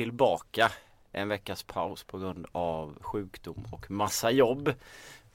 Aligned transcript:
Tillbaka. 0.00 0.72
En 1.12 1.28
veckas 1.28 1.62
paus 1.62 2.04
på 2.04 2.18
grund 2.18 2.46
av 2.52 2.98
sjukdom 3.02 3.64
och 3.72 3.90
massa 3.90 4.30
jobb. 4.30 4.72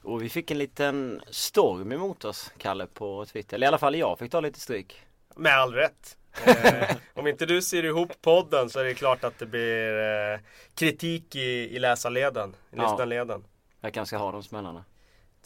Och 0.02 0.22
vi 0.22 0.28
fick 0.28 0.50
en 0.50 0.58
liten 0.58 1.22
storm 1.30 1.92
emot 1.92 2.24
oss, 2.24 2.52
Kalle, 2.58 2.86
på 2.86 3.24
Twitter. 3.24 3.54
Eller 3.56 3.66
i 3.66 3.68
alla 3.68 3.78
fall 3.78 3.94
jag 3.96 4.18
fick 4.18 4.30
ta 4.32 4.40
lite 4.40 4.60
stryk. 4.60 5.02
Med 5.36 5.52
all 5.52 5.74
rätt. 5.74 6.16
Eh, 6.46 6.96
om 7.14 7.26
inte 7.26 7.46
du 7.46 7.62
ser 7.62 7.84
ihop 7.84 8.12
podden 8.22 8.70
så 8.70 8.80
är 8.80 8.84
det 8.84 8.94
klart 8.94 9.24
att 9.24 9.38
det 9.38 9.46
blir 9.46 9.98
eh, 10.32 10.38
kritik 10.74 11.36
i, 11.36 11.76
i 11.76 11.78
läsarleden, 11.78 12.50
i 12.50 12.76
Ja. 12.76 12.82
lyssnarleden. 12.90 13.44
Jag 13.80 13.94
kanske 13.94 14.16
ska 14.16 14.24
ha 14.24 14.32
de 14.32 14.42
smällarna. 14.42 14.84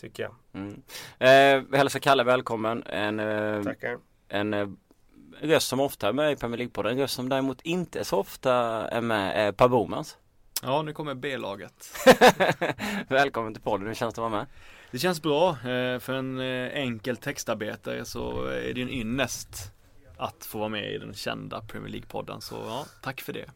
Tycker 0.01 0.23
jag. 0.23 0.35
Mm. 0.53 0.83
Eh, 1.19 1.65
vi 1.71 1.77
hälsar 1.79 2.01
Kalle 2.01 2.25
välkommen. 2.25 2.83
En, 2.83 3.21
eh, 3.21 3.63
Tackar. 3.63 3.99
en 4.29 4.55
eh, 4.55 4.69
röst 5.43 5.69
som 5.69 5.81
ofta 5.81 6.09
är 6.09 6.13
med 6.13 6.33
i 6.33 6.37
Premier 6.37 6.59
League-podden. 6.59 6.91
En 6.91 6.99
röst 6.99 7.15
som 7.15 7.29
däremot 7.29 7.61
inte 7.63 8.05
så 8.05 8.17
ofta 8.19 8.55
är 8.89 9.01
med 9.01 9.49
är 9.49 9.53
Per 9.53 9.69
Bomans. 9.69 10.17
Ja, 10.63 10.83
nu 10.83 10.93
kommer 10.93 11.15
B-laget. 11.15 11.91
välkommen 13.09 13.55
till 13.55 13.63
podden, 13.63 13.87
hur 13.87 13.95
känns 13.95 14.15
det 14.15 14.19
att 14.25 14.31
vara 14.31 14.41
med? 14.41 14.47
Det 14.91 14.99
känns 14.99 15.23
bra. 15.23 15.51
eh, 15.51 15.99
För 15.99 16.13
en 16.13 16.39
eh, 16.41 16.69
enkel 16.75 17.17
textarbetare 17.17 18.05
så 18.05 18.45
är 18.45 18.75
det 18.75 18.81
ju 18.81 18.83
en 18.83 18.91
ynnest 18.91 19.73
att 20.17 20.45
få 20.45 20.59
vara 20.59 20.69
med 20.69 20.93
i 20.95 20.99
den 20.99 21.15
kända 21.15 21.61
Premier 21.61 21.93
League-podden. 21.93 22.41
Så 22.41 22.55
ja, 22.67 22.87
tack 23.03 23.21
för 23.21 23.33
det. 23.33 23.51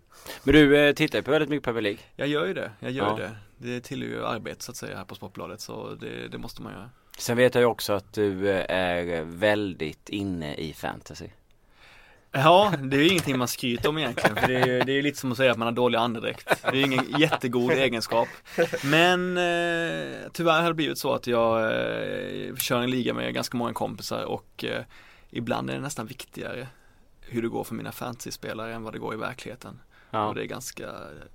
Men 0.44 0.54
du 0.54 0.78
eh, 0.78 0.94
tittar 0.94 1.18
ju 1.18 1.22
på 1.22 1.30
väldigt 1.30 1.48
mycket 1.50 1.64
Premier 1.64 1.82
League. 1.82 2.00
Jag 2.16 2.28
gör 2.28 2.46
ju 2.46 2.54
det. 2.54 2.70
Jag 2.80 2.90
gör 2.92 3.06
Ja. 3.06 3.16
det. 3.16 3.30
Det 3.56 3.80
tillhör 3.80 4.08
ju 4.08 4.26
arbete 4.26 4.64
så 4.64 4.70
att 4.70 4.76
säga 4.76 4.96
här 4.96 5.04
på 5.04 5.14
Sportbladet. 5.14 5.60
Så 5.60 5.94
det, 5.94 6.28
det 6.28 6.38
måste 6.38 6.62
man 6.62 6.72
göra. 6.72 6.90
Sen 7.18 7.36
vet 7.36 7.54
jag 7.54 7.62
ju 7.62 7.66
också 7.66 7.92
att 7.92 8.12
du 8.12 8.50
eh, 8.50 8.64
är 8.76 9.22
väldigt 9.24 10.08
inne 10.08 10.54
i 10.54 10.72
fantasy. 10.72 11.28
Ja, 12.34 12.72
det 12.82 12.96
är 12.96 13.00
ju 13.00 13.08
ingenting 13.08 13.38
man 13.38 13.48
skryter 13.48 13.88
om 13.88 13.98
egentligen. 13.98 14.36
För 14.36 14.48
det 14.48 14.54
är 14.54 14.66
ju 14.66 14.80
det 14.80 14.92
är 14.92 15.02
lite 15.02 15.18
som 15.18 15.30
att 15.32 15.36
säga 15.36 15.52
att 15.52 15.58
man 15.58 15.66
har 15.66 15.72
dålig 15.72 15.98
andedräkt. 15.98 16.62
Det 16.62 16.68
är 16.68 16.74
ju 16.74 16.82
ingen 16.82 17.18
jättegod 17.18 17.70
egenskap. 17.72 18.28
Men 18.84 19.36
eh, 19.36 20.18
tyvärr 20.32 20.60
har 20.60 20.68
det 20.68 20.74
blivit 20.74 20.98
så 20.98 21.12
att 21.12 21.26
jag 21.26 21.62
eh, 21.62 22.56
kör 22.56 22.80
en 22.80 22.90
liga 22.90 23.14
med 23.14 23.34
ganska 23.34 23.56
många 23.56 23.72
kompisar 23.72 24.24
och 24.24 24.64
eh, 24.64 24.82
ibland 25.30 25.70
är 25.70 25.74
det 25.74 25.80
nästan 25.80 26.06
viktigare 26.06 26.68
hur 27.20 27.42
det 27.42 27.48
går 27.48 27.64
för 27.64 27.74
mina 27.74 27.92
fantasy-spelare 27.92 28.74
än 28.74 28.82
vad 28.82 28.92
det 28.92 28.98
går 28.98 29.14
i 29.14 29.16
verkligheten. 29.16 29.80
Ja. 30.10 30.26
Och 30.26 30.34
det 30.34 30.42
är 30.42 30.46
ganska, 30.46 30.90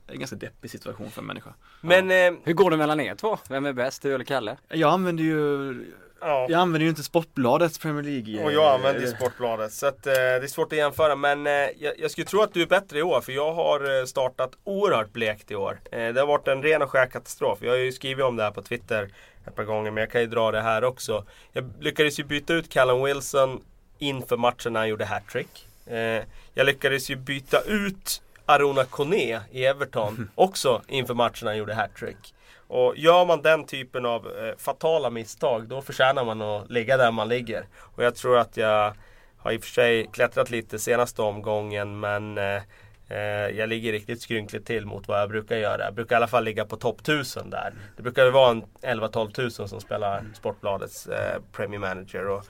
en 0.08 0.20
ganska 0.20 0.36
deppig 0.36 0.72
situation 0.72 1.12
för 1.12 1.22
en 1.22 1.28
människa. 1.28 1.54
Men 1.82 2.12
eh, 2.12 2.40
Hur 2.44 2.54
går 2.54 2.72
det 2.72 2.78
mellan 2.78 3.00
er 3.00 3.16
två? 3.16 3.38
Vem 3.50 3.66
är 3.66 3.74
bäst, 3.74 4.02
du 4.02 4.16
eller 4.16 4.26
Kalle? 4.26 4.58
Jag 4.68 4.94
använder 4.94 5.24
ju, 5.24 5.74
ja. 6.22 6.46
jag 6.50 6.60
använder 6.60 6.84
ju 6.84 6.90
inte 6.90 7.04
Sportbladets 7.04 7.78
Premier 7.80 8.04
League. 8.04 8.44
Och 8.44 8.52
jag 8.52 8.74
använder 8.74 9.02
ju 9.02 9.08
eh, 9.08 9.16
Sportbladet. 9.16 9.74
Så 9.74 9.88
att, 9.88 10.08
eh, 10.08 10.14
det 10.14 10.20
är 10.20 10.48
svårt 10.48 10.74
att 10.74 10.78
jämföra. 10.78 11.16
Men 11.16 11.48
eh, 11.48 11.54
jag, 11.54 11.94
jag 11.98 12.12
skulle 12.12 12.26
tro 12.26 12.42
att 12.42 12.54
du 12.54 12.62
är 12.62 12.68
bättre 12.68 13.00
i 13.00 13.02
år. 13.02 13.22
För 13.22 13.32
jag 13.32 13.54
har 13.54 14.00
eh, 14.00 14.06
startat 14.06 14.52
oerhört 14.64 15.14
blekt 15.14 15.52
i 15.52 15.56
år. 15.56 15.80
Eh, 15.92 16.14
det 16.14 16.20
har 16.20 16.28
varit 16.28 16.48
en 16.48 16.64
ren 16.64 16.82
och 16.82 16.90
skär 16.90 17.06
katastrof. 17.06 17.60
Jag 17.62 17.70
har 17.72 17.78
ju 17.78 17.92
skrivit 17.92 18.26
om 18.26 18.36
det 18.36 18.44
här 18.44 18.52
på 18.52 18.62
Twitter 18.62 19.10
ett 19.48 19.56
par 19.56 19.64
gånger. 19.64 19.92
Men 19.92 20.02
jag 20.02 20.12
kan 20.12 20.22
ju 20.22 20.28
dra 20.28 20.52
det 20.52 20.62
här 20.62 20.84
också. 20.84 21.26
Jag 21.54 21.72
lyckades 21.80 22.20
ju 22.20 22.24
byta 22.24 22.54
ut 22.54 22.70
Callum 22.74 23.04
Wilson 23.04 23.62
inför 23.98 24.38
matchen 24.38 24.74
när 24.74 24.80
han 24.80 24.90
gjorde 24.90 25.06
hattrick. 25.06 25.68
Eh, 25.86 26.24
jag 26.54 26.66
lyckades 26.66 27.10
ju 27.10 27.16
byta 27.16 27.62
ut 27.62 28.22
Arona 28.46 28.86
Kone 28.86 29.42
i 29.52 29.66
Everton 29.66 30.30
också 30.36 30.82
inför 30.88 31.14
matchen 31.14 31.46
när 31.46 31.52
han 31.52 31.58
gjorde 31.58 31.74
hattrick. 31.74 32.34
Och 32.70 32.98
gör 32.98 33.26
man 33.26 33.42
den 33.42 33.66
typen 33.66 34.06
av 34.06 34.28
eh, 34.28 34.58
fatala 34.58 35.10
misstag 35.10 35.68
då 35.68 35.82
förtjänar 35.82 36.26
man 36.26 36.42
att 36.42 36.72
ligga 36.72 36.98
där 36.98 37.12
man 37.12 37.30
ligger. 37.30 37.66
Och 37.78 38.04
jag 38.04 38.16
tror 38.16 38.38
att 38.38 38.58
jag 38.58 38.94
har 39.38 39.52
i 39.52 39.58
och 39.58 39.64
för 39.64 39.70
sig 39.70 40.10
klättrat 40.14 40.50
lite 40.50 40.80
senaste 40.80 41.22
omgången 41.22 42.00
men 42.00 42.38
eh, 42.38 42.62
eh 43.10 43.50
jag 43.58 43.70
ligger 43.70 43.92
riktigt 43.92 44.22
skrynkligt 44.22 44.68
till 44.68 44.86
mot 44.86 45.08
vad 45.08 45.22
jag 45.22 45.30
brukar 45.30 45.58
göra. 45.58 45.84
Jag 45.84 45.94
brukar 45.94 46.16
i 46.16 46.18
alla 46.18 46.28
fall 46.28 46.44
ligga 46.44 46.66
på 46.66 46.76
topp 46.76 47.02
1000 47.02 47.50
där. 47.50 47.74
Det 47.98 48.04
brukar 48.04 48.26
ju 48.26 48.32
vara 48.32 48.52
en 48.52 48.64
11-12 48.82 49.32
tusen 49.32 49.68
som 49.68 49.82
spelar 49.82 50.24
Sportbladets 50.34 51.08
eh, 51.08 51.42
Premier 51.52 51.80
Manager. 51.80 52.28
Och 52.28 52.46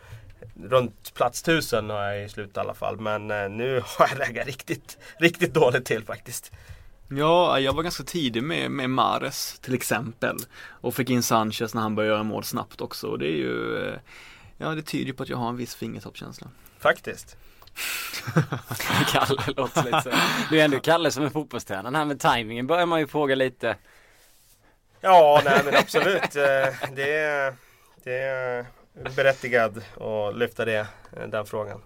runt 0.64 1.14
plats 1.14 1.42
1000 1.42 1.90
har 1.90 2.04
jag 2.04 2.26
i 2.26 2.30
slut 2.30 2.58
i 2.58 2.60
alla 2.60 2.74
fall. 2.74 3.00
Men 3.00 3.32
eh, 3.32 3.50
nu 3.50 3.82
har 3.86 4.08
jag 4.08 4.18
legat 4.28 4.48
riktigt, 4.48 4.98
riktigt 5.20 5.54
dåligt 5.54 5.86
till 5.86 6.04
faktiskt. 6.04 6.52
Ja, 7.10 7.60
jag 7.60 7.74
var 7.74 7.84
ganska 7.84 8.04
tidig 8.04 8.44
med, 8.44 8.72
med 8.72 8.90
Mares 8.90 9.60
till 9.60 9.74
exempel. 9.74 10.38
Och 10.82 10.96
fick 10.96 11.10
in 11.10 11.24
Sanchez 11.24 11.74
när 11.74 11.82
han 11.82 11.96
började 11.96 12.14
göra 12.14 12.24
mål 12.24 12.44
snabbt 12.44 12.82
också. 12.82 13.08
Och 13.08 13.20
det 13.20 13.26
är 13.28 13.38
ju, 13.38 13.78
eh, 13.88 14.00
ja 14.58 14.70
det 14.70 14.82
tyder 14.82 15.06
ju 15.06 15.14
på 15.14 15.24
att 15.24 15.30
jag 15.30 15.38
har 15.38 15.50
en 15.50 15.58
viss 15.58 15.76
fingertoppskänsla. 15.76 16.48
Faktiskt. 16.80 17.38
Kalle 19.12 19.42
låter 19.58 19.84
lite 19.84 20.02
så. 20.02 20.10
Det 20.52 20.60
är 20.60 20.66
ändå 20.66 20.80
Kalle 20.80 21.12
som 21.12 21.24
är 21.24 21.30
fotbollstränaren. 21.30 21.96
Här 21.96 22.06
med 22.06 22.20
tajmingen 22.20 22.68
börjar 22.68 22.86
man 22.86 23.00
ju 23.00 23.08
fråga 23.08 23.36
lite. 23.36 23.76
Ja, 25.02 25.42
nej 25.46 25.62
men 25.66 25.76
absolut. 25.76 26.36
Eh, 26.36 26.90
Det 26.96 27.14
är, 27.14 27.54
det 28.04 28.18
är 28.20 28.66
berättigad 29.16 29.84
att 30.00 30.38
lyfta 30.38 30.66
det, 30.66 30.88
eh, 31.18 31.28
den 31.28 31.46
frågan. 31.46 31.82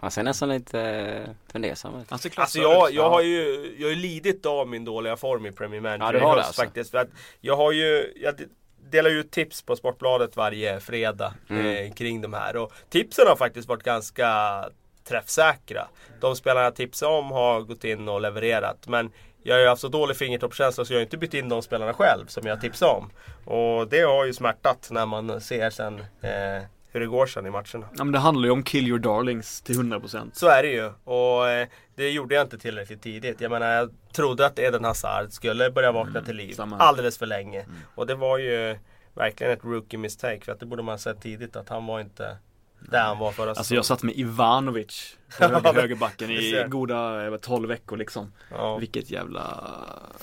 Han 0.00 0.10
ser 0.10 0.22
nästan 0.22 0.48
lite 0.48 0.80
eh, 0.80 1.30
fundersam 1.52 2.00
ut. 2.00 2.12
Alltså 2.12 2.28
klassad 2.30 2.62
jag, 2.62 2.92
jag 2.92 3.10
har 3.10 3.20
ju 3.22 3.74
jag 3.78 3.88
har 3.88 3.94
lidit 3.94 4.46
av 4.46 4.68
min 4.68 4.84
dåliga 4.84 5.16
form 5.16 5.46
i 5.46 5.52
Premier 5.52 5.80
Manager 5.80 6.04
Ja, 6.04 6.12
du 6.12 6.18
i 6.18 6.20
har 6.20 6.30
det 6.36 6.36
höst 6.42 6.46
alltså. 6.48 6.62
faktiskt. 6.62 6.90
För 6.90 6.98
att 6.98 7.08
jag 7.40 7.56
har 7.56 7.72
ju, 7.72 8.12
jag 8.16 8.36
de- 8.36 8.48
delar 8.90 9.10
ju 9.10 9.20
ut 9.20 9.30
tips 9.30 9.62
på 9.62 9.76
Sportbladet 9.76 10.36
varje 10.36 10.80
fredag 10.80 11.34
Mm. 11.50 11.66
eh, 11.86 11.92
kring 11.94 12.20
de 12.20 12.32
här. 12.32 12.56
Och 12.56 12.72
tipsen 12.90 13.26
har 13.28 13.36
faktiskt 13.36 13.68
varit 13.68 13.82
ganska 13.82 14.28
träffsäkra. 15.08 15.86
De 16.20 16.36
spelarna 16.36 16.64
jag 16.64 16.74
tipsar 16.76 17.08
om 17.08 17.30
har 17.30 17.60
gått 17.60 17.84
in 17.84 18.08
och 18.08 18.20
levererat. 18.20 18.88
Men 18.88 19.10
jag 19.42 19.54
har 19.54 19.60
ju 19.60 19.68
haft 19.68 19.82
så 19.82 19.88
dålig 19.88 20.16
fingertoppskänsla 20.16 20.84
så 20.84 20.92
jag 20.92 20.98
har 20.98 21.02
inte 21.02 21.16
bytt 21.16 21.34
in 21.34 21.48
de 21.48 21.62
spelarna 21.62 21.94
själv 21.94 22.26
som 22.26 22.46
jag 22.46 22.60
tipsade 22.60 22.92
om. 22.92 23.10
Och 23.54 23.88
det 23.88 24.00
har 24.00 24.24
ju 24.24 24.32
smärtat 24.32 24.88
när 24.90 25.06
man 25.06 25.40
ser 25.40 25.70
sen 25.70 25.98
eh, 26.00 26.62
hur 26.94 27.00
det 27.00 27.06
går 27.06 27.26
sen 27.26 27.46
i 27.46 27.50
matcherna. 27.50 27.86
Ja 27.96 28.04
men 28.04 28.12
det 28.12 28.18
handlar 28.18 28.44
ju 28.44 28.50
om 28.50 28.62
kill 28.62 28.88
your 28.88 28.98
darlings 28.98 29.60
till 29.62 29.74
100% 29.76 30.30
Så 30.32 30.48
är 30.48 30.62
det 30.62 30.68
ju. 30.68 30.92
Och 31.04 31.48
eh, 31.48 31.68
det 31.94 32.10
gjorde 32.10 32.34
jag 32.34 32.44
inte 32.44 32.58
tillräckligt 32.58 33.02
tidigt. 33.02 33.40
Jag 33.40 33.50
menar, 33.50 33.66
jag 33.66 33.90
trodde 34.12 34.46
att 34.46 34.58
Eden 34.58 34.84
Hazard 34.84 35.32
skulle 35.32 35.70
börja 35.70 35.92
vakna 35.92 36.22
till 36.22 36.36
liv 36.36 36.52
samma. 36.54 36.76
alldeles 36.78 37.18
för 37.18 37.26
länge. 37.26 37.66
Och 37.94 38.06
det 38.06 38.14
var 38.14 38.38
ju 38.38 38.78
verkligen 39.14 39.52
ett 39.52 39.64
rookie 39.64 39.98
mistake. 39.98 40.40
För 40.44 40.52
att 40.52 40.60
det 40.60 40.66
borde 40.66 40.82
man 40.82 40.92
ha 40.92 40.98
sett 40.98 41.20
tidigt 41.22 41.56
att 41.56 41.68
han 41.68 41.86
var 41.86 42.00
inte 42.00 42.36
där 42.90 43.02
han 43.02 43.18
var 43.18 43.32
förra 43.32 43.50
Alltså 43.50 43.74
jag 43.74 43.84
satt 43.84 44.02
med 44.02 44.16
Ivanovic 44.16 45.16
höger, 45.38 45.72
högerbacken 45.74 46.30
i 46.30 46.64
goda 46.68 47.26
eh, 47.26 47.36
12 47.36 47.68
veckor 47.68 47.96
liksom. 47.96 48.32
Ja. 48.50 48.76
Vilket 48.76 49.10
jävla 49.10 49.64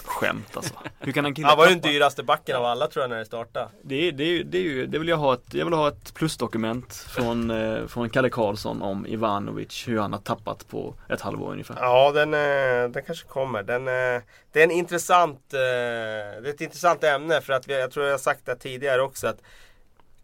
skämt 0.05 0.57
alltså. 0.57 0.73
Hur 0.99 1.11
kan 1.11 1.25
en 1.25 1.35
kille 1.35 1.47
Han 1.47 1.57
var 1.57 1.67
ju 1.67 1.75
den 1.75 1.91
dyraste 1.91 2.23
backen 2.23 2.55
av 2.55 2.65
alla 2.65 2.87
tror 2.87 3.03
jag 3.03 3.09
när 3.09 3.17
det 3.17 3.25
startade. 3.25 3.67
Det, 3.83 4.11
det, 4.11 4.43
det, 4.43 4.57
är 4.57 4.61
ju- 4.61 4.85
det 4.85 4.99
vill 4.99 5.07
jag 5.07 5.17
ha 5.17 5.33
ett, 5.33 5.53
jag 5.53 5.65
vill 5.65 5.73
ha 5.73 5.87
ett 5.87 6.13
plusdokument 6.13 6.93
från, 6.93 7.51
eh, 7.51 7.87
från 7.87 8.09
Kalle 8.09 8.29
Karlsson 8.29 8.81
om 8.81 9.05
Ivanovic, 9.07 9.87
hur 9.87 9.99
han 9.99 10.13
har 10.13 10.19
tappat 10.19 10.67
på 10.67 10.95
ett 11.09 11.21
halvår 11.21 11.51
ungefär. 11.51 11.75
Ja, 11.79 12.11
den, 12.11 12.33
eh, 12.33 12.89
den 12.91 13.03
kanske 13.05 13.27
kommer. 13.27 13.63
Den, 13.63 13.87
eh, 13.87 14.21
det 14.51 14.59
är 14.59 14.63
en 14.63 14.71
intressant, 14.71 15.39
det 15.49 15.59
är 15.59 16.45
ett 16.49 16.61
intressant 16.61 17.03
ämne 17.03 17.41
för 17.41 17.53
att 17.53 17.67
jag 17.67 17.91
tror 17.91 18.05
jag 18.05 18.13
har 18.13 18.17
sagt 18.19 18.45
det 18.45 18.55
tidigare 18.55 19.01
också 19.01 19.27
att 19.27 19.41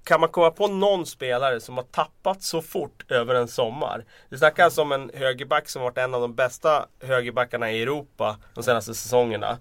kan 0.07 0.19
man 0.19 0.29
komma 0.29 0.51
på 0.51 0.67
någon 0.67 1.05
spelare 1.05 1.59
som 1.59 1.77
har 1.77 1.83
tappat 1.83 2.43
så 2.43 2.61
fort 2.61 3.11
över 3.11 3.35
en 3.35 3.47
sommar? 3.47 4.05
Vi 4.29 4.37
snackar 4.37 4.63
alltså 4.63 4.81
om 4.81 4.91
en 4.91 5.11
högerback 5.13 5.69
som 5.69 5.81
varit 5.81 5.97
en 5.97 6.13
av 6.13 6.21
de 6.21 6.35
bästa 6.35 6.85
högerbackarna 7.03 7.71
i 7.71 7.81
Europa 7.81 8.37
de 8.53 8.63
senaste 8.63 8.93
säsongerna. 8.93 9.57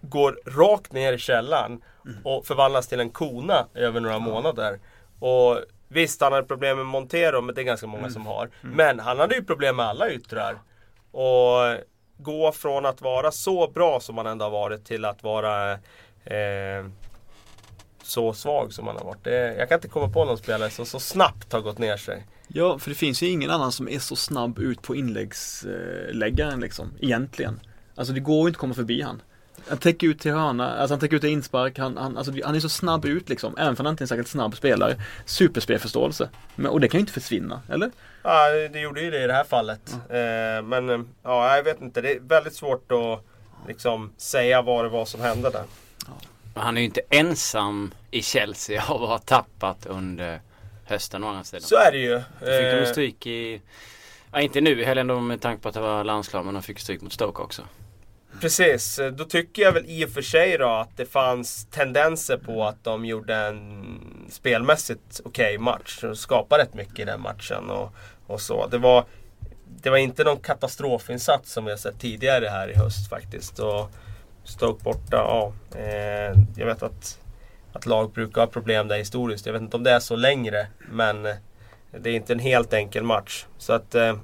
Går 0.00 0.38
rakt 0.46 0.92
ner 0.92 1.12
i 1.12 1.18
källaren 1.18 1.82
och 2.24 2.46
förvandlas 2.46 2.88
till 2.88 3.00
en 3.00 3.10
kona 3.10 3.66
över 3.74 4.00
några 4.00 4.18
månader. 4.18 4.78
Och 5.18 5.58
Visst, 5.92 6.20
han 6.20 6.32
hade 6.32 6.46
problem 6.46 6.76
med 6.76 6.86
Montero, 6.86 7.40
men 7.40 7.54
det 7.54 7.60
är 7.60 7.64
ganska 7.64 7.86
många 7.86 8.10
som 8.10 8.26
har. 8.26 8.50
Men 8.60 9.00
han 9.00 9.18
hade 9.18 9.34
ju 9.34 9.44
problem 9.44 9.76
med 9.76 9.86
alla 9.86 10.10
yttrar. 10.10 10.58
Och 11.10 11.76
gå 12.16 12.52
från 12.52 12.86
att 12.86 13.00
vara 13.00 13.30
så 13.30 13.68
bra 13.68 14.00
som 14.00 14.16
han 14.16 14.26
ändå 14.26 14.44
har 14.44 14.50
varit 14.50 14.84
till 14.84 15.04
att 15.04 15.22
vara 15.22 15.72
eh, 16.24 16.84
så 18.10 18.32
svag 18.32 18.72
som 18.72 18.86
han 18.86 18.96
har 18.96 19.04
varit. 19.04 19.24
Det, 19.24 19.54
jag 19.54 19.68
kan 19.68 19.76
inte 19.76 19.88
komma 19.88 20.08
på 20.08 20.24
någon 20.24 20.38
spelare 20.38 20.70
som 20.70 20.86
så 20.86 21.00
snabbt 21.00 21.52
har 21.52 21.60
gått 21.60 21.78
ner 21.78 21.96
sig. 21.96 22.26
Ja, 22.48 22.78
för 22.78 22.90
det 22.90 22.96
finns 22.96 23.22
ju 23.22 23.26
ingen 23.26 23.50
annan 23.50 23.72
som 23.72 23.88
är 23.88 23.98
så 23.98 24.16
snabb 24.16 24.58
ut 24.58 24.82
på 24.82 24.96
inläggsläggaren 24.96 26.60
liksom, 26.60 26.92
egentligen. 27.00 27.60
Alltså 27.94 28.12
det 28.12 28.20
går 28.20 28.36
ju 28.36 28.46
inte 28.46 28.56
att 28.56 28.60
komma 28.60 28.74
förbi 28.74 29.02
han. 29.02 29.22
Han 29.68 29.78
täcker 29.78 30.06
ut 30.06 30.20
till 30.20 30.32
hörna, 30.32 30.76
alltså 30.76 30.94
han 30.94 31.00
täcker 31.00 31.16
ut 31.16 31.22
till 31.22 31.30
inspark, 31.30 31.78
han, 31.78 31.96
han, 31.96 32.16
alltså, 32.16 32.32
han 32.44 32.54
är 32.54 32.60
så 32.60 32.68
snabb 32.68 33.04
ut 33.04 33.28
liksom, 33.28 33.56
även 33.58 33.76
för 33.76 33.84
han 33.84 33.90
inte 33.90 34.02
är 34.02 34.04
en 34.04 34.08
särskilt 34.08 34.28
snabb 34.28 34.56
spelare. 34.56 34.96
Superspelförståelse. 35.26 36.28
Men, 36.56 36.70
och 36.70 36.80
det 36.80 36.88
kan 36.88 36.98
ju 36.98 37.00
inte 37.00 37.12
försvinna, 37.12 37.62
eller? 37.68 37.90
Ja, 38.22 38.50
det 38.72 38.80
gjorde 38.80 39.00
ju 39.00 39.10
det 39.10 39.24
i 39.24 39.26
det 39.26 39.32
här 39.32 39.44
fallet. 39.44 39.92
Eh, 39.92 40.62
men 40.64 40.90
eh, 40.90 41.00
ja, 41.22 41.56
jag 41.56 41.62
vet 41.62 41.80
inte. 41.80 42.00
Det 42.00 42.12
är 42.12 42.20
väldigt 42.20 42.54
svårt 42.54 42.92
att 42.92 43.24
liksom 43.68 44.12
säga 44.16 44.62
vad 44.62 44.84
det 44.84 44.88
var 44.88 45.04
som 45.04 45.20
hände 45.20 45.50
där. 45.50 45.64
Han 46.54 46.76
är 46.76 46.80
ju 46.80 46.84
inte 46.84 47.00
ensam 47.10 47.94
i 48.10 48.22
Chelsea 48.22 48.84
av 48.88 49.02
att 49.02 49.08
ha 49.08 49.18
tappat 49.18 49.86
under 49.86 50.40
hösten 50.84 51.24
å 51.24 51.28
andra 51.28 51.44
sidan. 51.44 51.62
Så 51.62 51.76
är 51.76 51.92
det 51.92 51.98
ju. 51.98 52.14
Då 52.14 52.46
fick 52.46 52.46
de 52.46 52.78
Eh, 52.78 52.86
stryk 52.86 53.26
i 53.26 53.60
Ja, 54.32 54.40
inte 54.40 54.60
nu 54.60 54.84
heller 54.84 55.20
med 55.20 55.40
tanke 55.40 55.62
på 55.62 55.68
att 55.68 55.74
det 55.74 55.80
var 55.80 56.04
landslag 56.04 56.44
men 56.44 56.54
de 56.54 56.62
fick 56.62 56.78
stryk 56.78 57.02
mot 57.02 57.12
Stoke 57.12 57.42
också. 57.42 57.62
Precis, 58.40 59.00
då 59.12 59.24
tycker 59.24 59.62
jag 59.62 59.72
väl 59.72 59.84
i 59.86 60.04
och 60.04 60.10
för 60.10 60.22
sig 60.22 60.58
då 60.58 60.68
att 60.68 60.96
det 60.96 61.06
fanns 61.06 61.66
tendenser 61.70 62.36
på 62.36 62.64
att 62.64 62.84
de 62.84 63.04
gjorde 63.04 63.36
en 63.36 64.00
spelmässigt 64.30 65.20
okej 65.24 65.56
okay 65.56 65.58
match. 65.58 66.04
Och 66.04 66.18
skapade 66.18 66.62
rätt 66.62 66.74
mycket 66.74 66.98
i 66.98 67.04
den 67.04 67.20
matchen 67.20 67.70
och, 67.70 67.94
och 68.26 68.40
så. 68.40 68.66
Det 68.66 68.78
var, 68.78 69.04
det 69.82 69.90
var 69.90 69.96
inte 69.96 70.24
någon 70.24 70.40
katastrofinsats 70.40 71.52
som 71.52 71.64
vi 71.64 71.70
har 71.70 71.78
sett 71.78 72.00
tidigare 72.00 72.48
här 72.48 72.68
i 72.68 72.74
höst 72.74 73.08
faktiskt. 73.08 73.58
Och 73.58 73.90
Stoke 74.44 74.84
borta, 74.84 75.16
ja. 75.16 75.52
Eh, 75.78 76.38
jag 76.56 76.66
vet 76.66 76.82
att, 76.82 77.20
att 77.72 77.86
lag 77.86 78.12
brukar 78.12 78.40
ha 78.40 78.46
problem 78.46 78.88
där 78.88 78.98
historiskt. 78.98 79.46
Jag 79.46 79.52
vet 79.52 79.62
inte 79.62 79.76
om 79.76 79.82
det 79.82 79.90
är 79.90 80.00
så 80.00 80.16
längre. 80.16 80.66
Men 80.78 81.26
eh, 81.26 81.34
det 81.90 82.10
är 82.10 82.14
inte 82.14 82.32
en 82.32 82.38
helt 82.38 82.72
enkel 82.72 83.02
match. 83.02 83.46
Så 83.58 83.72
att 83.72 83.94
eh, 83.94 84.16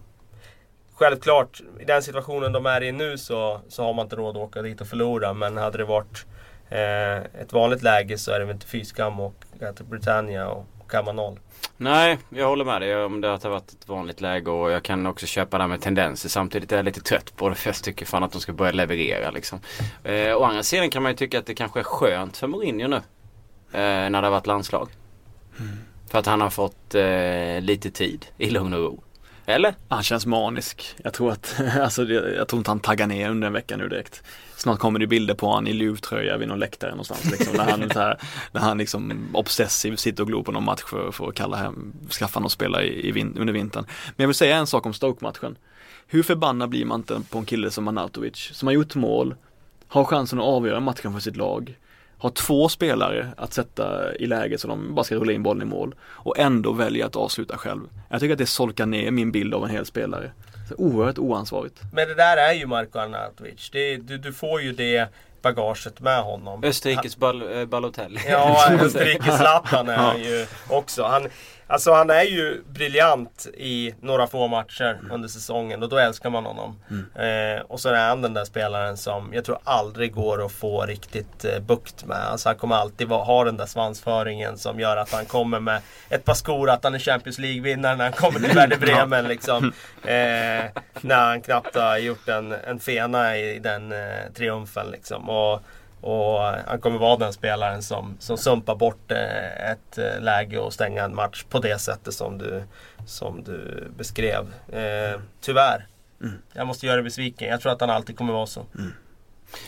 Självklart, 0.98 1.60
i 1.80 1.84
den 1.84 2.02
situationen 2.02 2.52
de 2.52 2.66
är 2.66 2.82
i 2.82 2.92
nu 2.92 3.18
så, 3.18 3.60
så 3.68 3.84
har 3.84 3.94
man 3.94 4.06
inte 4.06 4.16
råd 4.16 4.36
att 4.36 4.42
åka 4.42 4.62
dit 4.62 4.80
och 4.80 4.86
förlora. 4.86 5.32
Men 5.32 5.56
hade 5.56 5.78
det 5.78 5.84
varit 5.84 6.26
eh, 6.68 7.16
ett 7.16 7.52
vanligt 7.52 7.82
läge 7.82 8.18
så 8.18 8.32
är 8.32 8.38
det 8.38 8.44
väl 8.44 8.54
inte 8.54 8.66
fy 8.66 8.84
skam 8.84 9.20
att 9.20 9.76
till 9.76 9.84
Britannia 9.84 10.48
och 10.48 10.66
kamma 10.88 11.12
noll. 11.12 11.38
Nej, 11.76 12.18
jag 12.28 12.48
håller 12.48 12.64
med 12.64 12.80
dig 12.80 13.04
om 13.04 13.20
det 13.20 13.28
har 13.28 13.50
varit 13.50 13.72
ett 13.72 13.88
vanligt 13.88 14.20
läge 14.20 14.50
och 14.50 14.70
jag 14.70 14.82
kan 14.82 15.06
också 15.06 15.26
köpa 15.26 15.58
det 15.58 15.62
här 15.62 15.68
med 15.68 15.80
tendenser. 15.80 16.28
Samtidigt 16.28 16.72
är 16.72 16.76
jag 16.76 16.84
lite 16.84 17.00
trött 17.00 17.36
på 17.36 17.48
det 17.48 17.54
för 17.54 17.68
jag 17.68 17.76
tycker 17.76 18.06
fan 18.06 18.22
att 18.22 18.32
de 18.32 18.40
ska 18.40 18.52
börja 18.52 18.72
leverera 18.72 19.30
liksom. 19.30 19.60
Eh, 20.04 20.36
å 20.36 20.44
andra 20.44 20.62
sidan 20.62 20.90
kan 20.90 21.02
man 21.02 21.12
ju 21.12 21.16
tycka 21.16 21.38
att 21.38 21.46
det 21.46 21.54
kanske 21.54 21.80
är 21.80 21.84
skönt 21.84 22.36
för 22.36 22.46
Mourinho 22.46 22.88
nu. 22.88 22.96
Eh, 22.96 24.10
när 24.10 24.10
det 24.10 24.26
har 24.26 24.30
varit 24.30 24.46
landslag. 24.46 24.88
Mm. 25.58 25.78
För 26.10 26.18
att 26.18 26.26
han 26.26 26.40
har 26.40 26.50
fått 26.50 26.94
eh, 26.94 27.60
lite 27.60 27.90
tid 27.90 28.26
i 28.38 28.50
lugn 28.50 28.72
och 28.72 28.80
ro. 28.80 29.02
Eller? 29.46 29.74
Han 29.88 30.02
känns 30.02 30.26
manisk. 30.26 30.94
Jag 31.04 31.12
tror 31.14 31.32
att, 31.32 31.60
alltså 31.80 32.04
jag 32.04 32.48
tror 32.48 32.58
inte 32.58 32.70
han 32.70 32.80
taggar 32.80 33.06
ner 33.06 33.30
under 33.30 33.46
en 33.46 33.52
vecka 33.52 33.76
nu 33.76 33.88
direkt. 33.88 34.22
Snart 34.66 34.78
kommer 34.78 34.98
det 34.98 35.06
bilder 35.06 35.34
på 35.34 35.46
honom 35.46 35.66
i 35.66 35.72
luvtröja 35.72 36.36
vid 36.36 36.48
någon 36.48 36.58
läktare 36.58 36.90
någonstans 36.90 37.30
liksom. 37.30 37.56
När 37.56 37.70
han, 37.70 37.90
så 37.90 37.98
här, 37.98 38.18
när 38.52 38.60
han 38.60 38.78
liksom 38.78 39.28
obsessiv 39.32 39.96
sitter 39.96 40.22
och 40.22 40.28
glor 40.28 40.42
på 40.42 40.52
någon 40.52 40.64
match 40.64 40.82
för, 40.86 41.12
för 41.12 41.28
att 41.28 41.34
kalla 41.34 41.56
hem, 41.56 41.92
skaffa 42.10 42.40
någon 42.40 42.50
spela 42.50 42.82
i, 42.82 43.08
i 43.08 43.12
vin, 43.12 43.36
under 43.38 43.52
vintern. 43.52 43.84
Men 43.88 44.22
jag 44.24 44.26
vill 44.26 44.34
säga 44.34 44.56
en 44.56 44.66
sak 44.66 44.86
om 44.86 44.94
Stoke-matchen. 44.94 45.58
Hur 46.06 46.22
förbannad 46.22 46.68
blir 46.68 46.84
man 46.84 47.00
inte 47.00 47.20
på 47.30 47.38
en 47.38 47.44
kille 47.44 47.70
som 47.70 47.84
Manatovic, 47.84 48.50
som 48.52 48.66
har 48.66 48.72
gjort 48.72 48.94
mål, 48.94 49.34
har 49.88 50.04
chansen 50.04 50.38
att 50.38 50.44
avgöra 50.44 50.80
matchen 50.80 51.12
för 51.12 51.20
sitt 51.20 51.36
lag 51.36 51.76
har 52.18 52.30
två 52.30 52.68
spelare 52.68 53.28
att 53.36 53.52
sätta 53.52 54.14
i 54.14 54.26
läge 54.26 54.58
så 54.58 54.68
de 54.68 54.94
bara 54.94 55.04
ska 55.04 55.14
rulla 55.14 55.32
in 55.32 55.42
bollen 55.42 55.62
i 55.62 55.70
mål 55.70 55.94
och 56.02 56.38
ändå 56.38 56.72
väljer 56.72 57.06
att 57.06 57.16
avsluta 57.16 57.58
själv. 57.58 57.80
Jag 58.08 58.20
tycker 58.20 58.32
att 58.32 58.38
det 58.38 58.46
solkar 58.46 58.86
ner 58.86 59.10
min 59.10 59.32
bild 59.32 59.54
av 59.54 59.64
en 59.64 59.70
hel 59.70 59.86
spelare. 59.86 60.32
Så 60.68 60.74
oerhört 60.74 61.18
oansvarigt. 61.18 61.80
Men 61.92 62.08
det 62.08 62.14
där 62.14 62.36
är 62.36 62.52
ju 62.52 62.66
Marko 62.66 62.98
Arnautovic. 62.98 63.70
du, 63.72 64.18
du 64.18 64.32
får 64.32 64.62
ju 64.62 64.72
det 64.72 65.08
bagaget 65.42 66.00
med 66.00 66.22
honom. 66.22 66.64
Österrikes 66.64 67.16
Bal 67.16 67.58
äh, 67.58 67.64
Balotelli. 67.64 68.20
Ja, 68.28 68.68
Österrikes 68.80 69.36
Zlatan 69.36 69.88
är 69.88 69.96
han 69.96 70.18
ju 70.20 70.46
också. 70.68 71.02
Han, 71.02 71.28
Alltså 71.68 71.92
han 71.92 72.10
är 72.10 72.22
ju 72.22 72.62
briljant 72.72 73.46
i 73.54 73.94
några 74.00 74.26
få 74.26 74.48
matcher 74.48 74.98
mm. 75.00 75.12
under 75.12 75.28
säsongen 75.28 75.82
och 75.82 75.88
då 75.88 75.98
älskar 75.98 76.30
man 76.30 76.44
honom. 76.44 76.80
Mm. 76.90 77.56
Eh, 77.56 77.62
och 77.62 77.80
så 77.80 77.88
är 77.88 78.08
han 78.08 78.22
den 78.22 78.34
där 78.34 78.44
spelaren 78.44 78.96
som 78.96 79.34
jag 79.34 79.44
tror 79.44 79.58
aldrig 79.64 80.14
går 80.14 80.46
att 80.46 80.52
få 80.52 80.86
riktigt 80.86 81.44
eh, 81.44 81.60
bukt 81.60 82.04
med. 82.04 82.16
Alltså 82.16 82.48
han 82.48 82.56
kommer 82.56 82.76
alltid 82.76 83.08
ha 83.08 83.44
den 83.44 83.56
där 83.56 83.66
svansföringen 83.66 84.58
som 84.58 84.80
gör 84.80 84.96
att 84.96 85.12
han 85.12 85.24
kommer 85.24 85.60
med 85.60 85.80
ett 86.08 86.24
par 86.24 86.34
skor, 86.34 86.70
att 86.70 86.84
han 86.84 86.94
är 86.94 86.98
Champions 86.98 87.38
League-vinnare 87.38 87.96
när 87.96 88.04
han 88.04 88.12
kommer 88.12 88.40
till 88.40 88.54
Werder 88.54 88.76
Bremen. 88.80 89.28
liksom, 89.28 89.72
eh, 90.02 90.64
när 91.00 91.26
han 91.26 91.40
knappt 91.40 91.76
har 91.76 91.98
gjort 91.98 92.28
en, 92.28 92.52
en 92.52 92.80
fena 92.80 93.36
i 93.36 93.58
den 93.58 93.92
eh, 93.92 94.32
triumfen. 94.34 94.90
Liksom. 94.90 95.30
Och, 95.30 95.62
och 96.06 96.40
han 96.66 96.80
kommer 96.80 96.98
vara 96.98 97.16
den 97.16 97.32
spelaren 97.32 97.82
som, 97.82 98.16
som 98.18 98.38
sumpar 98.38 98.74
bort 98.74 99.10
eh, 99.10 99.70
ett 99.70 99.98
eh, 99.98 100.20
läge 100.20 100.58
och 100.58 100.72
stänga 100.72 101.04
en 101.04 101.14
match 101.14 101.44
på 101.50 101.58
det 101.58 101.78
sättet 101.78 102.14
som 102.14 102.38
du, 102.38 102.62
som 103.06 103.44
du 103.44 103.88
beskrev. 103.96 104.52
Eh, 104.68 105.20
tyvärr. 105.40 105.86
Mm. 106.22 106.34
Jag 106.52 106.66
måste 106.66 106.86
göra 106.86 106.96
dig 106.96 107.04
besviken. 107.04 107.48
Jag 107.48 107.60
tror 107.60 107.72
att 107.72 107.80
han 107.80 107.90
alltid 107.90 108.18
kommer 108.18 108.32
vara 108.32 108.46
så. 108.46 108.66
Mm. 108.78 108.92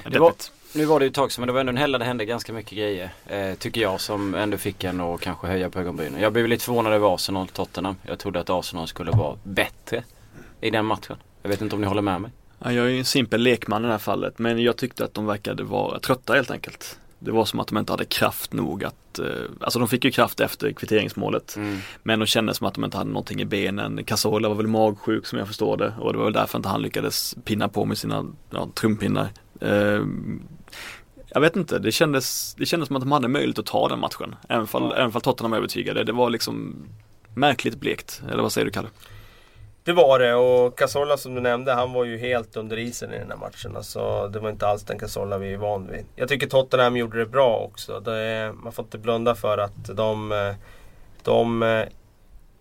Det 0.04 0.18
var, 0.18 0.32
nu 0.74 0.84
var 0.84 0.98
det 0.98 1.04
ju 1.04 1.08
ett 1.08 1.14
tag 1.14 1.32
sedan 1.32 1.42
men 1.42 1.46
det 1.46 1.52
var 1.52 1.60
ändå 1.60 1.70
en 1.70 1.76
helg 1.76 1.92
där 1.92 1.98
det 1.98 2.04
hände 2.04 2.24
ganska 2.24 2.52
mycket 2.52 2.78
grejer. 2.78 3.10
Eh, 3.26 3.54
tycker 3.54 3.80
jag 3.80 4.00
som 4.00 4.34
ändå 4.34 4.56
fick 4.56 4.84
en 4.84 5.00
att 5.00 5.20
kanske 5.20 5.46
höja 5.46 5.70
på 5.70 5.80
ögonbrynen. 5.80 6.20
Jag 6.20 6.32
blev 6.32 6.48
lite 6.48 6.64
förvånad 6.64 6.92
över 6.92 7.14
Arsenal 7.14 7.48
Tottenham. 7.48 7.96
Jag 8.02 8.18
trodde 8.18 8.40
att 8.40 8.50
Arsenal 8.50 8.88
skulle 8.88 9.10
vara 9.10 9.38
bättre 9.42 10.04
i 10.60 10.70
den 10.70 10.84
matchen. 10.84 11.16
Jag 11.42 11.50
vet 11.50 11.60
inte 11.60 11.74
om 11.74 11.80
ni 11.80 11.86
håller 11.86 12.02
med 12.02 12.20
mig? 12.20 12.30
Ja, 12.58 12.72
jag 12.72 12.86
är 12.86 12.90
ju 12.90 12.98
en 12.98 13.04
simpel 13.04 13.40
lekman 13.40 13.84
i 13.84 13.86
det 13.86 13.92
här 13.92 13.98
fallet 13.98 14.38
men 14.38 14.62
jag 14.62 14.76
tyckte 14.76 15.04
att 15.04 15.14
de 15.14 15.26
verkade 15.26 15.62
vara 15.62 16.00
trötta 16.00 16.34
helt 16.34 16.50
enkelt. 16.50 16.98
Det 17.18 17.30
var 17.30 17.44
som 17.44 17.60
att 17.60 17.68
de 17.68 17.78
inte 17.78 17.92
hade 17.92 18.04
kraft 18.04 18.52
nog 18.52 18.84
att, 18.84 19.18
eh, 19.18 19.26
alltså 19.60 19.78
de 19.78 19.88
fick 19.88 20.04
ju 20.04 20.10
kraft 20.10 20.40
efter 20.40 20.72
kvitteringsmålet. 20.72 21.56
Mm. 21.56 21.78
Men 22.02 22.18
de 22.18 22.26
kände 22.26 22.54
som 22.54 22.66
att 22.66 22.74
de 22.74 22.84
inte 22.84 22.96
hade 22.96 23.10
någonting 23.10 23.40
i 23.40 23.44
benen. 23.44 24.04
Casola 24.04 24.48
var 24.48 24.56
väl 24.56 24.66
magsjuk 24.66 25.26
som 25.26 25.38
jag 25.38 25.48
förstår 25.48 25.76
det 25.76 25.92
och 26.00 26.12
det 26.12 26.18
var 26.18 26.24
väl 26.24 26.32
därför 26.32 26.58
inte 26.58 26.68
han 26.68 26.82
lyckades 26.82 27.36
pinna 27.44 27.68
på 27.68 27.84
med 27.84 27.98
sina 27.98 28.26
ja, 28.50 28.68
trumpinnar. 28.74 29.28
Eh, 29.60 30.02
jag 31.30 31.40
vet 31.40 31.56
inte, 31.56 31.78
det 31.78 31.92
kändes, 31.92 32.54
det 32.54 32.66
kändes 32.66 32.86
som 32.86 32.96
att 32.96 33.02
de 33.02 33.12
hade 33.12 33.28
möjlighet 33.28 33.58
att 33.58 33.66
ta 33.66 33.88
den 33.88 33.98
matchen. 33.98 34.34
Även 34.48 34.66
fall, 34.66 34.82
ja. 34.82 34.96
även 34.96 35.12
fall 35.12 35.22
Tottenham 35.22 35.52
övertygade. 35.52 36.04
Det 36.04 36.12
var 36.12 36.30
liksom 36.30 36.76
märkligt 37.34 37.80
blekt. 37.80 38.22
Eller 38.30 38.42
vad 38.42 38.52
säger 38.52 38.64
du 38.64 38.70
Kalle? 38.70 38.88
Det 39.88 39.94
var 39.94 40.18
det 40.18 40.34
och 40.34 40.78
Casola 40.78 41.16
som 41.16 41.34
du 41.34 41.40
nämnde, 41.40 41.72
han 41.72 41.92
var 41.92 42.04
ju 42.04 42.18
helt 42.18 42.56
under 42.56 42.78
isen 42.78 43.14
i 43.14 43.18
den 43.18 43.30
här 43.30 43.36
matchen. 43.36 43.76
Alltså, 43.76 44.28
det 44.28 44.38
var 44.38 44.50
inte 44.50 44.66
alls 44.66 44.82
den 44.82 44.98
Casola 44.98 45.38
vi 45.38 45.52
är 45.52 45.56
van 45.56 45.88
vid. 45.90 46.04
Jag 46.16 46.28
tycker 46.28 46.46
Tottenham 46.46 46.96
gjorde 46.96 47.18
det 47.18 47.26
bra 47.26 47.56
också. 47.56 48.00
Det, 48.00 48.52
man 48.62 48.72
får 48.72 48.84
inte 48.84 48.98
blunda 48.98 49.34
för 49.34 49.58
att 49.58 49.84
de, 49.84 50.54
de 51.22 51.62
eh, 51.62 51.84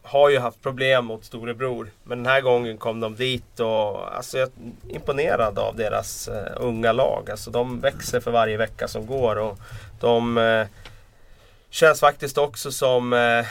har 0.01 0.29
ju 0.29 0.39
haft 0.39 0.61
problem 0.61 1.05
mot 1.05 1.25
storebror. 1.25 1.89
Men 2.03 2.23
den 2.23 2.31
här 2.31 2.41
gången 2.41 2.77
kom 2.77 2.99
de 2.99 3.15
dit 3.15 3.59
och 3.59 4.15
alltså, 4.15 4.37
jag 4.37 4.47
är 4.47 4.95
imponerad 4.95 5.59
av 5.59 5.75
deras 5.75 6.27
eh, 6.27 6.53
unga 6.55 6.91
lag. 6.91 7.29
Alltså, 7.31 7.51
de 7.51 7.79
växer 7.79 8.19
för 8.19 8.31
varje 8.31 8.57
vecka 8.57 8.87
som 8.87 9.05
går. 9.05 9.35
Och 9.35 9.57
de 9.99 10.37
eh, 10.37 10.67
känns 11.69 11.99
faktiskt 11.99 12.37
också 12.37 12.71
som 12.71 13.13
eh, 13.13 13.45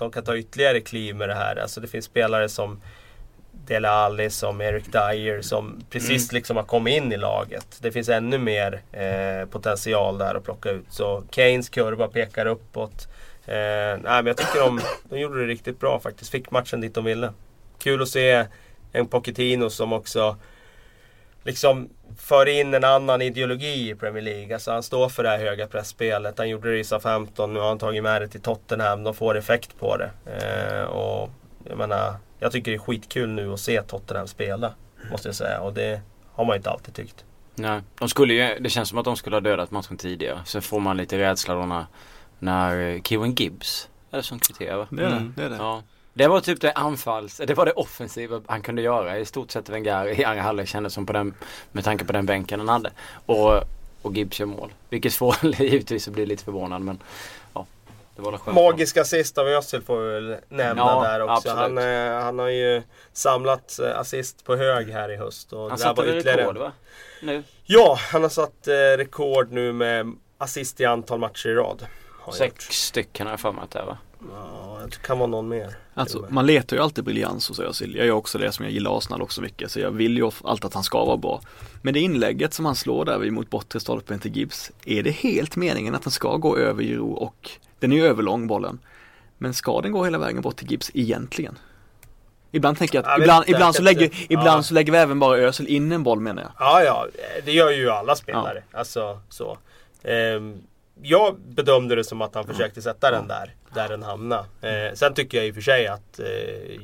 de 0.00 0.10
kan 0.10 0.24
ta 0.24 0.36
ytterligare 0.36 0.80
kliv 0.80 1.16
med 1.16 1.28
det 1.28 1.34
här. 1.34 1.56
Alltså 1.56 1.80
det 1.80 1.88
finns 1.88 2.04
spelare 2.04 2.48
som 2.48 2.80
Dele 3.66 3.88
Alli, 3.88 4.30
som 4.30 4.60
Eric 4.60 4.84
Dyer 4.84 5.42
som 5.42 5.80
precis 5.90 6.30
mm. 6.30 6.38
liksom 6.38 6.56
har 6.56 6.64
kommit 6.64 6.96
in 6.96 7.12
i 7.12 7.16
laget. 7.16 7.78
Det 7.80 7.92
finns 7.92 8.08
ännu 8.08 8.38
mer 8.38 8.82
eh, 8.92 9.48
potential 9.48 10.18
där 10.18 10.34
att 10.34 10.44
plocka 10.44 10.70
ut. 10.70 10.86
Så 10.88 11.24
Keynes 11.30 11.68
kurva 11.68 12.08
pekar 12.08 12.46
uppåt. 12.46 13.08
Eh, 13.46 13.54
nej, 13.54 14.00
men 14.02 14.26
jag 14.26 14.36
tycker 14.36 14.60
de, 14.60 14.80
de 15.04 15.20
gjorde 15.20 15.40
det 15.40 15.46
riktigt 15.46 15.80
bra 15.80 16.00
faktiskt. 16.00 16.30
Fick 16.30 16.50
matchen 16.50 16.80
dit 16.80 16.94
de 16.94 17.04
ville. 17.04 17.32
Kul 17.78 18.02
att 18.02 18.08
se 18.08 18.46
en 18.92 19.06
Pochettino 19.06 19.70
som 19.70 19.92
också 19.92 20.36
liksom 21.44 21.88
för 22.18 22.48
in 22.48 22.74
en 22.74 22.84
annan 22.84 23.22
ideologi 23.22 23.90
i 23.90 23.94
Premier 23.94 24.22
League. 24.22 24.54
Alltså 24.54 24.72
han 24.72 24.82
står 24.82 25.08
för 25.08 25.22
det 25.22 25.28
här 25.28 25.38
höga 25.38 25.66
pressspelet. 25.66 26.38
Han 26.38 26.48
gjorde 26.48 26.70
det 26.70 26.78
i 26.78 26.84
SA-15, 26.84 27.46
nu 27.46 27.60
har 27.60 27.68
han 27.68 27.78
tagit 27.78 28.02
med 28.02 28.22
det 28.22 28.28
till 28.28 28.40
Tottenham. 28.40 29.02
De 29.02 29.14
får 29.14 29.36
effekt 29.36 29.78
på 29.78 29.96
det. 29.96 30.10
Eh, 30.26 30.84
och 30.84 31.30
jag 31.68 31.78
menar, 31.78 32.14
jag 32.38 32.52
tycker 32.52 32.70
det 32.70 32.76
är 32.76 32.78
skitkul 32.78 33.28
nu 33.28 33.52
att 33.52 33.60
se 33.60 33.82
Tottenham 33.82 34.26
spela. 34.26 34.74
Måste 35.10 35.28
jag 35.28 35.34
säga. 35.34 35.60
Och 35.60 35.72
det 35.72 36.00
har 36.32 36.44
man 36.44 36.54
ju 36.54 36.56
inte 36.56 36.70
alltid 36.70 36.94
tyckt. 36.94 37.24
Nej, 37.54 37.80
de 37.98 38.08
skulle 38.08 38.34
ju, 38.34 38.58
det 38.60 38.70
känns 38.70 38.88
som 38.88 38.98
att 38.98 39.04
de 39.04 39.16
skulle 39.16 39.36
ha 39.36 39.40
dödat 39.40 39.70
matchen 39.70 39.96
tidigare. 39.96 40.40
Sen 40.44 40.62
får 40.62 40.80
man 40.80 40.96
lite 40.96 41.18
rädsla 41.18 41.54
då 41.54 41.66
när, 41.66 41.86
när 42.38 43.00
Kieran 43.02 43.34
Gibbs 43.34 43.88
är 44.10 44.16
det 44.16 44.22
som 44.22 44.38
kvitterar 44.38 44.86
Det 44.90 45.02
är 45.02 45.10
det, 45.10 45.16
mm. 45.16 45.32
det, 45.36 45.44
är 45.44 45.50
det. 45.50 45.56
Ja. 45.56 45.82
Det 46.14 46.28
var 46.28 46.40
typ 46.40 46.60
det 46.60 46.72
anfalls, 46.72 47.36
det 47.36 47.54
var 47.54 47.66
det 47.66 47.72
offensiva 47.72 48.42
han 48.46 48.62
kunde 48.62 48.82
göra 48.82 49.18
i 49.18 49.24
stort 49.24 49.50
sett 49.50 49.68
Wenger 49.68 50.20
i 50.20 50.24
andra 50.24 50.42
halvlek 50.42 50.68
kändes 50.68 50.94
som 50.94 51.06
på 51.06 51.12
den, 51.12 51.34
med 51.72 51.84
tanke 51.84 52.04
på 52.04 52.12
den 52.12 52.26
bänken 52.26 52.60
han 52.60 52.68
hade. 52.68 52.90
Och, 53.26 53.62
och 54.02 54.16
Gibbs 54.16 54.40
gör 54.40 54.46
mål. 54.46 54.72
Vilket 54.88 55.14
får 55.14 55.36
givetvis 55.62 56.08
att 56.08 56.14
bli 56.14 56.26
lite 56.26 56.44
förvånad 56.44 56.82
men 56.82 57.02
ja. 57.54 57.66
Det 58.16 58.22
var 58.22 58.38
skönt 58.38 58.54
Magiska 58.54 59.00
assist 59.00 59.38
av 59.38 59.48
Özil 59.48 59.82
får 59.82 60.00
vi 60.00 60.12
väl 60.12 60.36
nämna 60.48 60.82
ja, 60.82 61.02
där 61.02 61.22
också. 61.22 61.50
Han, 61.50 61.78
eh, 61.78 62.22
han 62.22 62.38
har 62.38 62.48
ju 62.48 62.82
samlat 63.12 63.78
eh, 63.78 63.98
assist 63.98 64.44
på 64.44 64.56
hög 64.56 64.90
här 64.90 65.12
i 65.12 65.16
höst. 65.16 65.52
Och 65.52 65.68
han 65.68 65.78
satte 65.78 66.02
ytterligare... 66.02 66.42
rekord 66.42 66.56
va? 66.56 66.72
Nu? 67.22 67.42
Ja, 67.64 67.98
han 68.12 68.22
har 68.22 68.28
satt 68.28 68.68
eh, 68.68 68.72
rekord 68.72 69.52
nu 69.52 69.72
med 69.72 70.16
assist 70.38 70.80
i 70.80 70.84
antal 70.84 71.18
matcher 71.18 71.48
i 71.48 71.54
rad. 71.54 71.86
Sex 72.32 72.64
stycken 72.64 73.26
har 73.26 73.32
jag 73.32 73.40
för 73.40 73.52
mig 73.52 73.64
att 73.64 73.70
det 73.70 73.78
är 73.78 73.84
va? 73.84 73.98
Ja, 74.32 74.78
det 74.90 74.96
kan 75.06 75.18
vara 75.18 75.26
någon 75.26 75.48
mer. 75.48 75.76
Alltså 75.94 76.26
man 76.28 76.46
letar 76.46 76.76
ju 76.76 76.82
alltid 76.82 77.04
briljans 77.04 77.48
hos 77.48 77.60
Özil. 77.60 77.94
Jag 77.96 78.06
gör 78.06 78.14
också 78.14 78.38
det 78.38 78.52
som 78.52 78.64
jag 78.64 78.72
gillar 78.72 78.98
Arsenal 78.98 79.22
också 79.22 79.40
mycket. 79.42 79.70
Så 79.70 79.80
jag 79.80 79.90
vill 79.90 80.16
ju 80.16 80.30
alltid 80.44 80.64
att 80.64 80.74
han 80.74 80.82
ska 80.82 81.04
vara 81.04 81.16
bra. 81.16 81.40
Men 81.82 81.94
det 81.94 82.00
inlägget 82.00 82.54
som 82.54 82.64
han 82.64 82.74
slår 82.76 83.04
där 83.04 83.30
mot 83.30 83.50
bortre 83.50 83.80
stolpen 83.80 84.18
till 84.20 84.36
Gibbs. 84.36 84.70
Är 84.84 85.02
det 85.02 85.10
helt 85.10 85.56
meningen 85.56 85.94
att 85.94 86.02
den 86.02 86.10
ska 86.12 86.36
gå 86.36 86.56
över 86.56 86.82
Giro 86.82 87.12
och 87.12 87.50
den 87.78 87.92
är 87.92 87.96
ju 87.96 88.06
överlång 88.06 88.46
bollen. 88.46 88.78
Men 89.38 89.54
ska 89.54 89.80
den 89.80 89.92
gå 89.92 90.04
hela 90.04 90.18
vägen 90.18 90.42
bort 90.42 90.56
till 90.56 90.70
Gibbs 90.70 90.90
egentligen? 90.94 91.58
Ibland 92.52 92.78
tänker 92.78 92.98
jag 92.98 93.04
att, 93.04 93.10
Jag 93.10 93.20
ibland, 93.20 93.44
ibland, 93.48 93.74
så 93.74 93.82
lägger, 93.82 94.10
ibland 94.28 94.58
Ja. 94.58 94.62
så 94.62 94.74
lägger 94.74 94.92
vi 94.92 94.98
även 94.98 95.18
bara 95.18 95.36
Ösel 95.36 95.66
in 95.66 95.92
en 95.92 96.02
boll 96.02 96.20
menar 96.20 96.42
jag. 96.42 96.52
Ja, 96.58 96.82
ja, 96.82 97.06
det 97.44 97.52
gör 97.52 97.70
ju 97.70 97.90
alla 97.90 98.16
spelare. 98.16 98.62
Alltså 98.72 99.20
så. 99.28 99.58
Ehm, 100.02 100.60
jag 101.02 101.40
bedömde 101.40 101.94
det 101.94 102.04
som 102.04 102.22
att 102.22 102.34
han 102.34 102.46
försökte 102.46 102.82
sätta 102.82 103.10
den 103.10 103.28
där, 103.28 103.54
där 103.74 103.88
den 103.88 104.02
hamnade. 104.02 104.44
Eh, 104.60 104.94
sen 104.94 105.14
tycker 105.14 105.38
jag 105.38 105.46
i 105.46 105.50
och 105.50 105.54
för 105.54 105.62
sig 105.62 105.86
att 105.86 106.18
eh, 106.18 106.26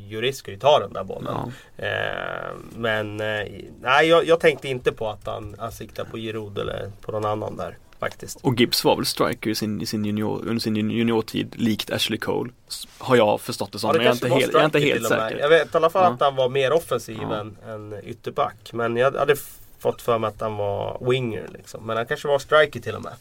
Juris 0.08 0.36
ska 0.36 0.50
ju 0.50 0.58
ta 0.58 0.78
den 0.80 0.92
där 0.92 1.04
bollen. 1.04 1.34
Ja. 1.76 1.84
Eh, 1.84 2.52
men 2.76 3.20
eh, 3.20 3.46
nej, 3.80 4.08
jag, 4.08 4.26
jag 4.26 4.40
tänkte 4.40 4.68
inte 4.68 4.92
på 4.92 5.08
att 5.08 5.26
han, 5.26 5.54
han 5.58 5.72
siktar 5.72 6.04
på 6.04 6.16
Giroud 6.16 6.58
eller 6.58 6.90
på 7.00 7.12
någon 7.12 7.24
annan 7.24 7.56
där 7.56 7.76
faktiskt. 8.00 8.38
Och 8.42 8.60
Gibbs 8.60 8.84
var 8.84 8.96
väl 8.96 9.06
striker 9.06 9.50
i 9.50 9.54
sin, 9.54 9.80
i 9.80 9.86
sin 9.86 10.04
junior, 10.04 10.40
under 10.46 10.60
sin 10.60 10.76
juniortid 10.90 11.54
likt 11.56 11.90
Ashley 11.90 12.18
Cole. 12.18 12.50
Har 12.98 13.16
jag 13.16 13.40
förstått 13.40 13.72
det 13.72 13.78
som. 13.78 13.92
men 13.92 14.00
jag 14.00 14.10
är 14.10 14.14
inte 14.14 14.28
helt, 14.28 14.52
jag 14.52 14.60
är 14.60 14.64
inte 14.64 14.78
helt 14.78 15.08
säker. 15.08 15.38
Jag 15.38 15.48
vet 15.48 15.74
i 15.74 15.76
alla 15.76 15.90
fall 15.90 16.02
Ja. 16.04 16.10
att 16.14 16.20
han 16.20 16.36
var 16.36 16.48
mer 16.48 16.72
offensiv 16.72 17.18
Ja. 17.22 17.36
än, 17.36 17.56
än 17.68 17.94
ytterback. 18.04 18.72
Men 18.72 18.96
jag 18.96 19.12
hade 19.12 19.36
fått 19.78 20.02
för 20.02 20.18
mig 20.18 20.28
att 20.28 20.40
han 20.40 20.56
var 20.56 20.98
winger 21.10 21.48
liksom. 21.52 21.86
Men 21.86 21.96
han 21.96 22.06
kanske 22.06 22.28
var 22.28 22.38
striker 22.38 22.80
till 22.80 22.94
och 22.94 23.02
med. 23.02 23.12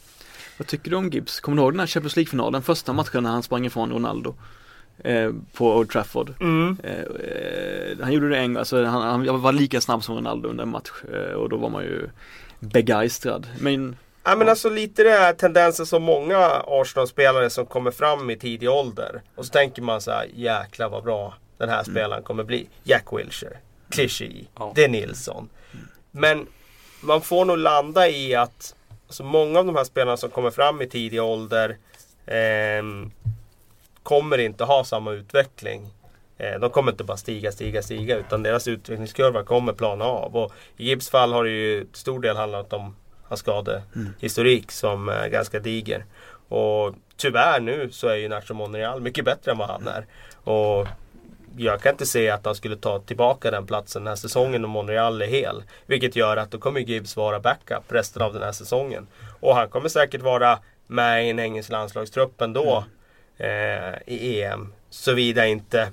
Vad 0.57 0.67
tycker 0.67 0.91
du 0.91 0.97
om 0.97 1.09
Gibbs? 1.09 1.39
Kommer 1.39 1.57
du 1.57 1.63
ihåg 1.63 1.73
den 1.73 1.79
här 1.79 1.87
Champions 1.87 2.15
League-finalen? 2.15 2.61
Första 2.61 2.93
matchen 2.93 3.23
när 3.23 3.29
han 3.29 3.43
sprang 3.43 3.65
ifrån 3.65 3.91
Ronaldo. 3.91 4.35
Eh, 5.03 5.31
på 5.53 5.75
Old 5.75 5.89
Trafford. 5.89 6.33
Mm. 6.41 6.77
Eh, 6.83 6.99
eh, 6.99 7.97
han 8.01 8.13
gjorde 8.13 8.29
det 8.29 8.37
en 8.37 8.53
gång, 8.53 8.59
alltså 8.59 8.83
han, 8.83 9.27
han 9.27 9.41
var 9.41 9.51
lika 9.51 9.81
snabb 9.81 10.03
som 10.03 10.15
Ronaldo 10.15 10.49
under 10.49 10.63
en 10.63 10.69
match. 10.69 10.91
Eh, 11.13 11.33
och 11.33 11.49
då 11.49 11.57
var 11.57 11.69
man 11.69 11.83
ju 11.83 12.09
begeistrad. 12.59 13.47
Men 13.59 13.95
Ja 14.23 14.35
men 14.35 14.49
alltså 14.49 14.69
lite 14.69 15.03
det 15.03 15.09
här 15.09 15.33
tendensen 15.33 15.85
som 15.85 16.03
många 16.03 16.37
Arsenal-spelare 16.67 17.49
som 17.49 17.65
kommer 17.65 17.91
fram 17.91 18.29
i 18.29 18.35
tidig 18.37 18.69
ålder. 18.69 19.21
Och 19.35 19.45
så 19.45 19.51
tänker 19.51 19.81
man 19.81 20.01
så 20.01 20.11
här, 20.11 20.27
jäklar 20.35 20.89
vad 20.89 21.03
bra 21.03 21.33
den 21.57 21.69
här 21.69 21.83
spelaren 21.83 22.23
kommer 22.23 22.43
bli. 22.43 22.67
Jack 22.83 23.05
Wilshere, 23.11 23.57
Clichy, 23.89 24.45
Ja. 24.59 24.71
De 24.75 24.87
Nilsson. 24.87 25.49
Men 26.11 26.47
man 27.01 27.21
får 27.21 27.45
nog 27.45 27.57
landa 27.57 28.09
i 28.09 28.35
att 28.35 28.75
alltså 29.15 29.23
många 29.23 29.59
av 29.59 29.65
de 29.65 29.75
här 29.75 29.83
spelarna 29.83 30.17
som 30.17 30.29
kommer 30.29 30.51
fram 30.51 30.81
i 30.81 30.87
tidig 30.87 31.21
ålder 31.23 31.77
ehm, 32.25 33.11
kommer 34.03 34.37
inte 34.37 34.63
ha 34.63 34.83
samma 34.83 35.11
utveckling. 35.11 35.93
Eh, 36.37 36.59
De 36.59 36.69
kommer 36.69 36.91
inte 36.91 37.03
bara 37.03 37.17
stiga, 37.17 37.51
stiga, 37.51 37.81
stiga 37.81 38.17
utan 38.17 38.43
deras 38.43 38.67
utvecklingskurva 38.67 39.43
kommer 39.43 39.73
plana 39.73 40.05
av. 40.05 40.35
Och 40.35 40.51
I 40.77 40.85
Gibbs 40.85 41.09
fall 41.09 41.33
har 41.33 41.43
det 41.43 41.49
ju 41.49 41.85
till 41.85 41.99
stor 42.01 42.19
del 42.19 42.37
handlat 42.37 42.73
om 42.73 42.95
hans 43.23 43.39
skadehistorik 43.39 44.71
som 44.71 45.09
är 45.09 45.27
ganska 45.29 45.59
diger. 45.59 46.05
Och 46.49 46.95
tyvärr 47.17 47.59
nu 47.59 47.89
så 47.91 48.07
är 48.07 48.15
ju 48.15 48.27
Nacho 48.29 48.53
Monreal 48.53 49.01
mycket 49.01 49.25
bättre 49.25 49.51
än 49.51 49.57
vad 49.57 49.69
han 49.69 49.87
är. 49.87 50.05
Och 50.43 50.87
jag 51.57 51.81
kan 51.81 51.91
inte 51.91 52.05
se 52.05 52.29
att 52.29 52.45
han 52.45 52.55
skulle 52.55 52.75
ta 52.75 52.99
tillbaka 52.99 53.51
den 53.51 53.65
platsen 53.65 54.03
den 54.03 54.07
här 54.07 54.15
säsongen 54.15 54.65
om 54.65 54.71
Monreal 54.71 55.21
är 55.21 55.27
hel. 55.27 55.63
Vilket 55.85 56.15
gör 56.15 56.37
att 56.37 56.51
då 56.51 56.57
kommer 56.57 56.79
Gibbs 56.79 57.15
vara 57.15 57.39
backup 57.39 57.83
resten 57.87 58.21
av 58.21 58.33
den 58.33 58.43
här 58.43 58.51
säsongen. 58.51 59.07
Och 59.39 59.55
han 59.55 59.69
kommer 59.69 59.89
säkert 59.89 60.21
vara 60.21 60.59
med 60.87 61.27
i 61.27 61.29
en 61.29 61.39
engelsk 61.39 61.69
landslagstrupp 61.69 62.41
ändå 62.41 62.83
eh, 63.37 63.95
i 64.05 64.43
EM. 64.43 64.73
Såvida 64.89 65.47
inte 65.47 65.89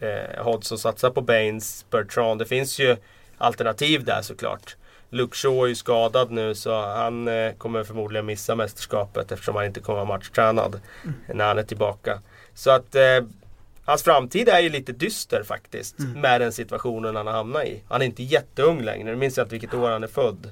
eh, 0.00 0.44
Hodgson 0.44 0.78
satsar 0.78 1.10
på 1.10 1.20
Baines, 1.20 1.86
Bertrand. 1.90 2.40
Det 2.40 2.46
finns 2.46 2.78
ju 2.78 2.96
alternativ 3.38 4.04
där 4.04 4.22
såklart. 4.22 4.76
Luke 5.10 5.36
Shaw 5.36 5.64
är 5.64 5.66
ju 5.66 5.74
skadad 5.74 6.30
nu 6.30 6.54
så 6.54 6.82
han 6.82 7.28
eh, 7.28 7.52
kommer 7.52 7.84
förmodligen 7.84 8.26
missa 8.26 8.54
mästerskapet 8.54 9.32
eftersom 9.32 9.56
han 9.56 9.64
inte 9.64 9.80
kommer 9.80 9.96
vara 9.96 10.08
matchtränad 10.08 10.80
när 11.26 11.48
han 11.48 11.58
är 11.58 11.62
tillbaka. 11.62 12.20
Så 12.54 12.70
att 12.70 12.94
eh, 12.94 13.20
hans 13.84 14.02
framtid 14.02 14.48
är 14.48 14.60
ju 14.60 14.68
lite 14.68 14.92
dyster 14.92 15.42
faktiskt 15.42 15.98
med 15.98 16.40
den 16.40 16.52
situationen 16.52 17.16
han 17.16 17.26
har 17.26 17.34
hamnat 17.34 17.64
i. 17.64 17.82
Han 17.88 18.02
är 18.02 18.06
inte 18.06 18.22
jätteung 18.22 18.82
längre, 18.82 19.04
nu 19.04 19.16
minns 19.16 19.36
jag 19.36 19.44
inte 19.44 19.54
vilket 19.54 19.74
år 19.74 19.90
han 19.90 20.02
är 20.02 20.08
född. 20.08 20.50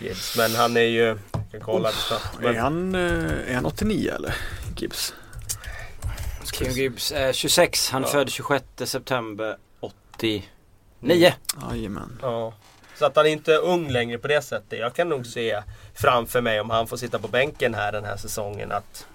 Gibbs, 0.00 0.36
men 0.38 0.54
han 0.54 0.76
är 0.76 0.80
ju, 0.80 1.00
jag 1.32 1.50
kan 1.50 1.60
kolla 1.60 1.88
det 1.88 1.94
snabbt. 1.94 2.38
är 2.38 2.42
Men, 2.42 2.56
han, 2.56 2.94
eh, 2.94 3.50
är 3.50 3.54
han 3.54 3.66
89 3.66 4.12
eller? 4.14 4.34
Gibbs? 4.76 5.14
Kim 6.52 6.70
Gibbs 6.72 7.12
är 7.12 7.32
26, 7.32 7.90
han 7.90 8.02
är 8.02 8.06
Ja. 8.06 8.12
född 8.12 8.30
26 8.30 8.64
september 8.84 9.56
89. 9.80 11.32
Jajamän. 11.70 12.18
Ja. 12.22 12.54
Så 12.98 13.04
att 13.06 13.16
han 13.16 13.26
inte 13.26 13.54
är 13.54 13.58
ung 13.64 13.90
längre 13.90 14.18
på 14.18 14.28
det 14.28 14.42
sättet. 14.42 14.78
Jag 14.78 14.94
kan 14.94 15.08
nog 15.08 15.26
se 15.26 15.62
framför 15.94 16.40
mig 16.40 16.60
om 16.60 16.70
han 16.70 16.86
får 16.86 16.96
sitta 16.96 17.18
på 17.18 17.28
bänken 17.28 17.74
här 17.74 17.92
den 17.92 18.04
här 18.04 18.16
säsongen 18.16 18.72
att, 18.72 19.06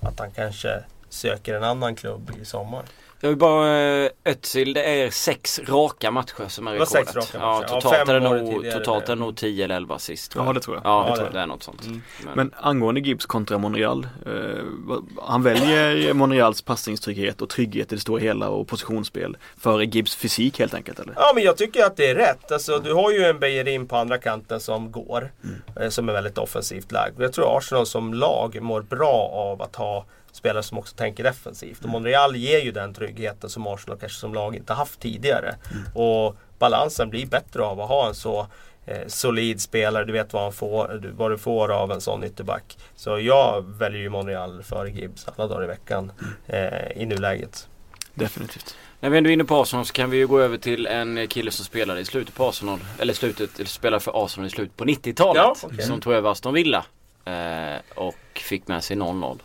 att 0.00 0.18
han 0.18 0.30
kanske 0.30 0.82
söker 1.08 1.54
en 1.54 1.64
annan 1.64 1.96
klubb 1.96 2.30
i 2.42 2.44
sommar. 2.44 2.82
Jag 3.20 3.28
vill 3.28 3.38
bara, 3.38 3.80
eh, 3.80 4.10
Özil 4.24 4.72
det 4.72 4.82
är 5.02 5.10
sex 5.10 5.60
raka 5.68 6.10
matcher 6.10 6.48
som 6.48 6.66
är 6.68 6.72
Det 6.72 6.78
var 6.78 6.86
rekordet. 6.86 7.08
sex 7.14 7.34
raka 7.34 7.38
Ja, 7.46 7.52
matcher. 7.60 7.66
Ja, 7.74 7.80
totalt 7.80 7.96
fem 7.96 8.08
är 8.16 8.20
det 8.20 8.28
nog, 8.42 8.70
totalt 8.72 9.04
är 9.08 9.16
det 9.16 9.20
nog 9.20 9.36
10 9.36 9.64
eller 9.64 9.76
11 9.76 9.98
sist. 9.98 10.32
tror 10.32 10.44
Ja 10.44 10.48
jag. 10.48 10.54
det 10.54 10.60
tror 10.60 10.76
jag. 10.76 10.84
Ja, 10.86 11.06
Ja, 11.08 11.16
det, 11.16 11.22
det- 11.22 11.30
det 11.32 11.40
är 11.40 11.46
något 11.46 11.62
sånt. 11.62 11.84
Mm. 11.86 12.02
Men, 12.24 12.34
Men 12.36 12.54
angående 12.60 13.00
Gibbs 13.00 13.26
kontra 13.26 13.58
Monreal. 13.58 14.06
Eh, 14.26 14.32
han 15.22 15.42
väljer 15.42 16.12
Monreals 16.14 16.62
passningstrygghet 16.62 17.42
och 17.42 17.48
trygghet 17.48 17.92
i 17.92 17.94
det 17.94 18.00
stora 18.00 18.20
hela 18.20 18.48
och 18.48 18.68
positionsspel 18.68 19.36
före 19.56 19.84
Gibbs 19.84 20.14
fysik 20.16 20.58
helt 20.58 20.74
enkelt 20.74 20.98
eller? 20.98 21.12
Ja 21.16 21.32
men 21.34 21.44
jag 21.44 21.56
tycker 21.56 21.84
att 21.84 21.96
det 21.96 22.06
är 22.10 22.14
rätt. 22.14 22.52
Alltså, 22.52 22.78
du 22.78 22.92
har 22.94 23.10
ju 23.12 23.24
en 23.24 23.38
Beijerin 23.38 23.88
på 23.88 23.96
andra 23.96 24.18
kanten 24.18 24.60
som 24.60 24.92
går. 24.92 25.32
eh, 25.80 25.88
Som 25.88 26.08
är 26.08 26.12
väldigt 26.12 26.38
offensivt 26.38 26.92
lagd. 26.92 27.20
Jag 27.22 27.32
tror 27.32 27.56
Arsenal 27.58 27.86
som 27.86 28.14
lag 28.14 28.62
mår 28.62 28.82
bra 28.82 29.30
av 29.32 29.62
att 29.62 29.76
ha 29.76 30.04
spelare 30.38 30.62
som 30.62 30.78
också 30.78 30.96
tänker 30.96 31.24
defensivt. 31.24 31.82
Och 31.84 31.88
Monreal 31.90 32.36
ger 32.36 32.58
ju 32.60 32.72
den 32.72 32.94
tryggheten 32.94 33.50
som 33.50 33.66
Arsenal 33.66 33.98
kanske 33.98 34.18
som 34.18 34.34
lag 34.34 34.56
inte 34.56 34.72
haft 34.72 35.00
tidigare. 35.00 35.54
Och 35.94 36.36
balansen 36.58 37.10
blir 37.10 37.26
bättre 37.26 37.62
av 37.62 37.80
att 37.80 37.88
ha 37.88 38.08
en 38.08 38.14
så 38.14 38.46
eh, 38.86 39.06
solid 39.06 39.60
spelare. 39.60 40.04
Du 40.04 40.12
vet 40.12 40.32
vad, 40.32 40.42
han 40.42 40.52
får, 40.52 40.88
du- 41.02 41.10
vad 41.10 41.30
du 41.30 41.38
får 41.38 41.72
av 41.72 41.92
en 41.92 42.00
sån 42.00 42.24
ytterback. 42.24 42.78
Så 42.96 43.18
jag 43.20 43.62
väljer 43.78 44.00
ju 44.00 44.08
Monreal 44.08 44.62
före 44.62 44.90
Gibbs 44.90 45.26
alla 45.36 45.48
dagar 45.48 45.64
i 45.64 45.66
veckan 45.66 46.12
eh, 46.46 47.02
i 47.02 47.06
nuläget. 47.06 47.68
Definitivt. 48.14 48.76
när 49.00 49.10
vi 49.10 49.18
ändå 49.18 49.30
är 49.30 49.32
inne 49.34 49.44
på 49.44 49.60
Arsenal 49.62 49.84
så 49.86 49.92
kan 49.92 50.10
vi 50.10 50.16
ju 50.16 50.26
gå 50.26 50.40
över 50.40 50.58
till 50.58 50.86
en 50.86 51.28
kille 51.28 51.50
som 51.50 51.64
spelade 51.64 52.00
i 52.00 52.04
slutet 52.04 52.34
på 52.34 52.48
Arsenal. 52.48 52.78
Eller 52.98 53.12
slutet, 53.14 53.56
eller 53.56 53.66
spelade 53.68 54.00
för 54.00 54.24
Arsenal 54.24 54.46
i 54.46 54.50
slutet 54.50 54.76
på 54.76 54.84
90-talet. 54.84 55.42
Ja, 55.42 55.54
okej. 55.62 55.82
Som 55.82 56.00
tog 56.00 56.12
över 56.12 56.30
Aston 56.30 56.54
Villa. 56.54 56.84
Eh, 57.24 57.76
och 57.94 58.14
fick 58.34 58.68
med 58.68 58.84
sig 58.84 58.96
0-0. 58.96 59.38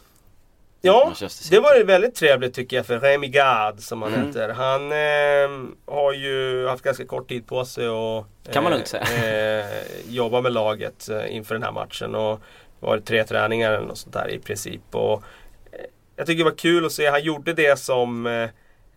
Ja, 0.85 1.13
det 1.49 1.59
var 1.59 1.83
väldigt 1.83 2.15
trevligt 2.15 2.53
tycker 2.53 2.75
jag 2.77 2.85
för 2.85 2.99
Remy 2.99 3.27
Gard 3.27 3.79
som 3.79 4.01
han 4.01 4.13
Mm. 4.13 4.27
heter. 4.27 4.49
Han 4.49 4.91
eh, 4.91 5.69
har 5.95 6.13
ju 6.13 6.67
haft 6.67 6.83
ganska 6.83 7.05
kort 7.05 7.29
tid 7.29 7.47
på 7.47 7.65
sig 7.65 7.89
och 7.89 8.25
Kan 8.51 8.63
man 8.63 8.71
lugnt 8.71 8.87
säga. 8.87 9.61
eh, 9.61 9.65
jobba 10.09 10.41
med 10.41 10.51
laget 10.53 11.09
eh, 11.09 11.35
inför 11.35 11.55
den 11.55 11.63
här 11.63 11.71
matchen. 11.71 12.15
Och 12.15 12.39
det 12.79 12.85
var 12.85 12.97
tre 12.97 13.23
träningar 13.23 13.71
eller 13.73 13.87
något 13.87 13.97
sånt 13.97 14.13
där 14.13 14.29
i 14.31 14.39
princip. 14.39 14.81
Och, 14.91 15.23
eh, 15.71 15.79
jag 16.15 16.25
tycker 16.27 16.37
det 16.43 16.49
var 16.49 16.57
kul 16.57 16.85
att 16.85 16.91
se. 16.91 17.07
Han 17.09 17.23
gjorde 17.23 17.53
det 17.53 17.79
som 17.79 18.25
eh, 18.27 18.49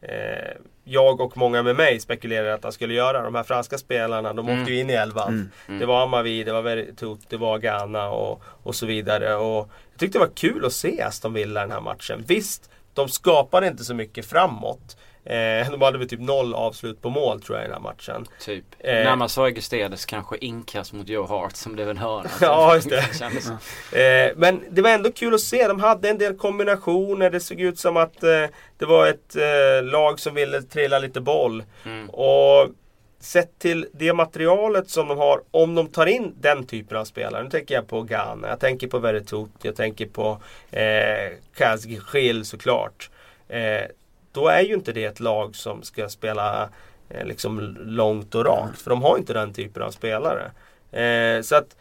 eh, 0.03 0.53
jag 0.85 1.21
och 1.21 1.37
många 1.37 1.63
med 1.63 1.77
mig 1.77 2.01
spekulerade 2.01 2.55
att 2.55 2.63
han 2.63 2.73
skulle 2.73 2.95
göra. 2.95 3.23
De 3.23 3.35
här 3.35 3.43
franska 3.43 3.79
spelarna, 3.79 4.33
de 4.33 4.49
Mm. 4.49 4.61
åkte 4.61 4.73
ju 4.73 4.81
in 4.81 4.91
i 4.91 4.93
elvan. 4.93 5.29
Mm. 5.29 5.51
Mm. 5.69 5.81
Det 5.81 5.87
var 5.87 6.03
Amavi, 6.03 6.45
det 6.45 6.53
var 6.53 6.63
Veritut, 6.63 7.19
det 7.29 7.37
var 7.37 7.59
Ghana 7.59 8.11
och, 8.11 8.43
och 8.63 8.75
så 8.75 8.87
vidare. 8.87 9.35
Och 9.37 9.71
jag 9.97 10.01
tyckte 10.01 10.19
det 10.19 10.25
var 10.25 10.35
kul 10.35 10.65
att 10.65 10.73
se 10.73 11.03
Aston 11.03 11.33
Villa 11.33 11.61
den 11.61 11.71
här 11.71 11.81
matchen. 11.81 12.25
Visst, 12.27 12.71
de 12.95 13.09
skapade 13.09 13.67
inte 13.67 13.85
så 13.85 13.95
mycket 13.95 14.27
framåt. 14.27 14.97
Eh, 15.25 15.71
de 15.71 15.83
hade 15.83 15.99
väl 15.99 16.09
typ 16.09 16.21
noll 16.21 16.55
avslut 16.55 17.03
på 17.03 17.11
mål 17.11 17.41
tror 17.43 17.59
jag 17.59 17.65
i 17.65 17.69
den 17.69 17.75
här 17.75 17.91
matchen. 17.91 18.27
Typ. 18.41 18.65
Eh. 18.79 18.93
Närmast 18.93 19.37
var 19.37 19.45
Augustedes 19.45 20.07
kanske 20.07 20.37
inkast 20.37 20.93
mot 20.93 21.09
Joe 21.09 21.27
Hart 21.27 21.57
som 21.57 21.73
blev 21.73 21.91
en 21.91 21.97
hörna. 21.97 22.31
Ja, 22.41 22.75
just 22.75 22.91
det. 22.91 23.05
Eh, 23.99 24.33
men 24.37 24.65
det 24.71 24.83
var 24.83 24.91
ändå 24.91 25.13
kul 25.13 25.35
att 25.35 25.41
se. 25.41 25.69
De 25.69 25.81
hade 25.81 26.09
en 26.09 26.19
del 26.19 26.37
kombinationer. 26.37 27.31
Det 27.31 27.41
såg 27.41 27.61
ut 27.61 27.79
som 27.79 27.97
att 27.97 28.23
eh, 28.23 28.47
det 28.79 28.87
var 28.87 29.07
ett 29.07 29.37
eh, 29.37 29.85
lag 29.85 30.21
som 30.21 30.35
ville 30.35 30.63
trilla 30.63 30.99
lite 30.99 31.21
boll. 31.21 31.65
Mm. 31.85 32.11
Och 32.11 32.69
sett 33.21 33.59
till 33.59 33.87
det 33.93 34.13
materialet 34.13 34.91
som 34.91 35.09
de 35.09 35.19
har, 35.19 35.41
om 35.51 35.75
de 35.75 35.89
tar 35.89 36.07
in 36.07 36.35
den 36.41 36.67
typen 36.67 36.97
av 36.97 37.05
spelare. 37.05 37.43
Nu 37.43 37.51
tänker 37.51 37.75
jag 37.75 37.89
på 37.89 38.03
Ghana, 38.03 38.49
jag 38.49 38.61
tänker 38.61 38.89
på 38.89 38.99
Veretut, 38.99 39.51
jag 39.63 39.77
tänker 39.77 40.07
på 40.07 40.41
eh, 40.71 41.33
Kazgil 41.55 42.45
såklart. 42.45 43.11
Eh, 43.49 43.85
då 44.33 44.49
är 44.49 44.61
ju 44.61 44.75
inte 44.75 44.93
det 44.93 45.05
ett 45.05 45.21
lag 45.21 45.57
som 45.57 45.83
ska 45.83 46.09
spela 46.09 46.69
eh, 47.09 47.27
liksom 47.27 47.77
långt 47.81 48.35
och 48.35 48.45
rakt. 48.45 48.83
För 48.83 48.91
de 48.91 49.03
har 49.03 49.19
inte 49.19 49.33
den 49.33 49.53
typen 49.53 49.83
av 49.83 49.91
spelare. 49.91 50.51
Eh, 50.93 51.43
så 51.43 51.57
att 51.57 51.77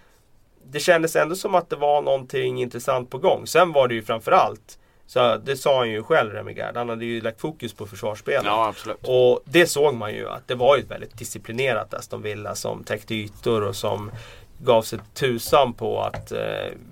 det 0.71 0.79
kändes 0.79 1.15
ändå 1.15 1.35
som 1.35 1.55
att 1.55 1.69
det 1.69 1.75
var 1.75 2.01
någonting 2.01 2.61
intressant 2.61 3.09
på 3.09 3.17
gång. 3.17 3.47
Sen 3.47 3.71
var 3.71 3.87
det 3.87 3.95
ju 3.95 4.01
framförallt, 4.03 4.79
så 5.07 5.38
det 5.38 5.57
sa 5.57 5.77
han 5.77 5.89
ju 5.91 6.03
själv 6.03 6.31
Remigard, 6.31 6.77
han 6.77 6.89
hade 6.89 7.05
ju 7.05 7.21
lagt 7.21 7.41
fokus 7.41 7.74
på 7.74 7.85
försvarsspelet. 7.85 8.45
Ja, 8.45 8.67
absolut. 8.67 8.97
Och 9.01 9.41
det 9.45 9.67
såg 9.67 9.93
man 9.93 10.13
ju 10.13 10.29
att 10.29 10.47
det 10.47 10.55
var 10.55 10.77
ett 10.77 10.91
väldigt 10.91 11.17
disciplinerat 11.17 11.93
Aston 11.93 12.21
Villa 12.21 12.55
som 12.55 12.83
täckte 12.83 13.15
ytor 13.15 13.63
och 13.63 13.75
som 13.75 14.12
gav 14.65 14.81
sig 14.81 15.00
tusan 15.13 15.74
på 15.74 16.01
att 16.01 16.31
eh, 16.31 16.39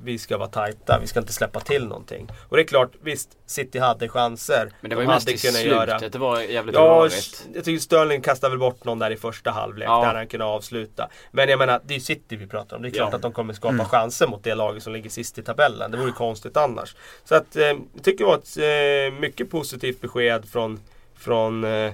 vi 0.04 0.18
ska 0.18 0.38
vara 0.38 0.50
tajta, 0.50 1.00
vi 1.02 1.08
ska 1.08 1.20
inte 1.20 1.34
släppa 1.34 1.60
till 1.60 1.88
någonting. 1.88 2.28
Och 2.50 2.58
det 2.58 2.64
är 2.64 2.68
klart, 2.68 2.92
visst, 3.02 3.30
City 3.46 3.80
hade 3.80 4.10
chanser. 4.10 4.70
Men 4.82 4.90
det 4.90 4.96
var 4.96 5.04
ju 5.04 5.08
De 5.08 5.14
mest 5.14 5.30
i 5.30 5.38
slutet, 5.38 6.12
det 6.14 6.20
var 6.20 6.42
jävligt 6.42 6.76
Ja, 6.76 6.82
rörigt. 6.82 7.48
jag 7.54 7.64
tycker 7.64 7.80
Sterling 7.80 8.22
kastade 8.22 8.50
väl 8.52 8.60
bort 8.60 8.84
någon 8.86 9.00
där 9.00 9.12
i 9.12 9.18
första 9.18 9.52
halvlek 9.52 9.88
Ja. 9.90 10.06
där 10.06 10.14
han 10.16 10.28
kunde 10.28 10.46
avsluta. 10.46 11.10
Men 11.32 11.50
jag 11.50 11.60
menar, 11.60 11.82
det 11.86 11.94
är 11.94 11.96
ju 11.96 12.02
City 12.02 12.36
vi 12.36 12.48
pratar 12.48 12.76
om. 12.76 12.82
Det 12.82 12.88
är 12.90 12.92
klart 12.92 13.10
Ja. 13.12 13.16
att 13.16 13.22
de 13.22 13.32
kommer 13.32 13.54
skapa 13.54 13.74
Mm. 13.74 13.86
chanser 13.86 14.28
mot 14.28 14.44
det 14.44 14.56
laget 14.56 14.84
som 14.84 14.94
ligger 14.94 15.10
sist 15.10 15.38
i 15.38 15.44
tabellen. 15.44 15.92
Det 15.92 15.98
vore 15.98 16.08
ju 16.08 16.14
konstigt 16.14 16.58
annars. 16.58 16.96
Så 17.24 17.36
att, 17.36 17.56
eh, 17.56 17.64
jag 17.64 18.04
tycker 18.04 18.26
det 18.26 18.30
var 18.32 18.38
ett 18.38 19.14
eh, 19.14 19.20
mycket 19.20 19.52
positivt 19.52 20.02
besked 20.02 20.46
från, 20.50 20.80
från 21.16 21.64
eh, 21.64 21.94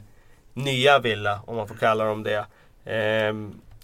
nya 0.53 0.99
Villa, 0.99 1.39
om 1.47 1.55
man 1.55 1.67
får 1.67 1.75
kalla 1.75 2.03
dem 2.05 2.23
det. 2.23 2.45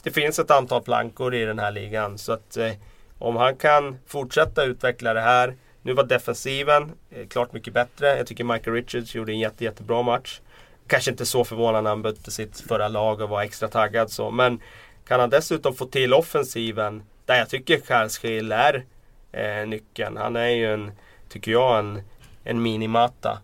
Det 0.06 0.12
finns 0.12 0.40
ett 0.40 0.52
antal 0.52 0.82
plankor 0.82 1.36
i 1.36 1.46
den 1.46 1.60
här 1.60 1.72
ligan. 1.72 2.18
Så 2.18 2.32
att 2.32 2.58
eh, 2.58 2.72
om 3.20 3.36
han 3.36 3.56
kan 3.56 3.98
fortsätta 4.08 4.64
utveckla 4.64 5.14
det 5.14 5.22
här. 5.22 5.56
Nu 5.82 5.94
var 5.94 6.04
defensiven 6.04 6.92
eh, 7.10 7.28
klart 7.28 7.54
mycket 7.54 7.74
bättre. 7.74 8.18
Jag 8.18 8.28
tycker 8.28 8.44
Michael 8.44 8.76
Richards 8.76 9.16
gjorde 9.16 9.32
en 9.32 9.40
jätte, 9.40 9.64
jättebra 9.64 10.02
match. 10.02 10.40
Kanske 10.88 11.12
inte 11.12 11.26
så 11.26 11.44
förvånande 11.44 11.82
när 11.82 11.90
han 11.90 12.02
bytte 12.02 12.32
sitt 12.32 12.60
förra 12.60 12.88
lag 12.88 13.22
och 13.22 13.30
var 13.30 13.42
extra 13.42 13.68
taggad 13.68 14.12
så. 14.12 14.32
Men 14.32 14.60
kan 15.08 15.20
han 15.20 15.30
dessutom 15.30 15.76
få 15.76 15.86
till 15.86 16.14
offensiven 16.14 17.04
där 17.26 17.38
jag 17.38 17.50
tycker 17.50 17.80
Karlskil 17.80 18.52
är 18.52 18.86
eh, 19.32 19.68
nyckeln. 19.68 20.18
Han 20.18 20.36
är 20.36 20.50
ju 20.50 20.74
en, 20.74 20.92
tycker 21.30 21.52
jag, 21.52 21.80
en, 21.80 22.02
en 22.44 22.62
minimata. 22.62 23.40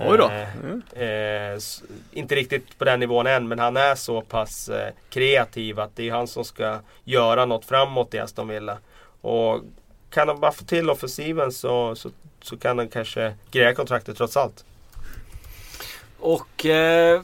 Oj 0.00 0.18
då. 0.18 0.30
Mm. 0.62 0.82
Eh, 0.92 1.62
inte 2.12 2.34
riktigt 2.34 2.78
på 2.78 2.84
den 2.84 3.00
nivån 3.00 3.26
än 3.26 3.48
men 3.48 3.58
han 3.58 3.76
är 3.76 3.94
så 3.94 4.20
pass 4.20 4.68
eh, 4.68 4.92
kreativ 5.10 5.80
att 5.80 5.96
det 5.96 6.08
är 6.08 6.12
han 6.12 6.26
som 6.26 6.44
ska 6.44 6.78
göra 7.04 7.44
något 7.44 7.64
framåt 7.64 8.14
i 8.14 8.18
Aston 8.18 8.48
Villa. 8.48 8.78
Och 9.20 9.60
kan 10.10 10.28
han 10.28 10.40
bara 10.40 10.52
få 10.52 10.64
till 10.64 10.90
offensiven 10.90 11.52
så, 11.52 11.94
så, 11.94 12.10
så 12.42 12.56
kan 12.56 12.78
han 12.78 12.88
kanske 12.88 13.34
greja 13.50 13.74
kontraktet 13.74 14.16
trots 14.16 14.36
allt. 14.36 14.64
Och 16.18 16.66
eh, 16.66 17.22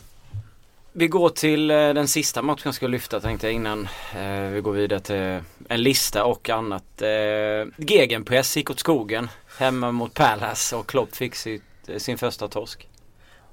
vi 0.92 1.08
går 1.08 1.28
till 1.28 1.70
eh, 1.70 1.76
den 1.76 2.08
sista 2.08 2.42
matchen 2.42 2.62
jag 2.64 2.75
ska 2.75 2.87
lyfta 2.87 3.20
tänkte 3.20 3.46
jag 3.46 3.54
innan 3.54 3.88
eh, 4.16 4.40
vi 4.40 4.60
går 4.60 4.72
vidare 4.72 5.00
till 5.00 5.40
en 5.68 5.82
lista 5.82 6.25
och 6.25 6.50
annat. 6.50 7.02
Eh, 7.02 7.66
Gegenpress 7.76 8.56
gick 8.56 8.70
åt 8.70 8.80
skogen 8.80 9.28
hemma 9.58 9.92
mot 9.92 10.14
Palace 10.14 10.76
och 10.76 10.87
Klopp 10.87 11.16
fick 11.16 11.34
sitt, 11.34 11.62
sin 11.99 12.18
första 12.18 12.49
torsk. 12.49 12.88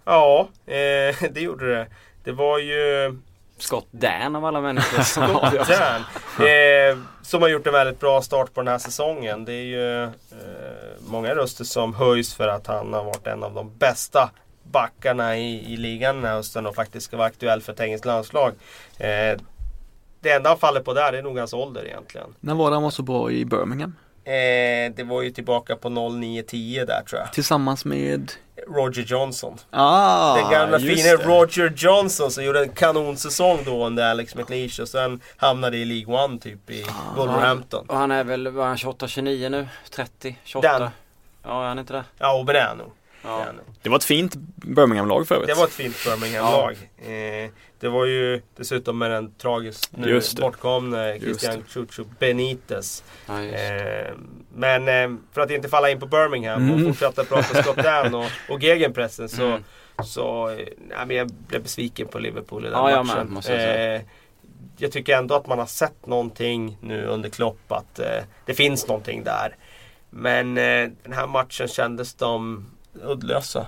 Ja, 0.06 0.48
eh, 0.66 1.16
det 1.32 1.42
gjorde 1.42 1.76
det. 1.76 1.88
Det 2.24 2.32
var 2.32 2.60
ju 2.60 3.16
Scott 3.58 3.88
Dan 3.92 4.36
av 4.36 4.46
alla 4.46 4.62
människor 4.62 5.02
som 5.04 5.28
Scott. 5.28 5.68
Dan, 5.68 6.02
eh, 6.48 6.98
som 7.22 7.42
har 7.42 7.50
gjort 7.50 7.68
en 7.68 7.74
väldigt 7.74 8.00
bra 8.00 8.22
start 8.22 8.54
på 8.54 8.62
den 8.62 8.68
här 8.68 8.78
säsongen. 8.78 9.46
Det 9.46 9.54
är 9.54 9.64
ju 9.64 10.04
eh, 10.04 10.10
många 11.08 11.36
röster 11.36 11.64
som 11.64 11.94
höjs 11.94 12.34
för 12.34 12.48
att 12.48 12.68
han 12.68 12.94
har 12.94 13.04
varit 13.04 13.28
en 13.28 13.44
av 13.44 13.54
de 13.54 13.78
bästa 13.78 14.30
backarna 14.64 15.38
i, 15.38 15.74
i 15.74 15.78
ligan 15.78 16.16
den 16.16 16.26
här 16.26 16.36
hösten 16.36 16.66
och 16.66 16.76
faktiskt 16.76 17.06
ska 17.06 17.18
vara 17.18 17.28
aktuell 17.28 17.62
för 17.62 17.74
ett 17.74 17.80
engelskt 17.80 18.06
landslag. 18.06 18.54
Eh, 18.98 19.40
det 20.20 20.32
enda 20.32 20.50
han 20.50 20.58
faller 20.58 20.82
på 20.82 20.94
där 20.94 21.14
är 21.14 21.24
nog 21.24 21.38
hans 21.38 21.54
ålder 21.54 21.86
egentligen. 21.86 22.36
När 22.40 22.56
var 22.56 22.70
det 22.70 22.76
han 22.76 22.84
var 22.84 22.90
så 22.90 23.04
bra 23.04 23.32
i 23.32 23.46
Birmingham? 23.46 23.96
Eh, 24.26 24.92
det 24.96 25.04
var 25.04 25.22
ju 25.22 25.32
tillbaka 25.32 25.76
på 25.76 25.90
09-10 25.90 26.86
där 26.86 27.02
tror 27.10 27.22
jag. 27.22 27.34
Tillsammans 27.34 27.86
med 27.86 28.32
Roger 28.68 29.04
Johnson. 29.04 29.58
Ah, 29.70 30.36
Den 30.36 30.52
gamla 30.52 30.80
fina 30.80 30.96
det. 31.18 31.26
Roger 31.26 31.74
Johnson 31.78 32.32
som 32.32 32.44
gjorde 32.44 32.62
en 32.62 32.70
kanonsäsong 32.70 33.60
då 33.66 33.86
under 33.86 34.04
Alex 34.12 34.36
McLeish 34.36 34.82
och 34.82 34.88
sen 34.90 35.22
hamnade 35.38 35.78
i 35.78 35.86
League 35.86 36.24
One 36.26 36.40
typ 36.40 36.70
i 36.70 36.84
Ah. 36.84 37.16
Wolverhampton. 37.18 37.86
Och 37.90 37.98
han 37.98 38.12
är 38.12 38.24
väl, 38.24 38.48
var 38.48 38.66
han 38.68 38.78
28, 38.78 39.08
29 39.08 39.50
nu? 39.50 39.68
30, 39.96 40.38
28? 40.44 40.80
Dan. 40.80 40.90
Ja, 41.44 41.64
är 41.64 41.68
han 41.68 41.80
inte 41.80 41.94
det? 41.94 42.04
Ja, 42.18 42.34
och 42.40 42.46
det 42.46 42.60
är 42.60 42.68
han 42.68 42.78
nog. 42.78 42.92
Det 43.22 43.30
Ja. 43.84 43.90
var 43.90 43.98
ett 43.98 44.04
fint 44.04 44.36
Birmingham-lag 44.56 45.28
för 45.28 45.36
övrigt. 45.36 45.48
Det 45.50 45.54
var 45.56 45.66
ett 45.66 45.74
fint 45.74 45.96
Birmingham-lag. 46.06 46.72
Eh, 46.98 47.50
det 47.86 47.92
var 47.92 48.06
ju 48.06 48.42
dessutom 48.58 48.98
med 48.98 49.12
den 49.12 49.32
tragiskt 49.36 49.98
nu 49.98 50.08
Christian 51.20 51.64
Chucho 51.68 52.04
Benitez. 52.20 53.04
Ja. 53.28 53.44
Eh, 53.44 54.14
men 54.56 54.88
eh, 54.88 55.18
för 55.34 55.42
att 55.42 55.52
inte 55.52 55.70
falla 55.70 55.90
in 55.90 56.00
på 56.00 56.06
Birmingham 56.06 56.70
och 56.72 56.78
Mm. 56.78 56.86
fortsätta 56.94 57.24
prata 57.24 57.64
Scott 57.64 57.76
Dan 57.84 58.16
och, 58.16 58.26
och 58.50 58.64
gegenpressen 58.64 59.30
så, 59.30 59.46
Mm. 59.46 59.64
så 60.04 60.48
nej, 60.78 61.06
men 61.06 61.16
jag 61.16 61.28
blev 61.30 61.64
besviken 61.64 62.08
på 62.08 62.20
Liverpool 62.20 62.66
i 62.66 62.70
den 62.70 62.74
Ja, 62.92 63.04
matchen. 63.04 63.34
måste 63.34 63.54
jag. 63.54 63.96
Eh, 63.96 64.02
jag 64.78 64.92
tycker 64.92 65.18
ändå 65.18 65.36
att 65.36 65.48
man 65.48 65.60
har 65.60 65.66
sett 65.66 66.06
någonting 66.06 66.78
nu 66.82 67.06
under 67.06 67.30
Klopp 67.30 67.72
att 67.72 68.00
eh, 68.00 68.24
det 68.46 68.54
finns 68.54 68.88
någonting 68.88 69.24
där. 69.24 69.56
Men 70.10 70.58
eh, 70.58 70.90
den 71.04 71.14
här 71.14 71.28
matchen 71.28 71.68
kändes 71.68 72.14
de 72.14 72.66
uddlösa. 73.04 73.68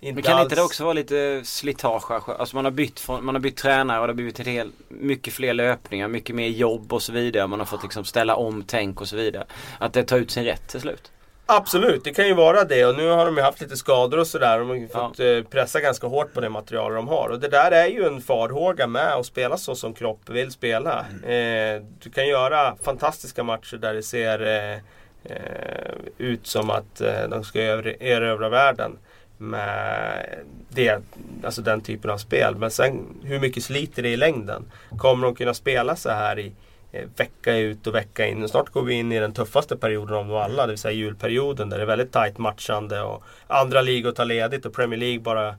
Inte 0.00 0.14
Men 0.14 0.22
kan 0.22 0.32
alls. 0.32 0.42
inte 0.42 0.54
det 0.54 0.62
också 0.62 0.84
vara 0.84 0.94
lite 0.94 1.40
slitage? 1.44 2.10
Alltså 2.10 2.56
man 2.56 2.64
har 2.64 2.72
bytt, 2.72 3.00
från, 3.00 3.24
man 3.24 3.34
har 3.34 3.40
bytt 3.42 3.56
tränare 3.56 4.00
och 4.00 4.06
det 4.06 4.12
har 4.12 4.16
blivit 4.16 4.40
ett 4.40 4.46
helt, 4.46 4.74
mycket 4.88 5.34
fler 5.34 5.54
löpningar, 5.54 6.08
mycket 6.08 6.36
mer 6.36 6.48
jobb 6.48 6.92
och 6.92 7.02
så 7.02 7.12
vidare. 7.12 7.46
Man 7.46 7.58
har 7.58 7.66
fått 7.66 7.82
liksom 7.82 8.04
ställa 8.04 8.36
om 8.36 8.64
tänk 8.66 9.00
och 9.00 9.08
så 9.08 9.16
vidare. 9.16 9.44
Att 9.78 9.92
det 9.92 10.04
tar 10.04 10.16
ut 10.16 10.30
sin 10.30 10.44
rätt 10.44 10.68
till 10.68 10.80
slut. 10.80 11.12
Absolut, 11.48 12.04
det 12.04 12.14
kan 12.14 12.26
ju 12.26 12.34
vara 12.34 12.64
det 12.64 12.86
och 12.86 12.96
nu 12.96 13.08
har 13.08 13.26
de 13.26 13.36
ju 13.36 13.42
haft 13.42 13.60
lite 13.60 13.76
skador 13.76 14.18
och 14.18 14.26
sådär. 14.26 14.58
De 14.58 14.68
har 14.68 14.76
ju 14.76 14.88
fått 14.88 15.20
eh, 15.20 15.42
pressa 15.50 15.80
ganska 15.80 16.06
hårt 16.06 16.34
på 16.34 16.40
det 16.40 16.48
material 16.48 16.94
de 16.94 17.08
har. 17.08 17.28
Och 17.28 17.40
det 17.40 17.48
där 17.48 17.70
är 17.70 17.86
ju 17.86 18.06
en 18.06 18.20
farhåga 18.20 18.86
med 18.86 19.14
att 19.14 19.26
spela 19.26 19.56
så 19.56 19.74
som 19.74 19.94
Klopp 19.94 20.28
vill 20.28 20.50
spela. 20.50 21.06
Eh, 21.22 21.82
du 22.02 22.10
kan 22.14 22.28
göra 22.28 22.76
fantastiska 22.82 23.42
matcher 23.42 23.76
där 23.76 23.94
det 23.94 24.02
ser 24.02 24.46
eh, 24.46 24.78
eh, 25.24 25.92
ut 26.18 26.46
som 26.46 26.70
att 26.70 27.00
eh, 27.00 27.28
de 27.30 27.44
ska 27.44 27.60
erövra 27.60 28.48
världen. 28.48 28.98
Med 29.38 30.38
det, 30.68 31.02
alltså 31.44 31.62
den 31.62 31.80
typen 31.80 32.10
av 32.10 32.18
spel. 32.18 32.56
Men 32.56 32.70
sen 32.70 33.06
hur 33.22 33.40
mycket 33.40 33.64
sliter 33.64 34.02
det 34.02 34.08
i 34.08 34.16
längden? 34.16 34.64
Kommer 34.98 35.26
de 35.26 35.34
kunna 35.34 35.54
spela 35.54 35.96
så 35.96 36.10
här 36.10 36.38
i 36.38 36.52
eh, 36.92 37.04
vecka 37.16 37.56
ut 37.56 37.86
och 37.86 37.94
vecka 37.94 38.26
in. 38.26 38.42
Och 38.42 38.50
snart 38.50 38.70
går 38.70 38.82
vi 38.82 38.94
in 38.94 39.12
i 39.12 39.20
den 39.20 39.32
tuffaste 39.32 39.76
perioden 39.76 40.16
av 40.16 40.26
dem 40.26 40.36
alla, 40.36 40.66
det 40.66 40.72
vill 40.72 40.78
säga 40.78 40.92
julperioden 40.92 41.70
där 41.70 41.76
det 41.76 41.84
är 41.84 41.86
väldigt 41.86 42.12
tajt 42.12 42.38
matchande 42.38 43.02
och 43.02 43.24
andra 43.46 43.82
ligor 43.82 44.12
tar 44.12 44.24
ledigt 44.24 44.66
och 44.66 44.74
Premier 44.74 45.00
League 45.00 45.20
bara 45.20 45.54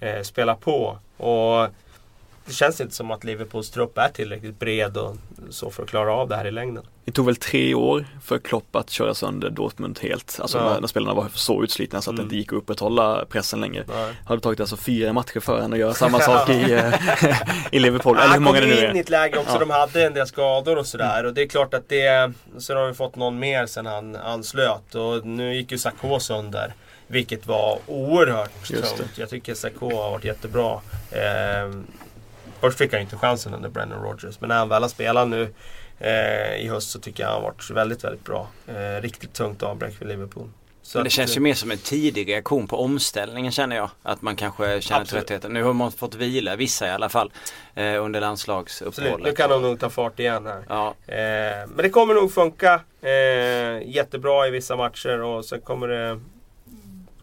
eh, 0.00 0.22
spelar 0.22 0.54
på. 0.54 0.98
Och 1.16 1.68
det 2.46 2.52
känns 2.52 2.80
inte 2.80 2.94
som 2.94 3.10
att 3.10 3.24
Liverpools 3.24 3.70
trupp 3.70 3.98
är 3.98 4.08
tillräckligt 4.08 4.58
bred 4.58 4.96
och 4.96 5.16
så 5.50 5.70
för 5.70 5.82
att 5.82 5.88
klara 5.88 6.12
av 6.12 6.28
det 6.28 6.36
här 6.36 6.44
i 6.46 6.50
längden. 6.50 6.84
Det 7.04 7.12
tog 7.12 7.26
väl 7.26 7.36
tre 7.36 7.74
år 7.74 8.06
för 8.24 8.38
Klopp 8.38 8.76
att 8.76 8.90
köra 8.90 9.14
sönder 9.14 9.50
Dortmund 9.50 9.98
helt. 10.02 10.38
Alltså 10.40 10.58
Ja. 10.58 10.64
när, 10.72 10.80
när 10.80 10.88
spelarna 10.88 11.14
var 11.14 11.28
så 11.34 11.62
utslitna 11.64 12.02
så 12.02 12.10
att 12.10 12.14
Mm. 12.14 12.16
det 12.18 12.24
inte 12.24 12.36
gick 12.36 12.52
att 12.52 12.56
upprätthålla 12.58 13.24
pressen 13.28 13.60
längre. 13.60 13.84
Nej. 13.88 14.14
Har 14.24 14.36
det 14.36 14.42
tagit 14.42 14.60
alltså 14.60 14.76
fyra 14.76 15.12
matcher 15.12 15.40
för 15.40 15.60
henne 15.60 15.76
att 15.76 15.80
göra 15.80 15.94
samma 15.94 16.20
sak 16.20 16.48
i, 16.50 16.72
eh, 16.72 16.94
i 17.72 17.78
Liverpool? 17.78 18.16
Eller 18.16 18.26
hur 18.26 18.32
Han 18.32 18.42
många 18.42 18.60
kom 18.60 18.68
det 18.68 18.74
nu 18.74 18.80
in 18.88 18.96
i 18.96 18.98
är. 18.98 19.02
ett 19.02 19.10
läge 19.10 19.38
också, 19.38 19.52
Ja. 19.52 19.58
de 19.58 19.70
hade 19.70 20.06
en 20.06 20.14
del 20.14 20.26
skador 20.26 20.78
och 20.78 20.86
sådär. 20.86 21.24
Och 21.24 21.34
det 21.34 21.42
är 21.42 21.46
klart 21.46 21.74
att 21.74 21.88
det... 21.88 22.32
Sen 22.58 22.76
har 22.76 22.86
vi 22.86 22.94
fått 22.94 23.16
någon 23.16 23.38
mer 23.38 23.66
sen 23.66 23.86
han 23.86 24.16
anslöt. 24.16 24.94
Och 24.94 25.26
nu 25.26 25.54
gick 25.56 25.72
ju 25.72 25.78
Sakho 25.78 26.20
sönder. 26.20 26.74
Vilket 27.06 27.46
var 27.46 27.78
oerhört 27.86 28.66
tungt. 28.68 29.18
Jag 29.18 29.28
tycker 29.30 29.54
Sakho 29.54 29.96
har 29.96 30.10
varit 30.10 30.24
jättebra. 30.24 30.80
Eh, 31.10 31.70
först 32.60 32.78
fick 32.78 32.92
han 32.92 33.00
ju 33.00 33.04
inte 33.04 33.16
chansen 33.16 33.54
under 33.54 33.68
Brennan 33.68 34.02
Rodgers. 34.02 34.40
Men 34.40 34.48
när 34.48 34.56
han 34.58 34.68
väl 34.68 34.82
har 34.82 34.88
spelat 34.88 35.28
nu 35.28 35.54
eh, 35.98 36.56
i 36.64 36.68
höst 36.68 36.90
så 36.90 37.00
tycker 37.00 37.22
jag 37.22 37.30
han 37.30 37.42
har 37.42 37.50
varit 37.50 37.70
väldigt, 37.70 38.04
väldigt 38.04 38.24
bra. 38.24 38.48
Eh, 38.68 39.02
riktigt 39.02 39.32
tungt 39.32 39.62
avbräck 39.62 39.94
för 39.94 40.04
Liverpool. 40.04 40.48
Så 40.82 40.98
Men 40.98 41.04
det 41.04 41.08
att, 41.08 41.12
känns 41.12 41.30
eh, 41.30 41.34
ju 41.34 41.40
mer 41.40 41.54
som 41.54 41.70
en 41.70 41.78
tidig 41.78 42.28
reaktion 42.28 42.66
på 42.66 42.80
omställningen 42.84 43.52
känner 43.52 43.76
jag. 43.76 43.90
Att 44.02 44.22
man 44.22 44.36
kanske 44.36 44.80
känner 44.80 45.04
tröttheten. 45.04 45.52
Nu 45.52 45.62
har 45.62 45.72
man 45.72 45.92
fått 45.92 46.14
vila, 46.14 46.56
vissa 46.56 46.86
i 46.86 46.90
alla 46.90 47.08
fall, 47.08 47.32
eh, 47.74 47.82
under 47.84 47.94
Absolut, 47.96 48.12
nu 48.12 48.20
landslagsuppehållet. 48.20 49.36
kan 49.36 49.50
de 49.50 49.62
nog 49.62 49.80
ta 49.80 49.90
fart 49.90 50.18
igen 50.20 50.46
här. 50.46 50.64
Ja, 50.68 50.94
Eh, 51.06 51.66
men 51.68 51.76
det 51.76 51.90
kommer 51.90 52.14
nog 52.14 52.32
funka 52.32 52.80
eh, 53.02 53.88
jättebra 53.88 54.46
i 54.46 54.50
vissa 54.50 54.76
matcher 54.76 55.22
och 55.22 55.44
sen 55.44 55.60
kommer 55.60 55.88
det 55.88 56.20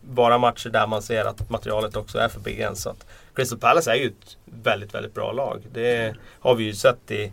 vara 0.01 0.37
matcher 0.37 0.69
där 0.69 0.87
man 0.87 1.01
ser 1.01 1.25
att 1.25 1.49
materialet 1.49 1.95
också 1.95 2.17
är 2.17 2.29
för 2.29 2.39
begränsat. 2.39 3.05
Crystal 3.35 3.59
Palace 3.59 3.91
är 3.91 3.95
ju 3.95 4.07
ett 4.07 4.37
väldigt, 4.45 4.93
väldigt 4.93 5.13
bra 5.13 5.31
lag. 5.31 5.61
Det 5.73 6.15
har 6.39 6.55
vi 6.55 6.63
ju 6.63 6.73
sett 6.73 7.11
i 7.11 7.31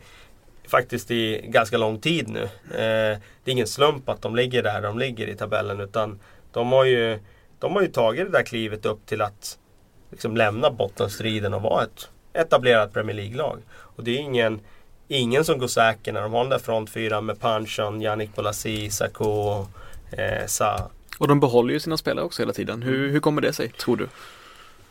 faktiskt 0.69 1.11
i 1.11 1.41
ganska 1.49 1.79
lång 1.79 2.01
tid 2.01 2.29
nu. 2.29 2.43
Eh, 2.71 3.19
det 3.45 3.51
är 3.51 3.53
ingen 3.53 3.67
slump 3.67 4.09
att 4.09 4.23
de 4.23 4.37
ligger 4.37 4.63
där 4.63 4.83
de 4.83 4.99
ligger 4.99 5.27
i 5.27 5.35
tabellen 5.35 5.81
utan 5.81 6.21
de 6.53 6.73
har 6.73 6.85
ju, 6.85 7.19
de 7.59 7.73
har 7.73 7.83
ju 7.83 7.89
tagit 7.89 8.27
det 8.27 8.39
där 8.39 8.43
klivet 8.43 8.87
upp 8.87 9.07
till 9.07 9.23
att 9.23 9.59
liksom 10.11 10.37
lämna 10.37 10.71
bottenstriden 10.71 11.55
och 11.55 11.63
vara 11.63 11.85
ett 11.85 12.11
etablerat 12.33 12.93
Premier 12.93 13.17
League-lag. 13.17 13.59
Och 13.71 14.05
det 14.05 14.11
är 14.11 14.19
ingen 14.19 14.61
ingen 15.09 15.45
som 15.45 15.59
går 15.59 15.67
säker 15.67 16.13
när 16.13 16.23
de 16.23 16.33
har 16.33 16.41
den 16.41 16.51
där 16.51 16.59
frontfyran 16.59 17.27
med 17.27 17.41
Panchon, 17.41 18.03
Yannick 18.03 18.37
Bolasie, 18.37 18.91
Sakho, 18.91 19.67
eh, 20.11 20.47
Sa. 20.47 20.91
Och 21.19 21.29
de 21.29 21.41
behåller 21.41 21.73
ju 21.73 21.81
sina 21.81 21.97
spelare 21.97 22.25
också 22.25 22.43
hela 22.43 22.53
tiden. 22.53 22.83
Hur, 22.83 23.11
hur 23.11 23.21
kommer 23.21 23.43
det 23.43 23.53
sig, 23.53 23.69
tror 23.69 23.97
du? 23.97 24.09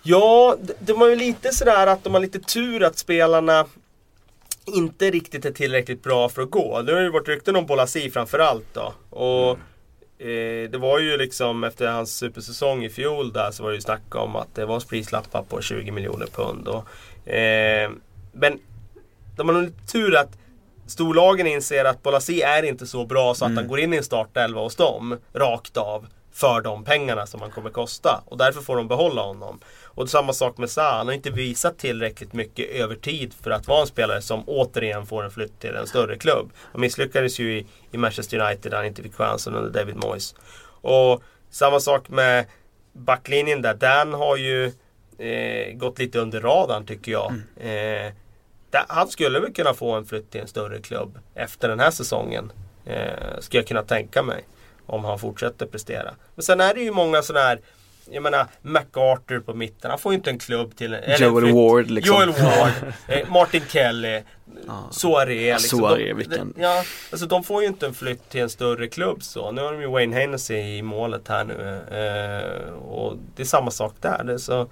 Ja, 0.03 0.55
d- 0.61 0.73
de 0.79 0.93
har 0.93 1.09
ju 1.09 1.15
lite 1.15 1.51
sådär 1.53 1.87
att 1.87 2.03
de 2.03 2.13
har 2.13 2.21
lite 2.21 2.39
tur 2.39 2.83
att 2.83 2.97
spelarna 2.97 3.65
inte 4.65 5.11
riktigt 5.11 5.45
är 5.45 5.51
tillräckligt 5.51 6.03
bra 6.03 6.29
för 6.29 6.41
att 6.41 6.51
gå. 6.51 6.81
Nu 6.81 6.93
har 6.93 7.01
det 7.01 7.09
varit 7.09 7.27
rykten 7.27 7.55
om 7.55 7.65
Bolasi 7.65 8.09
framförallt 8.11 8.73
då. 8.73 8.93
Och 9.09 9.49
eh, 10.27 10.69
det 10.69 10.77
var 10.77 10.99
ju 10.99 11.17
liksom 11.17 11.63
efter 11.63 11.87
hans 11.87 12.17
supersäsong 12.17 12.83
i 12.85 12.89
fjol 12.89 13.33
där 13.33 13.51
så 13.51 13.63
var 13.63 13.69
det 13.69 13.75
ju 13.75 13.81
snack 13.81 14.15
om 14.15 14.35
att 14.35 14.55
det 14.55 14.65
var 14.65 14.79
prislappar 14.79 15.43
på 15.43 15.61
20 15.61 15.91
miljoner 15.91 16.25
pund. 16.27 16.67
Och, 16.67 17.29
eh, 17.29 17.91
men 18.31 18.59
de 19.37 19.47
har 19.49 19.53
nog 19.55 19.63
lite 19.63 19.87
tur 19.91 20.15
att 20.15 20.37
storlagen 20.87 21.47
inser 21.47 21.85
att 21.85 22.03
Bolasi 22.03 22.41
är 22.41 22.63
inte 22.63 22.87
så 22.87 23.05
bra 23.05 23.33
så 23.33 23.45
att 23.45 23.55
han 23.55 23.67
går 23.67 23.79
in 23.79 23.93
i 23.93 23.97
en 23.97 24.03
startelva 24.03 24.61
hos 24.61 24.75
dem 24.75 25.17
rakt 25.33 25.77
av 25.77 26.07
för 26.37 26.61
de 26.61 26.83
pengarna 26.83 27.25
som 27.25 27.41
han 27.41 27.51
kommer 27.51 27.69
kosta. 27.69 28.23
Och 28.25 28.37
därför 28.37 28.61
får 28.61 28.77
de 28.77 28.87
behålla 28.87 29.21
honom. 29.21 29.59
Och 29.83 30.09
samma 30.09 30.33
sak 30.33 30.57
med 30.57 30.69
Sa. 30.69 30.97
Han 30.97 31.07
har 31.07 31.13
inte 31.13 31.29
visat 31.29 31.77
tillräckligt 31.77 32.33
mycket 32.33 32.69
över 32.69 32.95
tid 32.95 33.33
för 33.41 33.51
att 33.51 33.67
vara 33.67 33.81
en 33.81 33.87
spelare 33.87 34.21
som 34.21 34.43
återigen 34.47 35.05
får 35.05 35.23
en 35.23 35.31
flytt 35.31 35.59
till 35.59 35.75
en 35.75 35.87
större 35.87 36.17
klubb. 36.17 36.51
Han 36.71 36.81
misslyckades 36.81 37.39
ju 37.39 37.57
i, 37.57 37.65
i 37.91 37.97
Manchester 37.97 38.39
United 38.39 38.71
där 38.71 38.77
han 38.77 38.85
inte 38.85 39.03
fick 39.03 39.15
chansen 39.15 39.55
under 39.55 39.79
David 39.79 39.95
Moyes. 39.95 40.35
Och 40.81 41.23
samma 41.49 41.79
sak 41.79 42.09
med 42.09 42.45
backlinjen 42.93 43.61
där. 43.61 43.73
Dan 43.73 44.13
har 44.13 44.37
ju 44.37 44.65
eh, 45.17 45.73
gått 45.73 45.99
lite 45.99 46.19
under 46.19 46.41
radarn 46.41 46.85
tycker 46.85 47.11
jag. 47.11 47.31
Eh, 47.57 48.13
där, 48.69 48.85
han 48.87 49.07
skulle 49.07 49.39
väl 49.39 49.53
kunna 49.53 49.73
få 49.73 49.91
en 49.91 50.05
flytt 50.05 50.31
till 50.31 50.41
en 50.41 50.47
större 50.47 50.81
klubb 50.81 51.19
efter 51.35 51.69
den 51.69 51.79
här 51.79 51.91
säsongen. 51.91 52.51
Eh, 52.85 53.39
skulle 53.39 53.59
jag 53.59 53.67
kunna 53.67 53.83
tänka 53.83 54.23
mig. 54.23 54.45
Om 54.87 55.05
han 55.05 55.19
fortsätter 55.19 55.65
prestera. 55.65 56.13
Men 56.35 56.43
sen 56.43 56.61
är 56.61 56.73
det 56.73 56.81
ju 56.81 56.91
många 56.91 57.21
sådana 57.21 57.45
här 57.45 57.59
jag 58.11 58.23
menar 58.23 58.45
MacArthur 58.61 59.39
på 59.39 59.53
mitten, 59.53 59.89
han 59.91 59.99
får 59.99 60.11
ju 60.11 60.17
inte 60.17 60.29
en 60.29 60.39
klubb 60.39 60.75
till 60.75 60.93
eller 60.93 61.19
Joel 61.27 61.43
flytt. 61.43 61.55
Ward 61.55 61.89
liksom. 61.89 62.15
Joel 62.15 62.29
Ward, 62.29 62.71
eh, 63.07 63.29
Martin 63.29 63.63
Kelly, 63.69 64.21
Soaré. 64.91 65.53
Liksom. 65.53 65.79
Soaré, 65.79 66.07
de, 66.07 66.13
vilken- 66.13 66.53
de, 66.55 66.61
ja, 66.61 66.83
alltså 67.11 67.27
de 67.27 67.43
får 67.43 67.61
ju 67.61 67.67
inte 67.67 67.85
en 67.85 67.93
flytt 67.93 68.29
till 68.29 68.41
en 68.41 68.49
större 68.49 68.87
klubb 68.87 69.23
så. 69.23 69.51
Nu 69.51 69.61
har 69.61 69.71
de 69.73 69.81
ju 69.81 69.87
Wayne 69.87 70.15
Hennessy 70.15 70.55
i 70.55 70.81
målet 70.81 71.27
här 71.27 71.43
nu. 71.43 71.81
Eh, 71.91 72.73
och 72.73 73.17
det 73.35 73.43
är 73.43 73.45
samma 73.45 73.71
sak 73.71 73.93
där. 74.01 74.23
Det 74.23 74.33
är, 74.33 74.37
så, 74.37 74.67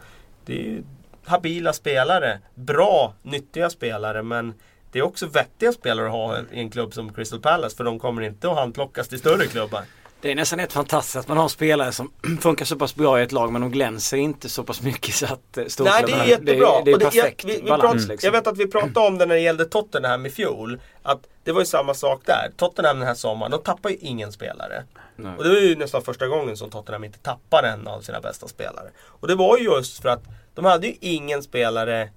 det 0.45 0.53
är 0.53 0.63
ju 0.63 0.83
habila 1.25 1.73
spelare. 1.73 2.39
Bra, 2.55 3.13
nyttiga 3.23 3.69
spelare 3.69 4.23
men 4.23 4.53
det 4.91 4.99
är 4.99 5.03
också 5.03 5.25
vettiga 5.27 5.71
spelare 5.71 6.05
att 6.05 6.11
ha 6.11 6.37
i 6.51 6.59
en 6.59 6.69
klubb 6.69 6.93
som 6.93 7.13
Crystal 7.13 7.39
Palace 7.39 7.75
för 7.75 7.83
de 7.83 7.99
kommer 7.99 8.21
inte 8.21 8.49
att 8.51 8.57
handplockas 8.57 9.07
till 9.07 9.19
större 9.19 9.45
klubbar. 9.45 9.81
Det 10.25 10.31
är 10.31 10.35
nästan 10.35 10.59
ett 10.59 10.73
fantastiskt 10.73 11.15
att 11.15 11.27
man 11.27 11.37
har 11.37 11.47
spelare 11.47 11.91
som 11.91 12.11
funkar 12.41 12.65
så 12.65 12.75
pass 12.75 12.95
bra 12.95 13.19
i 13.19 13.23
ett 13.23 13.31
lag 13.31 13.51
men 13.51 13.61
de 13.61 13.71
glänser 13.71 14.17
inte 14.17 14.49
så 14.49 14.63
pass 14.63 14.81
mycket 14.81 15.15
så 15.15 15.25
att 15.25 15.57
eh, 15.57 15.63
Nej 15.79 16.03
det 16.07 16.11
är 16.13 16.25
jättebra. 16.25 16.81
Det, 16.85 16.91
det 16.91 16.91
är 16.91 16.97
perfekt 16.97 17.43
jag, 17.43 17.53
vi, 17.53 17.61
vi 17.61 17.69
balans 17.69 17.93
prat, 17.93 18.07
liksom. 18.07 18.27
jag 18.27 18.31
vet 18.31 18.47
att 18.47 18.57
vi 18.57 18.67
pratade 18.67 19.07
om 19.07 19.17
det 19.17 19.25
när 19.25 19.35
det 19.35 19.41
gällde 19.41 19.65
Tottenham 19.65 20.25
i 20.25 20.29
fjol. 20.29 20.79
Att 21.03 21.19
det 21.43 21.51
var 21.51 21.61
ju 21.61 21.65
samma 21.65 21.93
sak 21.93 22.21
där. 22.25 22.51
Tottenham 22.57 22.99
den 22.99 23.07
här 23.07 23.15
sommaren, 23.15 23.51
de 23.51 23.61
tappar 23.61 23.89
ju 23.89 23.95
ingen 23.95 24.31
spelare. 24.31 24.83
Nej. 25.15 25.33
Och 25.37 25.43
det 25.43 25.49
var 25.49 25.57
ju 25.57 25.75
nästan 25.75 26.01
första 26.01 26.27
gången 26.27 26.57
som 26.57 26.69
Tottenham 26.69 27.03
inte 27.03 27.19
tappar 27.19 27.63
en 27.63 27.87
av 27.87 28.01
sina 28.01 28.21
bästa 28.21 28.47
spelare. 28.47 28.89
Och 29.05 29.27
det 29.27 29.35
var 29.35 29.57
ju 29.57 29.63
just 29.63 30.01
för 30.01 30.09
att 30.09 30.23
de 30.53 30.65
hade 30.65 30.87
ju 30.87 30.95
ingen 30.99 31.43
spelare 31.43 32.09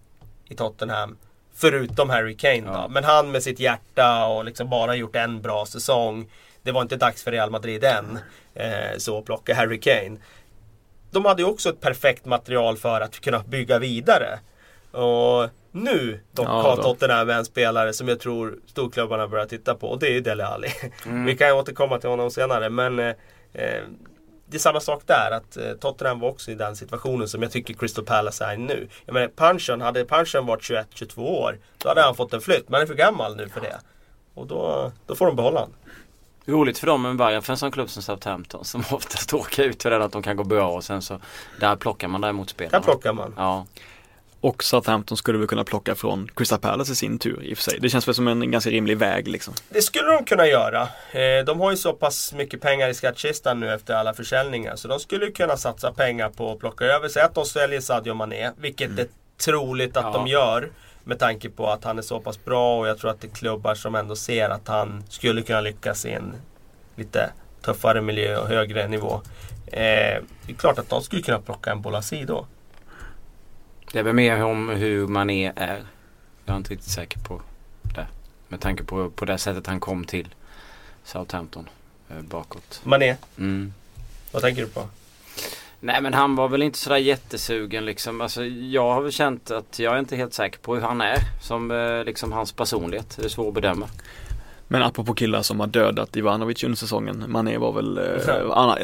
i 0.49 0.55
Tottenham 0.55 1.17
Förutom 1.55 2.11
Harry 2.11 2.37
Kane 2.37 2.61
då. 2.61 2.73
Ja. 2.73 2.89
Men 2.89 3.05
han 3.05 3.31
med 3.31 3.43
sitt 3.43 3.61
hjärta 3.61 4.27
och 4.27 4.45
liksom 4.45 4.71
bara 4.71 4.95
gjort 4.95 5.17
en 5.17 5.43
bra 5.43 5.67
säsong. 5.67 6.29
Det 6.69 6.73
var 6.73 6.83
inte 6.83 6.97
dags 6.97 7.23
för 7.23 7.31
Real 7.31 7.51
Madrid 7.51 7.85
än. 7.85 8.19
Eh, 8.55 8.99
så 8.99 9.23
plocka 9.23 9.55
Harry 9.55 9.81
Kane. 9.81 10.17
De 11.11 11.25
hade 11.25 11.43
ju 11.43 11.49
också 11.49 11.69
ett 11.69 11.81
perfekt 11.81 12.25
material 12.25 12.77
för 12.77 13.01
att 13.01 13.21
kunna 13.21 13.39
bygga 13.39 13.79
vidare. 13.79 14.39
Och 14.91 15.49
nu 15.73 16.21
dock 16.33 16.47
Ja, 16.47 16.63
har. 16.63 16.77
Tottenham 16.77 17.31
en 17.31 17.45
spelare 17.45 17.93
som 17.93 18.09
jag 18.09 18.21
tror 18.21 18.59
storklubbarna 18.67 19.29
börjar 19.29 19.47
titta 19.47 19.75
på 19.75 19.89
och 19.89 19.99
det 19.99 20.07
är 20.07 20.11
ju 20.11 20.21
Dele 20.21 20.47
Alli. 20.47 20.69
Vi 21.27 21.37
kan 21.37 21.49
ju 21.49 21.55
återkomma 21.55 21.99
till 21.99 22.11
honom 22.11 22.31
senare 22.31 22.71
men 22.71 22.99
eh, 22.99 23.15
eh, 23.53 23.83
det 24.47 24.57
är 24.57 24.59
samma 24.59 24.81
sak 24.81 25.03
där 25.07 25.31
att 25.31 25.57
eh, 25.57 25.73
Tottenham 25.73 26.21
var 26.21 26.29
också 26.29 26.51
i 26.51 26.55
den 26.55 26.77
situationen 26.77 27.29
som 27.29 27.43
jag 27.43 27.53
tycker 27.53 27.75
Crystal 27.75 28.05
Palace 28.05 28.45
är 28.45 28.57
nu. 28.57 28.89
Jag 29.07 29.15
menar 29.15 29.29
Panchen, 29.29 29.81
hade 29.81 30.05
Panchen 30.05 30.47
varit 30.47 30.63
21-22 30.63 31.19
år 31.21 31.59
då 31.79 31.89
hade 31.89 32.03
han 32.03 32.15
fått 32.15 32.33
en 32.33 32.41
flytt 32.41 32.69
men 32.69 32.75
han 32.75 32.83
är 32.83 32.87
för 32.87 32.95
gammal 32.95 33.37
nu 33.37 33.49
för 33.49 33.61
det. 33.61 33.81
Och 34.35 34.47
då, 34.47 34.93
då 35.07 35.15
får 35.15 35.27
de 35.27 35.37
behålla 35.37 35.61
honom. 35.61 35.75
Roligt 36.49 36.79
för 36.79 36.87
dem 36.87 37.03
men 37.03 37.17
Bayern 37.17 37.43
för 37.43 37.53
en 37.53 37.57
sån 37.57 37.71
klubb 37.71 37.91
som 37.91 38.03
Southampton 38.03 38.65
som 38.65 38.81
oftast 38.91 39.35
åker 39.35 39.63
ut 39.65 39.83
för 39.83 39.91
att 40.01 40.13
de 40.13 40.23
kan 40.23 40.37
gå 40.37 40.45
bra 40.45 40.69
och 40.69 40.85
sen 40.85 41.03
så 41.03 41.21
där 41.61 41.77
plockar 41.77 42.09
man 42.09 42.21
däremot 42.21 42.49
Där 42.49 42.53
spelarna. 42.55 42.85
plockar 42.85 43.13
man. 43.13 43.35
Ja. 43.37 43.67
Och 44.41 44.65
Southampton 44.65 45.17
skulle 45.17 45.39
vi 45.39 45.47
kunna 45.47 45.65
plocka 45.65 45.95
från 45.95 46.29
Crystal 46.37 46.59
Palace 46.59 46.93
i 46.93 46.95
sin 46.95 47.19
tur 47.19 47.43
i 47.43 47.53
och 47.55 47.59
för 47.59 47.63
sig. 47.71 47.79
Det 47.81 47.89
känns 47.89 48.09
väl 48.09 48.15
som 48.15 48.29
en 48.29 48.51
ganska 48.51 48.71
rimlig 48.71 48.99
väg 48.99 49.29
liksom. 49.29 49.55
Det 49.69 49.83
skulle 49.83 50.13
de 50.13 50.25
kunna 50.25 50.47
göra. 50.47 50.83
Eh, 51.13 51.45
De 51.47 51.61
har 51.61 51.71
ju 51.71 51.77
så 51.77 51.93
pass 51.93 52.33
mycket 52.33 52.61
pengar 52.61 52.89
i 52.89 52.95
skattkistan 52.95 53.61
nu 53.61 53.75
efter 53.75 53.95
alla 53.95 54.15
försäljningar. 54.15 54.77
Så 54.77 54.89
de 54.89 55.01
skulle 55.01 55.31
kunna 55.31 55.57
satsa 55.57 55.93
pengar 55.93 56.29
på 56.29 56.53
att 56.53 56.59
plocka 56.59 56.85
över. 56.85 57.09
Säg 57.09 57.23
att 57.23 57.35
de 57.35 57.45
säljer 57.45 57.81
Sadio 57.81 58.15
Mané, 58.15 58.51
vilket 58.57 58.99
är 58.99 59.07
troligt 59.45 59.97
att 59.97 60.05
Ja. 60.05 60.13
de 60.13 60.27
gör. 60.27 60.71
Med 61.05 61.19
tanke 61.19 61.51
på 61.51 61.67
att 61.71 61.85
han 61.85 61.99
är 61.99 62.03
så 62.03 62.21
pass 62.21 62.45
bra 62.45 62.79
och 62.79 62.89
jag 62.89 62.99
tror 62.99 63.11
att 63.11 63.21
det 63.21 63.27
är 63.27 63.33
klubbar 63.35 63.75
som 63.75 63.95
ändå 63.95 64.17
ser 64.17 64.51
att 64.51 64.69
han 64.69 65.05
skulle 65.09 65.43
kunna 65.43 65.61
lyckas 65.61 66.05
i 66.05 66.11
en 66.13 66.35
lite 66.97 67.31
tuffare 67.63 68.01
miljö 68.01 68.39
och 68.39 68.49
högre 68.49 68.89
nivå. 68.89 69.21
Eh, 69.67 70.23
det 70.47 70.53
är 70.53 70.55
klart 70.59 70.79
att 70.79 70.89
de 70.89 71.03
skulle 71.03 71.23
kunna 71.23 71.41
plocka 71.41 71.71
en 71.73 71.81
Bolasi 71.83 72.25
då. 72.25 72.47
Det 73.93 73.99
är 73.99 74.03
väl 74.03 74.15
mer 74.15 74.45
om 74.45 74.69
hur 74.69 75.07
man 75.07 75.31
är. 75.31 75.53
är. 75.57 75.83
Jag 76.45 76.53
är 76.55 76.57
inte 76.57 76.71
riktigt 76.71 76.91
säker 76.91 77.19
på 77.19 77.43
det. 77.83 78.07
Med 78.49 78.61
tanke 78.61 78.85
på, 78.85 79.11
på 79.11 79.25
det 79.25 79.39
sättet 79.39 79.67
han 79.67 79.81
kom 79.81 80.05
till 80.05 80.35
Southampton 81.05 81.69
eh, 82.11 82.21
bakåt. 82.21 82.81
Mané, 82.85 83.17
Mm. 83.39 83.75
vad 84.33 84.43
tänker 84.43 84.63
du 84.63 84.69
på? 84.69 84.89
Nej 85.81 86.03
men 86.03 86.15
han 86.15 86.35
var 86.35 86.49
väl 86.49 86.63
inte 86.63 86.79
sådär 86.79 86.97
jättesugen 86.97 87.85
liksom. 87.85 88.21
Alltså, 88.21 88.45
jag 88.45 88.95
har 88.95 89.03
väl 89.03 89.13
känt 89.13 89.51
att 89.51 89.79
jag 89.79 89.95
är 89.95 89.99
inte 89.99 90.17
helt 90.17 90.35
säker 90.35 90.59
på 90.59 90.75
hur 90.75 90.83
han 90.83 91.01
är. 91.01 91.19
Som 91.43 91.71
eh, 91.71 92.05
liksom 92.05 92.33
hans 92.33 92.53
personlighet. 92.53 93.17
Det 93.17 93.25
är 93.25 93.29
svårt 93.29 93.49
att 93.49 93.55
bedöma. 93.55 93.89
Men 94.71 94.83
apropå 94.83 95.15
killar 95.15 95.43
som 95.43 95.61
har 95.61 95.67
dödat 95.67 96.17
Ivanovic 96.17 96.65
under 96.65 96.77
säsongen. 96.77 97.25
Mané 97.29 97.59
var 97.59 97.73
väl, 97.73 97.99
eh, 97.99 98.05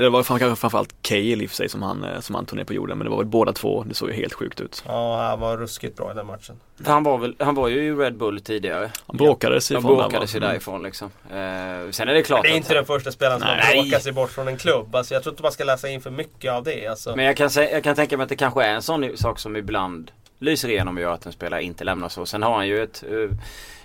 det 0.01 0.09
var 0.11 0.23
fram- 0.23 0.39
kanske 0.39 0.61
framförallt 0.61 0.95
Cahill 1.03 1.43
i 1.43 1.49
sig 1.49 1.69
som 1.69 1.83
han, 1.83 2.05
eh, 2.05 2.21
som 2.21 2.35
han 2.35 2.47
tog 2.47 2.57
ner 2.57 2.65
på 2.65 2.75
jorden. 2.75 2.99
Men 2.99 3.05
det 3.05 3.11
var 3.11 3.17
väl 3.17 3.27
båda 3.27 3.53
två, 3.53 3.85
det 3.89 3.95
såg 3.95 4.09
ju 4.09 4.15
helt 4.15 4.33
sjukt 4.33 4.61
ut. 4.61 4.85
Ja, 4.87 5.27
han 5.31 5.41
var 5.41 5.57
ruskigt 5.57 5.97
bra 5.97 6.11
i 6.11 6.15
den 6.15 6.27
matchen. 6.27 6.57
För 6.85 6.93
han 6.93 7.03
var, 7.03 7.19
väl, 7.19 7.37
han 7.39 7.55
var 7.55 7.69
ju 7.69 7.85
i 7.85 7.93
Red 7.93 8.17
Bull 8.17 8.41
tidigare. 8.41 8.91
Han 9.07 9.17
bråkades 9.17 9.71
Han 9.71 9.79
ifrån 9.79 9.91
där, 9.97 10.03
bråkade 10.03 10.27
sig 10.27 10.39
Mm. 10.39 10.49
därifrån 10.51 10.83
liksom. 10.83 11.11
Eh, 11.31 11.91
sen 11.91 12.09
är 12.09 12.15
det 12.15 12.23
klart 12.23 12.43
Det 12.43 12.49
är 12.49 12.53
att 12.53 12.57
inte 12.57 12.75
den 12.75 12.85
första 12.85 13.13
spelaren 13.13 13.41
som 13.41 13.49
Nej. 13.49 13.77
har 13.77 13.83
bråkat 13.85 14.03
sig 14.03 14.13
bort 14.13 14.31
från 14.31 14.49
en 14.49 14.57
klubb. 14.57 14.95
Alltså, 14.97 15.15
jag 15.15 15.23
tror 15.23 15.33
inte 15.33 15.43
man 15.43 15.53
ska 15.53 15.65
läsa 15.65 15.89
in 15.89 16.01
för 16.01 16.11
mycket 16.11 16.53
av 16.53 16.65
det. 16.65 16.87
Alltså. 16.87 17.17
Men 17.17 17.25
jag 17.25 17.37
kan, 17.37 17.49
sä- 17.49 17.73
jag 17.73 17.85
kan 17.85 17.95
tänka 17.97 18.17
mig 18.17 18.23
att 18.25 18.29
det 18.31 18.37
kanske 18.37 18.65
är 18.65 18.75
en 18.75 18.83
sån 18.83 19.17
sak 19.17 19.39
som 19.39 19.57
ibland 19.57 20.11
lyser 20.39 20.69
igenom 20.69 20.97
och 20.97 21.03
gör 21.03 21.13
att 21.13 21.27
en 21.27 21.33
spelare 21.33 21.63
inte 21.63 21.85
lämnar 21.85 22.09
så. 22.09 22.27
Sen 22.27 22.43
har 22.43 22.55
han 22.55 22.69
ju 22.69 22.83
ett 22.83 23.05
uh, 23.13 23.31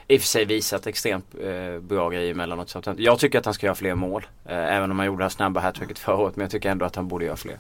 i 0.10 0.17
och 0.17 0.22
för 0.22 0.28
sig 0.28 0.45
visat 0.45 0.88
extremt 0.88 1.26
eh, 1.43 1.82
bra 1.82 2.10
grejer 2.10 2.32
emellanåt. 2.32 2.76
Jag 2.98 3.19
tycker 3.19 3.39
att 3.39 3.45
han 3.45 3.54
ska 3.54 3.65
göra 3.65 3.76
fler 3.76 3.95
mål. 3.95 4.28
Eh, 4.45 4.76
även 4.76 4.91
om 4.91 5.00
han 5.00 5.06
gjorde 5.06 5.17
det 5.19 5.24
här 5.24 5.30
snabba 5.30 5.60
hattricket 5.60 6.00
förra 6.00 6.15
året. 6.15 6.36
Men 6.36 6.43
jag 6.43 6.52
tycker 6.52 6.69
ändå 6.69 6.86
att 6.86 6.95
han 6.95 7.08
borde 7.08 7.26
göra 7.26 7.36
fler. 7.36 7.60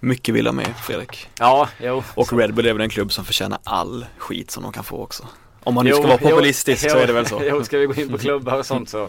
Mycket 0.00 0.34
vill 0.34 0.46
ha 0.46 0.52
med 0.52 0.76
Fredrik. 0.86 1.28
Ja, 1.38 1.68
jo. 1.82 2.02
Och 2.14 2.32
Red 2.32 2.54
Bull 2.54 2.66
är 2.66 2.72
väl 2.72 2.82
en 2.82 2.88
klubb 2.90 3.12
som 3.12 3.24
förtjänar 3.24 3.58
all 3.64 4.06
skit 4.18 4.50
som 4.50 4.62
de 4.62 4.72
kan 4.72 4.84
få 4.84 5.02
också. 5.02 5.26
Om 5.64 5.74
man 5.74 5.84
nu 5.84 5.92
ska 5.92 6.00
Jo, 6.02 6.08
vara 6.08 6.18
jo, 6.22 6.28
populistisk 6.28 6.84
jo, 6.84 6.90
så 6.90 6.98
är 6.98 7.06
det 7.06 7.12
väl 7.12 7.26
så. 7.26 7.42
Jo, 7.46 7.64
ska 7.64 7.78
vi 7.78 7.86
gå 7.86 7.94
in 7.94 8.08
på 8.08 8.18
klubbar 8.18 8.58
och 8.58 8.66
sånt 8.66 8.88
så 8.88 9.08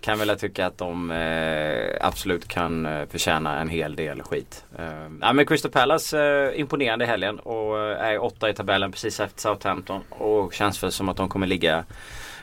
kan 0.00 0.18
väl 0.18 0.28
jag 0.28 0.38
tycka 0.38 0.66
att 0.66 0.78
de 0.78 1.10
eh, 1.10 2.06
absolut 2.06 2.48
kan 2.48 2.86
eh, 2.86 3.06
förtjäna 3.08 3.60
en 3.60 3.68
hel 3.68 3.96
del 3.96 4.22
skit. 4.22 4.64
Eh, 4.78 5.08
ja, 5.20 5.32
men 5.32 5.46
Crystal 5.46 5.70
Palace 5.70 6.22
eh, 6.22 6.60
imponerande 6.60 7.04
i 7.04 7.08
helgen 7.08 7.38
och 7.38 7.78
eh, 7.78 8.00
är 8.00 8.24
åtta 8.24 8.50
i 8.50 8.54
tabellen 8.54 8.92
precis 8.92 9.20
efter 9.20 9.40
Southampton. 9.40 10.02
Och 10.10 10.54
känns 10.54 10.82
väl 10.82 10.92
som 10.92 11.08
att 11.08 11.16
de 11.16 11.28
kommer 11.28 11.46
ligga 11.46 11.84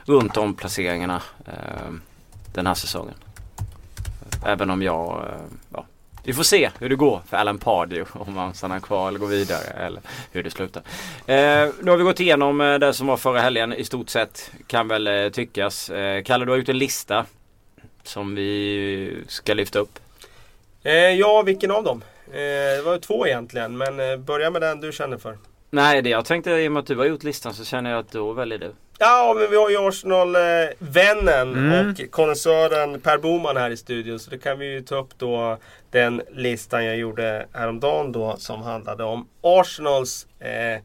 runt 0.05 0.37
om 0.37 0.53
placeringarna 0.53 1.21
eh, 1.45 1.93
den 2.53 2.67
här 2.67 2.73
säsongen. 2.73 3.15
Även 4.45 4.69
om 4.69 4.81
jag, 4.81 5.25
eh, 5.29 5.45
ja, 5.73 5.85
vi 6.23 6.33
får 6.33 6.43
se 6.43 6.69
hur 6.79 6.89
det 6.89 6.95
går 6.95 7.21
för 7.27 7.37
Alan 7.37 7.57
Pardew 7.57 8.09
om 8.27 8.37
han 8.37 8.53
stannar 8.53 8.79
kvar 8.79 9.07
eller 9.07 9.19
går 9.19 9.27
vidare 9.27 9.63
eller 9.63 10.01
hur 10.31 10.43
det 10.43 10.51
slutar. 10.51 10.83
Eh, 11.25 11.69
nu 11.81 11.91
har 11.91 11.97
vi 11.97 12.03
gått 12.03 12.19
igenom 12.19 12.61
eh, 12.61 12.79
det 12.79 12.93
som 12.93 13.07
var 13.07 13.17
förra 13.17 13.41
helgen 13.41 13.73
i 13.73 13.83
stort 13.83 14.09
sett 14.09 14.51
kan 14.67 14.87
väl 14.87 15.07
eh, 15.07 15.29
tyckas. 15.29 15.89
Eh, 15.89 16.23
Kalle 16.23 16.45
du 16.45 16.51
har 16.51 16.57
gjort 16.57 16.69
en 16.69 16.77
lista 16.77 17.25
som 18.07 18.35
vi 18.35 19.17
ska 19.27 19.53
lyfta 19.53 19.79
upp. 19.79 19.99
Eh, 20.83 20.93
ja, 20.93 21.41
vilken 21.41 21.71
av 21.71 21.83
dem? 21.83 22.03
Eh, 22.31 22.37
det 22.77 22.81
var 22.85 22.93
ju 22.93 22.99
två 22.99 23.27
egentligen, 23.27 23.77
men 23.77 23.99
eh, 23.99 24.17
börja 24.17 24.49
med 24.49 24.61
den 24.61 24.81
du 24.81 24.91
känner 24.91 25.17
för. 25.17 25.37
Nej 25.69 26.01
det 26.01 26.09
jag 26.09 26.25
tänkte 26.25 26.51
i 26.51 26.67
och 26.67 26.71
med 26.71 26.79
att 26.79 26.87
du 26.87 26.95
har 26.95 27.05
gjort 27.05 27.23
listan 27.23 27.53
så 27.53 27.65
känner 27.65 27.89
jag 27.91 27.99
att 27.99 28.11
då 28.11 28.33
väljer 28.33 28.57
du. 28.57 28.71
Ja, 28.99 29.35
men 29.39 29.49
vi 29.51 29.57
har 29.57 29.69
ju 29.69 29.77
Arsenal-vännen 29.87 31.53
Mm. 31.53 31.89
och 31.89 32.11
konnässören 32.11 33.01
Per 33.01 33.17
Boman 33.17 33.57
här 33.57 33.69
i 33.69 33.77
studion. 33.77 34.19
Så 34.19 34.29
det 34.29 34.37
kan 34.37 34.59
vi 34.59 34.65
ju 34.65 34.81
ta 34.81 34.95
upp 34.95 35.09
då 35.17 35.57
den 35.91 36.21
listan 36.33 36.85
jag 36.85 36.97
gjorde 36.97 37.45
häromdagen 37.53 38.11
då 38.11 38.35
som 38.37 38.61
handlade 38.61 39.03
om 39.03 39.27
Arsenals 39.41 40.27
eh, 40.39 40.81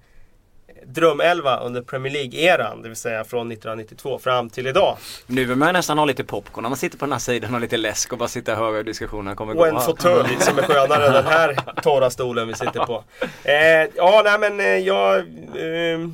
drömelva 0.87 1.57
under 1.61 1.83
Premier 1.83 2.13
League-eran. 2.13 2.83
Det 2.83 2.89
vill 2.89 2.97
säga 2.97 3.25
från 3.25 3.53
1992 3.53 4.19
fram 4.19 4.51
till 4.51 4.67
idag. 4.67 4.97
Nu 5.27 5.45
vill 5.45 5.57
man 5.57 5.73
nästan 5.73 5.99
ha 5.99 6.05
lite 6.05 6.25
popcorn 6.25 6.63
när 6.63 6.71
man 6.71 6.77
sitter 6.79 6.99
på 6.99 7.05
den 7.05 7.13
här 7.13 7.19
sidan 7.19 7.55
och 7.55 7.61
lite 7.61 7.77
läsk 7.77 8.13
och 8.13 8.19
bara 8.19 8.29
sitta 8.29 8.53
och 8.53 8.59
höra 8.59 8.77
hur 8.77 8.85
diskussionen 8.85 9.37
kommer 9.37 9.55
gå. 9.55 9.61
Och 9.61 9.69
en 9.69 9.81
fåtölj 9.81 10.37
som 10.41 10.59
är 10.59 10.63
skönare 10.63 11.07
än 11.07 11.13
den 11.13 11.27
här 11.27 11.57
torra 11.83 12.11
stolen 12.11 12.49
vi 12.49 12.55
sitter 12.55 12.87
på. 12.87 13.05
Eh, 13.45 13.91
ja, 13.97 14.23
nej 14.25 14.39
men 14.39 14.61
eh, 14.61 14.67
jag 14.67 15.19
eh, 15.19 16.09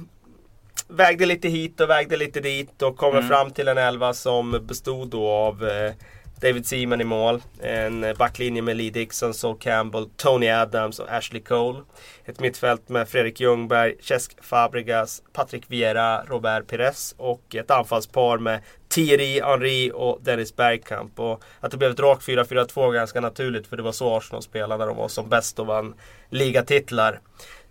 vägde 0.89 1.27
lite 1.27 1.49
hit 1.49 1.81
och 1.81 1.91
vägde 1.91 2.17
lite 2.17 2.41
dit 2.41 2.83
och 2.83 2.97
kommer 2.97 3.17
Mm. 3.19 3.29
fram 3.29 3.51
till 3.51 3.69
en 3.69 3.79
elva 3.79 4.15
som 4.15 4.59
bestod 4.67 5.09
då 5.09 5.29
av 5.31 5.69
eh, 5.69 5.93
David 6.41 6.67
Seaman 6.67 7.01
i 7.01 7.05
mål. 7.05 7.43
En 7.61 8.15
backlinje 8.19 8.63
med 8.63 8.77
Lee 8.77 8.91
Dixon, 8.91 9.35
Sol 9.35 9.57
Campbell, 9.59 10.09
Tony 10.17 10.49
Adams 10.49 10.99
och 10.99 11.13
Ashley 11.13 11.43
Cole. 11.43 11.83
Ett 12.25 12.41
mittfält 12.41 12.89
med 12.89 13.09
Fredrik 13.09 13.41
Ljungberg, 13.41 13.95
Cesc 14.01 14.45
Fabregas, 14.45 15.23
Patrick 15.33 15.65
Vieira, 15.69 16.23
Robert 16.25 16.67
Pires 16.67 17.15
och 17.19 17.55
ett 17.55 17.71
anfallspar 17.71 18.39
med 18.39 18.61
Thierry 18.89 19.41
Henry 19.41 19.91
och 19.95 20.19
Dennis 20.23 20.57
Bergkamp. 20.57 21.21
Och 21.21 21.45
att 21.61 21.71
det 21.71 21.77
blev 21.77 21.91
ett 21.91 22.01
rakt 22.01 22.29
4-4-2 22.29 22.75
var 22.75 22.93
ganska 22.93 23.21
naturligt 23.21 23.67
för 23.67 23.77
det 23.77 23.83
var 23.83 23.93
så 23.93 24.17
Arsenal 24.17 24.43
spelade 24.43 24.79
när 24.79 24.87
de 24.87 24.97
var 24.97 25.09
som 25.09 25.29
bäst 25.29 25.59
och 25.59 25.67
vann 25.67 25.95
ligatitlar. 26.31 27.21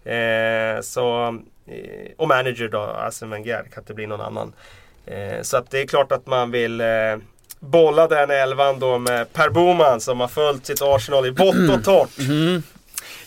Eh, 0.04 0.82
så, 0.82 1.28
eh, 1.67 2.12
och 2.17 2.28
manager 2.28 2.67
då, 2.67 2.80
Arsene 2.80 3.32
Wenger, 3.32 3.63
Det 3.63 3.69
kan 3.69 3.82
inte 3.82 3.93
bli 3.93 4.08
någon 4.08 4.21
annan. 4.21 4.54
Eh, 5.06 5.41
så 5.41 5.58
att 5.58 5.71
det 5.71 5.82
är 5.82 5.88
klart 5.88 6.12
att 6.12 6.28
man 6.28 6.51
vill 6.51 6.82
eh, 6.82 7.17
bolla 7.65 8.08
den 8.08 8.32
elvan 8.32 8.80
då 8.80 8.97
med 8.99 9.34
Per 9.34 9.49
Boman 9.49 10.01
som 10.01 10.19
har 10.19 10.28
följt 10.28 10.65
sitt 10.65 10.82
Arsenal 10.82 11.25
i 11.25 11.30
vått 11.30 11.69
och 11.78 11.84
torrt. 11.84 12.10
Mm. 12.19 12.63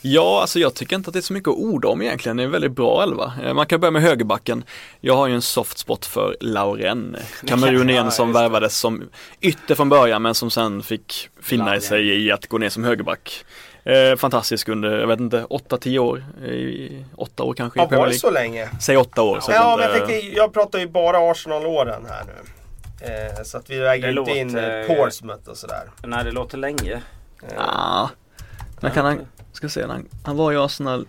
Ja, 0.02 0.40
alltså 0.40 0.58
jag 0.58 0.74
tycker 0.74 0.96
inte 0.96 1.08
att 1.08 1.12
det 1.14 1.20
är 1.20 1.22
så 1.22 1.32
mycket 1.32 1.48
att 1.48 1.54
orda 1.56 1.88
om 1.88 2.02
egentligen. 2.02 2.36
Det 2.36 2.42
är 2.42 2.44
en 2.44 2.50
väldigt 2.50 2.72
bra 2.72 3.02
elva. 3.02 3.32
Eh, 3.44 3.54
Man 3.54 3.66
kan 3.66 3.80
börja 3.80 3.90
med 3.90 4.02
högerbacken. 4.02 4.64
Jag 5.00 5.14
har 5.16 5.26
ju 5.26 5.34
en 5.34 5.42
soft 5.42 5.78
spot 5.78 6.06
för 6.06 6.36
Lauren, 6.40 7.16
kamerunien 7.46 8.04
Ja, 8.04 8.10
som 8.10 8.32
det. 8.32 8.38
värvades 8.40 8.78
som 8.78 9.02
ytter 9.40 9.74
från 9.74 9.88
början 9.88 10.22
men 10.22 10.34
som 10.34 10.50
sen 10.50 10.82
fick 10.82 11.28
finna 11.42 11.80
sig 11.80 12.24
i 12.26 12.32
att 12.32 12.46
gå 12.46 12.58
ner 12.58 12.68
som 12.68 12.84
högerback. 12.84 13.44
Eh, 13.84 14.16
fantastisk 14.16 14.68
under, 14.68 14.98
jag 14.98 15.06
vet 15.06 15.20
inte, 15.20 15.44
8-10 15.50 15.98
år, 15.98 16.24
i, 16.48 17.04
8 17.16 17.42
år 17.42 17.54
kanske 17.54 17.78
Premier 17.80 17.98
varit 17.98 18.08
League. 18.10 18.18
så 18.18 18.30
länge? 18.30 18.68
Säg 18.80 18.96
8 18.96 19.22
år. 19.22 19.40
Ja, 19.48 19.76
men 19.80 19.90
jag, 19.90 19.98
tänker, 20.08 20.36
jag 20.36 20.52
pratar 20.52 20.78
ju 20.78 20.88
bara 20.88 21.30
Arsenal-åren 21.30 22.06
här 22.08 22.24
nu. 22.24 22.32
Eh, 23.00 23.42
så 23.44 23.58
att 23.58 23.70
vi 23.70 23.78
väger 23.78 24.12
Det 24.12 24.20
inte 24.20 24.30
in 24.32 24.52
låter- 24.52 24.80
eh, 24.80 24.86
Portsmouth 24.96 25.48
och 25.48 25.56
sådär. 25.56 25.90
Nej 26.02 26.24
det 26.24 26.30
låter 26.30 26.58
länge. 26.58 26.92
Eh, 27.42 27.58
Ah, 27.78 28.08
när 28.80 28.90
kan 28.90 29.04
han, 29.04 29.26
ska 29.52 29.68
se, 29.68 29.86
han, 29.86 30.08
han 30.24 30.36
var 30.36 30.52
i 30.52 30.56
Arsenal, 30.56 31.06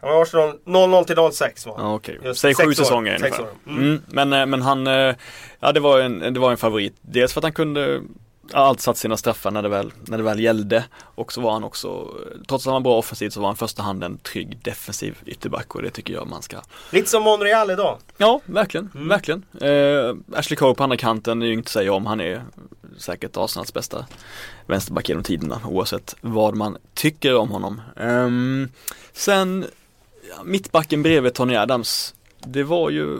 Han 0.00 0.10
var 0.10 0.22
Arsenal 0.22 0.58
00 0.64 1.04
till 1.04 1.16
06 1.32 1.66
var 1.66 1.76
han. 1.76 1.84
ja 1.86 1.94
okej, 1.94 2.18
Just 2.24 2.40
säg 2.40 2.54
sex 2.54 2.64
sju 2.64 2.70
år. 2.70 2.74
säsonger 2.74 3.18
Sex 3.18 3.22
ungefär. 3.38 3.42
år. 3.42 3.50
Mm. 3.66 3.82
Mm, 3.82 4.02
men, 4.08 4.32
eh, 4.32 4.46
men 4.46 4.62
han, 4.62 4.86
eh, 4.86 5.14
ja 5.60 5.72
det 5.72 5.80
var 5.80 6.00
en, 6.00 6.34
det 6.34 6.40
var 6.40 6.50
en 6.50 6.56
favorit. 6.56 6.94
Dels 7.00 7.32
för 7.32 7.40
att 7.40 7.44
han 7.44 7.52
kunde 7.52 8.00
alltid 8.52 8.80
satt 8.82 8.96
sina 8.98 9.16
straffar 9.16 9.50
när 9.50 9.62
det, 9.62 9.68
väl, 9.68 9.92
när 10.04 10.16
det 10.18 10.24
väl 10.24 10.40
gällde. 10.40 10.84
Och 11.00 11.32
så 11.32 11.40
var 11.40 11.52
han 11.52 11.64
också, 11.64 12.14
trots 12.48 12.66
att 12.66 12.72
han 12.72 12.82
var 12.82 12.90
bra 12.90 12.98
offensivt 12.98 13.32
så 13.32 13.40
var 13.40 13.48
han 13.48 13.56
första 13.56 13.82
hand 13.82 14.04
en 14.04 14.18
trygg 14.18 14.58
defensiv 14.62 15.18
ytterback 15.26 15.74
och 15.74 15.82
det 15.82 15.90
tycker 15.90 16.14
jag 16.14 16.26
man 16.28 16.42
ska 16.42 16.56
Lite 16.90 17.10
som 17.10 17.22
Monreal 17.22 17.70
idag. 17.70 17.98
Ja, 18.16 18.40
verkligen, 18.44 18.90
Mm. 18.94 19.08
verkligen. 19.08 19.42
Eh, 19.60 20.38
Ashley 20.38 20.56
Cole 20.56 20.74
på 20.74 20.82
andra 20.84 20.96
kanten 20.96 21.42
är 21.42 21.46
ju 21.46 21.52
inte 21.52 21.66
att 21.66 21.72
säga 21.72 21.92
om, 21.92 22.06
han 22.06 22.20
är 22.20 22.42
säkert 22.98 23.36
Arsenals 23.36 23.72
bästa 23.74 24.06
vänsterback 24.66 25.08
genom 25.08 25.24
tiderna 25.24 25.60
oavsett 25.66 26.16
vad 26.20 26.54
man 26.54 26.76
tycker 26.94 27.36
om 27.36 27.50
honom. 27.50 27.80
Ehm, 27.96 28.68
sen, 29.12 29.66
mittbacken 30.44 31.02
bredvid 31.02 31.34
Tony 31.34 31.56
Adams, 31.56 32.14
det 32.46 32.62
var 32.62 32.90
ju 32.90 33.18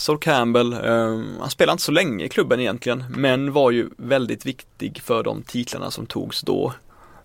Sol 0.00 0.18
Campbell, 0.18 0.72
ehm, 0.72 1.36
han 1.40 1.50
spelade 1.50 1.72
inte 1.72 1.84
så 1.84 1.92
länge 1.92 2.24
i 2.24 2.28
klubben 2.28 2.60
egentligen, 2.60 3.04
men 3.16 3.52
var 3.52 3.70
ju 3.70 3.90
väldigt 3.96 4.46
viktig 4.46 5.00
för 5.02 5.22
de 5.22 5.42
titlarna 5.42 5.90
som 5.90 6.06
togs 6.06 6.40
då. 6.42 6.72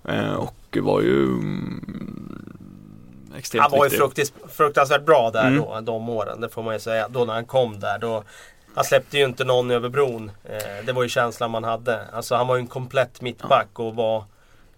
Eh, 0.07 0.33
och 0.33 0.77
var 0.81 1.01
ju 1.01 1.23
mm, 1.23 2.55
extremt 3.37 3.61
Han 3.61 3.71
var 3.71 3.77
ju 3.85 3.89
viktig. 3.89 3.99
fruktis, 3.99 4.33
fruktansvärt 4.49 5.05
bra 5.05 5.31
där 5.33 5.47
Mm. 5.47 5.59
då, 5.59 5.81
de 5.81 6.09
åren. 6.09 6.41
Det 6.41 6.49
får 6.49 6.63
man 6.63 6.73
ju 6.73 6.79
säga. 6.79 7.07
Då 7.07 7.25
när 7.25 7.33
han 7.33 7.45
kom 7.45 7.79
där. 7.79 7.99
Då, 7.99 8.23
han 8.75 8.83
släppte 8.83 9.17
ju 9.17 9.25
inte 9.25 9.43
någon 9.43 9.71
över 9.71 9.89
bron. 9.89 10.31
Eh, 10.43 10.85
det 10.85 10.93
var 10.93 11.03
ju 11.03 11.09
känslan 11.09 11.51
man 11.51 11.63
hade. 11.63 12.01
Alltså 12.13 12.35
han 12.35 12.47
var 12.47 12.55
ju 12.55 12.59
en 12.61 12.67
komplett 12.67 13.21
mittback 13.21 13.67
och 13.79 13.95
var 13.95 14.23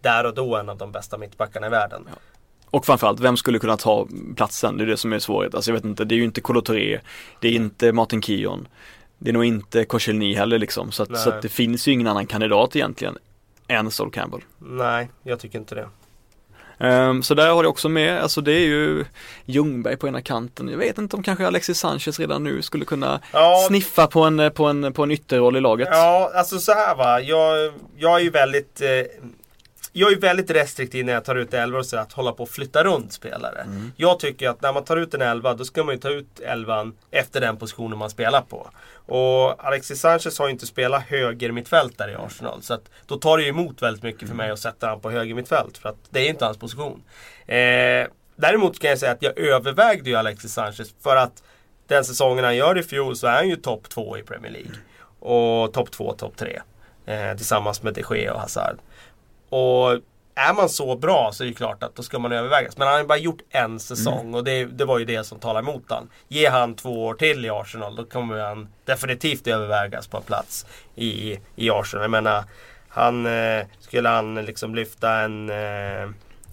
där 0.02 0.26
och 0.26 0.34
då 0.34 0.56
en 0.56 0.70
av 0.70 0.78
de 0.78 0.92
bästa 0.92 1.18
mittbackarna 1.18 1.68
i 1.68 1.70
världen. 1.70 2.08
Och 2.70 2.86
framförallt, 2.86 3.20
vem 3.20 3.38
skulle 3.38 3.60
kunna 3.60 3.78
ta 3.78 4.08
platsen? 4.36 4.78
Det 4.78 4.84
är 4.84 4.88
det 4.88 4.98
som 4.98 5.14
är 5.14 5.20
svårt. 5.20 5.54
Alltså 5.54 5.72
jag 5.72 5.76
vet 5.76 5.86
inte, 5.86 6.06
det 6.06 6.16
är 6.16 6.18
ju 6.18 6.24
inte 6.24 6.42
Kolo 6.42 6.62
Touré, 6.62 7.00
det 7.42 7.48
är 7.48 7.52
inte 7.52 7.92
Martin 7.92 8.22
Kion, 8.22 8.68
det 9.18 9.30
är 9.30 9.34
nog 9.34 9.46
inte 9.46 9.86
Koscielny 9.86 10.36
heller 10.36 10.60
liksom. 10.60 10.92
Så, 10.92 11.04
att, 11.04 11.20
så 11.20 11.30
att 11.30 11.42
det 11.42 11.50
finns 11.50 11.88
ju 11.88 11.92
ingen 11.92 12.08
annan 12.08 12.26
kandidat 12.26 12.76
egentligen 12.76 13.18
än 13.68 13.92
Sol 13.92 14.12
Campbell. 14.12 14.42
Nej, 14.60 15.10
jag 15.24 15.40
tycker 15.40 15.60
inte 15.60 15.76
det. 15.76 15.88
Ehm, 16.80 17.24
så 17.24 17.34
där 17.34 17.50
har 17.50 17.64
det 17.64 17.70
också 17.70 17.90
med, 17.90 18.22
alltså 18.22 18.42
det 18.42 18.52
är 18.52 18.66
ju 18.66 19.06
Ljungberg 19.46 19.98
på 19.98 20.08
ena 20.08 20.22
kanten. 20.22 20.68
Jag 20.68 20.78
vet 20.78 20.98
inte 20.98 21.16
om 21.16 21.24
kanske 21.24 21.48
Alexis 21.48 21.80
Sanchez 21.80 22.20
redan 22.20 22.44
nu 22.44 22.62
skulle 22.62 22.86
kunna 22.86 23.22
Ja, 23.34 23.66
sniffa 23.68 24.08
på 24.08 24.22
en, 24.24 24.52
på 24.52 24.66
en, 24.66 24.94
på 24.94 25.04
en 25.04 25.12
ytterroll 25.12 25.58
i 25.58 25.62
laget. 25.62 25.88
Ja, 25.92 26.32
alltså 26.36 26.60
så 26.60 26.72
här 26.72 26.96
va. 26.96 27.22
Jag, 27.22 27.74
jag 27.98 28.16
är 28.16 28.20
ju 28.20 28.30
väldigt 28.30 28.82
eh, 28.82 28.88
jag 29.98 30.12
är 30.12 30.20
väldigt 30.20 30.52
restriktiv 30.52 31.06
när 31.06 31.14
jag 31.14 31.26
tar 31.26 31.36
ut 31.36 31.54
elva 31.54 31.80
och 31.80 31.86
så 31.86 31.98
att 31.98 32.14
hålla 32.14 32.32
på 32.32 32.44
och 32.44 32.50
flytta 32.50 32.84
runt 32.84 33.14
spelare. 33.14 33.62
Mm. 33.62 33.92
Jag 33.96 34.20
tycker 34.20 34.50
att 34.50 34.62
när 34.62 34.74
man 34.74 34.84
tar 34.84 34.98
ut 34.98 35.14
en 35.14 35.22
elva 35.22 35.54
då 35.54 35.66
ska 35.66 35.84
man 35.84 35.96
ju 35.96 36.02
ta 36.02 36.10
ut 36.10 36.40
elvan 36.40 36.98
efter 37.12 37.42
den 37.42 37.58
positionen 37.58 37.98
man 37.98 38.10
spelar 38.10 38.42
på. 38.42 38.70
Och 39.06 39.66
Alexis 39.66 40.00
Sanchez 40.00 40.40
har 40.40 40.48
ju 40.48 40.52
inte 40.52 40.68
spelat 40.68 41.04
höger 41.04 41.52
mittfältare 41.52 42.12
i 42.12 42.16
Arsenal. 42.16 42.62
Så 42.62 42.74
att 42.74 42.90
då 43.06 43.16
tar 43.16 43.38
det 43.38 43.44
ju 43.44 43.50
emot 43.50 43.82
väldigt 43.82 44.04
mycket 44.04 44.28
för 44.28 44.36
mig 44.36 44.52
att 44.52 44.60
sätta 44.60 44.88
han 44.88 45.00
på 45.00 45.12
höger 45.12 45.36
mittfält. 45.36 45.78
För 45.78 45.90
att 45.90 45.98
det 46.10 46.20
är 46.20 46.30
inte 46.30 46.46
hans 46.46 46.58
position. 46.58 47.04
Eh, 47.46 48.08
däremot 48.36 48.80
kan 48.80 48.90
jag 48.90 49.00
säga 49.00 49.12
att 49.12 49.24
jag 49.24 49.38
övervägde 49.40 50.10
ju 50.10 50.16
Alexis 50.16 50.54
Sanchez 50.54 50.94
för 51.04 51.16
att 51.16 51.44
den 51.88 52.04
säsongen 52.04 52.44
han 52.44 52.56
gör 52.56 52.78
i 52.78 52.84
fjol 52.84 53.16
så 53.16 53.28
är 53.28 53.36
han 53.36 53.50
ju 53.50 53.56
topp 53.56 53.90
två 53.90 54.18
i 54.18 54.24
Premier 54.24 54.52
League. 54.52 54.72
Och 55.20 55.74
topp 55.74 55.92
två, 55.92 56.14
topp 56.14 56.38
tre. 56.38 56.62
Eh, 57.06 57.36
tillsammans 57.36 57.84
med 57.84 57.94
de 57.94 58.04
Gea 58.10 58.34
och 58.34 58.40
Hazard. 58.40 58.78
Och 59.50 59.92
är 60.36 60.54
man 60.54 60.70
så 60.70 60.96
bra 60.96 61.32
så 61.34 61.44
är 61.44 61.48
det 61.48 61.54
klart 61.54 61.84
att 61.84 61.96
då 61.96 62.04
ska 62.04 62.20
man 62.20 62.32
övervägas. 62.32 62.78
Men 62.78 62.88
han 62.88 62.94
har 62.94 63.02
ju 63.02 63.08
bara 63.08 63.18
gjort 63.18 63.42
en 63.50 63.80
säsong 63.80 64.34
och 64.34 64.44
det, 64.44 64.66
det 64.66 64.86
var 64.86 65.00
ju 65.00 65.06
det 65.06 65.24
som 65.24 65.40
talar 65.40 65.60
emot 65.60 65.84
han. 65.90 66.10
Ge 66.28 66.48
han 66.50 66.76
två 66.76 67.06
år 67.06 67.14
till 67.14 67.46
i 67.46 67.50
Arsenal 67.50 67.96
då 67.96 68.06
kommer 68.06 68.38
han 68.40 68.68
definitivt 68.86 69.48
övervägas 69.48 70.08
på 70.08 70.18
en 70.18 70.24
plats 70.24 70.66
i, 70.96 71.40
i 71.56 71.70
Arsenal. 71.70 72.04
Jag 72.04 72.12
menar, 72.12 72.44
han, 72.90 73.26
eh, 73.26 73.66
skulle 73.80 74.10
han 74.10 74.36
liksom 74.36 74.76
lyfta 74.76 75.12
en 75.12 75.50
eh, 75.50 76.10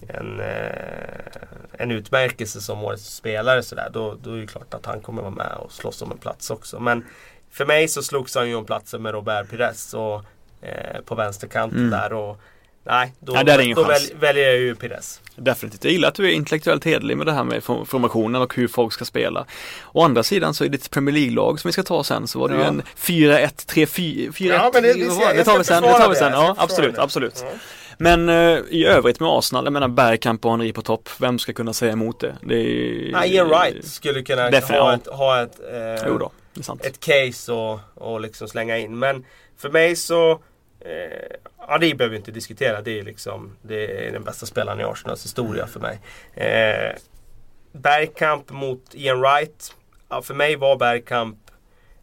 en, 0.09 0.41
eh, 0.41 1.43
en 1.73 1.91
utmärkelse 1.91 2.61
som 2.61 2.85
årets 2.85 3.15
spelare 3.15 3.63
sådär, 3.63 3.89
då, 3.93 4.17
då 4.23 4.33
är 4.33 4.41
det 4.41 4.47
klart 4.47 4.75
att 4.75 4.87
han 4.87 5.01
kommer 5.01 5.23
vara 5.23 5.31
med 5.35 5.53
och 5.53 5.73
slåss 5.73 6.03
om 6.03 6.13
en 6.13 6.19
plats 6.19 6.51
också. 6.51 6.81
Men 6.81 7.05
för 7.51 7.67
mig 7.67 7.89
så 7.89 8.03
slogs 8.03 8.35
han 8.35 8.49
ju 8.49 8.55
om 8.55 8.65
platsen 8.65 9.03
med 9.03 9.13
Robert 9.13 9.51
Pires 9.51 9.95
och, 9.95 10.25
eh, 10.61 11.01
på 11.05 11.15
vänsterkanten 11.15 11.79
Mm. 11.79 11.91
där. 11.91 12.13
Och, 12.13 12.41
nej, 12.85 13.13
då, 13.21 13.33
Nej, 13.33 13.65
ingen 13.65 13.77
då 13.77 13.85
väl, 13.85 14.01
väljer 14.21 14.45
jag 14.45 14.57
ju 14.57 14.75
Pires. 14.75 15.21
Definitivt. 15.37 15.85
Jag 15.85 15.93
gillar 15.93 16.09
att 16.09 16.15
du 16.15 16.27
är 16.29 16.33
intellektuellt 16.33 16.85
hederlig 16.85 17.17
med 17.17 17.27
det 17.27 17.33
här 17.33 17.45
med 17.45 17.65
for- 17.65 17.85
formationen 17.85 18.43
och 18.43 18.55
hur 18.55 18.69
folk 18.69 18.93
ska 18.93 19.05
spela. 19.05 19.47
Å 19.93 20.03
andra 20.05 20.23
sidan 20.23 20.55
så 20.55 20.65
är 20.65 20.69
det 20.69 20.77
ett 20.77 20.91
Premier 20.91 21.15
League-lag 21.15 21.61
som 21.61 21.69
vi 21.69 21.73
ska 21.73 21.83
ta 21.83 22.05
sen 22.05 22.27
så 22.27 22.39
var 22.39 22.49
det 22.49 22.55
ju 22.55 22.61
Ja. 22.61 22.67
en 22.67 22.83
4-1, 22.97 23.67
3-4, 23.67 24.33
4-1. 24.33 24.55
Ja, 24.55 24.71
men 24.75 24.83
det- 24.83 24.93
vi 24.95 25.05
var 25.09 25.35
det? 25.35 25.45
tar 25.45 25.59
vi 25.59 25.65
sen, 25.65 25.83
det 25.83 25.89
tar 25.91 26.09
vi 26.09 26.15
det, 26.15 26.19
sen. 26.19 26.33
Ja, 26.33 26.55
absolut, 26.59 26.95
det. 26.95 27.03
absolut. 27.03 27.39
Ja. 27.43 27.53
Men 27.99 28.29
eh, 28.29 28.59
i 28.71 28.85
övrigt 28.87 29.21
med 29.21 29.29
Arsenal, 29.29 29.65
jag 29.65 29.73
menar 29.73 29.89
Bergkamp 29.89 30.45
och 30.45 30.51
Henry 30.51 30.73
på 30.73 30.83
topp, 30.83 31.09
vem 31.19 31.39
ska 31.39 31.53
kunna 31.53 31.73
säga 31.73 31.93
emot 31.93 32.21
det? 32.21 32.35
det 32.43 32.55
är, 32.55 33.13
Nej, 33.13 33.35
Ian 33.35 33.49
Wright 33.49 33.87
skulle 33.87 34.23
kunna 34.23 34.51
Definitivt, 34.51 34.79
ha 34.81 34.95
ett, 34.95 35.07
ha 35.07 35.43
ett, 35.43 35.61
eh, 36.05 36.19
då, 36.19 36.31
det 36.55 36.61
är 36.61 36.65
sant. 36.65 36.85
ett 36.85 37.01
case 37.01 37.53
och, 37.53 37.81
och 37.95 38.21
liksom 38.21 38.49
slänga 38.49 38.79
in. 38.79 38.99
Men 38.99 39.25
för 39.59 39.71
mig 39.71 39.97
så 39.97 40.41
eh, 40.85 41.37
Ja 41.69 41.79
det 41.79 41.95
behöver 41.95 42.11
vi 42.11 42.17
inte 42.17 42.31
diskutera. 42.31 42.83
Det 42.83 42.99
är 42.99 43.03
liksom 43.03 43.57
Det 43.63 44.07
är 44.07 44.13
den 44.13 44.25
bästa 44.25 44.47
spelaren 44.47 44.81
i 44.81 44.85
Arsenals 44.85 45.25
historia 45.25 45.67
för 45.67 45.81
mig. 45.81 46.01
Eh, 46.35 46.97
Bergkamp 47.73 48.51
mot 48.51 48.95
Ian 48.95 49.21
Wright. 49.21 49.75
Ja, 50.09 50.23
för 50.23 50.35
mig 50.35 50.57
var 50.57 50.77
Bergkamp 50.77 51.39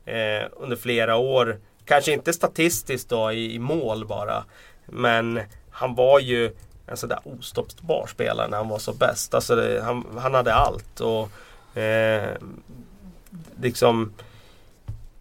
eh, 0.05 0.43
under 0.51 0.75
flera 0.75 1.15
år 1.15 1.59
Kanske 1.85 2.13
inte 2.13 2.33
statistiskt 2.33 3.09
då 3.09 3.31
i, 3.31 3.55
i 3.55 3.59
mål 3.59 4.05
bara. 4.05 4.43
Men 4.85 5.39
han 5.71 5.95
var 5.95 6.19
ju 6.19 6.51
en 6.87 6.97
sån 6.97 7.09
där 7.09 7.19
ostoppbar 7.23 8.07
spelare 8.07 8.47
när 8.47 8.57
han 8.57 8.67
var 8.67 8.79
så 8.79 8.93
bäst. 8.93 9.33
Alltså 9.33 9.55
det, 9.55 9.81
han, 9.83 10.05
han 10.17 10.33
hade 10.33 10.53
allt. 10.53 10.99
Och 10.99 11.77
eh, 11.77 12.37
liksom 13.61 14.13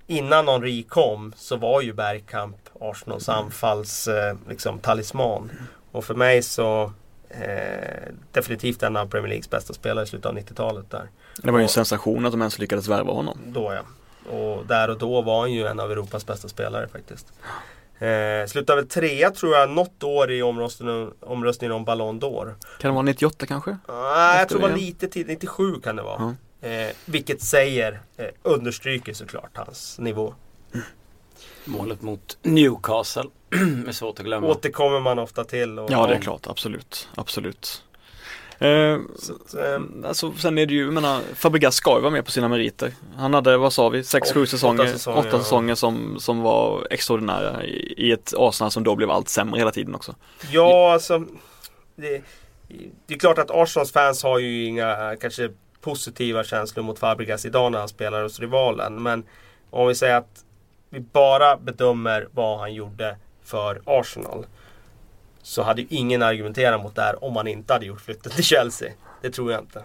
Innan 0.06 0.48
Henri 0.48 0.82
kom 0.82 1.32
så 1.36 1.56
var 1.56 1.80
ju 1.80 1.92
Bergkamp 1.92 2.56
Arsenals 2.80 3.28
anfalls 3.28 4.08
eh, 4.08 4.36
liksom, 4.48 4.78
talisman. 4.78 5.50
Och 5.92 6.04
för 6.04 6.14
mig 6.14 6.42
så 6.42 6.92
Eh, 7.30 8.12
definitivt 8.32 8.82
en 8.82 8.96
av 8.96 9.06
Premier 9.06 9.28
Leagues 9.28 9.50
bästa 9.50 9.72
spelare 9.72 10.04
i 10.04 10.06
slutet 10.06 10.26
av 10.26 10.38
90-talet 10.38 10.90
där. 10.90 11.08
Det 11.42 11.50
var 11.50 11.58
ju 11.58 11.62
en 11.62 11.68
sensation 11.68 12.26
att 12.26 12.32
de 12.32 12.40
ens 12.40 12.58
lyckades 12.58 12.88
värva 12.88 13.12
honom. 13.12 13.38
Då 13.46 13.72
ja. 13.72 13.82
Och 14.32 14.66
där 14.66 14.90
och 14.90 14.98
då 14.98 15.22
var 15.22 15.40
han 15.40 15.52
ju 15.52 15.66
en 15.66 15.80
av 15.80 15.92
Europas 15.92 16.26
bästa 16.26 16.48
spelare 16.48 16.88
faktiskt. 16.88 17.32
Eh, 17.98 18.46
slutade 18.46 18.80
väl 18.80 18.88
trea 18.88 19.30
tror 19.30 19.54
jag 19.54 19.70
något 19.70 20.02
år 20.02 20.30
i 20.30 20.42
omröstningen, 20.42 21.12
omröstningen 21.20 21.72
om 21.72 21.84
Ballon 21.84 22.20
d'Or. 22.20 22.54
Kan 22.78 22.90
det 22.90 22.94
vara 22.94 23.02
98 23.02 23.46
kanske? 23.46 23.70
Nej, 23.88 24.38
jag 24.38 24.48
tror 24.48 24.60
det 24.60 24.68
var 24.68 24.76
lite 24.76 25.08
tid, 25.08 25.26
97 25.26 25.80
kan 25.80 25.96
det 25.96 26.02
vara. 26.02 26.36
Eh, 26.60 26.88
vilket 27.04 27.42
säger, 27.42 28.00
eh, 28.16 28.26
understryker 28.42 29.12
såklart 29.12 29.50
hans 29.54 29.98
nivå. 29.98 30.34
Målet 31.64 32.02
mot 32.02 32.38
Newcastle 32.42 33.24
är 33.88 33.92
svårt 33.92 34.18
att 34.18 34.24
glömma. 34.24 34.46
Återkommer 34.46 35.00
man 35.00 35.18
ofta 35.18 35.44
till. 35.44 35.78
Och, 35.78 35.90
Ja 35.90 36.06
det 36.06 36.14
är 36.14 36.20
klart, 36.20 36.46
absolut, 36.46 37.08
absolut. 37.14 37.82
Eh, 38.58 38.98
Så, 39.18 39.58
eh, 39.58 39.80
alltså, 40.04 40.32
sen 40.32 40.58
är 40.58 40.66
det 40.66 40.74
ju, 40.74 40.84
jag 40.84 40.92
menar, 40.92 41.20
Fabregas 41.34 41.74
ska 41.74 41.94
ju 41.94 42.00
vara 42.00 42.10
med 42.12 42.24
på 42.24 42.30
sina 42.30 42.48
meriter. 42.48 42.92
Han 43.16 43.34
hade, 43.34 43.56
vad 43.56 43.72
sa 43.72 43.88
vi, 43.88 44.00
6-7 44.02 44.42
Åt- 44.42 44.48
säsonger, 44.48 44.82
åtta 44.82 44.92
säsonger, 44.92 45.18
åtta 45.18 45.28
ja. 45.32 45.38
säsonger 45.38 45.74
som, 45.74 46.20
som 46.20 46.40
var 46.40 46.86
extraordinära 46.90 47.64
i, 47.64 47.94
i 47.96 48.12
ett 48.12 48.34
Arsenal 48.36 48.70
som 48.70 48.84
då 48.84 48.96
blev 48.96 49.10
allt 49.10 49.28
sämre 49.28 49.58
hela 49.58 49.70
tiden 49.70 49.94
också. 49.94 50.14
ja, 50.50 50.92
alltså. 50.92 51.18
Det, 51.96 52.22
det 53.06 53.14
är 53.14 53.18
klart 53.18 53.38
att 53.38 53.50
Arsenals 53.50 53.92
fans 53.92 54.22
har 54.22 54.38
ju 54.38 54.64
inga 54.64 55.16
kanske 55.20 55.50
positiva 55.80 56.44
känslor 56.44 56.84
mot 56.84 56.98
Fabregas 56.98 57.44
idag 57.44 57.72
när 57.72 57.78
han 57.78 57.88
spelar 57.88 58.22
hos 58.22 58.40
rivalen. 58.40 59.02
Men 59.02 59.24
om 59.70 59.88
vi 59.88 59.94
säger 59.94 60.16
att 60.16 60.44
vi 60.90 61.00
bara 61.00 61.56
bedömer 61.56 62.28
vad 62.32 62.58
han 62.58 62.74
gjorde 62.74 63.16
för 63.44 63.82
Arsenal. 63.84 64.46
Så 65.42 65.62
hade 65.62 65.82
ju 65.82 65.88
ingen 65.90 66.22
argumenterat 66.22 66.82
mot 66.82 66.94
det 66.94 67.02
här 67.02 67.24
om 67.24 67.36
han 67.36 67.46
inte 67.46 67.72
hade 67.72 67.86
gjort 67.86 68.00
flytten 68.00 68.32
till 68.32 68.44
Chelsea. 68.44 68.92
Det 69.22 69.30
tror 69.30 69.52
jag 69.52 69.60
inte. 69.60 69.84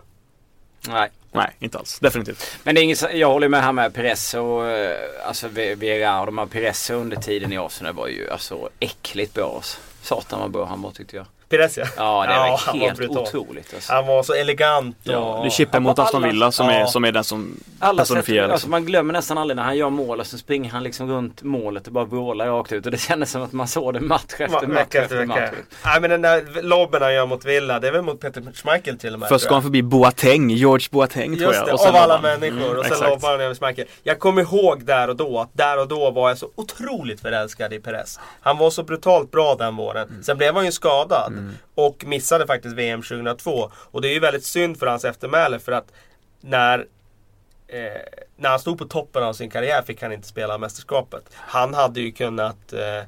Nej. 0.87 1.11
Nej, 1.31 1.55
inte 1.59 1.77
alls, 1.77 1.99
definitivt. 1.99 2.59
Men 2.63 2.75
det 2.75 2.81
är 2.81 2.83
inget, 2.83 3.13
jag 3.13 3.31
håller 3.31 3.47
med 3.47 3.63
här 3.63 3.71
med 3.71 3.93
Perez 3.93 4.33
och 4.33 4.67
eh, 4.67 5.27
alltså 5.27 5.47
Vera 5.47 6.19
och 6.19 6.25
de 6.25 6.37
här 6.37 6.45
Perez 6.45 6.89
under 6.89 7.17
tiden 7.17 7.53
i 7.53 7.57
Arsenal 7.57 7.93
var 7.93 8.07
ju 8.07 8.29
alltså 8.29 8.69
äckligt 8.79 9.33
bra. 9.33 9.53
Alltså. 9.55 9.79
Satan 10.01 10.39
vad 10.39 10.51
bra 10.51 10.65
han 10.65 10.81
var 10.81 10.91
tyckte 10.91 11.15
jag. 11.15 11.25
Perez 11.49 11.77
ja. 11.77 11.86
Ja 11.97 12.25
det 12.27 12.34
Ja, 12.34 12.39
var 12.39 12.58
han 12.58 12.79
var 12.79 12.86
helt 12.86 12.97
brutal. 12.97 13.17
otroligt 13.17 13.73
alltså. 13.73 13.93
Han 13.93 14.08
var 14.08 14.23
så 14.23 14.34
elegant 14.34 14.97
och... 15.08 15.13
Ja, 15.13 15.39
det 15.41 15.47
är 15.47 15.49
chippen 15.49 15.84
mot 15.84 15.97
Ja, 15.97 16.03
Aston 16.03 16.23
Villa 16.23 16.51
som, 16.51 16.65
ja. 16.69 16.73
är, 16.73 16.86
som 16.86 17.05
är 17.05 17.12
den 17.12 17.23
som 17.23 17.60
Alla 17.79 18.01
personifierar 18.01 18.49
alltså 18.49 18.69
man 18.69 18.86
glömmer 18.86 19.13
nästan 19.13 19.38
aldrig 19.38 19.55
när 19.55 19.63
han 19.63 19.77
gör 19.77 19.89
mål 19.89 20.19
och 20.19 20.27
så 20.27 20.38
springer 20.38 20.69
han 20.71 20.84
liksom 20.84 21.10
runt 21.12 21.43
målet 21.43 21.88
och 21.88 21.93
bara 21.93 22.05
vrålar 22.05 22.47
rakt 22.47 22.71
ut 22.71 22.86
och 22.86 22.91
det 22.91 22.97
kändes 22.97 23.31
som 23.31 23.41
att 23.41 23.51
man 23.53 23.67
såg 23.67 23.93
det 23.93 23.99
match 23.99 24.23
efter 24.39 24.47
Ma- 24.47 24.67
match 24.67 24.95
efter 24.95 25.25
match. 25.25 25.49
Nej 25.86 26.01
men 26.01 26.10
den 26.10 26.21
där 26.21 26.62
lobben 26.62 27.01
han 27.01 27.13
gör 27.13 27.25
mot 27.25 27.45
Villa, 27.45 27.79
det 27.79 27.88
är 27.88 27.91
väl 27.91 28.01
mot 28.01 28.19
Peter 28.19 28.43
Schmeichel 28.53 28.97
till 28.99 29.13
och 29.13 29.19
med. 29.19 29.29
Först 29.29 29.43
tror 29.43 29.49
går 29.49 29.55
han 29.55 29.63
förbi 29.63 29.84
Boateng, 29.84 30.49
George 30.49 30.88
Boateng 30.91 31.38
tror 31.38 31.47
Just 31.47 31.60
jag. 31.60 31.67
det, 31.67 31.73
och 31.73 31.79
sen 31.79 31.89
av 31.89 31.95
alla 31.95 32.13
han. 32.13 32.21
människor. 32.21 32.65
Mm, 32.67 32.77
och 32.79 32.86
sen 32.86 33.10
lobbar 33.10 33.31
han 33.31 33.41
över 33.41 33.55
Schmeichel. 33.55 33.86
Jag 34.03 34.19
kommer 34.19 34.41
ihåg 34.41 34.86
där 34.86 35.08
och 35.10 35.15
då 35.15 35.39
att 35.39 35.49
där 35.53 35.79
och 35.79 35.88
då 35.88 36.12
var 36.12 36.29
jag 36.29 36.38
så 36.38 36.49
otroligt 36.55 37.21
förälskad 37.21 37.73
i 37.73 37.79
Perez. 37.79 38.19
Han 38.41 38.58
var 38.58 38.69
så 38.69 38.84
brutalt 38.84 39.31
bra 39.31 39.55
den 39.55 39.75
våren. 39.75 40.08
Mm. 40.10 40.23
Sen 40.23 40.38
blev 40.38 40.55
han 40.55 40.65
ju 40.65 40.71
skadad. 40.71 41.34
Och 41.75 42.05
missade 42.05 42.47
faktiskt 42.47 42.75
VM 42.75 43.01
2002. 43.01 43.71
Och 43.75 44.01
det 44.01 44.07
är 44.07 44.13
ju 44.13 44.19
väldigt 44.19 44.45
synd 44.45 44.79
för 44.79 44.87
hans 44.87 45.05
eftermäle 45.05 45.59
för 45.59 45.71
att 45.71 45.91
när 46.41 46.85
eh, 47.67 48.01
när 48.35 48.49
han 48.49 48.59
stod 48.59 48.77
på 48.77 48.85
toppen 48.85 49.23
av 49.23 49.33
sin 49.33 49.49
karriär 49.49 49.81
fick 49.81 50.01
han 50.01 50.11
inte 50.11 50.27
spela 50.27 50.57
mästerskapet. 50.57 51.23
Han 51.33 51.73
hade 51.73 52.01
ju 52.01 52.11
kunnat 52.11 52.73
eh, 52.73 52.97
eh, 52.97 53.05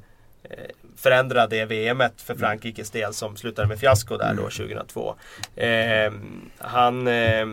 förändra 0.96 1.46
det 1.46 1.64
VMet 1.64 2.22
för 2.22 2.34
Frankrikes 2.34 2.90
del 2.90 3.14
som 3.14 3.36
slutade 3.36 3.68
med 3.68 3.78
fiasko 3.78 4.16
där 4.16 4.34
då 4.34 4.42
2002. 4.42 5.14
Eh, 5.56 6.12
han 6.58 7.06
eh, 7.06 7.46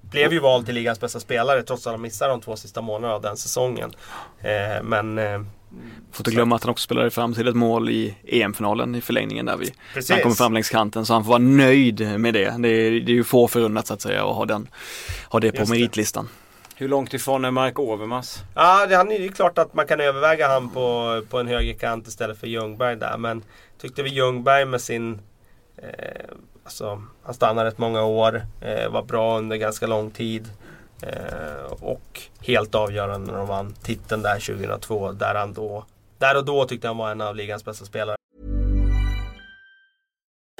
blev 0.00 0.32
ju 0.32 0.38
vald 0.40 0.66
till 0.66 0.74
ligans 0.74 1.00
bästa 1.00 1.20
spelare 1.20 1.62
trots 1.62 1.86
att 1.86 1.92
han 1.92 2.02
missade 2.02 2.30
de 2.30 2.40
två 2.40 2.56
sista 2.56 2.80
månaderna 2.80 3.14
av 3.14 3.22
den 3.22 3.36
säsongen. 3.36 3.92
Eh, 4.40 4.82
men 4.82 5.18
eh, 5.18 5.40
Får 6.12 6.20
inte 6.20 6.30
glömma 6.30 6.56
att 6.56 6.62
han 6.62 6.70
också 6.70 6.84
spelade 6.84 7.10
fram 7.10 7.34
till 7.34 7.48
ett 7.48 7.56
mål 7.56 7.90
i 7.90 8.16
EM-finalen 8.26 8.94
i 8.94 9.00
förlängningen 9.00 9.46
där 9.46 9.56
vi 9.56 9.72
precis. 9.94 10.10
Han 10.10 10.20
kommer 10.20 10.34
fram 10.34 10.52
längs 10.54 10.68
kanten 10.68 11.06
så 11.06 11.12
han 11.12 11.24
får 11.24 11.28
vara 11.28 11.38
nöjd 11.38 12.20
med 12.20 12.34
det. 12.34 12.54
Det 12.58 12.68
är, 12.68 12.90
det 12.90 13.12
är 13.12 13.14
ju 13.14 13.24
få 13.24 13.48
förunnat 13.48 13.86
så 13.86 13.94
att 13.94 14.00
säga 14.00 14.26
att 14.26 14.36
ha, 14.36 14.44
den, 14.44 14.68
ha 15.28 15.40
det 15.40 15.52
på 15.52 15.58
Just 15.58 15.72
det. 15.72 15.78
meritlistan. 15.78 16.28
Hur 16.76 16.88
långt 16.88 17.14
ifrån 17.14 17.44
är 17.44 17.50
Mark 17.50 17.78
Overmars? 17.78 18.36
Ja, 18.54 18.86
det, 18.86 18.96
han 18.96 19.10
är 19.10 19.18
ju 19.18 19.28
klart 19.28 19.58
att 19.58 19.74
man 19.74 19.86
kan 19.86 20.00
överväga 20.00 20.48
han 20.48 20.70
på, 20.70 21.22
på 21.30 21.38
en 21.38 21.46
högerkant 21.46 22.08
istället 22.08 22.40
för 22.40 22.46
Ljungberg 22.46 22.96
där. 22.96 23.18
Men 23.18 23.42
tyckte 23.80 24.02
vi 24.02 24.10
Ljungberg 24.10 24.64
med 24.64 24.80
sin... 24.80 25.20
Eh, 25.76 25.88
alltså, 26.64 27.02
han 27.22 27.34
stannade 27.34 27.68
rätt 27.68 27.78
många 27.78 28.02
år, 28.04 28.42
eh, 28.60 28.90
var 28.90 29.02
bra 29.02 29.38
under 29.38 29.56
ganska 29.56 29.86
lång 29.86 30.10
tid. 30.10 30.48
Eh, 31.02 31.72
och 31.80 32.22
helt 32.40 32.74
avgörande 32.74 33.32
när 33.32 33.38
de 33.38 33.48
vann 33.48 33.74
titeln 33.82 34.22
där 34.22 34.40
2002. 34.40 35.12
Där 35.12 35.34
han 35.34 35.52
då... 35.52 35.84
Där 36.18 36.36
och 36.36 36.44
då 36.44 36.64
tyckte 36.64 36.86
han 36.86 36.96
var 36.96 37.10
en 37.10 37.20
av 37.20 37.36
ligans 37.36 37.64
bästa 37.64 37.84
spelare. 37.84 38.16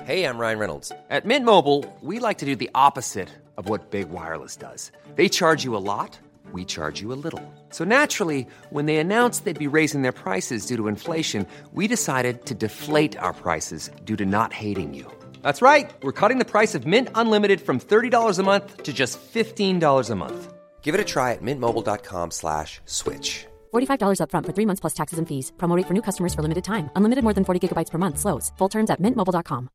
Hey, 0.09 0.24
I'm 0.24 0.38
Ryan 0.38 0.59
Reynolds. 0.59 0.92
At 1.11 1.27
Mint 1.27 1.44
Mobile, 1.44 1.85
we 2.01 2.18
like 2.18 2.38
to 2.38 2.46
do 2.46 2.57
the 2.57 2.70
opposite 2.74 3.29
of 3.57 3.68
what 3.68 3.90
Big 3.90 4.09
Wireless 4.09 4.57
does. 4.57 4.90
They 5.16 5.29
charge 5.29 5.64
you 5.64 5.77
a 5.77 5.85
lot, 5.85 6.18
we 6.53 6.64
charge 6.64 7.03
you 7.03 7.12
a 7.12 7.18
little. 7.24 7.42
So 7.70 7.85
naturally, 7.85 8.46
when 8.70 8.87
they 8.87 8.96
announced 8.96 9.44
they'd 9.44 9.59
be 9.70 9.77
raising 9.77 10.01
their 10.01 10.12
prices 10.12 10.66
due 10.66 10.77
to 10.77 10.88
inflation, 10.88 11.46
we 11.74 11.88
decided 11.88 12.46
to 12.46 12.55
deflate 12.55 13.18
our 13.18 13.35
prices 13.35 13.90
due 14.07 14.16
to 14.16 14.24
not 14.24 14.53
hating 14.53 14.94
you. 14.94 15.17
That's 15.42 15.61
right. 15.61 15.90
We're 16.03 16.12
cutting 16.20 16.38
the 16.38 16.51
price 16.53 16.74
of 16.74 16.87
Mint 16.87 17.09
Unlimited 17.14 17.61
from 17.61 17.79
$30 17.79 18.38
a 18.38 18.42
month 18.42 18.85
to 18.85 18.92
just 18.94 19.20
$15 19.20 20.11
a 20.11 20.14
month. 20.14 20.53
Give 20.81 20.94
it 20.94 21.01
a 21.01 21.05
try 21.05 21.33
at 21.33 21.42
mintmobile.com 21.42 22.31
slash 22.31 22.81
switch. 22.87 23.46
$45 23.74 24.20
upfront 24.22 24.46
for 24.46 24.53
three 24.53 24.66
months 24.66 24.81
plus 24.81 24.94
taxes 24.94 25.18
and 25.18 25.29
fees. 25.29 25.53
Promote 25.59 25.77
rate 25.77 25.87
for 25.87 25.94
new 25.94 26.03
customers 26.03 26.33
for 26.35 26.42
limited 26.42 26.64
time. 26.64 26.88
Unlimited 26.96 27.24
more 27.24 27.35
than 27.35 27.44
40 27.44 27.61
gigabytes 27.68 27.90
per 27.90 27.98
month. 27.98 28.18
Slows. 28.18 28.53
Full 28.59 28.70
terms 28.70 28.90
at 28.90 29.01
mintmobile.com. 29.01 29.68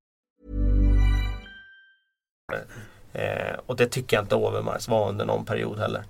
Eh, 3.13 3.55
och 3.65 3.75
det 3.75 3.85
tycker 3.85 4.17
jag 4.17 4.23
inte 4.23 4.35
Overmars 4.35 4.87
var 4.87 5.09
under 5.09 5.25
någon 5.25 5.45
period 5.45 5.79
heller. 5.79 6.03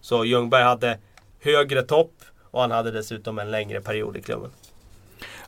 Så 0.00 0.24
Ljungberg 0.24 0.62
hade 0.62 0.98
högre 1.40 1.82
topp 1.82 2.12
och 2.50 2.60
han 2.60 2.70
hade 2.70 2.90
dessutom 2.90 3.38
en 3.38 3.50
längre 3.50 3.80
period 3.80 4.16
i 4.16 4.22
klubben. 4.22 4.50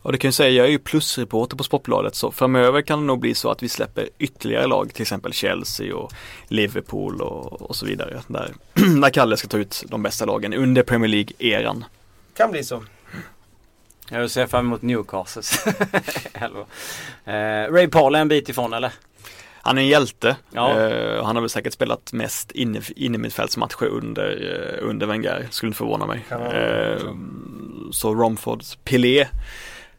Och 0.02 0.12
det 0.12 0.18
kan 0.18 0.28
jag 0.28 0.34
säga, 0.34 0.50
jag 0.50 0.66
är 0.66 0.70
ju 0.70 0.78
plusreporter 0.78 1.56
på 1.56 1.64
Sportbladet 1.64 2.14
så 2.14 2.30
framöver 2.30 2.82
kan 2.82 3.00
det 3.00 3.04
nog 3.06 3.20
bli 3.20 3.34
så 3.34 3.50
att 3.50 3.62
vi 3.62 3.68
släpper 3.68 4.08
ytterligare 4.18 4.66
lag, 4.66 4.94
till 4.94 5.02
exempel 5.02 5.32
Chelsea 5.32 5.96
och 5.96 6.12
Liverpool 6.48 7.20
och, 7.20 7.62
och 7.62 7.76
så 7.76 7.86
vidare. 7.86 8.22
Där, 8.26 8.52
där 9.02 9.10
Kalle 9.10 9.36
ska 9.36 9.48
ta 9.48 9.58
ut 9.58 9.84
de 9.88 10.02
bästa 10.02 10.24
lagen 10.24 10.54
under 10.54 10.82
Premier 10.82 11.08
League-eran. 11.08 11.84
Kan 12.36 12.50
bli 12.50 12.64
så. 12.64 12.84
Jag 14.10 14.30
ser 14.30 14.46
fram 14.46 14.66
emot 14.66 14.82
Newcastles. 14.82 15.66
Elva. 16.32 16.64
eh, 17.24 17.72
Ray 17.72 17.88
Paul 17.88 18.14
är 18.14 18.18
en 18.20 18.28
bit 18.28 18.48
ifrån 18.48 18.72
eller? 18.72 18.92
Han 19.62 19.78
är 19.78 19.82
en 19.82 19.88
hjälte. 19.88 20.36
Ja. 20.52 20.80
Eh, 20.80 21.24
han 21.24 21.36
har 21.36 21.40
väl 21.40 21.50
säkert 21.50 21.72
spelat 21.72 22.12
mest 22.12 22.50
inne, 22.50 22.80
innermittfältsmatcher 22.96 23.86
under, 23.86 24.28
eh, 24.80 24.88
under 24.88 25.06
Wenger, 25.06 25.46
skulle 25.50 25.68
inte 25.68 25.78
förvåna 25.78 26.06
mig. 26.06 26.24
Kan 26.28 26.40
han 26.42 26.50
Eh, 26.50 26.98
så 27.92 28.14
Romford, 28.14 28.62
Pelé, 28.84 29.26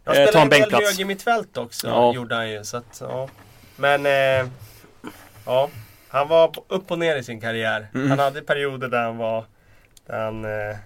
Han 0.03 0.15
Eh, 0.15 0.25
ta 0.25 0.31
spelade 0.31 0.37
en 0.39 0.43
en 0.43 0.49
del 0.49 0.59
bänkplats. 0.59 0.91
höger 0.91 1.05
mittfält 1.05 1.57
också, 1.57 1.87
Ja. 1.87 2.13
gjorde 2.13 2.35
han 2.35 2.49
ju. 2.49 2.63
Så 2.63 2.77
att, 2.77 2.97
ja. 2.99 3.29
Men, 3.75 4.05
eh, 4.05 4.49
ja. 5.45 5.69
Han 6.07 6.27
var 6.27 6.51
upp 6.67 6.91
och 6.91 6.99
ner 6.99 7.15
i 7.15 7.23
sin 7.23 7.41
karriär. 7.41 7.87
Mm. 7.93 8.09
Han 8.09 8.19
hade 8.19 8.41
perioder 8.41 8.87
där 8.87 9.03
han 9.03 9.17
var, 9.17 9.45
där 10.05 10.23
han, 10.25 10.45
eh, 10.45 10.77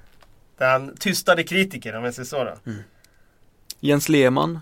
där 0.57 0.71
han 0.71 0.95
tystade 0.97 1.43
kritiker 1.43 1.95
om 1.95 2.03
jag 2.03 2.13
säger 2.13 2.25
så 2.25 2.43
då. 2.43 2.53
Mm. 2.65 2.83
Jens 3.79 4.09
Lehmann. 4.09 4.59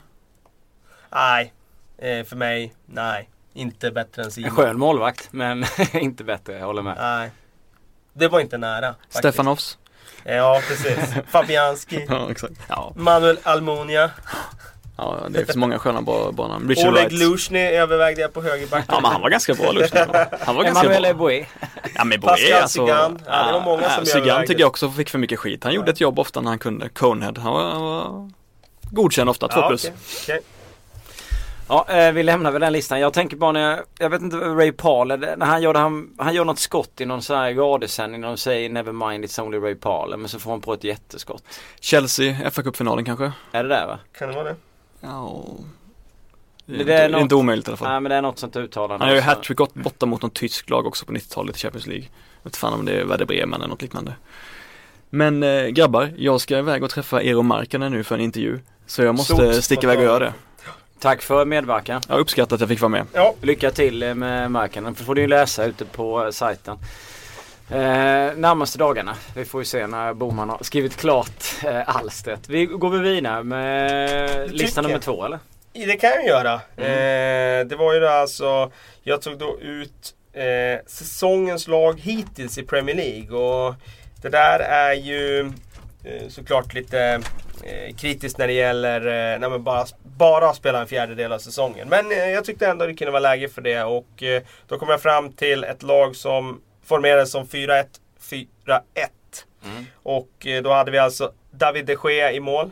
Nej, 1.09 1.53
eh, 1.97 2.23
för 2.25 2.35
mig, 2.35 2.73
nej. 2.85 3.29
Inte 3.53 3.91
bättre 3.91 4.21
än 4.21 4.25
En 4.25 4.31
Simon. 4.31 4.51
skön 4.51 4.79
målvakt 4.79 5.27
men 5.31 5.65
inte 5.93 6.23
bättre, 6.23 6.53
jag 6.57 6.65
håller 6.65 6.81
med. 6.81 6.95
Nej. 6.99 7.31
Det 8.13 8.27
var 8.27 8.39
inte 8.39 8.57
nära. 8.57 8.93
faktiskt. 8.93 9.17
Stefanovs. 9.17 9.77
Ja, 10.25 10.61
precis. 10.67 10.97
Fabianski. 11.31 12.05
Ja, 12.09 12.31
exakt. 12.31 12.53
Ja, 12.67 12.91
Manuel 12.95 13.39
Almunia. 13.43 14.11
ja 14.97 15.17
det 15.29 15.39
är 15.49 15.53
så 15.53 15.59
många 15.59 15.79
sköna 15.79 16.01
bra 16.01 16.31
bra 16.31 16.47
namn. 16.47 16.69
Richard 16.69 16.87
Oleg 16.91 17.03
Wright. 17.05 17.19
Luzjny 17.19 17.59
övervägde 17.59 18.21
jag 18.21 18.33
på 18.33 18.41
högerbacken. 18.41 18.85
Ja 18.89 18.99
men 19.01 19.11
han 19.11 19.21
var 19.21 19.29
ganska 19.29 19.53
bra 19.53 19.71
Lushny. 19.71 19.99
Han 20.39 20.55
var 20.55 20.63
ganska 20.63 20.81
Emanuel 20.85 21.01
bra. 21.01 21.09
Eboué. 21.11 21.45
Ja 21.95 22.03
men 22.03 22.19
Boré 22.19 22.53
alltså. 22.53 22.85
Zigan. 22.85 23.19
Ja, 23.25 23.45
det 23.47 23.53
var 23.53 23.61
många 23.61 23.89
som 23.89 24.05
Zigan 24.05 24.21
övervägde. 24.21 24.47
tycker 24.47 24.59
jag 24.61 24.67
också 24.69 24.91
fick 24.91 25.09
för 25.09 25.17
mycket 25.19 25.39
skit. 25.39 25.63
Han 25.63 25.73
gjorde 25.73 25.91
ett 25.91 26.01
jobb 26.01 26.19
ofta 26.19 26.41
när 26.41 26.49
han 26.49 26.59
kunde. 26.59 26.89
Conehead. 26.89 27.33
Han 27.37 27.53
var, 27.53 27.71
han 27.71 27.81
var 27.81 28.29
godkänd 28.91 29.29
ofta. 29.29 29.47
Två 29.47 29.59
Ja, 29.59 29.67
plus. 29.67 29.83
okej, 29.85 29.95
okej. 30.23 30.39
Ja, 31.67 31.85
eh, 31.89 32.11
vi 32.11 32.23
lämnar 32.23 32.51
väl 32.51 32.61
den 32.61 32.73
listan. 32.73 32.99
Jag 32.99 33.13
tänker 33.13 33.37
bara 33.37 33.51
när 33.51 33.69
jag, 33.71 33.79
jag 33.99 34.09
vet 34.09 34.21
inte, 34.21 34.37
Ray 34.37 34.71
Paul, 34.71 35.07
när 35.07 35.45
han 35.45 35.61
gjorde, 35.61 35.79
han, 35.79 36.09
han 36.17 36.33
gör 36.33 36.45
något 36.45 36.59
skott 36.59 37.01
i 37.01 37.05
någon 37.05 37.21
sån 37.21 37.37
här 37.37 37.53
radiosändning 37.53 38.21
när 38.21 38.27
de 38.27 38.37
säger 38.37 38.69
Never 38.69 38.91
mind 38.91 39.25
it's 39.25 39.41
only 39.41 39.57
Ray 39.57 39.75
Paul, 39.75 40.17
men 40.17 40.29
så 40.29 40.39
får 40.39 40.51
han 40.51 40.61
på 40.61 40.73
ett 40.73 40.83
jätteskott. 40.83 41.43
Chelsea, 41.79 42.51
fa 42.51 42.61
Cup-finalen 42.63 43.05
kanske? 43.05 43.31
Är 43.51 43.63
det 43.63 43.69
där 43.69 43.87
va? 43.87 43.99
Kan 44.17 44.27
det 44.29 44.35
vara 44.35 44.43
det? 44.43 44.55
Ja. 45.01 45.43
Det 46.65 46.81
är, 46.81 46.85
det 46.85 46.93
är 46.93 47.05
inte, 47.05 47.11
något- 47.17 47.21
inte 47.21 47.35
omöjligt 47.35 47.67
i 47.67 47.69
alla 47.71 47.77
fall. 47.77 47.89
Nej 47.89 47.99
men 47.99 48.09
det 48.09 48.15
är 48.15 48.21
något 48.21 48.39
sånt 48.39 48.55
uttalande. 48.55 49.05
Han 49.05 49.09
har 49.09 49.15
ju 49.15 49.21
hattrick 49.21 49.57
borta 49.73 50.05
mot 50.05 50.21
något 50.21 50.33
tyskt 50.33 50.69
lag 50.69 50.85
också 50.87 51.05
på 51.05 51.11
90-talet 51.11 51.55
i 51.55 51.59
Champions 51.59 51.87
League. 51.87 52.05
Jag 52.41 52.49
vet 52.49 52.55
fan 52.57 52.73
om 52.73 52.85
det 52.85 52.91
är 52.91 53.05
Werder 53.05 53.25
Bremen 53.25 53.53
eller 53.53 53.67
något 53.69 53.81
liknande. 53.81 54.13
Men 55.09 55.43
eh, 55.43 55.65
grabbar, 55.67 56.13
jag 56.17 56.41
ska 56.41 56.57
iväg 56.57 56.83
och 56.83 56.89
träffa 56.89 57.21
Eero 57.21 57.41
Markkanen 57.41 57.91
nu 57.91 58.03
för 58.03 58.15
en 58.15 58.21
intervju. 58.21 58.59
Så 58.85 59.01
jag 59.03 59.15
måste 59.15 59.33
Stort 59.53 59.63
sticka 59.63 59.87
iväg 59.87 59.97
och 59.97 60.03
göra 60.05 60.19
det. 60.19 60.33
Tack 61.03 61.21
för 61.21 61.45
medverkan. 61.45 62.01
Jag 62.09 62.19
uppskattar 62.19 62.55
att 62.55 62.59
jag 62.59 62.69
fick 62.69 62.81
vara 62.81 62.89
med. 62.89 63.05
Ja, 63.13 63.35
Lycka 63.41 63.71
till 63.71 64.03
eh, 64.03 64.15
med 64.15 64.51
marken. 64.51 64.83
Det 64.83 65.03
får 65.03 65.15
du 65.15 65.21
ju 65.21 65.27
läsa 65.27 65.65
ute 65.65 65.85
på 65.85 66.23
eh, 66.23 66.31
sajten. 66.31 66.77
Eh, 67.69 67.77
närmaste 68.35 68.77
dagarna. 68.77 69.15
Vi 69.35 69.45
får 69.45 69.61
ju 69.61 69.65
se 69.65 69.87
när 69.87 70.13
Boman 70.13 70.49
har 70.49 70.57
skrivit 70.61 70.97
klart 70.97 71.43
eh, 71.65 71.95
alstret. 71.95 72.49
Vi 72.49 72.65
går 72.65 72.89
vi 72.89 72.99
vidare 72.99 73.43
med 73.43 74.51
lista 74.51 74.81
nummer 74.81 74.99
två 74.99 75.25
eller? 75.25 75.39
det 75.73 75.97
kan 75.97 76.09
jag 76.09 76.25
göra. 76.25 76.61
Mm. 76.77 76.91
Eh, 77.61 77.67
det 77.67 77.75
var 77.75 77.93
ju 77.93 77.99
då 77.99 78.07
alltså, 78.07 78.71
jag 79.03 79.21
tog 79.21 79.37
då 79.37 79.59
ut 79.59 80.15
eh, 80.33 80.85
säsongens 80.87 81.67
lag 81.67 81.99
hittills 81.99 82.57
i 82.57 82.63
Premier 82.63 82.95
League. 82.95 83.37
Och 83.37 83.75
det 84.21 84.29
där 84.29 84.59
är 84.59 84.93
ju 84.93 85.39
eh, 86.03 86.27
såklart 86.29 86.73
lite 86.73 87.21
eh, 87.63 87.95
kritiskt 87.95 88.37
när 88.37 88.47
det 88.47 88.53
gäller 88.53 89.33
eh, 89.33 89.49
nej, 89.49 89.59
bara, 89.59 89.85
bara 90.17 90.53
spela 90.53 90.81
en 90.81 90.87
fjärdedel 90.87 91.31
av 91.31 91.39
säsongen. 91.39 91.89
Men 91.89 92.11
eh, 92.11 92.29
jag 92.29 92.45
tyckte 92.45 92.67
ändå 92.67 92.85
det 92.85 92.93
kunde 92.93 93.11
vara 93.11 93.19
läge 93.19 93.49
för 93.49 93.61
det 93.61 93.83
och 93.83 94.23
eh, 94.23 94.41
då 94.67 94.77
kom 94.79 94.89
jag 94.89 95.01
fram 95.01 95.31
till 95.31 95.63
ett 95.63 95.83
lag 95.83 96.15
som 96.15 96.61
formerades 96.85 97.31
som 97.31 97.45
4-1, 97.45 97.85
4-1. 98.29 98.79
Mm. 99.65 99.85
Och 100.03 100.47
eh, 100.47 100.63
då 100.63 100.73
hade 100.73 100.91
vi 100.91 100.97
alltså 100.97 101.31
David 101.51 101.85
de 101.85 101.97
Gea 102.03 102.31
i 102.31 102.39
mål. 102.39 102.71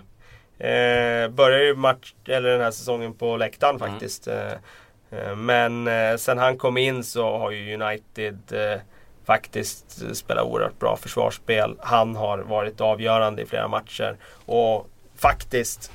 Eh, 0.57 1.29
började 1.29 1.63
ju 1.63 1.75
match, 1.75 2.13
eller 2.27 2.49
den 2.49 2.61
här 2.61 2.71
säsongen 2.71 3.13
på 3.13 3.37
läktaren 3.37 3.75
Mm. 3.75 3.91
faktiskt. 3.91 4.27
Eh, 4.27 5.35
men 5.35 5.87
eh, 5.87 6.15
sen 6.15 6.37
han 6.37 6.57
kom 6.57 6.77
in 6.77 7.03
så 7.03 7.37
har 7.37 7.51
ju 7.51 7.73
United 7.81 8.39
eh, 8.51 8.79
faktiskt 9.25 10.15
spelat 10.15 10.45
oerhört 10.45 10.79
bra 10.79 10.97
försvarsspel. 10.97 11.75
Han 11.79 12.15
har 12.15 12.37
varit 12.37 12.81
avgörande 12.81 13.41
i 13.41 13.45
flera 13.45 13.67
matcher. 13.67 14.17
Och 14.45 14.87
faktiskt 15.15 15.91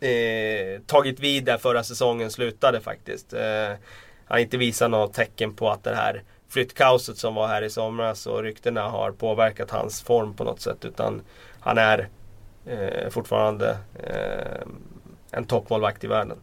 eh, 0.00 0.80
tagit 0.86 1.20
vid 1.20 1.44
där 1.44 1.58
förra 1.58 1.82
säsongen 1.82 2.30
slutade 2.30 2.80
faktiskt. 2.80 3.32
Eh, 3.32 3.68
han 4.24 4.34
har 4.34 4.38
inte 4.38 4.56
visat 4.56 4.90
något 4.90 5.14
tecken 5.14 5.54
på 5.54 5.70
att 5.70 5.84
det 5.84 5.94
här 5.94 6.22
flyttkaoset 6.48 7.18
som 7.18 7.34
var 7.34 7.48
här 7.48 7.62
i 7.62 7.70
somras 7.70 8.26
och 8.26 8.42
ryktena 8.42 8.82
har 8.82 9.10
påverkat 9.10 9.70
hans 9.70 10.02
form 10.02 10.34
på 10.34 10.44
något 10.44 10.60
sätt. 10.60 10.84
Utan 10.84 11.22
han 11.60 11.78
är 11.78 12.08
eh, 12.66 13.10
fortfarande 13.10 13.78
eh, 13.94 14.66
en 15.30 15.44
toppmålvakt 15.44 16.04
i 16.04 16.06
världen. 16.06 16.38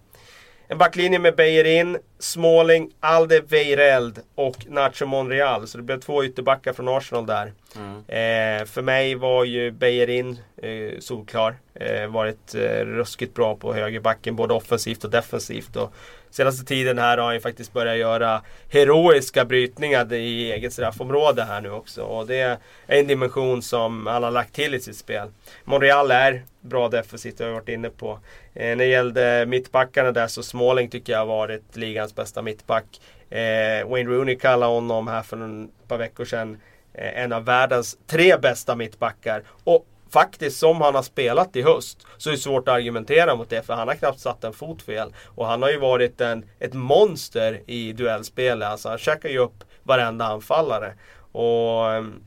En 0.68 0.78
backlinje 0.78 1.20
med 1.20 1.36
Beijerin, 1.36 1.98
Småling, 2.20 2.92
Alderweireld 3.00 4.20
och 4.36 4.66
Nacho 4.68 5.06
Monreal. 5.06 5.68
Så 5.68 5.78
det 5.78 5.84
blev 5.84 6.00
två 6.00 6.24
ytterbackar 6.24 6.74
från 6.74 6.88
Arsenal 6.88 7.26
där. 7.26 7.54
Mm. 7.76 7.98
Eh, 7.98 8.66
för 8.66 8.82
mig 8.82 9.16
var 9.16 9.44
ju 9.44 9.72
Beijerin 9.72 10.40
eh, 10.58 11.00
solklar. 11.00 11.56
Eh, 11.74 12.08
varit 12.08 12.56
eh, 12.56 12.86
ruskigt 12.86 13.34
bra 13.34 13.56
på 13.56 13.74
högerbacken 13.74 14.36
både 14.36 14.54
offensivt 14.54 15.04
och 15.04 15.10
defensivt. 15.10 15.76
Och 15.76 15.94
senaste 16.36 16.66
tiden 16.66 16.98
här 16.98 17.18
har 17.18 17.26
han 17.26 17.34
ju 17.34 17.40
faktiskt 17.40 17.74
börjat 17.74 17.98
göra 17.98 18.42
heroiska 18.70 19.46
brytningar 19.46 20.14
i 20.14 20.52
eget 20.52 20.74
straffområde 20.74 21.44
här 21.44 21.62
nu 21.62 21.72
också. 21.72 22.04
Och 22.04 22.28
det 22.28 22.40
är 22.40 22.58
en 22.88 23.08
dimension 23.08 23.62
som 23.62 24.08
han 24.08 24.24
har 24.24 24.32
lagt 24.32 24.54
till 24.54 24.76
i 24.76 24.80
sitt 24.80 24.98
spel. 24.98 25.28
Monreal 25.64 26.12
är 26.12 26.44
bra 26.62 26.90
defensivt, 26.90 27.38
det 27.38 27.44
har 27.44 27.50
jag 27.50 27.60
varit 27.60 27.70
inne 27.70 27.90
på. 27.90 28.20
Eh, 28.54 28.68
när 28.68 28.76
det 28.76 28.86
gällde 28.86 29.46
mittbackarna 29.46 30.12
där 30.12 30.28
så 30.28 30.44
Småling 30.44 30.90
tycker 30.90 31.14
jag 31.14 31.20
har 31.20 31.26
varit 31.26 31.76
ligans 31.76 32.16
bästa 32.16 32.42
mittback. 32.42 33.02
Eh, 33.30 33.90
Wayne 33.90 34.10
Rooney 34.10 34.36
kallade 34.36 34.72
honom 34.72 35.08
här 35.08 35.22
för 35.22 35.64
ett 35.64 35.88
par 35.88 35.98
veckor 35.98 36.26
sedan 36.26 36.62
eh, 36.94 37.24
en 37.24 37.34
av 37.34 37.46
världens 37.46 37.98
tre 38.08 38.38
bästa 38.38 38.76
mittbackar. 38.76 39.44
Och 39.64 39.86
faktiskt 40.16 40.60
som 40.60 40.82
han 40.82 40.96
har 40.96 41.02
spelat 41.02 41.56
i 41.56 41.62
höst 41.62 42.08
så 42.18 42.30
är 42.30 42.34
det 42.34 42.40
svårt 42.40 42.68
att 42.68 42.74
argumentera 42.74 43.36
mot 43.36 43.50
det 43.50 43.66
för 43.66 43.74
han 43.74 43.88
har 43.88 43.96
knappt 43.96 44.20
satt 44.20 44.44
en 44.44 44.54
fot 44.54 44.82
fel. 44.82 45.14
Och 45.36 45.46
han 45.48 45.62
har 45.62 45.70
ju 45.70 45.80
varit 45.80 46.22
en, 46.22 46.46
ett 46.60 46.74
monster 46.74 47.62
i 47.66 47.94
duellspelet. 47.94 48.68
Alltså 48.68 48.90
han 48.90 48.98
käkar 48.98 49.30
ju 49.30 49.38
upp 49.38 49.64
varenda 49.84 50.26
anfallare. 50.26 50.94
Och 51.32 51.94
ehm, 51.94 52.24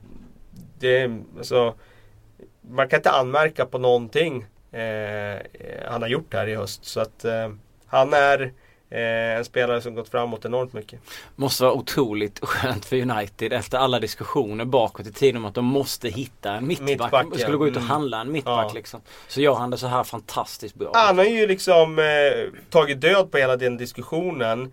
det, 0.78 1.11
alltså, 1.39 1.74
man 2.61 2.89
kan 2.89 2.99
inte 2.99 3.11
anmärka 3.11 3.66
på 3.66 3.78
någonting 3.78 4.47
eh, 4.72 5.39
han 5.89 6.03
har 6.03 6.09
gjort 6.09 6.34
här 6.34 6.47
i 6.47 6.55
höst. 6.55 6.84
Så 6.84 7.01
att 7.01 7.24
eh, 7.24 7.51
han 7.86 8.12
är 8.12 8.53
en 8.91 9.45
spelare 9.45 9.80
som 9.82 9.95
gått 9.95 10.09
framåt 10.09 10.45
enormt 10.45 10.72
mycket. 10.72 11.01
Måste 11.36 11.62
vara 11.64 11.72
otroligt 11.74 12.39
skönt 12.45 12.84
för 12.84 12.97
United 13.11 13.53
efter 13.53 13.78
alla 13.78 14.01
diskussioner 14.01 14.64
bakåt 14.64 15.07
i 15.07 15.12
tiden 15.12 15.36
om 15.36 15.45
att 15.45 15.55
de 15.55 15.64
måste 15.64 16.09
hitta 16.09 16.53
en 16.53 16.66
mittback. 16.66 16.89
Mittback, 16.89 17.26
de 17.30 17.39
skulle 17.39 17.55
ja. 17.55 17.59
gå 17.59 17.66
ut 17.68 17.76
och 17.76 17.82
Mm. 17.82 17.91
handla 17.91 18.20
en 18.20 18.32
mittback 18.32 18.66
Ja. 18.70 18.74
liksom. 18.74 19.01
Så 19.28 19.41
gör 19.41 19.55
han 19.55 19.70
det 19.70 19.78
så 19.78 19.86
här 19.86 20.05
fantastiskt 20.05 20.74
bra. 20.74 20.91
Han 20.95 21.18
har 21.18 21.24
ju 21.24 21.47
liksom 21.47 21.99
eh, 21.99 22.61
tagit 22.70 23.01
död 23.01 23.30
på 23.30 23.39
hela 23.39 23.57
den 23.57 23.76
diskussionen 23.76 24.72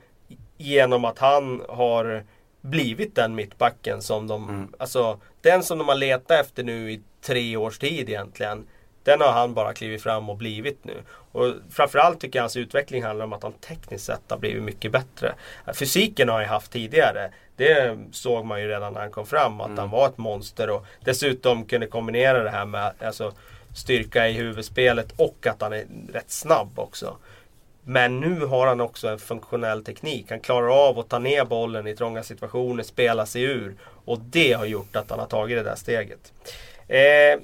genom 0.58 1.06
att 1.06 1.20
han 1.20 1.62
har 1.70 2.24
blivit 2.62 3.16
den 3.16 3.36
mittbacken 3.36 4.02
som 4.02 4.28
de, 4.28 4.50
Mm. 4.50 4.74
alltså 4.78 5.20
den 5.42 5.64
som 5.64 5.78
de 5.78 5.88
har 5.88 5.96
letat 5.96 6.32
efter 6.40 6.64
nu 6.64 6.92
i 6.92 7.02
tre 7.22 7.58
års 7.58 7.78
tid 7.80 8.10
egentligen. 8.10 8.68
Den 9.06 9.22
har 9.22 9.32
han 9.32 9.54
bara 9.54 9.74
klivit 9.74 10.04
fram 10.04 10.30
och 10.30 10.38
blivit 10.38 10.86
nu. 10.86 10.94
Och 11.32 11.54
framförallt 11.70 12.20
tycker 12.20 12.40
jag 12.40 12.44
hans 12.44 12.58
utveckling 12.58 13.04
handlar 13.04 13.26
om 13.26 13.34
att 13.34 13.44
han 13.44 13.54
tekniskt 13.54 14.06
sett 14.06 14.22
har 14.30 14.38
blivit 14.38 14.64
mycket 14.64 14.92
bättre. 14.92 15.34
Fysiken 15.74 16.30
har 16.30 16.40
han 16.40 16.50
haft 16.50 16.72
tidigare. 16.72 17.32
Det 17.56 17.98
såg 18.12 18.46
man 18.46 18.62
ju 18.62 18.68
redan 18.68 18.94
när 18.94 19.00
han 19.00 19.12
kom 19.12 19.26
fram 19.26 19.62
att 19.62 19.78
han 19.78 19.90
var 19.90 20.08
ett 20.08 20.18
monster 20.18 20.70
och 20.70 20.86
dessutom 21.04 21.66
kunde 21.66 21.88
kombinera 21.88 22.44
det 22.44 22.50
här 22.50 22.66
med 22.66 22.94
alltså, 23.00 23.34
styrka 23.76 24.28
i 24.28 24.32
huvudspelet 24.32 25.14
och 25.18 25.48
att 25.48 25.62
han 25.62 25.74
är 25.74 25.86
rätt 26.14 26.32
snabb 26.32 26.80
också. 26.80 27.18
Men 27.84 28.20
nu 28.20 28.46
har 28.46 28.68
han 28.68 28.82
också 28.82 29.08
en 29.08 29.20
funktionell 29.20 29.84
teknik. 29.84 30.26
Han 30.30 30.40
klarar 30.40 30.88
av 30.88 31.00
att 31.00 31.10
ta 31.10 31.20
ner 31.20 31.46
bollen 31.46 31.88
i 31.88 31.96
trånga 31.96 32.24
situationer, 32.24 32.84
spela 32.84 33.26
sig 33.26 33.42
ur. 33.42 33.76
Och 34.06 34.20
det 34.20 34.54
har 34.54 34.66
gjort 34.66 34.96
att 34.96 35.10
han 35.10 35.20
har 35.20 35.28
tagit 35.28 35.58
det 35.58 35.64
där 35.64 35.76
steget. 35.76 36.34
Eh, 36.88 37.42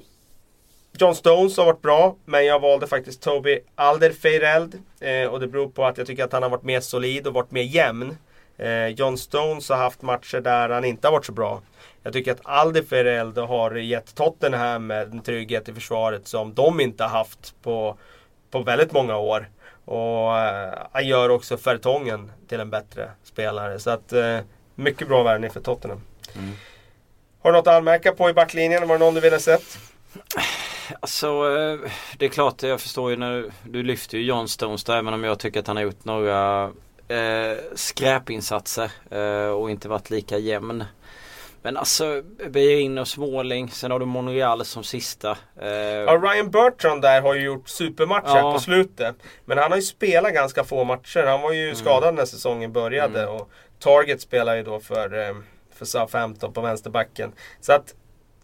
John 0.98 1.14
Stones 1.14 1.56
har 1.56 1.64
varit 1.64 1.82
bra, 1.82 2.16
men 2.24 2.46
jag 2.46 2.60
valde 2.60 2.86
faktiskt 2.86 3.22
Toby 3.22 3.60
Alderweireld. 3.74 4.82
Eh, 5.00 5.26
och 5.26 5.40
det 5.40 5.46
beror 5.46 5.68
på 5.68 5.84
att 5.84 5.98
jag 5.98 6.06
tycker 6.06 6.24
att 6.24 6.32
han 6.32 6.42
har 6.42 6.50
varit 6.50 6.62
mer 6.62 6.80
solid 6.80 7.26
och 7.26 7.34
varit 7.34 7.50
mer 7.50 7.62
jämn. 7.62 8.16
Eh, 8.58 8.86
John 8.86 9.18
Stones 9.18 9.68
har 9.68 9.76
haft 9.76 10.02
matcher 10.02 10.40
där 10.40 10.68
han 10.68 10.84
inte 10.84 11.06
har 11.06 11.12
varit 11.12 11.26
så 11.26 11.32
bra. 11.32 11.60
Jag 12.02 12.12
tycker 12.12 12.32
att 12.32 12.40
Alderweireld 12.42 13.38
har 13.38 13.74
gett 13.74 14.14
Tottenham 14.14 14.90
en 14.90 15.22
trygghet 15.22 15.68
i 15.68 15.74
försvaret 15.74 16.28
som 16.28 16.54
de 16.54 16.80
inte 16.80 17.04
har 17.04 17.10
haft 17.10 17.54
på, 17.62 17.96
på 18.50 18.62
väldigt 18.62 18.92
många 18.92 19.16
år. 19.16 19.48
Och 19.84 20.38
eh, 20.38 20.78
han 20.92 21.06
gör 21.06 21.28
också 21.28 21.56
Fertongen 21.56 22.32
till 22.48 22.60
en 22.60 22.70
bättre 22.70 23.10
spelare. 23.24 23.78
Så 23.78 23.90
att 23.90 24.12
eh, 24.12 24.38
mycket 24.74 25.08
bra 25.08 25.22
värvning 25.22 25.50
för 25.50 25.60
Tottenham. 25.60 26.00
Mm. 26.36 26.52
Har 27.42 27.52
du 27.52 27.58
något 27.58 27.66
att 27.66 27.74
anmärka 27.74 28.12
på 28.12 28.30
i 28.30 28.32
backlinjen? 28.32 28.88
Var 28.88 28.98
det 28.98 29.04
någon 29.04 29.14
du 29.14 29.20
ville 29.20 29.38
sett? 29.38 29.78
Alltså 31.00 31.26
eh, 31.28 31.90
det 32.18 32.24
är 32.24 32.28
klart 32.28 32.62
jag 32.62 32.80
förstår 32.80 33.10
ju 33.10 33.16
när 33.16 33.30
du, 33.32 33.50
du 33.64 33.82
lyfter 33.82 34.18
ju 34.18 34.24
John 34.24 34.48
Stones 34.48 34.84
där 34.84 34.96
även 34.96 35.14
om 35.14 35.24
jag 35.24 35.38
tycker 35.38 35.60
att 35.60 35.66
han 35.66 35.76
har 35.76 35.82
gjort 35.82 36.04
några 36.04 36.64
eh, 37.08 37.56
skräpinsatser 37.74 38.90
eh, 39.10 39.48
och 39.50 39.70
inte 39.70 39.88
varit 39.88 40.10
lika 40.10 40.38
jämn. 40.38 40.84
Men 41.64 41.76
alltså 41.76 42.22
Beijerin 42.50 42.98
och 42.98 43.08
Småling, 43.08 43.70
sen 43.70 43.90
har 43.90 43.98
du 43.98 44.06
Monreal 44.06 44.64
som 44.64 44.84
sista. 44.84 45.30
Eh, 45.60 45.68
Ja, 45.68 46.20
Ryan 46.22 46.50
Bertrand 46.50 47.02
där 47.02 47.22
har 47.22 47.34
ju 47.34 47.42
gjort 47.44 47.68
supermatch 47.68 48.26
här 48.28 48.38
Ja. 48.38 48.52
på 48.52 48.60
slutet. 48.60 49.16
Men 49.44 49.58
han 49.58 49.70
har 49.70 49.76
ju 49.78 49.82
spelat 49.82 50.32
ganska 50.34 50.64
få 50.64 50.84
matcher. 50.84 51.26
Han 51.26 51.40
var 51.42 51.52
ju 51.52 51.74
skadad 51.74 52.14
när 52.14 52.24
säsongen 52.24 52.72
började. 52.72 53.22
Mm. 53.22 53.34
Och 53.34 53.50
Target 53.78 54.20
spelar 54.20 54.56
ju 54.56 54.62
då 54.62 54.80
för, 54.80 55.28
eh, 55.28 55.34
för 55.74 55.84
Southampton 55.84 56.52
på 56.52 56.60
vänsterbacken. 56.60 57.32
Så 57.60 57.72
att 57.72 57.94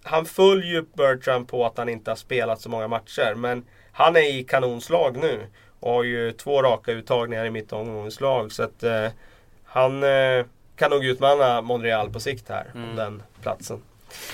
han 0.08 0.24
följer 0.24 0.72
ju 0.72 0.84
Bertrand 0.96 1.48
på 1.48 1.66
att 1.66 1.78
han 1.78 1.88
inte 1.88 2.10
har 2.10 2.16
spelat 2.16 2.60
så 2.60 2.68
många 2.68 2.88
matcher. 2.88 3.34
Men 3.34 3.64
han 3.92 4.16
är 4.16 4.34
i 4.38 4.44
kanonslag 4.44 5.16
nu. 5.16 5.40
Och 5.80 5.92
har 5.92 6.02
ju 6.04 6.32
två 6.32 6.62
raka 6.62 6.92
uttagningar 6.92 7.44
i 7.44 7.50
mitt 7.50 7.72
omgångslag. 7.72 8.52
Så 8.52 8.62
att 8.62 8.82
eh, 8.82 9.06
han 9.64 10.02
eh, 10.02 10.44
kan 10.76 10.90
nog 10.90 11.04
utmana 11.04 11.60
Monreal 11.62 12.10
på 12.10 12.20
sikt 12.20 12.48
här. 12.48 12.66
Om 12.74 12.82
Mm. 12.84 12.96
den 12.96 13.22
platsen. 13.42 13.82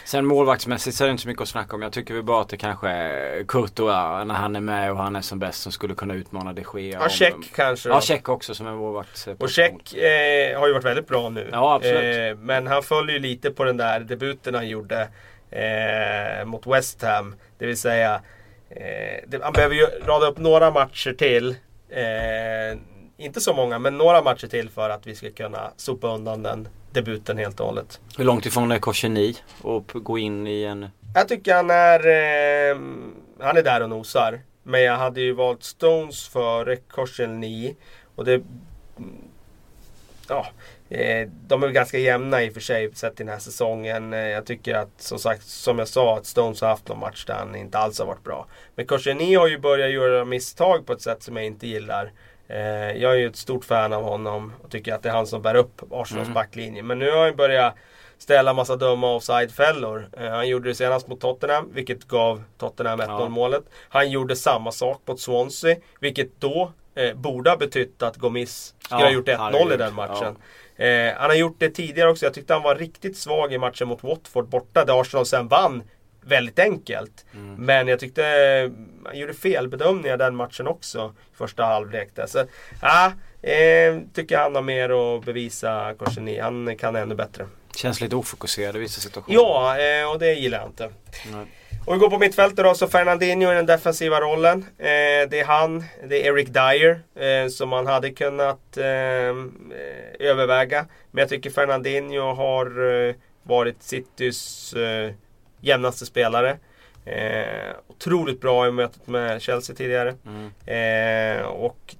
Sen 0.04 0.26
målvaktsmässigt 0.26 0.96
så 0.96 1.04
är 1.04 1.08
det 1.08 1.10
inte 1.10 1.22
så 1.22 1.28
mycket 1.28 1.42
att 1.42 1.48
snacka 1.48 1.76
om. 1.76 1.82
Jag 1.82 1.92
tycker 1.92 2.14
väl 2.14 2.22
bara 2.22 2.40
att 2.42 2.48
det 2.48 2.56
kanske 2.56 2.88
är 2.88 3.44
Courtois 3.44 4.26
när 4.26 4.34
han 4.34 4.56
är 4.56 4.60
med 4.60 4.90
och 4.92 4.96
han 4.98 5.16
är 5.16 5.20
som 5.20 5.38
bäst 5.38 5.62
som 5.62 5.72
skulle 5.72 5.94
kunna 5.94 6.14
utmana 6.14 6.52
de 6.52 6.64
Gea. 6.74 6.92
Ja, 6.98 7.02
om- 7.04 7.08
Check 7.10 7.34
kanske 7.54 7.88
då. 7.88 7.94
Ja, 7.94 8.00
Check 8.00 8.28
också 8.28 8.54
som 8.54 8.66
en 8.66 8.74
målvakt. 8.76 9.28
Och 9.38 9.50
Check 9.50 9.94
eh, 9.94 10.58
har 10.60 10.66
ju 10.66 10.72
varit 10.72 10.84
väldigt 10.84 11.08
bra 11.08 11.28
nu. 11.28 11.48
Ja, 11.52 11.74
absolut. 11.74 12.32
Eh, 12.32 12.36
men 12.44 12.66
han 12.66 12.82
följer 12.82 13.12
ju 13.14 13.18
lite 13.22 13.50
på 13.50 13.64
den 13.64 13.76
där 13.76 14.00
debuten 14.00 14.54
han 14.54 14.68
gjorde 14.68 15.08
eh, 15.54 16.44
mot 16.44 16.66
West 16.66 17.02
Ham. 17.02 17.34
Det 17.58 17.66
vill 17.66 17.76
säga, 17.76 18.22
eh, 18.70 19.24
det, 19.26 19.42
han 19.42 19.52
behöver 19.52 19.74
ju 19.74 19.86
rada 20.06 20.26
upp 20.26 20.38
några 20.38 20.70
matcher 20.70 21.12
till. 21.12 21.50
Eh, 21.88 22.78
inte 23.16 23.40
så 23.40 23.54
många, 23.54 23.78
men 23.78 23.98
några 23.98 24.22
matcher 24.22 24.46
till 24.46 24.70
för 24.70 24.90
att 24.90 25.06
vi 25.06 25.14
ska 25.14 25.30
kunna 25.30 25.72
sopa 25.76 26.14
undan 26.14 26.42
den 26.42 26.68
debuten 26.92 27.38
helt 27.38 27.60
och 27.60 27.66
hållet. 27.66 28.00
Hur 28.18 28.24
långt 28.24 28.46
ifrån 28.46 28.72
är 28.72 28.78
Korseni 28.78 29.36
och 29.62 29.90
gå 29.94 30.18
in 30.18 30.46
i 30.46 30.62
en... 30.64 30.88
Jag 31.14 31.28
tycker 31.28 31.54
han 31.54 31.70
är, 31.70 31.98
eh, 31.98 32.76
han 33.40 33.56
är 33.56 33.62
där 33.62 33.82
och 33.82 33.88
nosar. 33.88 34.40
Men 34.62 34.82
jag 34.82 34.96
hade 34.96 35.20
ju 35.20 35.32
valt 35.32 35.62
Stones 35.62 36.28
före 36.28 36.76
Korselny. 36.76 37.74
Och 38.14 38.24
det... 38.24 38.42
Ja, 40.28 40.46
de 41.46 41.62
är 41.62 41.66
väl 41.66 41.72
ganska 41.74 41.98
jämna 41.98 42.42
i 42.42 42.48
och 42.50 42.54
för 42.54 42.60
sig 42.60 42.94
sett 42.94 43.16
till 43.16 43.26
den 43.26 43.32
här 43.32 43.40
säsongen. 43.40 44.12
Eh, 44.12 44.18
jag 44.18 44.46
tycker 44.46 44.74
att 44.74 44.90
som 44.96 45.18
sagt, 45.18 45.42
som 45.42 45.78
jag 45.78 45.88
sa, 45.88 46.16
att 46.16 46.26
Stones 46.26 46.60
har 46.60 46.68
haft 46.68 46.88
någon 46.88 46.98
match 46.98 47.24
där 47.24 47.34
han 47.34 47.54
inte 47.54 47.78
alls 47.78 47.98
har 47.98 48.06
varit 48.06 48.24
bra. 48.24 48.46
Men 48.74 48.86
Korselny 48.86 49.34
har 49.34 49.46
ju 49.48 49.58
börjat 49.58 49.90
göra 49.90 50.24
misstag 50.24 50.86
på 50.86 50.92
ett 50.92 51.02
sätt 51.02 51.22
som 51.22 51.36
jag 51.36 51.46
inte 51.46 51.66
gillar. 51.66 52.12
Eh, 52.48 52.58
jag 52.92 53.12
är 53.12 53.16
ju 53.16 53.26
ett 53.26 53.36
stort 53.36 53.64
fan 53.64 53.92
av 53.92 54.02
honom 54.02 54.52
och 54.62 54.70
tycker 54.70 54.94
att 54.94 55.02
det 55.02 55.08
är 55.08 55.12
han 55.12 55.26
som 55.26 55.42
bär 55.42 55.54
upp 55.54 55.82
Arsenals 55.90 56.28
backlinje. 56.28 56.82
Men 56.82 56.98
nu 56.98 57.10
har 57.10 57.24
han 57.24 57.36
börjat 57.36 57.74
ställa 58.18 58.54
massa 58.54 58.76
dumma 58.76 59.14
offside-fällor. 59.14 60.08
Eh, 60.18 60.30
han 60.30 60.48
gjorde 60.48 60.68
det 60.68 60.74
senast 60.74 61.08
mot 61.08 61.20
Tottenham, 61.20 61.70
vilket 61.74 62.04
gav 62.08 62.42
Tottenham 62.58 63.00
1-0 63.00 63.52
Ja. 63.52 63.60
Han 63.88 64.10
gjorde 64.10 64.36
samma 64.36 64.72
sak 64.72 65.00
mot 65.06 65.20
Swansea, 65.20 65.76
vilket 66.00 66.40
då 66.40 66.72
eh, 66.94 67.14
borde 67.14 67.50
ha 67.50 67.56
betytt 67.56 68.02
att 68.02 68.16
Gomis 68.16 68.74
skulle 68.78 69.00
Ja, 69.00 69.06
ha 69.06 69.12
gjort 69.12 69.28
1-0 69.28 69.74
i 69.74 69.76
den 69.76 69.94
matchen. 69.94 70.36
Eh, 70.76 71.12
han 71.16 71.30
har 71.30 71.34
gjort 71.36 71.56
det 71.58 71.70
tidigare 71.70 72.10
också. 72.10 72.26
Jag 72.26 72.34
tyckte 72.34 72.52
han 72.52 72.62
var 72.62 72.74
riktigt 72.74 73.16
svag 73.16 73.52
i 73.52 73.58
matchen 73.58 73.88
mot 73.88 74.02
Watford 74.02 74.48
borta, 74.48 74.84
där 74.84 75.00
Arsenal 75.00 75.26
sen 75.26 75.48
vann 75.48 75.82
väldigt 76.20 76.58
enkelt. 76.58 77.24
Mm. 77.34 77.54
Men 77.54 77.88
jag 77.88 78.00
tyckte 78.00 78.26
eh, 78.26 78.70
han 79.04 79.18
gjorde 79.18 79.34
felbedömningar 79.34 80.16
den 80.16 80.36
matchen 80.36 80.66
också. 80.66 81.14
I 81.32 81.36
första 81.36 81.64
halvlek 81.64 82.08
där. 82.14 82.26
Så, 82.26 82.44
ja, 82.82 83.12
eh, 83.42 84.00
tycker 84.14 84.38
han 84.38 84.54
har 84.54 84.62
mer 84.62 85.16
att 85.16 85.24
bevisa 85.24 85.94
Korseni. 85.98 86.38
Han 86.38 86.76
kan 86.76 86.96
ännu 86.96 87.14
bättre. 87.14 87.46
Känns 87.76 88.00
lite 88.00 88.16
ofokuserad 88.16 88.76
i 88.76 88.78
vissa 88.78 89.00
situationer. 89.00 89.38
Ja, 89.38 89.78
eh, 89.78 90.10
och 90.10 90.18
det 90.18 90.34
gillar 90.34 90.58
jag 90.58 90.68
inte. 90.68 90.90
Nej. 91.32 91.46
Och 91.86 91.94
vi 91.94 91.98
går 91.98 92.10
på 92.10 92.18
mittfältet 92.18 92.64
då, 92.64 92.74
så 92.74 92.88
Fernandinho 92.88 93.52
i 93.52 93.54
den 93.54 93.66
defensiva 93.66 94.20
rollen. 94.20 94.64
Eh, 94.78 95.28
det 95.30 95.40
är 95.40 95.44
han, 95.44 95.84
det 96.08 96.26
är 96.26 96.32
Eric 96.32 96.48
Dyer 96.48 97.00
eh, 97.14 97.48
som 97.48 97.68
man 97.68 97.86
hade 97.86 98.10
kunnat 98.10 98.76
eh, 98.76 98.86
eh, 98.86 99.34
överväga. 100.18 100.86
Men 101.10 101.22
jag 101.22 101.28
tycker 101.28 101.50
Fernandinho 101.50 102.34
har 102.34 102.92
eh, 103.08 103.14
varit 103.42 103.82
Citys 103.82 104.72
eh, 104.72 105.12
jämnaste 105.60 106.06
spelare. 106.06 106.56
Eh, 107.04 107.74
otroligt 107.86 108.40
bra 108.40 108.68
i 108.68 108.70
mötet 108.70 109.06
med 109.06 109.42
Chelsea 109.42 109.76
tidigare. 109.76 110.14
Mm. 110.26 111.46
Och 111.46 111.94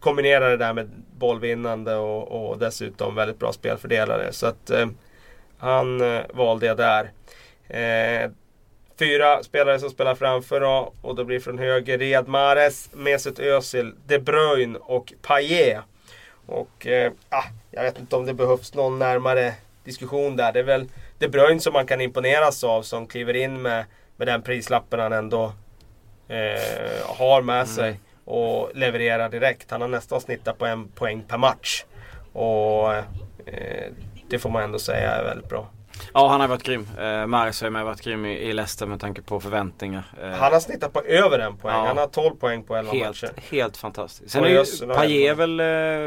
kombinerar 0.00 0.50
det 0.50 0.56
där 0.56 0.72
med 0.72 0.90
bollvinnande 1.18 1.96
och, 1.96 2.50
och 2.50 2.58
dessutom 2.58 3.14
väldigt 3.14 3.38
bra 3.38 3.52
spelfördelare. 3.52 4.32
Så 4.32 4.46
att 4.46 4.70
han 5.58 6.02
valde 6.34 6.66
jag 6.66 6.76
där. 6.76 7.10
Fyra 8.98 9.42
spelare 9.42 9.78
som 9.78 9.90
spelar 9.90 10.14
framför 10.14 10.60
då, 10.60 10.92
och 11.02 11.14
då 11.14 11.24
blir 11.24 11.40
från 11.40 11.58
höger 11.58 11.98
Riyad 11.98 12.28
Mahrez, 12.28 12.90
Mesut 12.92 13.38
Özil, 13.38 13.92
De 14.06 14.18
Bruyne 14.18 14.78
och 14.78 15.12
Payet. 15.22 15.82
Och 16.46 16.86
eh, 16.86 17.12
ah, 17.28 17.44
jag 17.70 17.82
vet 17.82 17.98
inte 17.98 18.16
om 18.16 18.26
det 18.26 18.34
behövs 18.34 18.74
någon 18.74 18.98
närmare 18.98 19.54
diskussion 19.84 20.36
där. 20.36 20.52
Det 20.52 20.58
är 20.58 20.64
väl 20.64 20.88
De 21.18 21.28
Bruyne 21.28 21.60
som 21.60 21.72
man 21.72 21.86
kan 21.86 22.00
imponeras 22.00 22.64
av 22.64 22.82
som 22.82 23.06
kliver 23.06 23.36
in 23.36 23.62
med, 23.62 23.84
med 24.16 24.28
den 24.28 24.42
prislappen 24.42 25.00
han 25.00 25.12
ändå 25.12 25.52
eh, 26.28 27.06
har 27.06 27.42
med 27.42 27.68
sig 27.68 28.00
och 28.24 28.70
levererar 28.74 29.28
direkt. 29.28 29.70
Han 29.70 29.80
har 29.80 29.88
nästan 29.88 30.20
snittat 30.20 30.58
på 30.58 30.66
en 30.66 30.88
poäng 30.88 31.22
per 31.28 31.38
match. 31.38 31.84
Och 32.32 32.94
eh, 32.94 33.92
det 34.28 34.38
får 34.38 34.50
man 34.50 34.62
ändå 34.62 34.78
säga 34.78 35.10
är 35.10 35.24
väldigt 35.24 35.48
bra. 35.48 35.68
Ja 36.14 36.28
han 36.28 36.40
har 36.40 36.48
varit 36.48 36.62
grym. 36.62 36.88
Eh, 36.98 37.26
Maris 37.26 37.60
har 37.60 37.66
ju 37.66 37.70
med 37.70 37.84
varit 37.84 38.00
grym 38.00 38.26
i, 38.26 38.38
i 38.38 38.52
Leicester 38.52 38.86
med 38.86 39.00
tanke 39.00 39.22
på 39.22 39.40
förväntningar. 39.40 40.04
Eh, 40.22 40.28
Han 40.28 40.52
har 40.52 40.60
snittat 40.60 40.92
på 40.92 41.02
över 41.02 41.38
en 41.38 41.56
poäng. 41.56 41.74
Ja. 41.74 41.86
Han 41.86 41.98
har 41.98 42.06
12 42.06 42.34
poäng 42.34 42.62
på 42.62 42.76
11 42.76 42.92
helt, 42.92 43.22
matcher. 43.22 43.30
helt 43.50 43.76
fantastiskt. 43.76 44.30
Sen 44.32 44.42
Och 44.42 44.50
är 44.50 44.52
ju 44.52 44.94
Payet 44.94 45.36
väl 45.36 45.60
eh, 45.60 45.66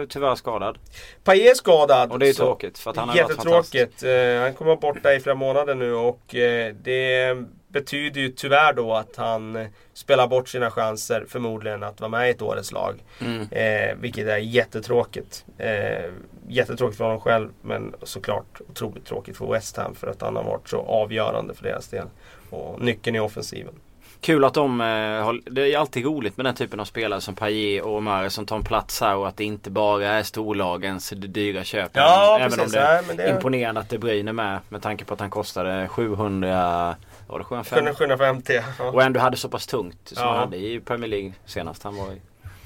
tyvärr 0.10 0.36
skadad. 0.36 0.78
Payet 1.24 1.52
är 1.52 1.56
skadad. 1.56 2.12
Och 2.12 2.20
det 2.20 2.26
är 2.26 2.28
ju 2.28 2.34
tråkigt 2.34 2.78
för 2.78 2.92
att 2.92 2.98
han 2.98 3.10
har 3.10 3.16
varit 3.16 3.36
fantastisk. 3.36 3.76
Jättetråkigt. 3.76 4.04
Eh, 4.38 4.42
han 4.42 4.54
kommer 4.54 4.72
vara 4.76 4.94
borta 4.94 5.14
i 5.14 5.20
flera 5.20 5.36
månader 5.36 5.76
nu 5.76 5.94
och 5.94 6.36
eh, 6.36 6.76
det 6.82 7.38
betyder 7.72 8.22
ju 8.22 8.30
tyvärr 8.30 8.74
då 8.74 8.93
att 8.93 9.15
han 9.15 9.55
eh, 9.55 9.67
spelar 9.93 10.28
bort 10.28 10.49
sina 10.49 10.72
chanser 10.72 11.26
förmodligen 11.30 11.84
att 11.84 11.99
vara 12.01 12.09
med 12.09 12.28
i 12.28 12.32
ett 12.32 12.41
årets 12.41 12.72
lag. 12.72 13.03
Mm. 13.22 13.41
Eh, 13.51 13.95
vilket 13.99 14.28
är 14.28 14.38
jättetråkigt. 14.38 15.45
Eh, 15.57 16.09
jättetråkigt 16.47 16.97
för 16.97 17.03
honom 17.05 17.19
själv 17.22 17.49
men 17.61 17.93
såklart 18.03 18.61
otroligt 18.69 19.05
tråkigt 19.05 19.38
för 19.38 19.45
West 19.51 19.78
Ham 19.78 19.95
för 19.95 20.07
att 20.07 20.22
han 20.22 20.36
har 20.36 20.43
varit 20.43 20.69
så 20.69 20.78
avgörande 20.82 21.53
för 21.53 21.63
deras 21.63 21.88
del. 21.88 22.05
Och 22.49 22.82
nyckeln 22.82 23.15
i 23.15 23.19
offensiven. 23.19 23.74
Kul 24.22 24.43
att 24.45 24.53
de, 24.53 24.82
eh, 24.82 24.88
har, 25.24 25.39
det 25.51 25.74
är 25.74 25.78
alltid 25.78 26.05
roligt 26.05 26.38
med 26.38 26.45
den 26.45 26.55
typen 26.55 26.80
av 26.80 26.86
spelare 26.86 27.22
som 27.22 27.36
Payet 27.36 27.84
och 27.84 28.03
Maris 28.03 28.34
som 28.34 28.45
tar 28.45 28.55
en 28.55 28.63
plats 28.63 29.01
här 29.01 29.15
och 29.15 29.28
att 29.28 29.38
det 29.38 29.43
inte 29.43 29.69
bara 29.69 30.07
är 30.07 30.24
storlagens 30.24 31.09
dyra 31.09 31.63
köp. 31.63 31.91
Ja, 31.93 32.38
Även 32.39 32.49
precis. 32.51 32.65
om 32.65 32.72
det 32.72 32.80
är 32.80 33.03
men 33.07 33.17
det- 33.17 33.30
imponerande 33.30 33.82
att 33.82 33.89
De 33.89 33.97
Bruyne 33.97 34.32
är 34.32 34.34
med 34.34 34.59
med 34.69 34.82
tanke 34.82 35.05
på 35.05 35.13
att 35.13 35.19
han 35.19 35.30
kostade 35.30 35.88
700, 35.88 36.95
var 37.32 37.39
det 37.39 37.45
750? 37.45 37.93
750 37.97 38.59
ja. 38.79 38.86
Och 38.91 39.03
ändå 39.03 39.19
hade 39.19 39.38
så 39.38 39.49
pass 39.49 39.67
tungt 39.67 39.97
som 40.03 40.23
Ja. 40.23 40.29
han 40.29 40.38
hade 40.39 40.57
i 40.57 40.79
Premier 40.79 41.09
League 41.09 41.34
senast 41.45 41.84
han 41.84 41.95
var 41.95 42.05
i. 42.13 42.21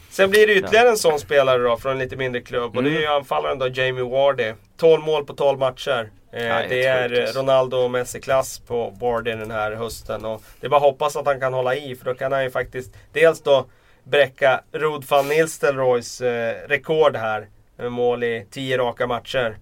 Sen 0.10 0.30
blir 0.30 0.48
det 0.48 0.54
ytterligare 0.56 0.90
en 0.90 0.98
sån 0.98 1.20
spelare 1.20 1.64
då 1.64 1.78
från 1.78 1.92
en 1.92 1.98
lite 2.00 2.16
mindre 2.16 2.42
klubb 2.42 2.78
och 2.78 2.84
det 2.84 2.90
är 2.90 2.92
Mm. 2.92 3.02
ju 3.02 3.08
anfallaren 3.08 3.60
då 3.60 3.68
Jamie 3.68 4.04
Wardy. 4.04 4.54
12 4.78 5.04
mål 5.04 5.26
på 5.26 5.34
12 5.34 5.60
matcher. 5.60 6.10
Eh, 6.32 6.40
det 6.70 6.84
är 6.86 7.22
alltså. 7.22 7.40
Ronaldo 7.40 7.78
och 7.78 7.92
Messi-klass 7.92 8.60
på 8.60 8.90
Wardy 9.02 9.32
den 9.32 9.52
här 9.52 9.72
hösten. 9.72 10.26
Och 10.26 10.42
det 10.60 10.66
är 10.68 10.70
bara 10.70 10.78
att 10.78 10.84
hoppas 10.84 11.16
att 11.16 11.26
han 11.26 11.40
kan 11.40 11.54
hålla 11.54 11.76
i 11.76 11.96
för 11.96 12.06
då 12.06 12.14
kan 12.14 12.32
han 12.32 12.44
ju 12.44 12.52
faktiskt 12.52 12.94
dels 13.14 13.42
då 13.42 13.66
bräcka 14.04 14.62
Rod 14.72 15.06
van 15.10 15.28
Nistelrooys 15.28 16.22
eh, 16.22 16.56
rekord 16.68 17.16
här. 17.16 17.48
Med 17.78 17.92
mål 17.92 18.24
i 18.24 18.46
10 18.52 18.78
raka 18.78 19.08
matcher. 19.08 19.58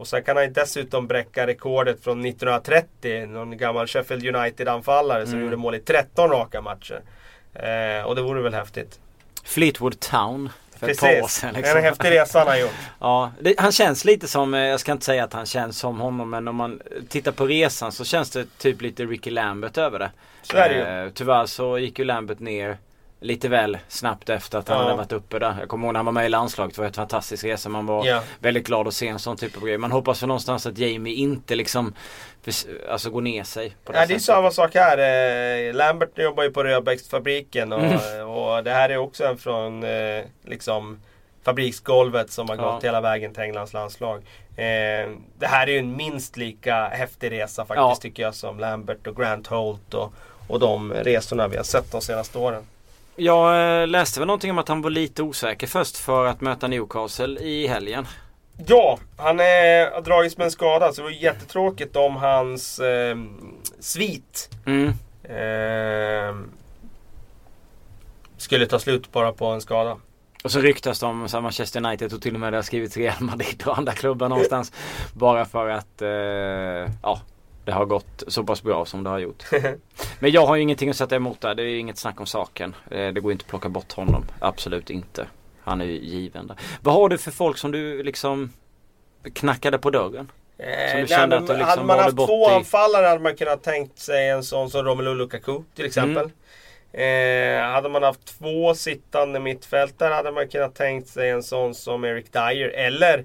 Och 0.00 0.06
sen 0.08 0.22
kan 0.22 0.36
han 0.36 0.44
ju 0.44 0.50
dessutom 0.50 1.06
bräcka 1.06 1.46
rekordet 1.46 2.04
från 2.04 2.24
1930. 2.24 3.26
Någon 3.26 3.56
gammal 3.56 3.86
Sheffield 3.86 4.36
United-anfallare 4.36 5.24
som 5.24 5.32
Mm. 5.34 5.44
gjorde 5.44 5.56
mål 5.56 5.74
i 5.74 5.78
13 5.80 6.30
raka 6.30 6.60
matcher. 6.60 7.00
Eh, 7.54 8.06
och 8.06 8.16
det 8.16 8.22
vore 8.22 8.42
väl 8.42 8.54
häftigt. 8.54 8.98
Fleetwood 9.44 10.00
Town 10.00 10.50
för 10.78 10.88
ett 10.88 11.00
par 11.00 11.06
år 11.08 11.12
Precis, 11.20 11.40
sedan. 11.40 11.54
det 11.54 11.68
är 11.68 11.76
en 11.76 11.82
häftig 11.84 12.10
resa 12.10 12.38
han 12.38 12.48
har 12.48 12.56
gjort. 12.56 12.70
Ja, 13.00 13.32
det, 13.40 13.54
han 13.58 13.72
känns 13.72 14.04
lite 14.04 14.28
som, 14.28 14.54
eh, 14.54 14.60
jag 14.60 14.80
ska 14.80 14.92
inte 14.92 15.04
säga 15.04 15.24
att 15.24 15.32
han 15.32 15.46
känns 15.46 15.78
som 15.78 16.00
honom 16.00 16.30
men 16.30 16.48
om 16.48 16.56
man 16.56 16.80
tittar 17.08 17.32
på 17.32 17.46
resan 17.46 17.92
så 17.92 18.04
känns 18.04 18.30
det 18.30 18.58
typ 18.58 18.82
lite 18.82 19.04
Ricky 19.04 19.30
Lambert 19.30 19.78
över 19.78 19.98
det. 19.98 20.10
Så 20.42 20.56
är 20.56 20.68
det 20.68 20.74
ju. 20.74 21.04
Eh, 21.06 21.10
tyvärr 21.14 21.46
så 21.46 21.78
gick 21.78 21.98
ju 21.98 22.04
Lambert 22.04 22.38
ner 22.40 22.76
lite 23.22 23.48
väl 23.48 23.78
snabbt 23.88 24.28
efter 24.28 24.58
att 24.58 24.68
han 24.68 24.76
Ja. 24.78 24.84
hade 24.84 24.96
varit 24.96 25.12
uppe 25.12 25.38
där. 25.38 25.56
Jag 25.60 25.68
kommer 25.68 25.86
ihåg 25.86 25.92
när 25.92 25.98
han 25.98 26.04
var 26.04 26.12
med 26.12 26.26
i 26.26 26.28
landslaget, 26.28 26.74
det 26.74 26.80
var 26.80 26.88
ett 26.88 26.96
fantastisk 26.96 27.44
resa. 27.44 27.68
Man 27.68 27.86
var 27.86 28.06
Ja. 28.06 28.22
väldigt 28.38 28.66
glad 28.66 28.88
att 28.88 28.94
se 28.94 29.08
en 29.08 29.18
sån 29.18 29.36
typ 29.36 29.56
av 29.56 29.62
grej. 29.64 29.78
Man 29.78 29.92
hoppas 29.92 30.20
för 30.20 30.26
någonstans 30.26 30.66
att 30.66 30.78
Jamie 30.78 31.14
inte 31.14 31.54
liksom 31.54 31.94
alltså 32.90 33.10
går 33.10 33.20
ner 33.20 33.44
sig 33.44 33.76
på 33.84 33.92
det 33.92 33.98
Ja, 33.98 34.06
det 34.06 34.14
är 34.14 34.18
samma 34.18 34.50
sak 34.50 34.74
här. 34.74 34.98
Eh, 35.68 35.74
Lambert 35.74 36.18
jobbar 36.18 36.42
ju 36.42 36.50
på 36.50 36.64
Rödbäcksfabriken 36.64 37.72
och, 37.72 37.80
Mm. 37.84 38.28
och 38.28 38.64
det 38.64 38.70
här 38.70 38.88
är 38.90 38.96
också 38.96 39.24
en 39.24 39.38
från 39.38 39.82
eh, 39.84 40.24
liksom 40.44 41.00
fabriksgolvet 41.44 42.30
som 42.30 42.48
har 42.48 42.56
Ja. 42.56 42.62
gått 42.72 42.84
hela 42.84 43.00
vägen 43.00 43.34
till 43.34 43.42
Englands 43.42 43.72
landslag. 43.72 44.18
Eh, 44.56 45.10
det 45.38 45.46
här 45.46 45.66
är 45.66 45.72
ju 45.72 45.78
en 45.78 45.96
minst 45.96 46.36
lika 46.36 46.88
häftig 46.88 47.30
resa 47.30 47.64
faktiskt 47.64 47.76
Ja. 47.76 47.96
tycker 48.02 48.22
jag 48.22 48.34
som 48.34 48.58
Lambert 48.58 49.06
och 49.06 49.16
Grant 49.16 49.46
Holt 49.46 49.94
och, 49.94 50.12
och 50.48 50.60
de 50.60 50.92
resorna 50.92 51.48
vi 51.48 51.56
har 51.56 51.64
sett 51.64 51.92
de 51.92 52.00
senaste 52.00 52.38
åren. 52.38 52.66
Jag 53.22 53.80
eh, 53.82 53.86
läste 53.88 54.20
väl 54.20 54.26
någonting 54.26 54.50
om 54.50 54.58
att 54.58 54.68
han 54.68 54.82
var 54.82 54.90
lite 54.90 55.22
osäker 55.22 55.66
först 55.66 55.96
för 55.96 56.26
att 56.26 56.40
möta 56.40 56.68
Newcastle 56.68 57.40
i 57.40 57.66
helgen. 57.66 58.06
Ja, 58.66 58.98
han 59.16 59.40
är, 59.40 59.90
har 59.90 60.00
dragits 60.00 60.36
med 60.36 60.44
en 60.44 60.50
skada 60.50 60.92
så 60.92 61.00
det 61.00 61.02
var 61.02 61.10
jättetråkigt 61.10 61.96
om 61.96 62.16
hans 62.16 62.78
eh, 62.78 63.16
svit 63.80 64.50
Mm. 64.66 64.88
eh, 65.24 66.34
skulle 68.36 68.66
ta 68.66 68.78
slut 68.78 69.12
bara 69.12 69.32
på 69.32 69.46
en 69.46 69.60
skada. 69.60 69.96
Och 70.44 70.50
så 70.50 70.60
ryktas 70.60 71.00
det 71.00 71.06
om 71.06 71.28
Manchester 71.32 71.86
United 71.86 72.12
och 72.12 72.22
till 72.22 72.34
och 72.34 72.40
med 72.40 72.52
det 72.52 72.56
har 72.56 72.62
skrivits 72.62 72.96
Real 72.96 73.20
Madrid 73.20 73.62
och 73.66 73.78
andra 73.78 73.92
klubbar 73.92 74.28
någonstans. 74.28 74.72
bara 75.12 75.44
för 75.44 75.68
att 75.68 76.02
eh, 76.02 76.08
ja, 77.02 77.20
det 77.64 77.72
har 77.72 77.84
gått 77.84 78.22
så 78.28 78.44
pass 78.44 78.62
bra 78.62 78.84
som 78.84 79.04
det 79.04 79.10
har 79.10 79.18
gjort. 79.18 79.44
Men 80.20 80.30
jag 80.30 80.46
har 80.46 80.56
ju 80.56 80.62
ingenting 80.62 80.90
att 80.90 80.96
sätta 80.96 81.16
emot 81.16 81.40
där. 81.40 81.54
Det 81.54 81.62
är 81.62 81.66
ju 81.66 81.78
inget 81.78 81.98
snack 81.98 82.20
om 82.20 82.26
saken. 82.26 82.74
Eh, 82.90 83.08
det 83.12 83.20
går 83.20 83.32
inte 83.32 83.42
att 83.42 83.48
plocka 83.48 83.68
bort 83.68 83.92
honom. 83.92 84.24
Absolut 84.38 84.90
inte. 84.90 85.26
Han 85.62 85.80
är 85.80 85.84
ju 85.84 85.92
given 85.98 86.46
där. 86.46 86.56
Vad 86.80 86.94
har 86.94 87.08
du 87.08 87.18
för 87.18 87.30
folk 87.30 87.58
som 87.58 87.70
du 87.70 88.02
liksom 88.02 88.52
knackade 89.34 89.78
på 89.78 89.90
dörren? 89.90 90.30
Eh, 90.58 90.66
Så 90.90 90.96
du 90.96 91.06
nej, 91.16 91.28
men 91.28 91.30
du 91.30 91.52
liksom 91.52 91.64
hade 91.68 91.82
man 91.84 91.98
haft 91.98 92.16
två 92.16 92.50
i- 92.50 92.54
anfallare 92.54 93.06
hade 93.06 93.20
man 93.20 93.36
kunnat 93.36 93.62
tänkt 93.62 93.98
sig 93.98 94.28
en 94.28 94.44
sån 94.44 94.70
som 94.70 94.84
Romelu 94.84 95.14
Lukaku 95.14 95.60
till 95.74 95.84
exempel. 95.86 96.30
Eh, 96.92 97.62
hade 97.72 97.88
man 97.88 98.02
haft 98.02 98.38
två 98.38 98.74
sittande 98.74 99.40
mittfältare 99.40 100.14
hade 100.14 100.32
man 100.32 100.48
kunnat 100.48 100.74
tänkt 100.74 101.08
sig 101.08 101.30
en 101.30 101.42
sån 101.42 101.74
som 101.74 102.04
Eric 102.04 102.26
Dyer 102.32 102.68
eller 102.68 103.24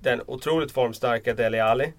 den 0.00 0.22
otroligt 0.26 0.72
formstarka 0.72 1.34
Dele 1.34 1.64
Alli. 1.64 1.92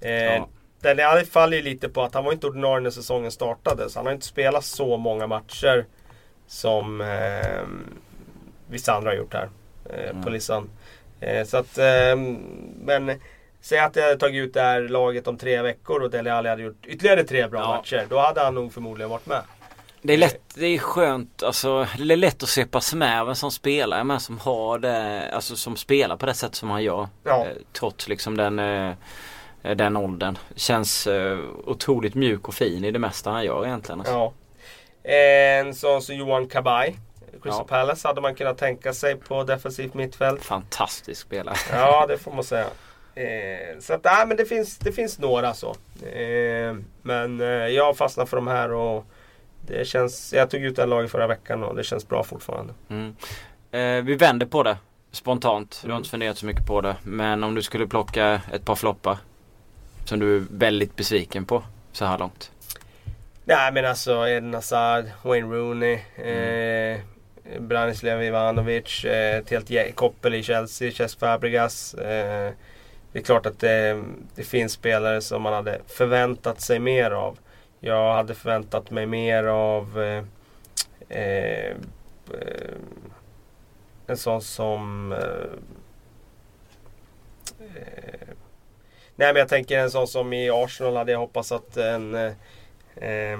Eh, 0.00 0.10
Ja. 0.12 0.48
Dele 0.80 1.24
faller 1.24 1.56
ju 1.56 1.62
lite 1.62 1.88
på 1.88 2.02
att 2.02 2.14
han 2.14 2.24
var 2.24 2.32
inte 2.32 2.46
ordinarie 2.46 2.80
när 2.80 2.90
säsongen 2.90 3.30
startade. 3.30 3.90
Så 3.90 3.98
han 3.98 4.06
har 4.06 4.12
inte 4.12 4.26
spelat 4.26 4.64
så 4.64 4.96
många 4.96 5.26
matcher 5.26 5.86
som 6.46 7.00
eh, 7.00 7.62
vissa 8.70 8.92
andra 8.92 9.10
har 9.10 9.16
gjort 9.16 9.34
här 9.34 9.48
eh, 9.90 10.22
på 10.22 10.30
listan. 10.30 10.70
Eh, 11.20 11.46
så 11.46 11.56
att, 11.56 11.78
eh, 11.78 12.16
men 12.84 13.12
Säg 13.62 13.78
att 13.78 13.96
jag 13.96 14.02
hade 14.02 14.16
tagit 14.16 14.44
ut 14.44 14.54
det 14.54 14.60
här 14.60 14.80
laget 14.80 15.26
om 15.28 15.38
tre 15.38 15.62
veckor 15.62 16.02
och 16.02 16.10
Dele 16.10 16.32
Alli 16.32 16.48
hade 16.48 16.62
gjort 16.62 16.86
ytterligare 16.86 17.24
tre 17.24 17.46
bra 17.48 17.60
Ja. 17.60 17.68
matcher. 17.76 18.06
Då 18.10 18.18
hade 18.18 18.40
han 18.40 18.54
nog 18.54 18.72
förmodligen 18.72 19.10
varit 19.10 19.26
med. 19.26 19.40
Det 20.02 20.12
är 20.12 20.16
lätt, 20.18 20.40
det 20.54 20.66
är 20.66 20.78
skönt, 20.78 21.42
alltså 21.42 21.86
det 21.98 22.14
är 22.14 22.16
lätt 22.16 22.42
att 22.42 22.48
sepas 22.48 22.94
med 22.94 23.20
av 23.20 23.28
en 23.28 23.36
sån 23.36 23.50
spelare 23.52 24.04
men 24.04 24.20
som 24.20 24.38
har 24.38 24.78
det, 24.78 25.30
alltså 25.32 25.56
som 25.56 25.76
spelar 25.76 26.16
på 26.16 26.26
det 26.26 26.34
sätt 26.34 26.54
som 26.54 26.70
han 26.70 26.82
gör. 26.82 27.08
Ja. 27.24 27.44
Eh, 27.46 27.52
Trots 27.72 28.08
liksom 28.08 28.36
den, 28.36 28.58
eh, 28.58 28.92
den 29.62 29.96
åldern. 29.96 30.38
Känns 30.56 31.06
eh, 31.06 31.38
otroligt 31.64 32.14
mjuk 32.14 32.48
och 32.48 32.54
fin 32.54 32.84
i 32.84 32.90
det 32.90 32.98
mesta 32.98 33.30
han 33.30 33.44
gör 33.44 33.66
egentligen. 33.66 34.00
Alltså. 34.00 34.14
Ja. 34.14 34.32
En 35.02 35.74
sån 35.74 36.02
som 36.02 36.16
Johan 36.16 36.48
Kabay. 36.48 36.94
Crystal 37.42 37.64
Ja. 37.68 37.76
Palace 37.76 38.08
hade 38.08 38.20
man 38.20 38.34
kunnat 38.34 38.58
tänka 38.58 38.92
sig 38.92 39.16
på 39.16 39.44
defensivt 39.44 39.94
mittfält. 39.94 40.44
Fantastisk 40.44 41.20
spelare. 41.22 41.56
Ja, 41.72 42.06
det 42.06 42.18
får 42.18 42.32
man 42.32 42.44
säga. 42.44 42.66
Eh, 43.14 43.78
så 43.80 43.94
att, 43.94 44.04
nej, 44.04 44.26
men 44.26 44.36
det 44.36 44.44
finns, 44.44 44.78
det 44.78 44.92
finns 44.92 45.18
några 45.18 45.54
så. 45.54 45.70
Eh, 46.12 46.76
men 47.02 47.40
eh, 47.40 47.46
jag 47.46 47.96
fastnar 47.96 48.26
för 48.26 48.36
de 48.36 48.46
här 48.46 48.72
och 48.72 49.04
det 49.66 49.86
känns, 49.86 50.32
jag 50.32 50.50
tog 50.50 50.62
ut 50.62 50.78
här 50.78 50.86
laget 50.86 51.10
förra 51.10 51.26
veckan 51.26 51.62
och 51.64 51.76
det 51.76 51.84
känns 51.84 52.08
bra 52.08 52.24
fortfarande. 52.24 52.74
Mm. 52.88 53.16
Eh, 53.70 54.04
vi 54.04 54.14
vänder 54.14 54.46
på 54.46 54.62
det 54.62 54.76
spontant. 55.12 55.82
Du 55.84 55.90
har 55.90 55.96
inte 55.96 56.10
funderat 56.10 56.38
så 56.38 56.46
mycket 56.46 56.66
på 56.66 56.80
det. 56.80 56.96
Men 57.02 57.44
om 57.44 57.54
du 57.54 57.62
skulle 57.62 57.86
plocka 57.86 58.40
ett 58.52 58.64
par 58.64 58.74
floppar. 58.74 59.18
Som 60.04 60.18
du 60.18 60.36
är 60.36 60.42
väldigt 60.50 60.96
besviken 60.96 61.44
på 61.44 61.62
så 61.92 62.04
här 62.04 62.18
långt. 62.18 62.50
Nej 63.44 63.72
men 63.72 63.84
alltså 63.84 64.28
Eden 64.28 64.54
Hazard, 64.54 65.04
Wayne 65.22 65.56
Rooney, 65.56 65.98
eh, 66.16 67.00
Branislav 67.58 68.22
Ivanovic, 68.22 69.04
eh, 69.04 69.36
ett 69.36 69.50
helt 69.50 69.94
koppel 69.94 70.34
i 70.34 70.42
Chelsea, 70.42 70.92
Cesc 70.92 71.18
Fabregas. 71.18 71.94
Eh, 71.94 72.52
det 73.12 73.18
är 73.18 73.22
klart 73.22 73.46
att 73.46 73.58
det, 73.58 74.02
det 74.34 74.42
finns 74.42 74.72
spelare 74.72 75.20
som 75.20 75.42
man 75.42 75.52
hade 75.52 75.80
förväntat 75.86 76.60
sig 76.60 76.78
mer 76.78 77.10
av. 77.10 77.38
Jag 77.80 78.14
hade 78.14 78.34
förväntat 78.34 78.90
mig 78.90 79.06
mer 79.06 79.44
av 79.44 80.02
eh, 80.02 80.24
eh, 81.08 81.70
eh, 82.30 82.74
en 84.06 84.16
sån 84.16 84.42
som 84.42 85.12
eh, 85.12 85.18
eh, 87.60 88.28
Nej 89.20 89.32
men 89.32 89.40
jag 89.40 89.48
tänker 89.48 89.78
en 89.78 89.90
sån 89.90 90.06
som 90.06 90.32
i 90.32 90.50
Arsenal 90.50 90.96
hade 90.96 91.12
jag 91.12 91.18
hoppats 91.18 91.52
att 91.52 91.76
en 91.76 92.14
eh, 92.14 93.38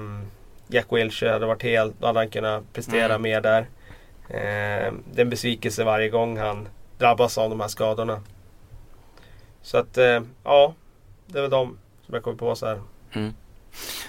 Jack 0.67 0.85
Wilshere 0.89 1.31
hade 1.31 1.45
varit 1.45 1.63
helt, 1.63 1.95
då 1.99 2.07
hade 2.07 2.19
han 2.19 2.29
kunnat 2.29 2.73
prestera 2.73 3.05
Mm. 3.05 3.21
mer 3.21 3.41
där. 3.41 3.65
Ehm, 4.29 5.03
det 5.13 5.21
är 5.21 5.25
en 5.25 5.29
besvikelse 5.29 5.83
varje 5.83 6.09
gång 6.09 6.37
han 6.37 6.67
drabbas 6.97 7.37
av 7.37 7.49
de 7.49 7.59
här 7.59 7.67
skadorna. 7.67 8.21
Så 9.61 9.77
att 9.77 9.97
eh, 9.97 10.21
ja, 10.43 10.73
det 11.25 11.37
är 11.37 11.41
väl 11.41 11.51
de 11.51 11.77
som 12.05 12.13
jag 12.13 12.23
kommer 12.23 12.37
på 12.37 12.55
så 12.55 12.65
här. 12.65 12.81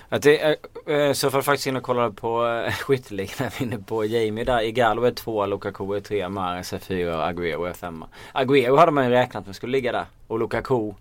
Att 0.09 0.23
det, 0.23 0.57
eh, 0.87 0.97
eh, 0.97 1.13
så 1.13 1.31
får 1.31 1.43
faktiskt 1.43 1.67
in 1.67 1.77
och 1.77 1.83
kolla 1.83 2.11
på 2.11 2.47
eh, 2.49 2.73
skytteligan. 2.81 3.35
Jag 3.39 3.53
är 3.61 3.63
inne 3.63 3.79
på 3.79 4.05
Jamie 4.05 4.45
där. 4.45 4.63
Igalo 4.63 5.05
är 5.05 5.11
tvåa, 5.11 5.47
Lukaku 5.47 5.97
är 5.97 6.01
trea, 6.01 6.29
Mahrez 6.29 6.73
är 6.73 6.79
fyra, 6.79 7.33
Agüero 7.33 7.69
är 7.69 7.73
femma. 7.73 8.09
Agüero 8.35 8.77
hade 8.77 8.93
man 8.93 9.05
ju 9.05 9.11
räknat 9.11 9.47
med 9.47 9.57
skulle 9.57 9.73
ligga 9.73 9.93
där. 9.93 10.07
Och 10.27 10.39
Lukaku 10.39 10.93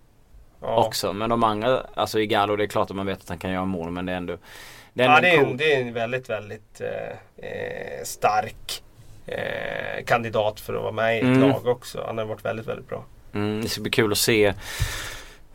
Ja, 0.62 0.86
också. 0.86 1.14
Men 1.14 1.30
de 1.30 1.44
andra, 1.44 1.86
alltså 1.94 2.20
Igalo 2.20 2.56
det 2.56 2.64
är 2.64 2.68
klart 2.68 2.90
att 2.90 2.96
man 2.96 3.06
vet 3.06 3.22
att 3.22 3.30
han 3.30 3.38
kan 3.38 3.52
göra 3.52 3.66
mål 3.66 3.92
men 3.92 4.06
det 4.06 4.12
är 4.12 4.18
ändå 4.18 4.38
det 4.94 5.04
är 5.04 5.10
ja 5.10 5.22
det, 5.22 5.30
är 5.30 5.44
cool. 5.44 5.58
det 5.58 5.74
är 5.76 5.82
en 5.82 5.94
väldigt, 5.94 6.30
väldigt 6.30 6.82
eh, 6.82 7.48
eh, 7.50 8.04
stark 8.04 8.84
eh, 9.26 10.04
kandidat 10.06 10.60
för 10.60 10.74
att 10.74 10.82
vara 10.82 10.92
med 10.92 11.16
i 11.16 11.18
ett 11.18 11.24
Mm. 11.24 11.50
lag 11.50 11.68
också. 11.68 12.04
Han 12.08 12.18
har 12.18 12.26
varit 12.26 12.46
väldigt, 12.46 12.68
väldigt 12.68 12.90
bra. 12.90 13.04
Mm, 13.34 13.62
det 13.62 13.70
ska 13.70 13.82
bli 13.82 13.92
kul 13.92 14.12
att 14.12 14.18
se. 14.18 14.54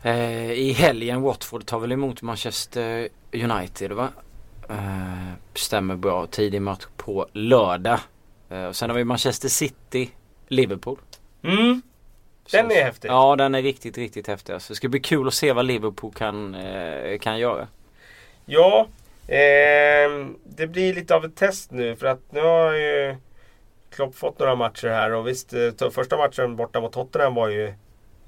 Eh, 0.03 0.51
I 0.51 0.71
helgen 0.71 1.21
Watford 1.21 1.65
tar 1.65 1.79
väl 1.79 1.91
emot 1.91 2.21
Manchester 2.21 3.09
United 3.33 3.91
va? 3.91 4.09
Eh, 4.69 5.31
stämmer 5.53 5.95
bra. 5.95 6.27
Tidig 6.27 6.61
match 6.61 6.85
på 6.97 7.27
lördag. 7.33 7.99
Eh, 8.49 8.63
och 8.65 8.75
sen 8.75 8.89
har 8.89 8.97
vi 8.97 9.03
Manchester 9.03 9.49
City, 9.49 10.09
Liverpool. 10.47 10.97
Mm, 11.43 11.81
den 12.51 12.71
är 12.71 12.83
häftig. 12.83 13.09
Ja 13.09 13.35
den 13.35 13.55
är 13.55 13.61
riktigt, 13.61 13.97
riktigt 13.97 14.27
häftig. 14.27 14.53
Alltså, 14.53 14.73
det 14.73 14.77
ska 14.77 14.87
bli 14.87 14.99
kul 14.99 15.27
att 15.27 15.33
se 15.33 15.53
vad 15.53 15.65
Liverpool 15.65 16.13
kan, 16.13 16.55
eh, 16.55 17.19
kan 17.19 17.39
göra. 17.39 17.67
Ja, 18.45 18.87
ehm, 19.27 20.35
det 20.43 20.67
blir 20.67 20.93
lite 20.93 21.15
av 21.15 21.25
ett 21.25 21.35
test 21.35 21.71
nu 21.71 21.95
för 21.95 22.07
att 22.07 22.31
nu 22.31 22.41
har 22.41 22.73
ju 22.73 23.15
Klopp 23.89 24.15
fått 24.15 24.39
några 24.39 24.55
matcher 24.55 24.87
här 24.87 25.11
och 25.11 25.27
visst, 25.27 25.53
eh, 25.53 25.89
första 25.91 26.17
matchen 26.17 26.55
borta 26.55 26.81
mot 26.81 26.93
Tottenham 26.93 27.35
var 27.35 27.49
ju 27.49 27.73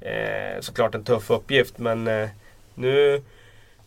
eh, 0.02 0.60
såklart 0.60 0.96
en 0.96 1.04
tuff 1.04 1.30
uppgift 1.30 1.78
men 1.78 2.08
eh, 2.08 2.30
nu 2.76 3.24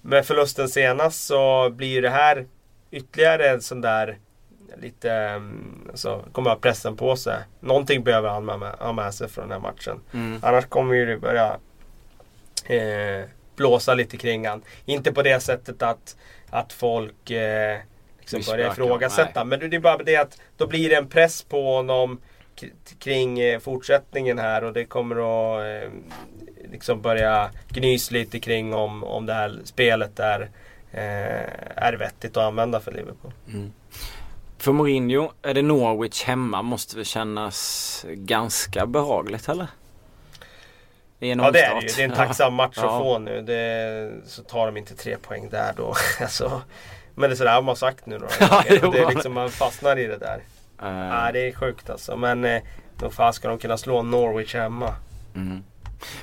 med 0.01 0.27
förlusten 0.27 0.69
senast 0.69 1.27
så 1.27 1.71
blir 1.71 2.03
det 2.03 2.11
här 2.11 2.47
ytterligare 2.91 3.51
en 3.51 3.63
sån 3.63 3.81
där 3.81 4.19
lite, 4.81 5.13
mm, 5.13 5.89
alltså, 5.91 6.25
kommer 6.33 6.51
ha 6.51 6.57
pressen 6.57 6.97
på 6.97 7.17
sig. 7.17 7.39
Någonting 7.61 8.05
behöver 8.05 8.29
han 8.29 8.45
med, 8.45 8.59
ha 8.79 8.93
med 8.93 9.15
sig 9.15 9.29
från 9.29 9.49
den 9.49 9.53
här 9.53 9.71
matchen. 9.71 10.01
Mm. 10.13 10.41
Annars 10.43 10.67
kommer 10.67 10.95
ju 10.95 11.07
det 11.07 11.17
börja 11.17 11.57
eh, 12.65 13.29
blåsa 13.57 13.95
lite 13.95 14.17
kring 14.17 14.49
han. 14.49 14.63
Inte 14.85 15.13
på 15.13 15.23
det 15.23 15.41
sättet 15.41 15.83
att, 15.83 16.17
att 16.51 16.73
folk 16.73 17.31
eh, 17.31 17.79
liksom 18.19 18.43
börjar 18.47 18.73
ifrågasätta. 18.73 19.45
Men 19.45 19.71
det 19.71 19.77
är 19.77 19.81
bara 19.81 19.97
det 19.97 20.17
att 20.17 20.41
då 20.57 20.67
blir 20.67 20.91
det 20.91 20.97
en 20.97 21.09
press 21.09 21.43
på 21.43 21.77
honom 21.77 22.21
kring 22.99 23.41
eh, 23.41 23.59
fortsättningen 23.61 24.39
här 24.39 24.65
och 24.65 24.73
det 24.73 24.85
kommer 24.85 25.17
att 25.17 25.85
eh, 25.85 25.91
liksom 26.71 27.03
börja 27.03 27.51
gnys 27.69 28.11
lite 28.11 28.41
kring 28.41 28.75
om, 28.75 29.05
om 29.05 29.27
det 29.27 29.35
här 29.35 29.61
spelet 29.65 30.19
är, 30.19 30.41
eh, 30.93 31.77
är 31.77 31.93
vettigt 31.93 32.37
att 32.37 32.45
använda 32.45 32.81
för 32.81 32.93
Liverpool. 32.93 33.33
För 34.63 34.73
Mourinho 34.73 35.33
är 35.43 35.55
det 35.55 35.63
Norwich 35.63 36.25
hemma 36.25 36.63
måste 36.63 36.97
väl 36.97 37.05
kännas 37.05 38.05
ganska 38.09 38.87
behagligt 38.87 39.49
eller? 39.49 39.67
Ja 41.19 41.27
det 41.29 41.31
är 41.31 41.53
det 41.53 41.59
ju. 41.69 41.75
omstart. 41.75 41.97
Det 41.97 42.03
är 42.03 42.09
en 42.09 42.15
tacksam 42.17 42.55
match 42.55 42.75
Ja. 42.77 42.83
att 42.97 43.03
få 43.03 43.19
nu. 43.19 43.43
Det, 43.43 44.13
så 44.31 44.43
tar 44.43 44.67
de 44.67 44.77
inte 44.77 44.95
tre 44.95 45.17
poäng 45.17 45.49
där 45.49 45.73
då. 45.77 45.95
alltså, 46.21 46.63
men 47.15 47.31
det 47.31 47.35
är 47.35 47.37
sådär 47.37 47.55
man 47.55 47.69
har 47.69 47.75
sagt 47.75 48.07
nu 48.07 48.19
några 48.19 48.33
Ja, 48.41 48.63
gånger. 48.81 48.93
Det 48.93 49.03
är 49.05 49.09
liksom, 49.09 49.33
man 49.33 49.51
fastnar 49.51 49.99
i 49.99 50.07
det 50.07 50.19
där. 50.19 50.43
Eh, 50.83 50.93
Nej, 50.93 51.33
det 51.33 51.49
är 51.49 51.53
sjukt 51.53 51.91
alltså. 51.91 52.17
Men 52.17 52.45
eh, 52.45 52.63
då 52.99 53.11
fan 53.11 53.33
ska 53.33 53.49
de 53.49 53.59
kunna 53.59 53.77
slå 53.77 54.03
Norwich 54.03 54.55
hemma. 54.55 54.95
Mm. 55.35 55.63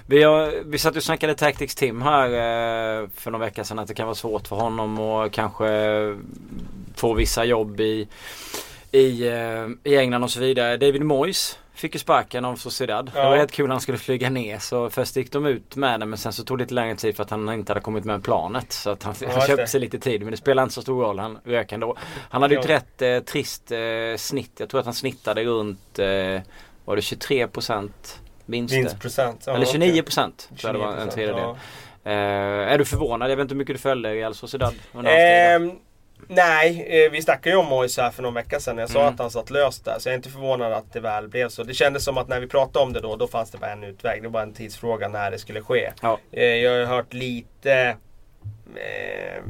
Vi, 0.06 0.24
har, 0.24 0.54
vi 0.66 0.78
satt 0.78 0.96
och 0.96 1.04
snackade 1.04 1.36
Tactics 1.36 1.76
Tim 1.76 2.02
här 2.02 2.26
eh, 2.26 3.08
för 3.16 3.32
några 3.32 3.46
veckor 3.46 3.64
sedan 3.64 3.80
att 3.80 3.88
det 3.88 3.94
kan 3.94 4.06
vara 4.08 4.16
svårt 4.16 4.48
för 4.48 4.56
honom 4.56 5.00
och 5.00 5.32
kanske 5.32 5.70
få 6.96 7.14
vissa 7.14 7.46
jobb 7.46 7.80
i, 7.80 8.08
i, 8.92 9.28
eh, 9.28 9.68
i 9.92 9.98
England 9.98 10.24
och 10.24 10.32
så 10.32 10.40
vidare. 10.40 10.78
David 10.78 11.02
Moyes 11.02 11.60
fick 11.74 11.94
ju 11.96 12.00
sparken 12.00 12.46
av 12.46 12.56
Sociedad. 12.56 13.06
Det 13.14 13.20
Ja. 13.20 13.30
var 13.30 13.38
helt 13.38 13.52
kul 13.52 13.70
han 13.72 13.82
skulle 13.82 13.98
flyga 13.98 14.30
ner 14.30 14.60
så 14.60 14.90
först 14.90 15.16
gick 15.16 15.32
de 15.32 15.46
ut 15.46 15.76
med 15.76 16.00
det 16.00 16.06
men 16.06 16.18
sen 16.20 16.34
så 16.34 16.44
tog 16.44 16.58
det 16.58 16.64
lite 16.64 16.74
längre 16.74 16.96
tid 16.96 17.16
för 17.16 17.24
att 17.24 17.30
han 17.30 17.50
inte 17.54 17.72
hade 17.72 17.82
kommit 17.82 18.06
med 18.06 18.24
planet. 18.24 18.72
Så 18.72 18.90
att 18.90 19.04
han, 19.04 19.16
Ja, 19.22 19.28
han 19.32 19.42
köpte 19.48 19.64
det. 19.64 19.68
sig 19.68 19.80
lite 19.80 20.00
tid 20.00 20.22
men 20.22 20.32
det 20.32 20.38
spelar 20.38 20.64
inte 20.64 20.76
så 20.76 20.82
stor 20.82 21.02
roll. 21.04 21.20
Han 21.20 21.38
rök 21.44 21.72
ändå. 21.72 21.98
Han 22.30 22.42
hade 22.42 22.54
ju 22.54 22.60
ett 22.60 22.70
rätt 22.70 23.02
eh, 23.02 23.20
trist 23.20 23.72
eh, 23.72 23.80
snitt. 24.18 24.52
Jag 24.58 24.70
tror 24.70 24.80
att 24.80 24.86
han 24.86 24.94
snittade 24.96 25.44
runt 25.44 26.00
eh, 26.00 26.42
var 26.86 26.96
det 26.96 27.02
23 27.02 27.48
procent 27.48 28.20
vinster. 28.50 28.78
Vinstprocent. 28.78 29.43
Ja, 29.47 29.56
Eller 29.56 29.66
29 29.66 29.91
okej. 29.91 30.02
procent. 30.04 30.50
jag 30.64 30.76
det 30.76 30.80
var 30.80 30.88
en 30.97 31.10
29%, 31.10 31.12
tredjedel. 31.12 31.41
ja. 31.43 31.58
Eh, 32.04 32.74
är 32.74 32.78
du 32.78 32.86
förvånad? 32.86 33.32
Jag 33.32 33.36
vet 33.36 33.41
inte 33.43 33.54
hur 33.54 33.58
mycket 33.60 33.76
du 33.76 33.80
följde 33.80 34.14
Real 34.14 34.36
Sociedad. 34.36 34.74
Ehm, 35.06 35.72
nej, 36.28 36.88
eh, 37.06 37.12
vi 37.12 37.22
snackade 37.22 37.50
ju 37.50 37.56
om 37.56 37.66
Moyes 37.66 37.97
här 37.97 38.12
för 38.12 38.24
någon 38.24 38.34
vecka 38.34 38.60
sedan. 38.60 38.78
Jag 38.78 38.89
sa 38.89 39.00
Mm. 39.00 39.14
att 39.14 39.20
han 39.20 39.32
satt 39.32 39.50
löst 39.50 39.86
där. 39.86 39.95
Så 40.00 40.10
jag 40.10 40.14
är 40.14 40.18
inte 40.18 40.30
förvånad 40.30 40.74
att 40.74 40.93
det 40.93 41.00
väl 41.00 41.28
blev 41.28 41.50
så. 41.50 41.64
Det 41.64 41.74
kändes 41.74 42.04
som 42.04 42.18
att 42.18 42.28
när 42.28 42.39
vi 42.39 42.47
pratade 42.47 42.86
om 42.86 42.93
det 42.93 43.00
då, 43.00 43.16
då 43.16 43.28
fanns 43.28 43.52
det 43.52 43.58
bara 43.58 43.72
en 43.72 43.84
utväg. 43.84 44.24
Det 44.24 44.30
var 44.30 44.41
en 44.41 44.54
tidsfråga 44.54 45.08
när 45.08 45.32
det 45.32 45.38
skulle 45.39 45.62
ske. 45.62 45.91
Ja. 46.02 46.20
Eh, 46.32 46.43
jag 46.43 46.80
har 46.88 46.95
hört 46.95 47.14
lite 47.14 47.95
eh, 48.76 49.43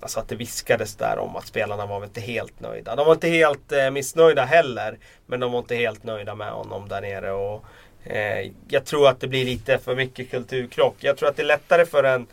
Alltså 0.00 0.20
att 0.20 0.28
det 0.28 0.36
viskades 0.36 0.96
där 0.96 1.18
om 1.18 1.36
att 1.36 1.46
spelarna 1.46 1.86
var 1.86 2.04
inte 2.04 2.20
helt 2.20 2.60
nöjda. 2.60 2.96
De 2.96 3.06
var 3.06 3.12
inte 3.14 3.28
helt 3.28 3.72
eh, 3.72 3.90
missnöjda 3.90 4.44
heller. 4.44 4.98
Men 5.26 5.40
de 5.40 5.52
var 5.52 5.58
inte 5.58 5.74
helt 5.76 6.04
nöjda 6.04 6.34
med 6.34 6.50
honom 6.50 6.88
där 6.88 7.00
nere. 7.00 7.32
Och, 7.32 7.64
eh, 8.06 8.52
jag 8.68 8.84
tror 8.84 9.08
att 9.08 9.20
det 9.20 9.28
blir 9.28 9.44
lite 9.44 9.78
för 9.78 9.96
mycket 9.96 10.30
kulturkrock. 10.30 10.96
Jag 11.00 11.16
tror 11.16 11.28
att 11.28 11.36
det 11.36 11.42
är 11.42 11.46
lättare 11.46 11.86
för 11.86 12.04
en 12.04 12.26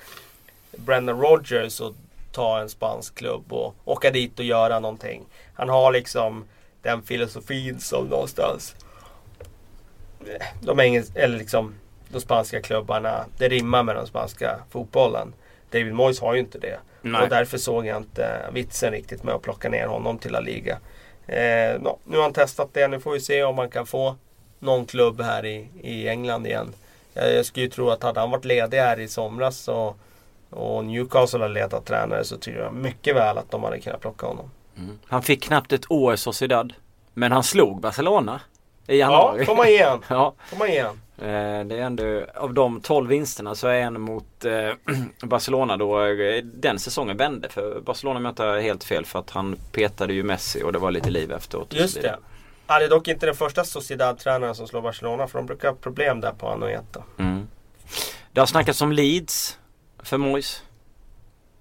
Brendan 0.72 1.22
Rodgers 1.22 1.82
att 1.82 1.94
ta 2.32 2.60
en 2.60 2.70
spansk 2.70 3.16
klubb 3.16 3.54
och 3.54 3.76
åka 3.86 4.12
dit 4.12 4.40
och 4.40 4.46
göra 4.46 4.80
någonting. 4.80 5.26
Han 5.54 5.70
har 5.70 5.92
liksom 5.92 6.46
den 6.82 7.02
filosofin 7.02 7.80
som 7.80 8.08
någonstans 8.08 8.76
de, 10.62 10.80
engels, 10.80 11.12
eller 11.16 11.38
liksom, 11.38 11.76
de 12.10 12.20
spanska 12.20 12.62
klubbarna, 12.62 13.26
det 13.38 13.48
rimmar 13.50 13.84
med 13.84 13.96
den 13.96 14.08
spanska 14.08 14.60
fotbollen. 14.70 15.34
David 15.72 15.94
Moyes 15.94 16.20
har 16.20 16.34
ju 16.34 16.40
inte 16.40 16.58
det. 16.58 16.80
Nej. 17.02 17.22
Och 17.22 17.30
därför 17.30 17.58
såg 17.58 17.86
jag 17.86 17.98
inte 17.98 18.50
vitsen 18.54 18.92
riktigt 18.92 19.24
med 19.24 19.34
att 19.36 19.42
plocka 19.42 19.70
ner 19.70 19.88
honom 19.88 20.18
till 20.18 20.32
La 20.32 20.40
Liga. 20.40 20.78
Eh, 21.28 21.82
no, 21.82 22.00
nu 22.04 22.16
har 22.16 22.24
han 22.24 22.34
testat 22.34 22.70
det, 22.74 22.88
nu 22.88 23.00
får 23.00 23.12
vi 23.12 23.20
se 23.20 23.44
om 23.44 23.56
man 23.56 23.70
kan 23.70 23.86
få 23.86 24.16
någon 24.64 24.86
klubb 24.86 25.22
här 25.22 25.46
i, 25.46 25.68
i 25.82 26.08
England 26.08 26.46
igen. 26.48 26.74
Jag, 27.14 27.34
jag 27.34 27.46
skulle 27.46 27.66
ju 27.66 27.70
tro 27.72 27.90
att 27.90 28.04
hade 28.04 28.20
han 28.20 28.32
varit 28.32 28.46
ledig 28.46 28.78
här 28.78 29.00
i 29.00 29.08
somras 29.08 29.68
och, 29.68 29.98
och 30.50 30.86
Newcastle 30.86 31.40
hade 31.40 31.54
letat 31.54 31.86
tränare 31.86 32.24
så 32.24 32.38
tror 32.38 32.56
jag 32.58 32.74
mycket 32.74 33.16
väl 33.16 33.38
att 33.38 33.52
de 33.52 33.64
hade 33.64 33.80
kunnat 33.80 34.02
plocka 34.02 34.26
honom. 34.28 34.52
Mm. 34.78 35.00
Han 35.08 35.22
fick 35.24 35.44
knappt 35.44 35.74
ett 35.74 35.92
år 35.92 36.14
i 36.14 36.18
Sociedad. 36.18 36.74
Men 37.14 37.32
han 37.32 37.44
slog 37.44 37.82
Barcelona 37.82 38.42
i 38.88 38.98
Ja, 39.00 39.06
januari. 39.12 39.46
får 39.46 39.56
man 39.56 39.72
ge 39.72 39.84
han. 39.84 40.04
ja. 40.10 40.34
Får 40.48 40.58
man 40.58 40.72
ge 40.72 40.82
han. 40.82 41.00
Eh, 41.18 41.66
Det 41.66 41.76
är 41.78 41.82
ändå 41.82 42.26
av 42.36 42.54
de 42.54 42.82
12 42.82 43.08
vinsterna 43.10 43.56
så 43.56 43.68
är 43.68 43.82
en 43.82 44.02
mot 44.02 44.46
eh, 44.46 44.96
Barcelona 45.28 45.78
då 45.78 46.02
eh, 46.06 46.44
den 46.44 46.80
säsongen 46.80 47.18
vände 47.18 47.50
för 47.50 47.80
Barcelona 47.80 48.18
om 48.20 48.26
jag 48.26 48.32
inte 48.32 48.44
helt 48.44 48.84
fel 48.84 49.06
för 49.06 49.20
att 49.20 49.30
han 49.30 49.58
petade 49.72 50.14
ju 50.14 50.24
Messi 50.24 50.64
och 50.64 50.74
det 50.74 50.80
var 50.80 50.92
lite 50.92 51.10
liv 51.10 51.32
efteråt. 51.32 51.74
och 51.74 51.90
så 51.90 52.00
Det. 52.68 52.74
Han 52.74 52.82
är 52.84 52.90
dock 52.90 53.08
inte 53.08 53.26
den 53.26 53.36
första 53.36 53.64
Sociedad-tränaren 53.64 54.56
som 54.56 54.68
slår 54.68 54.82
Barcelona 54.82 55.28
för 55.28 55.40
de 55.40 55.46
brukar 55.46 55.68
ha 55.70 55.76
problem 55.76 56.22
där 56.22 56.32
på 56.32 56.48
Anoeta. 56.50 57.04
Mm. 57.20 57.48
Det 58.32 58.40
har 58.40 58.48
snackats 58.48 58.82
om 58.82 58.92
Leeds 58.92 59.58
för 60.04 60.18
Moyes. 60.18 60.62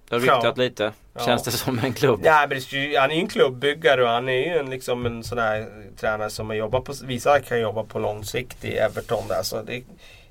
Det 0.08 0.14
har 0.16 0.26
Ja. 0.26 0.34
ryktat 0.34 0.58
lite. 0.58 0.92
Ja. 1.14 1.24
Känns 1.26 1.42
det 1.42 1.50
som 1.50 1.78
en 1.78 1.92
klubb? 1.92 2.20
Ja, 2.24 2.46
men 2.48 2.58
är 2.58 3.00
han 3.00 3.10
är 3.10 3.14
ju 3.14 3.20
en 3.20 3.28
klubbyggare 3.28 4.02
och 4.02 4.08
han 4.08 4.28
är 4.28 4.32
ju 4.32 4.58
en, 4.58 4.70
liksom 4.70 5.06
en 5.06 5.24
sån 5.24 5.38
där 5.38 5.68
tränare 5.96 6.30
som 6.30 6.46
har 6.50 6.56
jobbat 6.56 6.84
på, 6.84 6.94
vissa 7.04 7.40
kan 7.40 7.60
jobba 7.60 7.84
på 7.84 7.98
lång 7.98 8.24
sikt 8.24 8.64
i 8.64 8.76
Everton 8.76 9.28
där. 9.28 9.42
Så 9.42 9.62
det, 9.62 9.82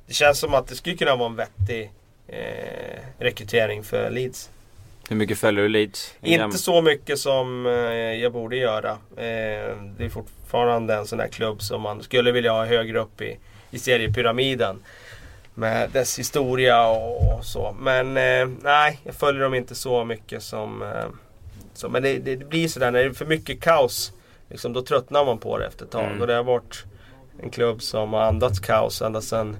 det 0.07 0.13
känns 0.13 0.39
som 0.39 0.53
att 0.53 0.67
det 0.67 0.76
skulle 0.76 0.97
kunna 0.97 1.15
vara 1.15 1.30
en 1.30 1.36
vettig 1.36 1.91
eh, 2.28 2.99
rekrytering 3.19 3.84
för 3.84 4.09
Leeds. 4.09 4.49
Hur 5.12 5.16
mycket 5.16 5.38
följer 5.38 5.64
du 5.64 5.70
Leeds? 5.70 6.14
Inte 6.22 6.57
så 6.57 6.82
mycket 6.82 7.20
som 7.20 7.66
eh, 7.66 7.74
jag 8.22 8.34
borde 8.34 8.55
göra. 8.55 8.89
Eh, 8.91 9.76
det 9.97 10.05
är 10.05 10.09
fortfarande 10.09 10.95
en 10.95 11.07
sån 11.07 11.18
där 11.18 11.28
klubb 11.28 11.62
som 11.62 11.82
man 11.82 12.03
skulle 12.03 12.32
vilja 12.32 12.51
ha 12.51 12.66
högre 12.66 12.99
upp 12.99 13.22
i, 13.22 13.38
i 13.72 13.80
seriepyramiden. 13.80 14.80
Med 15.53 15.89
dess 15.89 16.20
historia 16.20 16.88
och 16.88 17.45
så. 17.45 17.76
Men 17.80 18.18
eh, 18.18 18.49
nej, 18.62 18.99
jag 19.03 19.16
följer 19.16 19.43
dem 19.43 19.53
inte 19.53 19.76
så 19.76 20.05
mycket 20.05 20.43
som... 20.43 20.93
Så, 21.74 21.89
men 21.89 22.03
det, 22.03 22.18
det, 22.18 22.49
blir 22.49 22.68
sådär, 22.68 22.91
när 22.91 22.99
det 22.99 23.05
är 23.05 23.14
för 23.14 23.26
mycket 23.26 23.62
kaos. 23.62 24.14
Liksom, 24.49 24.74
då 24.74 24.82
tröttnar 24.82 25.26
man 25.26 25.38
på 25.38 25.57
det 25.57 25.66
efter 25.66 25.86
ett 25.86 25.91
tag. 25.91 26.05
Mm. 26.05 26.22
Och 26.22 26.28
det 26.28 26.34
har 26.34 26.43
varit 26.43 26.84
en 27.39 27.49
klubb 27.49 27.82
som 27.82 28.14
har 28.14 28.22
andats 28.22 28.59
kaos 28.59 29.01
ända 29.01 29.22
sedan 29.22 29.57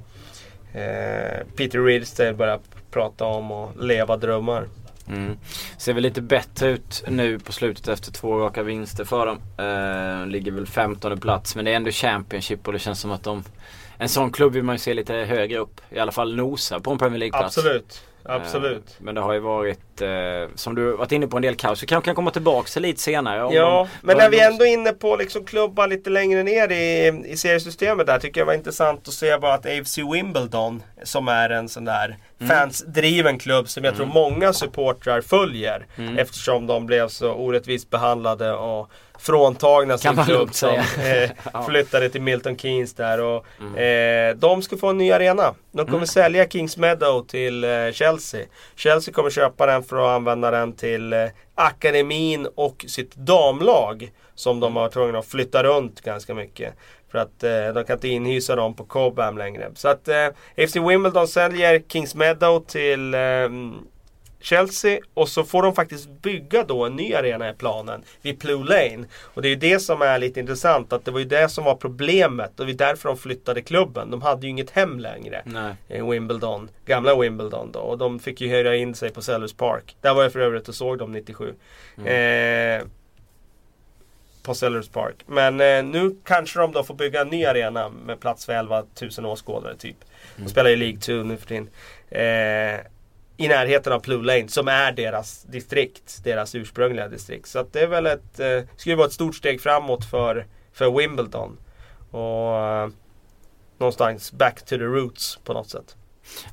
eh, 0.74 1.46
Peter 1.56 1.84
Ridsdale 1.84 2.34
började 2.34 2.64
prata 2.92 3.26
om 3.26 3.52
och 3.52 3.84
leva 3.84 4.18
drömmar. 4.18 4.68
Mm. 5.08 5.38
Ser 5.78 5.94
väl 5.94 6.04
lite 6.04 6.22
bättre 6.22 6.70
ut 6.70 7.04
nu 7.08 7.40
på 7.40 7.52
slutet 7.52 7.88
efter 7.88 8.12
två 8.12 8.40
raka 8.40 8.64
vinster 8.64 9.06
för 9.06 9.26
dem. 9.26 9.38
Eh, 9.58 10.28
ligger 10.28 10.52
väl 10.52 10.68
15 10.68 11.20
plats 11.20 11.56
men 11.56 11.66
det 11.66 11.72
är 11.72 11.76
ändå 11.76 11.92
Championship 11.92 12.68
och 12.68 12.74
det 12.74 12.80
känns 12.80 13.00
som 13.00 13.12
att 13.12 13.24
de 13.24 13.44
En 13.98 14.10
sån 14.10 14.32
klubb 14.32 14.54
vill 14.54 14.64
man 14.64 14.76
ju 14.76 14.80
se 14.80 14.94
lite 14.94 15.14
högre 15.14 15.58
upp. 15.58 15.82
I 15.90 16.00
alla 16.00 16.12
fall 16.12 16.36
nosa 16.36 16.80
på 16.80 16.92
en 16.92 16.98
Premier 16.98 17.20
League-plats. 17.20 17.58
Absolut. 17.58 18.02
Absolut. 18.26 18.84
Eh, 18.88 19.04
men 19.04 19.16
det 19.16 19.22
har 19.22 19.34
ju 19.34 19.40
varit, 19.40 20.02
eh, 20.02 20.10
som 20.56 20.76
du 20.76 20.92
varit 20.92 21.12
inne 21.12 21.28
på, 21.28 21.36
en 21.38 21.42
del 21.44 21.56
kaos. 21.56 21.84
Vi 21.84 21.88
kanske 21.88 22.06
kan 22.08 22.16
komma 22.16 22.32
tillbaka 22.32 22.68
till 22.68 22.82
lite 22.82 23.00
senare. 23.02 23.38
Ja, 23.56 23.88
de- 24.02 24.08
men 24.08 24.18
när 24.18 24.30
vi 24.30 24.38
de- 24.38 24.44
ändå 24.44 24.66
är 24.66 24.70
inne 24.74 24.92
på 24.92 25.16
liksom 25.16 25.46
klubbar 25.46 25.88
lite 25.88 26.10
längre 26.10 26.44
ner 26.44 26.72
i, 26.72 27.08
i 27.26 27.38
seriesystemet 27.38 28.08
där 28.08 28.20
tycker 28.20 28.42
jag 28.42 28.46
var 28.46 28.54
intressant 28.54 29.08
att 29.08 29.14
se 29.14 29.38
bara 29.38 29.54
att 29.54 29.66
AFC 29.66 29.98
Wimbledon 30.14 30.84
som 31.04 31.28
är 31.28 31.50
en 31.50 31.70
sån 31.70 31.86
där 31.86 32.18
Mm. 32.42 32.58
fansdriven 32.58 33.40
klubb 33.40 33.70
som 33.70 33.84
jag 33.84 33.96
tror 33.96 34.06
många 34.06 34.54
supportrar 34.54 35.22
följer 35.22 35.86
Mm. 35.98 36.18
eftersom 36.18 36.68
de 36.68 36.86
blev 36.86 37.08
så 37.08 37.32
orättvist 37.34 37.90
behandlade 37.90 38.54
och 38.54 38.90
fråntagna 39.22 39.98
sin 39.98 40.16
klubb 40.26 40.54
som 40.54 40.70
eh. 40.70 41.30
Mm. 41.54 41.66
flyttade 41.68 42.10
till 42.10 42.22
Milton 42.22 42.58
Keynes 42.58 42.94
där. 42.94 43.22
Och, 43.22 43.78
eh, 43.80 44.36
de 44.36 44.62
ska 44.62 44.78
få 44.78 44.88
en 44.88 44.98
ny 44.98 45.12
arena. 45.12 45.54
De 45.72 45.88
kommer 45.88 46.06
sälja 46.06 46.48
Kings 46.50 46.78
Meadow 46.78 47.26
till 47.28 47.64
eh, 47.64 47.92
Chelsea. 47.94 48.46
Chelsea 48.76 49.14
kommer 49.14 49.30
köpa 49.30 49.66
den 49.66 49.84
för 49.84 49.96
att 49.98 50.16
använda 50.16 50.52
den 50.52 50.74
till 50.74 51.14
eh, 51.14 51.26
akademin 51.56 52.48
och 52.56 52.86
sitt 52.88 53.16
damlag. 53.16 54.12
Som 54.36 54.60
de 54.60 54.76
har 54.76 54.90
tvungna 54.90 55.20
att 55.20 55.26
flytta 55.26 55.64
runt 55.64 56.02
ganska 56.02 56.34
mycket. 56.34 56.74
För 57.12 57.18
att 57.18 57.44
eh, 57.44 57.68
de 57.74 57.84
kan 57.84 57.94
inte 57.98 58.08
inhysa 58.08 58.56
dem 58.56 58.74
på 58.76 58.84
Cobham 58.84 59.38
längre. 59.38 59.72
Så 59.76 59.88
att 59.88 60.08
eh, 60.08 60.28
FC 60.68 60.76
Wimbledon 60.76 61.28
säljer 61.28 61.82
Kings 61.88 62.16
Meadow 62.16 62.60
till 62.68 63.14
eh, 63.14 63.20
Chelsea 64.42 65.00
och 65.14 65.30
så 65.30 65.44
får 65.44 65.64
de 65.64 65.76
faktiskt 65.76 66.10
bygga 66.10 66.64
då 66.64 66.86
en 66.86 66.96
ny 66.96 67.14
arena 67.14 67.50
i 67.50 67.54
planen 67.54 68.04
vid 68.22 68.38
Blue 68.38 68.64
Lane. 68.64 69.06
Och 69.22 69.42
det 69.42 69.48
är 69.48 69.50
ju 69.50 69.56
det 69.56 69.80
som 69.80 70.02
är 70.02 70.20
lite 70.20 70.40
intressant 70.40 70.94
att 70.94 71.06
det 71.06 71.12
var 71.12 71.20
ju 71.20 71.26
det 71.26 71.50
som 71.50 71.64
var 71.64 71.76
problemet 71.76 72.60
och 72.60 72.66
det 72.66 72.72
är 72.72 72.78
därför 72.78 73.10
de 73.10 73.18
flyttade 73.18 73.62
klubben. 73.62 74.12
De 74.12 74.22
hade 74.22 74.42
ju 74.42 74.50
inget 74.50 74.70
hem 74.70 75.00
längre. 75.00 75.42
Nej. 75.46 75.76
i 75.88 76.02
Wimbledon, 76.02 76.70
gamla 76.86 77.16
Wimbledon 77.16 77.72
då. 77.72 77.80
Och 77.80 77.98
de 77.98 78.20
fick 78.20 78.42
ju 78.42 78.48
hyra 78.48 78.76
in 78.76 78.96
sig 78.96 79.10
på 79.10 79.22
Sellers 79.22 79.54
Park. 79.54 79.96
Där 80.02 80.14
var 80.14 80.24
jag 80.24 80.34
för 80.34 80.40
övrigt 80.40 80.70
och 80.70 80.76
såg 80.76 80.98
dem 80.98 81.12
97. 81.12 81.54
Eh, 82.06 82.84
på 84.44 84.56
Sellers 84.56 84.90
Park. 84.90 85.16
Men 85.26 85.62
eh, 85.62 85.84
nu 85.84 86.16
kanske 86.26 86.60
de 86.60 86.72
då 86.72 86.84
får 86.84 86.94
bygga 86.94 87.22
en 87.22 87.28
ny 87.28 87.46
arena 87.46 87.90
med 87.90 88.20
plats 88.20 88.46
för 88.46 88.54
11 88.54 88.84
000 89.18 89.26
åskådare 89.26 89.76
typ. 89.76 89.98
De 90.36 90.50
spelar 90.50 90.70
i 90.70 90.76
League 90.76 91.00
2 91.00 91.14
nu 91.14 91.38
för 91.38 91.48
tiden. 91.48 91.70
Eh, 92.10 92.80
i 93.42 93.48
närheten 93.48 93.94
av 93.94 94.02
Blue 94.02 94.24
Lane 94.24 94.48
som 94.48 94.68
är 94.68 94.92
deras 94.92 95.44
distrikt. 95.44 96.24
Deras 96.24 96.56
ursprungliga 96.56 97.08
distrikt. 97.08 97.48
Så 97.48 97.60
att 97.60 97.74
det 97.74 97.80
är 97.80 97.88
väl 97.88 98.06
ett, 98.06 98.40
eh, 98.40 98.62
skulle 98.76 98.96
vara 98.96 99.08
ett 99.08 99.14
stort 99.14 99.36
steg 99.36 99.62
framåt 99.62 100.06
för, 100.06 100.48
för 100.74 100.92
Wimbledon. 100.92 101.58
Och 102.12 102.58
eh, 102.58 102.90
någonstans 103.78 104.32
back 104.32 104.62
to 104.62 104.78
the 104.78 104.84
roots 104.84 105.40
på 105.44 105.54
något 105.54 105.70
sätt. 105.70 105.96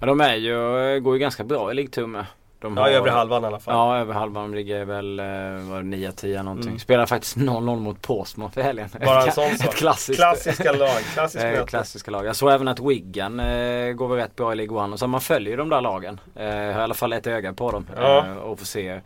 Ja, 0.01 0.07
de 0.07 0.21
är 0.21 0.35
ju, 0.35 0.79
eh, 0.95 0.99
går 0.99 1.15
ju 1.15 1.21
ganska 1.21 1.45
bra 1.45 1.71
i 1.71 1.75
League 1.75 1.91
2 1.91 2.07
med. 2.07 2.27
De 2.61 2.77
Ja, 2.77 2.83
har- 2.83 2.91
övre 2.91 3.11
halvan 3.11 3.45
i 3.45 3.47
alla 3.47 3.59
fall. 3.61 3.75
Ja, 3.75 3.99
över 3.99 4.15
halvan. 4.15 4.51
De 4.51 4.57
ligger 4.57 4.85
väl 4.85 5.19
eh, 5.19 5.25
vad, 5.71 5.83
9-10 5.85 6.43
någonting. 6.43 6.69
Mm. 6.69 6.79
Spelar 6.79 7.07
faktiskt 7.07 7.37
0-0 7.37 7.81
mot 7.81 8.03
Portsmouth 8.03 8.59
i 8.59 8.63
helgen. 8.63 8.89
Bara 9.05 9.23
en 9.25 9.33
sån 9.33 9.59
sak. 9.59 9.75
Klassiskt. 9.75 10.19
Klassiska 10.19 10.73
lag. 10.73 10.89
Klassiskt 11.15 11.45
Eh, 11.45 11.65
klassiska 11.65 12.11
lag. 12.11 12.27
Jag 12.27 12.37
såg 12.37 12.51
även 12.51 12.69
att 12.69 12.81
Wigan 12.81 13.41
eh, 13.41 13.93
går 13.93 14.09
väl 14.09 14.19
rätt 14.19 14.37
bra 14.37 14.53
i 14.53 14.57
League 14.57 14.79
One. 14.79 14.93
Och 14.93 14.99
så 14.99 15.07
man 15.07 15.21
följer 15.21 15.51
ju 15.51 15.57
de 15.57 15.69
där 15.69 15.81
lagen. 15.81 16.21
Eh, 16.37 16.45
har 16.47 16.53
i 16.53 16.73
alla 16.75 16.95
fall 16.95 17.13
ett 17.13 17.27
öga 17.27 17.53
på 17.53 17.71
dem. 17.71 17.87
Ja. 17.97 18.27
Eh, 18.27 18.37
och 18.37 18.59
får 18.59 18.67
se 18.67 19.01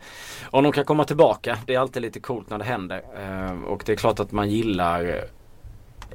om 0.45 0.63
de 0.63 0.71
kan 0.71 0.85
komma 0.85 1.03
tillbaka. 1.03 1.57
Det 1.65 1.75
är 1.75 1.79
alltid 1.79 2.01
lite 2.01 2.19
coolt 2.19 2.49
när 2.49 2.57
det 2.57 2.63
händer. 2.65 3.01
Eh, 3.17 3.63
och 3.63 3.83
det 3.85 3.91
är 3.91 3.95
klart 3.95 4.19
att 4.19 4.31
man 4.31 4.49
gillar 4.49 5.23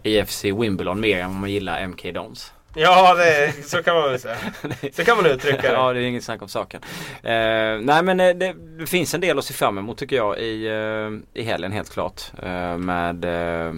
EFC 0.02 0.44
Wimbledon 0.44 1.00
mer 1.00 1.18
än 1.18 1.30
vad 1.30 1.40
man 1.40 1.50
gillar 1.50 1.80
MK 1.88 2.12
Dons. 2.14 2.52
Ja, 2.74 3.14
det, 3.14 3.52
så 3.64 3.82
kan 3.82 3.94
man 3.94 4.10
väl 4.10 4.20
säga. 4.20 4.36
Så 4.92 5.04
kan 5.04 5.16
man 5.16 5.26
uttrycka 5.26 5.62
det. 5.62 5.72
ja, 5.72 5.92
det 5.92 6.00
är 6.00 6.04
inget 6.04 6.24
snack 6.24 6.42
om 6.42 6.48
saken. 6.48 6.80
Eh, 7.22 7.32
nej 7.80 8.02
men 8.02 8.20
eh, 8.20 8.34
det, 8.34 8.54
det 8.78 8.86
finns 8.86 9.14
en 9.14 9.20
del 9.20 9.38
att 9.38 9.44
se 9.44 9.54
fram 9.54 9.78
emot 9.78 9.98
tycker 9.98 10.16
jag 10.16 10.38
i, 10.38 10.66
eh, 10.66 11.40
i 11.42 11.44
helgen 11.44 11.72
helt 11.72 11.90
klart. 11.90 12.22
Eh, 12.42 12.78
med, 12.78 13.24
eh, 13.24 13.74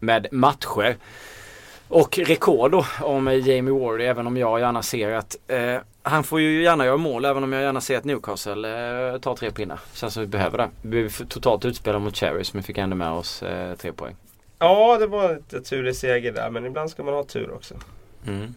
med 0.00 0.26
matcher. 0.32 0.96
Och 1.88 2.18
rekord 2.18 2.70
då 2.70 2.86
om 3.00 3.40
Jamie 3.44 3.74
Ward 3.80 4.00
även 4.00 4.26
om 4.26 4.36
jag 4.36 4.60
gärna 4.60 4.82
ser 4.82 5.12
att 5.12 5.36
eh, 5.48 5.76
han 6.02 6.24
får 6.24 6.40
ju 6.40 6.62
gärna 6.62 6.84
göra 6.84 6.96
mål 6.96 7.24
även 7.24 7.44
om 7.44 7.52
jag 7.52 7.62
gärna 7.62 7.80
ser 7.80 7.98
att 7.98 8.04
Newcastle 8.04 8.68
eh, 9.12 9.18
tar 9.18 9.36
tre 9.36 9.50
pinnar. 9.50 9.80
Känns 9.94 10.14
som 10.14 10.20
vi 10.22 10.26
behöver 10.26 10.58
det. 10.58 10.68
Vi 10.82 10.88
blev 10.88 11.10
totalt 11.10 11.64
utspelade 11.64 12.04
mot 12.04 12.16
Cherries 12.16 12.54
men 12.54 12.62
fick 12.62 12.78
ändå 12.78 12.96
med 12.96 13.10
oss 13.10 13.42
eh, 13.42 13.74
tre 13.74 13.92
poäng. 13.92 14.16
Ja, 14.58 14.96
det 14.98 15.06
var 15.06 15.34
lite 15.34 15.60
turlig 15.60 15.96
seger 15.96 16.32
där. 16.32 16.50
Men 16.50 16.66
ibland 16.66 16.90
ska 16.90 17.02
man 17.02 17.14
ha 17.14 17.24
tur 17.24 17.54
också. 17.54 17.74
Mm. 18.26 18.54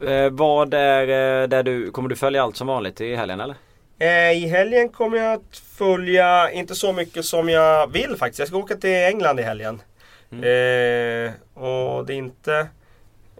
Eh, 0.00 0.30
vad 0.30 0.74
är 0.74 1.02
eh, 1.42 1.48
där 1.48 1.62
du, 1.62 1.90
kommer 1.90 2.08
du 2.08 2.16
följa 2.16 2.42
allt 2.42 2.56
som 2.56 2.66
vanligt 2.66 3.00
i 3.00 3.14
helgen 3.14 3.40
eller? 3.40 3.54
Eh, 3.98 4.32
I 4.32 4.46
helgen 4.48 4.88
kommer 4.88 5.18
jag 5.18 5.32
att 5.32 5.56
följa, 5.56 6.50
inte 6.50 6.74
så 6.74 6.92
mycket 6.92 7.24
som 7.24 7.48
jag 7.48 7.92
vill 7.92 8.16
faktiskt. 8.16 8.38
Jag 8.38 8.48
ska 8.48 8.56
åka 8.56 8.76
till 8.76 8.90
England 8.90 9.40
i 9.40 9.42
helgen. 9.42 9.82
Eh, 10.30 11.62
och 11.62 12.06
det 12.06 12.14
är 12.14 12.16
inte 12.16 12.68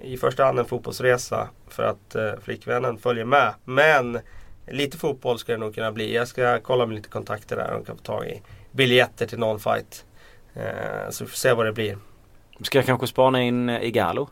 i 0.03 0.17
första 0.17 0.45
hand 0.45 0.59
en 0.59 0.65
fotbollsresa 0.65 1.49
för 1.69 1.83
att 1.83 2.15
eh, 2.15 2.33
flickvännen 2.43 2.99
följer 2.99 3.25
med. 3.25 3.55
Men 3.65 4.19
lite 4.67 4.99
fotboll 4.99 5.39
ska 5.39 5.53
det 5.53 5.59
nog 5.59 5.75
kunna 5.75 5.93
bli. 5.93 6.15
Jag 6.15 6.29
ska 6.29 6.61
kolla 6.61 6.87
med 6.87 6.95
lite 6.95 7.09
kontakter 7.09 7.57
där 7.57 7.73
och 7.73 7.87
kan 7.87 7.97
få 7.97 8.03
tag 8.03 8.27
i 8.27 8.43
biljetter 8.73 9.27
till 9.27 9.39
någon 9.39 9.61
fight. 9.61 10.05
Eh, 10.55 11.11
så 11.11 11.25
vi 11.25 11.31
får 11.31 11.37
se 11.37 11.53
vad 11.53 11.67
det 11.67 11.73
blir. 11.73 11.99
Ska 12.63 12.79
jag 12.79 12.87
kanske 12.87 13.07
spana 13.07 13.43
in 13.43 13.69
eh, 13.69 13.85
Igalo? 13.85 14.29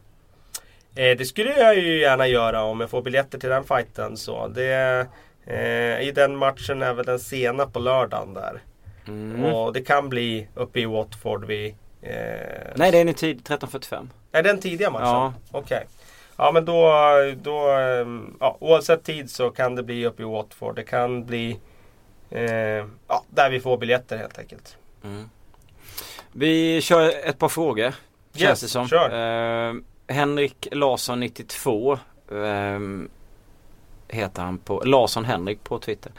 Eh, 0.97 1.17
det 1.19 1.25
skulle 1.25 1.59
jag 1.59 1.77
ju 1.79 2.01
gärna 2.01 2.27
göra 2.27 2.63
om 2.63 2.81
jag 2.81 2.91
får 2.91 3.03
biljetter 3.03 3.39
till 3.39 3.51
den 3.51 3.65
fighten. 3.65 4.17
Så 4.17 4.49
det, 4.49 5.07
Eh, 5.47 6.01
I 6.01 6.13
den 6.15 6.37
matchen 6.37 6.83
är 6.83 6.95
väl 6.95 7.07
den 7.07 7.19
sena 7.19 7.67
på 7.67 7.79
lördagen 7.79 8.35
där. 8.35 8.63
Mm. 9.09 9.45
Och 9.45 9.73
det 9.73 9.81
kan 9.83 10.09
bli 10.09 10.49
uppe 10.55 10.81
i 10.81 10.85
Watford 10.87 11.45
vid... 11.45 11.75
Eh, 12.03 12.13
Nej 12.75 12.91
det 12.93 12.99
är 12.99 13.07
en 13.07 13.15
tid 13.15 13.43
13.45. 13.49 14.09
Är 14.33 14.43
den 14.43 14.61
tidiga 14.61 14.91
matchen? 14.91 15.07
Ja. 15.07 15.33
Okej. 15.51 15.87
Ja 16.37 16.51
men 16.53 16.65
då, 16.65 16.93
då 17.43 17.71
ehm, 17.71 18.37
ja, 18.41 18.57
oavsett 18.61 19.05
tid 19.05 19.31
så 19.31 19.51
kan 19.51 19.75
det 19.75 19.83
bli 19.83 20.07
uppe 20.07 20.23
i 20.23 20.27
Watford. 20.27 20.77
Det 20.77 20.83
kan 20.85 21.25
bli 21.27 21.59
eh, 22.31 22.45
ja, 23.09 23.25
där 23.31 23.51
vi 23.51 23.61
får 23.61 23.77
biljetter 23.79 24.17
helt 24.17 24.39
enkelt. 24.39 24.77
Mm. 25.05 25.31
Vi 26.33 26.81
kör 26.81 27.13
ett 27.29 27.39
par 27.39 27.49
frågor. 27.49 27.95
Känns 28.35 28.43
Yes, 28.43 28.61
det 28.61 28.69
som. 28.69 28.89
kör. 28.89 29.11
Eh, 29.69 29.75
Henrik 30.09 30.69
Larsson 30.73 31.21
92 31.21 31.93
eh, 32.31 32.79
Heter 34.09 34.43
han 34.43 34.59
på 34.59 34.83
Larsson 34.85 35.25
Henrik 35.25 35.65
på 35.65 35.79
Twitter. 35.79 36.13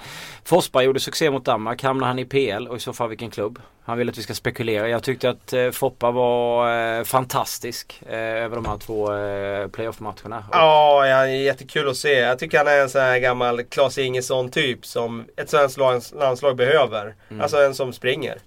Forsberg 0.43 0.85
gjorde 0.85 0.99
succé 0.99 1.29
mot 1.31 1.45
Danmark. 1.45 1.83
Hamnar 1.83 2.07
han 2.07 2.19
i 2.19 2.25
PL 2.25 2.67
och 2.67 2.77
i 2.77 2.79
så 2.79 2.93
fall 2.93 3.09
vilken 3.09 3.31
klubb? 3.31 3.61
Han 3.83 3.97
vill 3.97 4.09
att 4.09 4.17
vi 4.17 4.21
ska 4.21 4.33
spekulera. 4.33 4.89
Jag 4.89 5.03
tyckte 5.03 5.29
att 5.29 5.53
eh, 5.53 5.69
Foppa 5.71 6.11
var 6.11 6.97
eh, 6.97 7.03
fantastisk 7.03 8.01
eh, 8.09 8.17
över 8.19 8.55
de 8.55 8.65
här 8.65 8.77
två 8.77 9.13
eh, 9.13 9.67
playoff-matcherna. 9.67 10.43
Ja, 10.51 11.07
ja, 11.07 11.27
jättekul 11.27 11.89
att 11.89 11.97
se. 11.97 12.13
Jag 12.13 12.39
tycker 12.39 12.57
han 12.57 12.67
är 12.67 12.81
en 12.81 12.89
sån 12.89 13.01
här 13.01 13.19
gammal 13.19 13.63
Klas 13.63 13.97
Ingesson 13.97 14.51
typ 14.51 14.85
som 14.85 15.25
ett 15.37 15.49
svenskt 15.49 15.77
lands- 15.77 16.13
landslag 16.19 16.55
behöver. 16.55 17.15
Alltså 17.41 17.57
en 17.57 17.75
som 17.75 17.93
springer. 17.93 18.37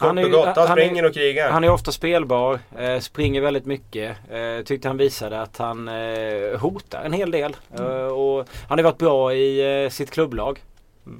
Kort 0.00 0.06
Han 0.06 0.18
är 0.18 0.24
och 0.24 0.30
gott. 0.30 0.56
Han, 0.56 0.68
springer 0.68 1.04
och 1.04 1.14
krigar. 1.14 1.50
Han 1.50 1.64
är 1.64 1.70
ofta 1.70 1.92
spelbar, 1.92 2.58
eh, 2.78 2.98
springer 2.98 3.40
väldigt 3.40 3.66
mycket. 3.66 4.16
Eh, 4.30 4.64
tyckte 4.64 4.88
han 4.88 4.96
visade 4.96 5.42
att 5.42 5.58
han 5.58 5.88
eh, 5.88 6.58
hotar 6.60 7.02
en 7.04 7.12
hel 7.12 7.30
del. 7.30 7.56
Eh, 7.78 7.84
och 8.06 8.48
han 8.68 8.78
har 8.78 8.82
varit 8.82 8.98
bra 8.98 9.34
i 9.34 9.84
eh, 9.84 9.90
sitt 9.90 10.10
klubblag. 10.10 10.62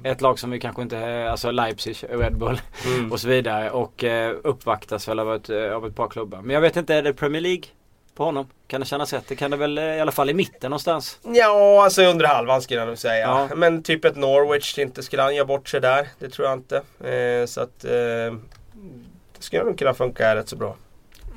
Ett 0.03 0.21
lag 0.21 0.39
som 0.39 0.51
vi 0.51 0.59
kanske 0.59 0.81
inte, 0.81 1.29
alltså 1.31 1.51
Leipzig, 1.51 1.97
Red 2.09 2.37
Bull 2.37 2.61
Mm. 2.85 3.11
och 3.11 3.19
så 3.19 3.27
vidare. 3.27 3.69
Och 3.69 4.03
eh, 4.03 4.35
uppvaktas 4.43 5.07
väl 5.07 5.19
av 5.19 5.35
ett, 5.35 5.49
av 5.49 5.87
ett 5.87 5.95
par 5.95 6.07
klubbar. 6.07 6.41
Men 6.41 6.53
jag 6.53 6.61
vet 6.61 6.77
inte, 6.77 6.95
är 6.95 7.01
det 7.01 7.13
Premier 7.13 7.41
League 7.41 7.63
på 8.15 8.23
honom? 8.23 8.47
Kan 8.67 8.79
det 8.81 8.87
kännas 8.87 9.13
rätt? 9.13 9.23
Det 9.27 9.35
kan 9.35 9.51
det 9.51 9.57
väl 9.57 9.79
i 9.79 9.99
alla 9.99 10.11
fall 10.11 10.29
i 10.29 10.33
mitten 10.33 10.69
någonstans. 10.71 11.19
Ja, 11.23 11.83
alltså 11.83 12.03
under 12.03 12.25
halvan 12.25 12.61
skulle 12.61 12.79
jag 12.79 12.87
nog 12.87 12.97
säga. 12.97 13.27
Ja. 13.27 13.55
Men 13.55 13.83
typ 13.83 14.05
ett 14.05 14.15
Norwich, 14.15 14.77
inte 14.77 15.03
skulle 15.03 15.21
han 15.21 15.35
göra 15.35 15.45
bort 15.45 15.69
sig 15.69 15.81
där. 15.81 16.07
Det 16.19 16.29
tror 16.29 16.47
jag 16.47 16.57
inte. 16.57 16.75
Eh, 17.09 17.45
så 17.45 17.61
att 17.61 17.85
eh, 17.85 18.37
det 19.37 19.43
skulle 19.43 19.63
nog 19.63 19.77
kunna 19.77 19.93
funka 19.93 20.35
rätt 20.35 20.49
så 20.49 20.55
bra. 20.55 20.75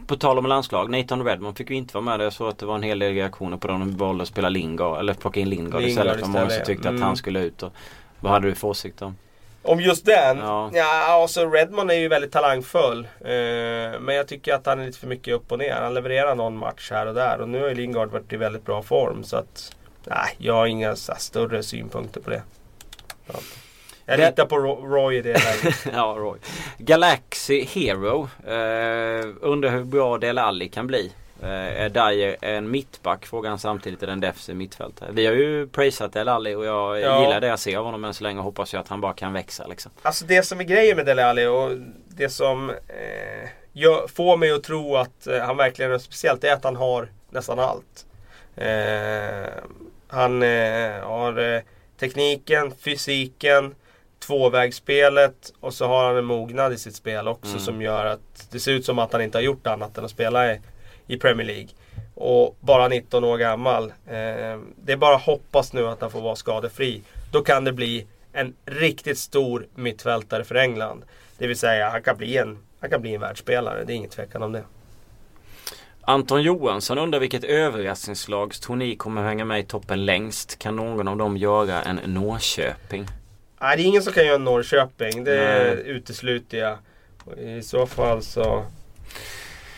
På 0.06 0.16
tal 0.16 0.38
om 0.38 0.46
landslag, 0.46 0.90
Nathan 0.90 1.24
Redmond 1.24 1.56
fick 1.56 1.70
ju 1.70 1.76
inte 1.76 1.94
vara 1.94 2.04
med. 2.04 2.20
Jag 2.20 2.32
såg 2.32 2.48
att 2.48 2.58
det 2.58 2.66
var 2.66 2.74
en 2.74 2.82
hel 2.82 2.98
del 2.98 3.14
reaktioner 3.14 3.56
på 3.56 3.68
dem. 3.68 3.80
De 3.80 3.96
valde 3.96 4.22
att 4.22 4.28
spela 4.28 4.48
Lingard, 4.48 4.98
eller 4.98 5.14
plocka 5.14 5.40
in 5.40 5.48
Lingard, 5.48 5.80
Lingard 5.80 5.90
istället. 5.90 6.20
Var 6.20 6.28
många 6.28 6.50
som 6.50 6.64
tyckte 6.64 6.88
mm. 6.88 7.02
att 7.02 7.06
han 7.06 7.16
skulle 7.16 7.40
ut. 7.40 7.62
Och, 7.62 7.72
vad 8.20 8.32
hade 8.32 8.48
du 8.48 8.54
för 8.54 8.68
åsikt 8.68 9.02
om? 9.02 9.16
Om 9.62 9.80
just 9.80 10.06
den? 10.06 10.38
Ja. 10.38 10.70
Ja, 10.72 11.04
alltså 11.22 11.50
Redmond 11.50 11.90
är 11.90 11.94
ju 11.94 12.08
väldigt 12.08 12.32
talangfull. 12.32 13.08
Eh, 13.20 14.00
men 14.00 14.14
jag 14.14 14.28
tycker 14.28 14.54
att 14.54 14.66
han 14.66 14.80
är 14.80 14.86
lite 14.86 14.98
för 14.98 15.06
mycket 15.06 15.34
upp 15.34 15.52
och 15.52 15.58
ner. 15.58 15.72
Han 15.72 15.94
levererar 15.94 16.34
någon 16.34 16.56
match 16.56 16.90
här 16.90 17.06
och 17.06 17.14
där. 17.14 17.40
Och 17.40 17.48
nu 17.48 17.60
har 17.60 17.68
ju 17.68 17.74
Lingard 17.74 18.10
varit 18.10 18.32
i 18.32 18.36
väldigt 18.36 18.64
bra 18.64 18.82
form. 18.82 19.24
Så 19.24 19.36
att, 19.36 19.76
nej, 20.04 20.34
jag 20.38 20.54
har 20.54 20.66
inga 20.66 20.88
här 20.88 21.18
större 21.18 21.62
synpunkter 21.62 22.20
på 22.20 22.30
det. 22.30 22.42
Ja. 23.26 23.34
Jag 24.06 24.20
litar 24.20 24.46
på 24.46 24.58
Ro- 24.58 24.86
Roy 24.86 25.16
i 25.16 25.22
det 25.22 25.32
läget. 25.32 25.86
ja, 25.92 26.14
Roy. 26.18 26.38
Galaxy 26.78 27.64
Hero. 27.64 28.28
Eh, 28.46 29.26
undrar 29.40 29.70
hur 29.70 29.84
bra 29.84 30.18
Del 30.18 30.38
Alli 30.38 30.68
kan 30.68 30.86
bli. 30.86 31.12
Eh, 31.42 31.48
är 31.82 31.88
Dyer 31.88 32.36
en 32.40 32.70
mittback? 32.70 33.26
Frågar 33.26 33.50
han 33.50 33.58
samtidigt 33.58 34.02
är 34.02 34.06
den 34.06 34.20
defensiv 34.20 34.56
mittfältare. 34.56 35.08
Vi 35.12 35.26
har 35.26 35.32
ju 35.34 35.66
prisat 35.66 36.12
Del 36.12 36.28
Alli 36.28 36.54
och 36.54 36.64
jag 36.64 37.00
Ja. 37.00 37.20
gillar 37.24 37.40
det 37.40 37.46
jag 37.46 37.58
ser 37.58 37.76
av 37.78 37.84
honom 37.84 38.04
än 38.04 38.14
så 38.14 38.22
länge 38.24 38.38
och 38.38 38.44
hoppas 38.44 38.72
jag 38.72 38.80
att 38.80 38.88
han 38.88 39.00
bara 39.00 39.12
kan 39.12 39.32
växa 39.32 39.66
liksom. 39.66 39.92
Alltså 40.02 40.24
det 40.24 40.42
som 40.42 40.60
är 40.60 40.64
grejen 40.64 40.96
med 40.96 41.06
Dele 41.06 41.24
Alli 41.26 41.46
och 41.46 41.70
det 42.08 42.28
som 42.28 42.70
eh, 42.70 43.48
gör, 43.72 44.06
får 44.08 44.36
mig 44.36 44.50
att 44.52 44.62
tro 44.64 44.96
att 44.96 45.26
eh, 45.26 45.38
han 45.38 45.56
verkligen 45.56 45.92
är 45.92 45.98
speciellt 45.98 46.44
är 46.44 46.52
att 46.52 46.64
han 46.64 46.76
har 46.76 47.08
nästan 47.30 47.58
allt. 47.58 48.06
Eh, 48.56 49.50
han 50.08 50.42
eh, 50.42 51.00
har 51.02 51.54
eh, 51.54 51.60
tekniken, 52.00 52.72
fysiken, 52.80 53.74
tvåvägsspelet 54.26 55.52
och 55.60 55.74
så 55.74 55.86
har 55.86 56.06
han 56.06 56.16
en 56.16 56.24
mognad 56.24 56.72
i 56.72 56.78
sitt 56.78 56.94
spel 56.96 57.28
också 57.28 57.50
Mm. 57.50 57.60
som 57.60 57.82
gör 57.82 58.04
att 58.06 58.48
det 58.50 58.60
ser 58.60 58.72
ut 58.72 58.84
som 58.84 58.98
att 58.98 59.12
han 59.12 59.22
inte 59.22 59.38
har 59.38 59.42
gjort 59.42 59.66
annat 59.66 59.98
än 59.98 60.04
att 60.04 60.10
spela 60.10 60.52
i, 60.54 60.60
i 61.06 61.16
Premier 61.16 61.46
League. 61.46 61.68
Och 62.14 62.56
bara 62.60 62.88
19 62.88 63.24
år 63.24 63.38
gammal. 63.38 63.84
Eh, 64.06 64.58
det 64.84 64.92
är 64.92 64.96
bara 64.96 65.16
att 65.16 65.22
hoppas 65.22 65.72
nu 65.72 65.86
att 65.88 66.00
han 66.00 66.10
får 66.10 66.20
vara 66.20 66.36
skadefri. 66.36 67.02
Då 67.32 67.42
kan 67.42 67.64
det 67.64 67.72
bli 67.72 68.06
en 68.32 68.54
riktigt 68.64 69.18
stor 69.18 69.66
mittfältare 69.74 70.44
för 70.44 70.54
England. 70.54 71.04
Det 71.38 71.46
vill 71.46 71.58
säga 71.58 71.90
han 71.90 72.02
kan 72.02 72.16
bli 72.16 72.36
en, 72.36 72.58
han 72.80 72.90
kan 72.90 73.00
bli 73.00 73.14
en 73.14 73.20
världsspelare. 73.20 73.84
Det 73.84 73.92
är 73.92 73.96
ingen 73.96 74.10
tvekan 74.10 74.42
om 74.42 74.52
det. 74.52 74.62
Anton 76.00 76.42
Johansson 76.42 76.98
undrar 76.98 77.20
vilket 77.20 77.44
överraskningslag 77.44 78.52
tror 78.54 78.76
ni 78.76 78.96
kommer 78.96 79.22
hänga 79.22 79.44
med 79.44 79.60
i 79.60 79.62
toppen 79.62 80.04
längst? 80.04 80.58
Kan 80.58 80.76
någon 80.76 81.08
av 81.08 81.16
dem 81.16 81.36
göra 81.36 81.82
en 81.82 82.00
Norrköping? 82.04 83.06
Nej, 83.64 83.76
det 83.76 83.82
är 83.82 83.84
ingen 83.86 84.02
som 84.02 84.12
kan 84.12 84.26
göra 84.26 84.38
Norrköping. 84.38 85.24
Det 85.24 85.36
Nej. 85.74 85.82
utesluter 85.86 86.58
jag. 86.58 86.78
I 87.38 87.62
så 87.62 87.86
fall 87.86 88.22
så... 88.22 88.64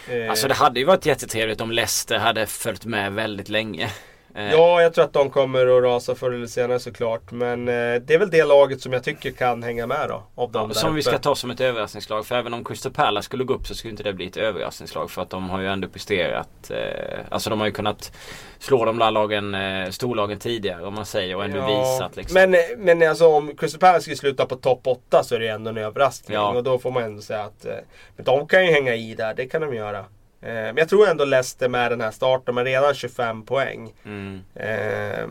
eh, 0.08 0.30
Alltså 0.30 0.48
det 0.48 0.54
hade 0.54 0.80
ju 0.80 0.86
varit 0.86 1.06
jättetrevligt 1.06 1.60
om 1.60 1.70
Leicester 1.70 2.18
hade 2.18 2.46
följt 2.46 2.84
med 2.84 3.12
väldigt 3.12 3.48
länge. 3.48 3.90
Eh, 4.36 4.52
Ja, 4.52 4.82
jag 4.82 4.94
tror 4.94 5.04
att 5.04 5.12
de 5.12 5.30
kommer 5.30 5.66
att 5.78 5.82
rasa 5.84 6.14
förr 6.14 6.32
eller 6.32 6.46
senare 6.46 6.78
såklart. 6.78 7.30
Men 7.32 7.68
eh, 7.68 7.74
det 7.94 8.14
är 8.14 8.18
väl 8.18 8.30
det 8.30 8.44
laget 8.44 8.80
som 8.80 8.92
jag 8.92 9.04
tycker 9.04 9.30
kan 9.30 9.62
hänga 9.62 9.86
med 9.86 10.08
då. 10.08 10.22
Av 10.34 10.52
dem 10.52 10.68
där 10.68 10.74
Som 10.74 10.94
vi 10.94 11.00
uppe. 11.00 11.10
ska 11.10 11.18
ta 11.18 11.34
som 11.34 11.50
ett 11.50 11.60
överraskningslag. 11.60 12.26
För 12.26 12.34
även 12.34 12.54
om 12.54 12.64
Crystal 12.64 12.92
Palace 12.92 13.24
skulle 13.24 13.44
gå 13.44 13.54
upp 13.54 13.66
så 13.66 13.74
skulle 13.74 13.90
inte 13.90 14.02
det 14.02 14.12
bli 14.12 14.26
ett 14.26 14.36
överraskningslag. 14.36 15.10
För 15.10 15.22
att 15.22 15.30
de 15.30 15.50
har 15.50 15.60
ju 15.60 15.66
ändå 15.68 15.88
presterat. 15.88 16.70
Eh, 16.70 17.18
alltså 17.30 17.50
de 17.50 17.60
har 17.60 17.66
ju 17.66 17.72
kunnat 17.72 18.12
slå 18.58 18.84
de 18.84 18.98
där 18.98 19.10
lagen, 19.10 19.54
eh, 19.54 19.90
storlagen 19.90 20.38
tidigare 20.38 20.86
om 20.86 20.94
man 20.94 21.06
säger. 21.06 21.36
Och 21.36 21.44
ändå 21.44 21.58
Ja, 21.58 21.66
visat 21.92 22.16
liksom. 22.16 22.34
Men, 22.50 22.56
men 22.78 23.08
alltså 23.08 23.26
om 23.28 23.56
Crystal 23.56 23.80
Palace 23.80 24.00
skulle 24.02 24.16
sluta 24.16 24.46
på 24.46 24.56
topp 24.56 24.80
8 24.86 25.22
så 25.24 25.34
är 25.34 25.38
det 25.40 25.48
ändå 25.48 25.70
en 25.70 25.78
överraskning. 25.78 26.34
Ja. 26.34 26.48
Och 26.52 26.62
då 26.64 26.78
får 26.78 26.90
man 26.90 27.02
ändå 27.02 27.22
säga 27.22 27.42
att 27.42 27.64
eh, 27.64 27.72
men 28.16 28.24
de 28.24 28.46
kan 28.48 28.66
ju 28.66 28.72
hänga 28.72 28.94
i 28.94 29.14
där, 29.14 29.34
det 29.34 29.46
kan 29.46 29.60
de 29.60 29.74
göra. 29.74 30.04
Eh, 30.40 30.48
men 30.50 30.76
jag 30.76 30.88
tror 30.88 31.08
ändå 31.08 31.24
Leicester 31.24 31.68
med 31.68 31.92
den 31.92 32.00
här 32.00 32.10
starten, 32.10 32.54
men 32.54 32.64
redan 32.64 32.94
25 32.94 33.42
poäng. 33.42 33.94
Mm. 34.04 34.42
Eh, 34.54 35.26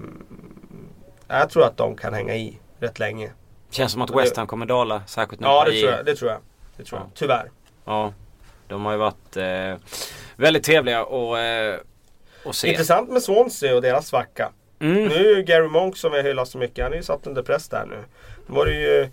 jag 1.27 1.49
tror 1.49 1.63
att 1.63 1.77
de 1.77 1.95
kan 1.95 2.13
hänga 2.13 2.35
i 2.35 2.59
rätt 2.79 2.99
länge. 2.99 3.31
Känns 3.69 3.91
som 3.91 4.01
att 4.01 4.15
West 4.15 4.37
Ham 4.37 4.47
kommer 4.47 4.65
dala. 4.65 5.01
Särskilt 5.07 5.41
nu 5.41 5.47
Ja, 5.47 5.65
det 5.65 5.79
tror 5.79 5.91
jag. 5.91 6.05
Det 6.05 6.15
tror 6.15 6.31
jag. 6.31 6.39
Det 6.77 6.83
tror 6.83 6.99
jag. 6.99 7.07
Ja. 7.07 7.11
Tyvärr. 7.15 7.51
Ja. 7.85 8.13
De 8.67 8.85
har 8.85 8.91
ju 8.91 8.97
varit 8.97 9.37
eh, 9.37 9.89
väldigt 10.35 10.63
trevliga 10.63 11.03
och, 11.03 11.39
eh, 11.39 11.79
och 12.45 12.55
se. 12.55 12.67
Intressant 12.67 13.09
med 13.09 13.21
Swansea 13.21 13.75
och 13.75 13.81
deras 13.81 14.07
svacka. 14.07 14.51
Mm. 14.79 15.07
Nu 15.07 15.15
är 15.15 15.35
ju 15.35 15.43
Gary 15.43 15.67
Monk 15.67 15.97
som 15.97 16.13
jag 16.13 16.23
hyllar 16.23 16.45
så 16.45 16.57
mycket, 16.57 16.83
han 16.83 16.93
är 16.93 16.97
ju 16.97 17.03
satt 17.03 17.27
under 17.27 17.43
press 17.43 17.69
där 17.69 17.85
nu. 17.85 17.95
Nu 18.47 18.55
var 18.55 18.65
det 18.65 18.73
ju 18.73 19.09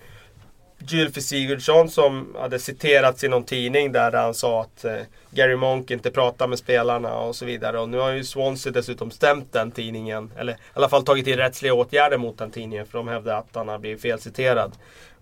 Gylfi 0.87 1.21
Sigurdsson 1.21 1.89
som 1.89 2.37
hade 2.39 2.59
citerats 2.59 3.25
i 3.25 3.29
någon 3.29 3.45
tidning 3.45 3.93
där, 3.93 4.13
han 4.13 4.35
sa 4.35 4.61
att 4.61 4.85
eh, 4.85 4.97
Gary 5.31 5.57
Monk 5.57 5.91
inte 5.91 6.11
pratar 6.11 6.47
med 6.47 6.59
spelarna 6.59 7.15
och 7.15 7.37
så 7.37 7.45
vidare. 7.45 7.81
Och 7.81 7.89
nu 7.89 7.99
har 7.99 8.11
ju 8.11 8.25
Swansea 8.25 8.73
dessutom 8.73 9.11
stämt 9.11 9.53
den 9.53 9.71
tidningen. 9.71 10.33
Eller 10.37 10.53
i 10.53 10.57
alla 10.73 10.89
fall 10.89 11.05
tagit 11.05 11.27
in 11.27 11.37
rättsliga 11.37 11.75
åtgärder 11.75 12.19
mot 12.19 12.39
den 12.39 12.51
tidningen 12.51 12.87
för 12.87 12.99
de 12.99 13.09
hävdar 13.09 13.39
att 13.39 13.49
han 13.55 13.69
har 13.69 13.79
blivit 13.79 14.03
felciterad. 14.03 14.73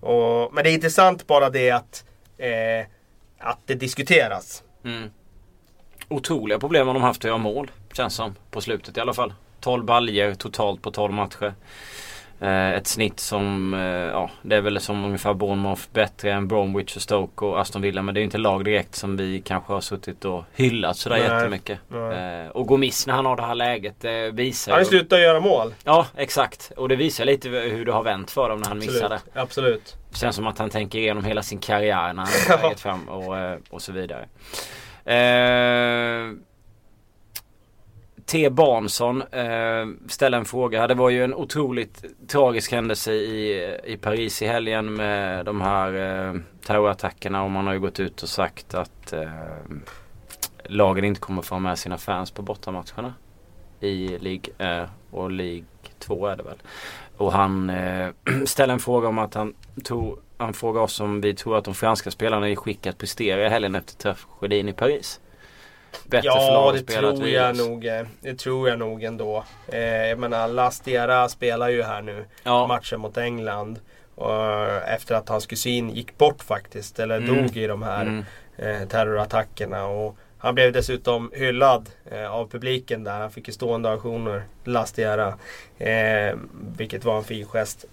Och, 0.00 0.54
men 0.54 0.64
det 0.64 0.70
är 0.70 0.74
intressant 0.74 1.26
bara 1.26 1.50
det 1.50 1.70
att, 1.70 2.04
eh, 2.38 2.86
att 3.38 3.58
det 3.66 3.74
diskuteras. 3.74 4.62
Mm. 4.84 5.10
Otroliga 6.08 6.58
problem 6.58 6.86
har 6.86 6.94
de 6.94 7.02
haft 7.02 7.24
att 7.24 7.28
göra 7.28 7.38
mål. 7.38 7.70
Känns 7.92 8.14
som. 8.14 8.34
På 8.50 8.60
slutet 8.60 8.96
i 8.96 9.00
alla 9.00 9.14
fall. 9.14 9.34
12 9.60 9.84
baljer 9.84 10.34
totalt 10.34 10.82
på 10.82 10.90
12 10.90 11.12
matcher. 11.12 11.54
Eh, 12.40 12.70
ett 12.70 12.86
snitt 12.86 13.20
som, 13.20 13.74
eh, 13.74 13.80
ja 13.80 14.30
det 14.42 14.56
är 14.56 14.60
väl 14.60 14.80
som 14.80 15.04
ungefär 15.04 15.34
Bournemouth 15.34 15.82
bättre 15.92 16.32
än 16.32 16.48
Bromwich 16.48 16.96
och 16.96 17.02
Stoke 17.02 17.44
och 17.44 17.60
Aston 17.60 17.82
Villa. 17.82 18.02
Men 18.02 18.14
det 18.14 18.18
är 18.18 18.22
ju 18.22 18.24
inte 18.24 18.38
lag 18.38 18.64
direkt 18.64 18.94
som 18.94 19.16
vi 19.16 19.40
kanske 19.40 19.72
har 19.72 19.80
suttit 19.80 20.24
och 20.24 20.44
hyllat 20.54 20.96
sådär 20.96 21.16
Nej. 21.16 21.26
jättemycket. 21.26 21.78
Nej. 21.88 22.44
Eh, 22.44 22.50
och 22.50 22.66
gå 22.66 22.76
miss 22.76 23.06
när 23.06 23.14
han 23.14 23.26
har 23.26 23.36
det 23.36 23.42
här 23.42 23.54
läget 23.54 23.94
det 24.00 24.30
visar 24.30 24.72
Han 24.72 24.80
har 24.80 24.84
slutat 24.84 25.20
göra 25.20 25.40
mål. 25.40 25.74
Ja 25.84 26.06
exakt. 26.16 26.72
Och 26.76 26.88
det 26.88 26.96
visar 26.96 27.24
lite 27.24 27.48
hur 27.48 27.84
det 27.84 27.92
har 27.92 28.02
vänt 28.02 28.30
för 28.30 28.48
dem 28.48 28.60
när 28.60 28.68
han 28.68 28.78
missade. 28.78 29.14
Absolut. 29.14 29.34
Absolut. 29.34 29.96
Känns 30.12 30.36
som 30.36 30.46
att 30.46 30.58
han 30.58 30.70
tänker 30.70 30.98
igenom 30.98 31.24
hela 31.24 31.42
sin 31.42 31.58
karriär 31.58 32.12
när 32.12 32.22
han 32.22 32.56
på 32.58 32.62
väget 32.62 32.80
fram 32.80 33.08
och, 33.08 33.36
och 33.70 33.82
så 33.82 33.92
vidare. 33.92 34.28
Eh, 35.04 36.34
T. 38.30 38.50
Barnsson 38.50 39.22
eh, 39.22 40.08
ställa 40.08 40.36
en 40.36 40.44
fråga. 40.44 40.86
Det 40.86 40.94
var 40.94 41.10
ju 41.10 41.24
en 41.24 41.34
otroligt 41.34 42.04
tragisk 42.28 42.72
händelse 42.72 43.12
i, 43.12 43.76
i 43.84 43.96
Paris 43.96 44.42
i 44.42 44.46
helgen 44.46 44.94
med 44.94 45.44
de 45.44 45.60
här 45.60 45.94
eh, 45.94 46.40
terrorattackerna 46.66 47.42
och 47.42 47.50
man 47.50 47.66
har 47.66 47.74
ju 47.74 47.80
gått 47.80 48.00
ut 48.00 48.22
och 48.22 48.28
sagt 48.28 48.74
att 48.74 49.12
eh, 49.12 49.30
lagen 50.64 51.04
inte 51.04 51.20
kommer 51.20 51.42
få 51.42 51.54
ha 51.54 51.60
med 51.60 51.78
sina 51.78 51.98
fans 51.98 52.30
på 52.30 52.42
bortamatcherna 52.42 53.14
i 53.80 54.18
League. 54.18 54.80
Eh, 54.80 54.88
och 55.10 55.30
League 55.30 55.64
2 55.98 56.26
är 56.26 56.36
det 56.36 56.42
väl. 56.42 56.58
Och 57.16 57.32
han 57.32 57.70
eh, 57.70 58.08
ställer 58.44 58.74
en 58.74 58.80
fråga 58.80 59.08
om 59.08 59.18
att 59.18 59.34
han 59.34 59.54
tog 59.84 60.18
han 60.36 60.52
frågar 60.52 60.80
oss 60.80 61.00
om 61.00 61.20
vi 61.20 61.34
tror 61.34 61.56
att 61.56 61.64
de 61.64 61.74
franska 61.74 62.10
spelarna 62.10 62.48
är 62.48 62.52
i 62.52 62.56
skick 62.56 62.86
att 62.86 62.98
prestera 62.98 63.46
i 63.46 63.48
helgen 63.48 63.74
efter 63.74 64.14
tragedin 64.14 64.68
i 64.68 64.72
Paris. 64.72 65.20
Bättre 66.04 66.26
ja, 66.26 66.72
det 66.74 66.82
tror 66.82 67.28
jag 67.28 67.56
nog. 67.56 67.86
Eh, 67.86 68.06
det 68.20 68.34
tror 68.34 68.68
jag 68.68 68.78
nog 68.78 69.04
ändå. 69.04 69.44
Eh, 69.68 70.06
jag 70.06 70.18
menar, 70.18 70.48
Lastiera 70.48 71.28
spelar 71.28 71.68
ju 71.68 71.82
här 71.82 72.02
nu 72.02 72.24
ja. 72.42 72.66
matchen 72.66 73.00
mot 73.00 73.16
England. 73.16 73.80
Och 74.14 74.66
efter 74.88 75.14
att 75.14 75.28
hans 75.28 75.46
kusin 75.46 75.90
gick 75.90 76.18
bort 76.18 76.42
faktiskt, 76.42 76.98
eller 76.98 77.16
mm. 77.16 77.36
dog 77.36 77.56
i 77.56 77.66
de 77.66 77.82
här 77.82 78.02
mm. 78.02 78.24
eh, 78.56 78.88
terrorattackerna. 78.88 79.86
Och 79.86 80.16
han 80.38 80.54
blev 80.54 80.72
dessutom 80.72 81.30
hyllad 81.34 81.90
eh, 82.10 82.30
av 82.30 82.48
publiken 82.48 83.04
där. 83.04 83.20
Han 83.20 83.30
fick 83.30 83.48
ju 83.48 83.52
stående 83.52 83.88
ovationer, 83.88 84.42
Lastiera. 84.64 85.38
Eh, 85.78 86.36
vilket 86.76 87.04
var 87.04 87.16
en 87.16 87.24
fin 87.24 87.46
gest. 87.46 87.84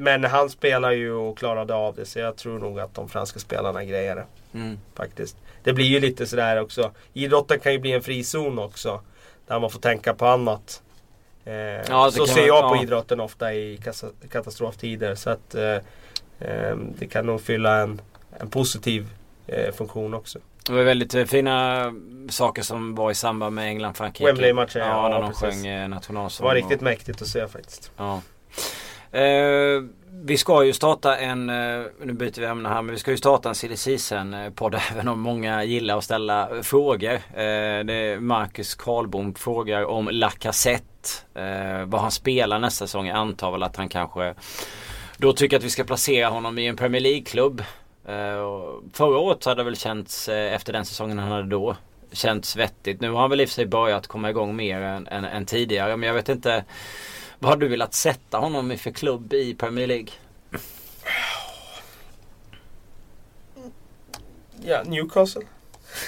Men 0.00 0.24
han 0.24 0.50
spelar 0.50 0.90
ju 0.90 1.12
och 1.12 1.38
klarade 1.38 1.74
av 1.74 1.94
det 1.94 2.06
så 2.06 2.18
jag 2.18 2.36
tror 2.36 2.58
nog 2.58 2.80
att 2.80 2.94
de 2.94 3.08
franska 3.08 3.38
spelarna 3.38 3.84
grejer 3.84 4.16
det. 4.16 4.58
Mm. 4.58 4.78
Faktiskt. 4.94 5.36
Det 5.62 5.72
blir 5.72 5.86
ju 5.86 6.00
lite 6.00 6.26
sådär 6.26 6.60
också. 6.60 6.90
Idrotten 7.12 7.60
kan 7.60 7.72
ju 7.72 7.78
bli 7.78 7.92
en 7.92 8.02
frizon 8.02 8.58
också. 8.58 9.00
Där 9.46 9.60
man 9.60 9.70
får 9.70 9.80
tänka 9.80 10.14
på 10.14 10.26
annat. 10.26 10.82
Eh, 11.44 11.54
ja, 11.54 12.10
så 12.10 12.26
ser 12.26 12.46
jag 12.46 12.70
på 12.70 12.76
ja. 12.76 12.82
idrotten 12.82 13.20
ofta 13.20 13.54
i 13.54 13.80
katastroftider. 14.30 15.14
Så 15.14 15.30
att 15.30 15.54
eh, 15.54 15.74
eh, 16.38 16.76
det 16.98 17.06
kan 17.06 17.26
nog 17.26 17.40
fylla 17.40 17.76
en, 17.80 18.00
en 18.38 18.50
positiv 18.50 19.08
eh, 19.46 19.72
funktion 19.72 20.14
också. 20.14 20.38
Det 20.66 20.72
var 20.72 20.82
väldigt 20.82 21.14
eh, 21.14 21.24
fina 21.24 21.84
saker 22.30 22.62
som 22.62 22.94
var 22.94 23.10
i 23.10 23.14
samband 23.14 23.54
med 23.54 23.68
England-Frankrike. 23.68 24.26
Wembley-matchen, 24.26 24.82
ja, 24.82 24.86
ja, 24.86 25.08
när 25.08 25.20
de 25.20 25.30
precis. 25.30 25.62
sjöng 25.62 25.66
eh, 25.66 25.88
nationalsång. 25.88 26.44
Det 26.44 26.48
var 26.48 26.54
riktigt 26.54 26.78
och... 26.78 26.82
mäktigt 26.82 27.22
att 27.22 27.28
se 27.28 27.48
faktiskt. 27.48 27.92
Ja. 27.96 28.22
Eh, 29.12 29.82
vi 30.22 30.36
ska 30.36 30.64
ju 30.64 30.72
starta 30.72 31.16
en, 31.16 31.50
eh, 31.50 31.82
nu 32.02 32.12
byter 32.12 32.40
vi 32.40 32.46
ämne 32.46 32.68
här, 32.68 32.82
men 32.82 32.94
vi 32.94 33.00
ska 33.00 33.10
ju 33.10 33.16
starta 33.16 33.48
en 33.48 33.54
silly 33.54 33.76
season 33.76 34.36
podd 34.54 34.74
även 34.92 35.08
om 35.08 35.20
många 35.20 35.64
gillar 35.64 35.98
att 35.98 36.04
ställa 36.04 36.48
frågor. 36.62 37.12
Eh, 37.12 37.84
det 37.84 37.94
är 37.94 38.20
Marcus 38.20 38.74
Karlbom 38.74 39.34
frågar 39.34 39.84
om 39.84 40.08
Lacazette. 40.12 40.84
Eh, 41.34 41.84
vad 41.84 42.00
han 42.00 42.10
spelar 42.10 42.58
nästa 42.58 42.86
säsong. 42.86 43.06
Jag 43.06 43.16
antar 43.16 43.52
väl 43.52 43.62
att 43.62 43.76
han 43.76 43.88
kanske 43.88 44.34
då 45.16 45.32
tycker 45.32 45.56
att 45.56 45.64
vi 45.64 45.70
ska 45.70 45.84
placera 45.84 46.28
honom 46.28 46.58
i 46.58 46.66
en 46.66 46.76
Premier 46.76 47.02
League-klubb. 47.02 47.60
Eh, 48.06 48.46
förra 48.92 49.18
året 49.18 49.42
så 49.42 49.50
hade 49.50 49.60
det 49.60 49.64
väl 49.64 49.76
känts, 49.76 50.28
eh, 50.28 50.54
efter 50.54 50.72
den 50.72 50.84
säsongen 50.84 51.18
han 51.18 51.30
hade 51.30 51.48
då, 51.48 51.76
känts 52.12 52.56
vettigt. 52.56 53.00
Nu 53.00 53.10
har 53.10 53.20
han 53.20 53.30
väl 53.30 53.40
i 53.40 53.44
och 53.44 53.48
för 53.48 53.54
sig 53.54 53.66
börjat 53.66 54.06
komma 54.06 54.30
igång 54.30 54.56
mer 54.56 54.80
än, 54.80 55.06
än, 55.06 55.24
än 55.24 55.46
tidigare. 55.46 55.96
Men 55.96 56.06
jag 56.06 56.14
vet 56.14 56.28
inte 56.28 56.64
vad 57.40 57.50
har 57.50 57.56
du 57.56 57.68
velat 57.68 57.94
sätta 57.94 58.38
honom 58.38 58.72
i 58.72 58.76
för 58.76 58.90
klubb 58.90 59.32
i 59.32 59.54
Premier 59.54 59.86
League? 59.86 60.08
Ja, 64.64 64.82
Newcastle. 64.82 65.42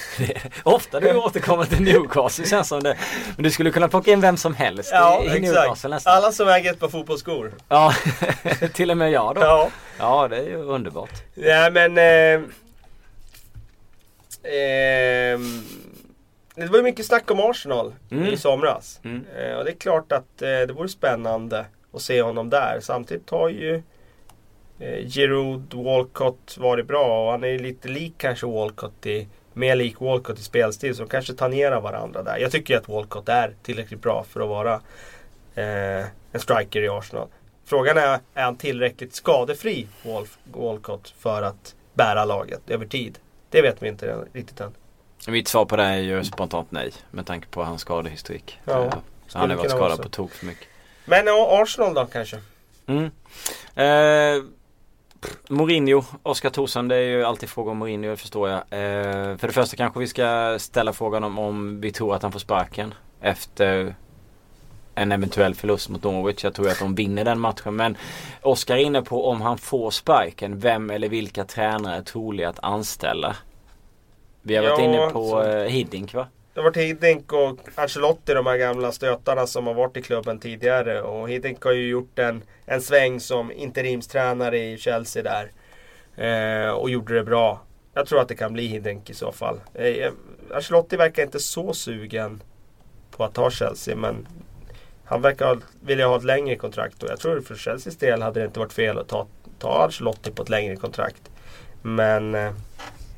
Ofta 0.63 1.01
du 1.01 1.17
återkommer 1.17 1.65
till 1.65 1.83
Newcastle 1.83 2.47
känns 2.47 2.69
som 2.69 2.83
det. 2.83 2.97
Men 3.37 3.43
du 3.43 3.51
skulle 3.51 3.71
kunna 3.71 3.89
plocka 3.89 4.13
in 4.13 4.21
vem 4.21 4.37
som 4.37 4.55
helst 4.55 4.91
ja, 4.93 5.23
i, 5.25 5.37
i 5.37 5.41
Newcastle 5.41 5.91
nästan. 5.91 6.17
Alla 6.17 6.33
som 6.33 6.49
äger 6.49 6.73
ett 6.73 6.81
par 6.81 6.89
fotbollsskor. 6.89 7.55
Ja, 7.69 7.95
till 8.73 8.91
och 8.91 8.97
med 8.97 9.11
jag 9.11 9.35
då. 9.35 9.41
Ja. 9.41 9.71
ja, 9.99 10.29
det 10.29 10.37
är 10.37 10.49
ju 10.49 10.57
underbart. 10.57 11.23
Ja, 11.35 11.71
men... 11.71 11.99
Eh, 11.99 12.41
eh, 14.53 15.39
det 16.55 16.67
var 16.67 16.77
ju 16.77 16.83
mycket 16.83 17.07
snack 17.07 17.31
om 17.31 17.41
Arsenal 17.41 17.93
mm. 18.11 18.27
i 18.27 18.37
somras. 18.37 19.01
Mm. 19.05 19.25
Eh, 19.37 19.55
och 19.57 19.65
det 19.65 19.71
är 19.71 19.77
klart 19.77 20.13
att 20.13 20.43
eh, 20.43 20.49
det 20.49 20.73
vore 20.73 20.89
spännande 20.89 21.67
att 21.93 22.03
se 22.03 22.23
honom 22.23 22.51
där. 22.51 22.79
Samtidigt 22.81 23.31
har 23.31 23.49
ju 23.49 23.83
eh, 24.79 25.07
Giroud 25.07 25.75
Walcott 25.75 26.57
varit 26.59 26.87
bra 26.87 27.25
och 27.25 27.31
han 27.31 27.45
är 27.45 27.49
ju 27.49 27.59
lite 27.59 27.89
lik 27.89 28.15
kanske 28.17 28.47
Walcott 28.47 29.07
i 29.07 29.29
mer 29.53 29.77
lik 29.77 30.01
Walcott 30.01 30.39
i 30.39 30.43
spelstil 30.43 30.95
så 30.95 31.03
de 31.03 31.09
kanske 31.09 31.35
tangerar 31.35 31.81
varandra 31.81 32.23
där. 32.23 32.39
Jag 32.39 32.53
tycker 32.53 32.77
att 32.77 32.89
Walcott 32.89 33.29
är 33.29 33.55
tillräckligt 33.63 34.03
bra 34.03 34.25
för 34.29 34.41
att 34.41 34.49
vara 34.49 34.75
eh, 35.55 36.07
en 36.33 36.41
striker 36.41 36.83
i 36.83 36.89
Arsenal. 36.89 37.29
Frågan 37.65 37.99
är, 37.99 38.19
är 38.35 38.43
han 38.45 38.57
tillräckligt 38.57 39.15
skadefri 39.15 39.89
Wolf, 40.03 40.39
Walcott 40.45 41.15
för 41.19 41.43
att 41.43 41.75
bära 41.95 42.25
laget 42.25 42.71
över 42.71 42.87
tid? 42.87 43.19
Det 43.51 43.63
vet 43.63 43.83
vi 43.83 43.89
inte 43.89 44.17
riktigt 44.33 44.61
än. 44.61 44.73
Mitt 45.27 45.49
svar 45.49 45.65
på 45.65 45.77
det 45.77 45.83
är 45.83 45.97
ju 45.97 46.25
spontant 46.25 46.71
nej. 46.71 46.93
Med 47.11 47.27
tanke 47.27 47.47
på 47.47 47.63
hans 47.63 47.81
skadehistorik. 47.81 48.61
Ja, 48.65 48.93
så 49.27 49.39
han 49.39 49.51
har 49.51 49.57
varit 49.57 49.71
skadad 49.71 50.03
på 50.03 50.09
tok 50.09 50.33
för 50.33 50.47
mycket. 50.47 50.67
Men 51.05 51.29
Arsenal 51.29 51.95
då 51.95 52.07
kanske? 52.07 52.39
Mm. 52.87 53.11
Eh, 53.75 54.45
Mourinho, 55.49 56.05
Oskar 56.23 56.51
Thorsen, 56.51 56.89
det 56.89 56.97
är 56.97 57.01
ju 57.01 57.25
alltid 57.25 57.49
fråga 57.49 57.71
om 57.71 57.79
Mourinho, 57.79 58.11
det 58.11 58.17
förstår 58.17 58.49
jag. 58.49 58.59
Eh, 58.59 59.37
för 59.37 59.47
det 59.47 59.53
första 59.53 59.77
kanske 59.77 60.01
vi 60.01 60.07
ska 60.07 60.57
ställa 60.59 60.93
frågan 60.93 61.25
om, 61.25 61.39
om 61.39 61.81
vi 61.81 61.93
tror 61.93 62.15
att 62.15 62.23
han 62.23 62.33
får 62.33 62.39
sparken 62.39 62.95
efter 63.21 63.95
en 64.95 65.13
eventuell 65.13 65.55
förlust 65.55 65.89
mot 65.89 66.05
Norwich. 66.05 66.45
Jag 66.45 66.55
tror 66.55 66.69
att 66.69 66.79
de 66.79 66.95
vinner 66.95 67.25
den 67.25 67.41
matchen. 67.41 67.77
Men 67.77 67.97
Oskar 68.43 68.77
är 68.77 68.81
inne 68.81 69.03
på 69.03 69.29
om 69.29 69.41
han 69.41 69.59
får 69.59 69.91
sparken. 69.91 70.59
Vem 70.59 70.91
eller 70.91 71.09
vilka 71.09 71.45
tränare 71.45 71.97
är 71.97 72.03
troliga 72.03 72.49
att 72.49 72.59
anställa? 72.63 73.37
Vi 74.43 74.57
har 74.57 74.63
varit 74.63 74.79
ja, 74.79 74.85
inne 74.85 75.11
på 75.11 75.29
så... 75.29 75.43
Eh, 75.43 75.69
Hiddink 75.69 76.15
va? 76.15 76.29
Det 76.55 76.61
har 76.61 76.65
varit 76.65 76.77
Hiddink 76.77 77.33
och 77.33 77.59
Ancelotti, 77.75 78.35
de 78.35 78.47
här 78.47 78.57
gamla 78.57 78.93
stötarna 78.93 79.47
som 79.47 79.67
har 79.67 79.75
varit 79.75 79.97
i 79.97 80.03
klubben 80.03 80.39
tidigare. 80.39 81.03
Och 81.03 81.31
Hiddink 81.31 81.65
har 81.65 81.73
ju 81.73 81.89
gjort 81.89 82.19
en, 82.19 82.43
en 82.67 82.83
sväng 82.83 83.21
som 83.21 83.53
interimstränare 83.53 84.59
i 84.59 84.79
Chelsea 84.79 85.23
där. 85.23 85.51
Eh, 86.17 86.71
och 86.71 86.91
gjorde 86.91 87.15
det 87.15 87.25
bra. 87.25 87.61
Jag 87.95 88.07
tror 88.07 88.21
att 88.21 88.29
det 88.29 88.35
kan 88.35 88.53
bli 88.53 88.67
Hiddink 88.67 89.11
i 89.11 89.15
så 89.15 89.33
fall. 89.33 89.61
Eh, 89.75 90.13
Ancelotti 90.55 90.97
verkar 90.97 91.23
inte 91.23 91.41
så 91.41 91.73
sugen 91.73 92.43
på 93.11 93.25
att 93.25 93.35
ta 93.35 93.51
Chelsea 93.51 93.97
men 93.97 94.27
han 95.05 95.23
verkar 95.23 95.59
vilja 95.81 96.07
ha 96.07 96.17
ett 96.17 96.25
längre 96.25 96.57
kontrakt 96.57 97.03
och 97.03 97.11
jag 97.11 97.21
tror 97.21 97.41
för 97.41 97.55
Chelseas 97.55 97.97
del 97.97 98.23
hade 98.23 98.41
det 98.41 98.47
inte 98.47 98.61
varit 98.61 98.73
fel 98.73 98.99
att 98.99 99.09
ta, 99.09 99.27
ta 99.59 99.85
Ancelotti 99.85 100.31
på 100.31 100.43
ett 100.43 100.49
längre 100.49 100.77
kontrakt. 100.77 101.31
Men 101.83 102.35
eh, 102.35 102.53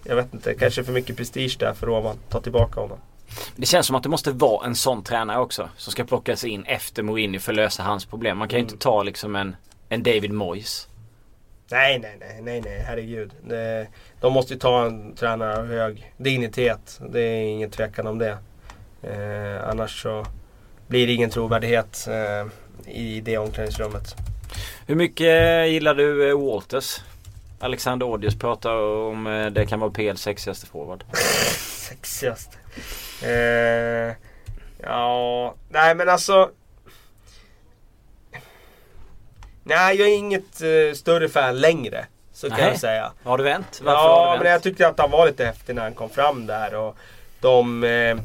jag 0.04 0.16
vet 0.16 0.34
inte, 0.34 0.54
kanske 0.54 0.84
för 0.84 0.92
mycket 0.92 1.16
prestige 1.16 1.56
där 1.58 1.74
för 1.74 1.86
Roman. 1.86 2.16
Ta 2.28 2.40
tillbaka 2.40 2.80
honom. 2.80 2.98
Det 3.56 3.66
känns 3.66 3.86
som 3.86 3.96
att 3.96 4.02
det 4.02 4.08
måste 4.08 4.30
vara 4.30 4.66
en 4.66 4.74
sån 4.74 5.02
tränare 5.02 5.38
också. 5.38 5.68
Som 5.76 5.92
ska 5.92 6.04
plockas 6.04 6.44
in 6.44 6.64
efter 6.64 7.02
Mourinho 7.02 7.40
för 7.40 7.52
att 7.52 7.56
lösa 7.56 7.82
hans 7.82 8.04
problem. 8.04 8.38
Man 8.38 8.48
kan 8.48 8.58
ju 8.58 8.62
mm. 8.62 8.72
inte 8.72 8.84
ta 8.84 9.02
liksom 9.02 9.36
en, 9.36 9.56
en 9.88 10.02
David 10.02 10.32
Moyes. 10.32 10.88
Nej, 11.70 11.98
nej, 11.98 12.16
nej, 12.20 12.40
nej, 12.42 12.60
nej, 12.60 12.84
herregud. 12.86 13.32
Det, 13.48 13.86
de 14.20 14.32
måste 14.32 14.54
ju 14.54 14.60
ta 14.60 14.86
en 14.86 15.14
tränare 15.14 15.58
av 15.58 15.66
hög 15.66 16.12
dignitet. 16.16 17.00
Det 17.08 17.20
är 17.20 17.42
ingen 17.42 17.70
tvekan 17.70 18.06
om 18.06 18.18
det. 18.18 18.38
Eh, 19.02 19.68
annars 19.68 20.02
så 20.02 20.26
blir 20.86 21.06
det 21.06 21.12
ingen 21.12 21.30
trovärdighet 21.30 22.08
eh, 22.08 22.46
i 22.94 23.20
det 23.20 23.38
omklädningsrummet. 23.38 24.16
Hur 24.86 24.94
mycket 24.94 25.68
gillar 25.68 25.94
du 25.94 26.28
eh, 26.28 26.38
Walters? 26.38 27.00
Alexander 27.64 28.06
Odius 28.06 28.38
pratar 28.38 28.76
om 28.76 29.26
eh, 29.26 29.46
det 29.46 29.66
kan 29.66 29.80
vara 29.80 29.90
PL 29.90 30.16
sexigaste 30.16 30.66
forward. 30.66 31.04
sexigaste? 31.88 32.56
Eh, 33.22 34.14
ja, 34.82 35.54
nej 35.68 35.94
men 35.94 36.08
alltså. 36.08 36.50
Nej, 39.62 39.96
jag 39.96 40.08
är 40.08 40.16
inget 40.16 40.62
uh, 40.62 40.92
större 40.92 41.28
fan 41.28 41.60
längre. 41.60 42.06
Så 42.32 42.48
nej. 42.48 42.58
kan 42.58 42.68
jag 42.68 42.78
säga. 42.80 43.12
Har 43.22 43.38
du 43.38 43.44
vänt? 43.44 43.80
Varför 43.84 44.00
ja, 44.00 44.24
du 44.24 44.30
vänt? 44.30 44.42
men 44.42 44.52
jag 44.52 44.62
tyckte 44.62 44.88
att 44.88 44.98
han 44.98 45.10
var 45.10 45.26
lite 45.26 45.44
häftig 45.44 45.74
när 45.74 45.82
han 45.82 45.94
kom 45.94 46.10
fram 46.10 46.46
där. 46.46 46.74
Och 46.74 46.96
de 47.40 47.84
eh, 47.84 48.16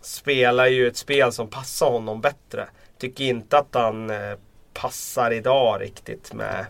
spelar 0.00 0.66
ju 0.66 0.88
ett 0.88 0.96
spel 0.96 1.32
som 1.32 1.48
passar 1.48 1.90
honom 1.90 2.20
bättre. 2.20 2.68
Tycker 2.98 3.24
inte 3.24 3.58
att 3.58 3.74
han 3.74 4.10
eh, 4.10 4.38
passar 4.74 5.30
idag 5.30 5.80
riktigt 5.80 6.32
med 6.32 6.66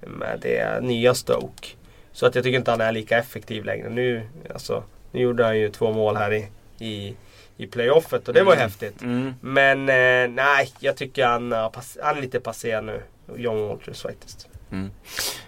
med 0.00 0.38
det 0.42 0.82
nya 0.82 1.14
Stoke. 1.14 1.68
Så 2.12 2.26
att 2.26 2.34
jag 2.34 2.44
tycker 2.44 2.58
inte 2.58 2.70
han 2.70 2.80
är 2.80 2.92
lika 2.92 3.18
effektiv 3.18 3.64
längre. 3.64 3.88
Nu, 3.88 4.22
alltså, 4.54 4.82
nu 5.12 5.20
gjorde 5.20 5.44
han 5.44 5.58
ju 5.58 5.70
två 5.70 5.92
mål 5.92 6.16
här 6.16 6.32
i, 6.32 6.48
i, 6.78 7.14
i 7.56 7.66
playoffet 7.66 8.28
och 8.28 8.34
det 8.34 8.42
var 8.42 8.52
ju 8.52 8.56
mm. 8.56 8.62
häftigt. 8.62 9.02
Mm. 9.02 9.34
Men 9.40 9.78
eh, 9.88 10.34
nej, 10.34 10.72
jag 10.78 10.96
tycker 10.96 11.26
han, 11.26 11.52
han 11.52 12.16
är 12.16 12.20
lite 12.20 12.40
passé 12.40 12.80
nu. 12.80 13.02
John 13.36 13.68
Walters 13.68 14.02
faktiskt. 14.02 14.48
Mm. 14.70 14.90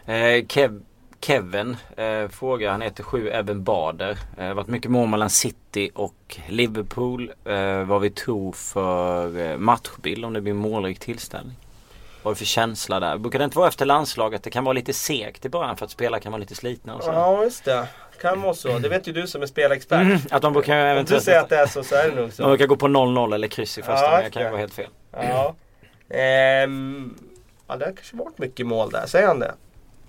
Eh, 0.07 0.47
Kev, 0.47 0.83
Kevin 1.21 1.77
eh, 1.97 2.29
frågar, 2.29 2.71
han 2.71 2.81
heter 2.81 3.03
7 3.03 3.29
Evan 3.29 3.65
Bader. 3.65 4.19
Det 4.37 4.45
eh, 4.45 4.55
varit 4.55 4.69
mycket 4.69 4.91
mål 4.91 5.09
mellan 5.09 5.31
City 5.31 5.91
och 5.95 6.39
Liverpool. 6.49 7.33
Eh, 7.45 7.85
vad 7.85 8.01
vi 8.01 8.11
tror 8.11 8.53
för 8.53 9.39
eh, 9.39 9.57
matchbild 9.57 10.25
om 10.25 10.33
det 10.33 10.41
blir 10.41 10.53
målrik 10.53 10.99
tillställning. 10.99 11.57
Vad 12.23 12.31
är 12.31 12.35
det 12.35 12.39
för 12.39 12.45
känsla 12.45 13.01
där? 13.01 13.19
Brukar 13.19 13.39
det 13.39 13.45
inte 13.45 13.59
vara 13.59 13.69
efter 13.69 13.87
landslaget? 13.87 14.43
Det 14.43 14.51
kan 14.51 14.65
vara 14.65 14.73
lite 14.73 14.93
segt 14.93 15.45
i 15.45 15.49
början 15.49 15.77
för 15.77 15.85
att 15.85 15.91
spelare 15.91 16.21
kan 16.21 16.33
vara 16.33 16.41
lite 16.41 16.55
slitna 16.55 16.95
och 16.95 17.03
så. 17.05 17.11
Ja, 17.11 17.43
just 17.43 17.65
det. 17.65 17.87
Kan 18.21 18.41
vara 18.43 18.55
så. 18.55 18.79
Det 18.79 18.89
vet 18.89 19.07
ju 19.09 19.13
du 19.13 19.27
som 19.27 19.43
är 19.43 19.47
spelexpert. 19.47 20.01
Mm, 20.01 20.19
att 20.31 20.43
de 20.43 20.53
brukar 20.53 20.77
Om 20.79 20.85
du 20.85 20.91
eventuellt 20.91 21.25
säger 21.25 21.41
att 21.41 21.49
det 21.49 21.57
är 21.57 21.67
så 21.67 21.85
så 21.85 21.95
är 21.95 22.09
det 22.09 22.15
nog 22.15 22.29
De 22.29 22.33
så. 22.33 22.45
brukar 22.47 22.67
gå 22.67 22.77
på 22.77 22.87
0-0 22.89 23.35
eller 23.35 23.49
kryss 23.49 23.79
i 23.79 23.83
första 23.83 24.05
Ja, 24.05 24.11
men 24.13 24.23
jag 24.23 24.33
kan 24.33 24.43
ju 24.43 24.49
vara 24.49 24.61
helt 24.61 24.75
fel. 24.75 24.89
Ja. 25.13 25.55
Ehm, 26.09 27.15
ja, 27.69 27.77
det 27.77 27.85
har 27.85 27.93
kanske 27.93 28.17
varit 28.17 28.39
mycket 28.39 28.67
mål 28.67 28.91
där. 28.91 29.07
Säger 29.07 29.27
han 29.27 29.39
det? 29.39 29.55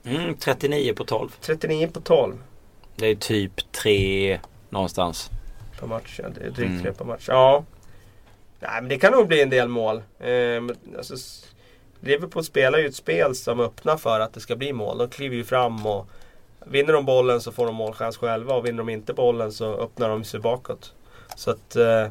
Mm, 0.06 0.36
39 0.36 0.94
på 0.94 1.04
12. 1.04 1.30
39 1.42 1.88
på 1.94 2.00
12 2.02 2.36
Det 2.96 3.08
är 3.08 3.16
typ 3.16 3.72
3 3.72 4.40
någonstans. 4.70 5.30
per 5.80 5.88
match. 5.88 6.20
Ja, 6.24 6.30
det 6.30 6.42
är 6.46 6.50
drygt 6.50 6.70
Mm. 6.70 6.82
tre 6.84 6.92
per 6.94 7.06
match. 7.06 7.26
Ja. 7.28 7.64
Nej, 8.60 8.72
men 8.82 8.88
det 8.88 8.98
kan 8.98 9.12
nog 9.12 9.28
bli 9.28 9.42
en 9.42 9.50
del 9.50 9.68
mål. 9.68 10.02
Ehm, 10.20 10.72
alltså, 10.98 11.16
Liverpool 12.04 12.44
spelar 12.44 12.80
ju 12.80 12.88
ett 12.88 12.96
spel 12.96 13.36
som 13.36 13.60
öppnar 13.60 13.98
för 13.98 14.20
att 14.20 14.34
det 14.34 14.40
ska 14.40 14.56
bli 14.56 14.74
mål. 14.74 14.98
De 14.98 15.10
kliver 15.10 15.36
ju 15.36 15.44
fram 15.44 15.86
och 15.86 16.08
vinner 16.66 16.94
de 16.94 17.06
bollen 17.06 17.42
så 17.42 17.52
får 17.52 17.66
de 17.66 17.76
målchans 17.76 18.18
själva 18.18 18.54
och 18.54 18.66
vinner 18.66 18.78
de 18.78 18.90
inte 18.90 19.14
bollen 19.14 19.52
så 19.52 19.74
öppnar 19.74 20.10
de 20.10 20.24
sig 20.24 20.40
bakåt. 20.40 20.94
Så 21.36 21.52
att 21.52 21.76
eh, 21.76 22.08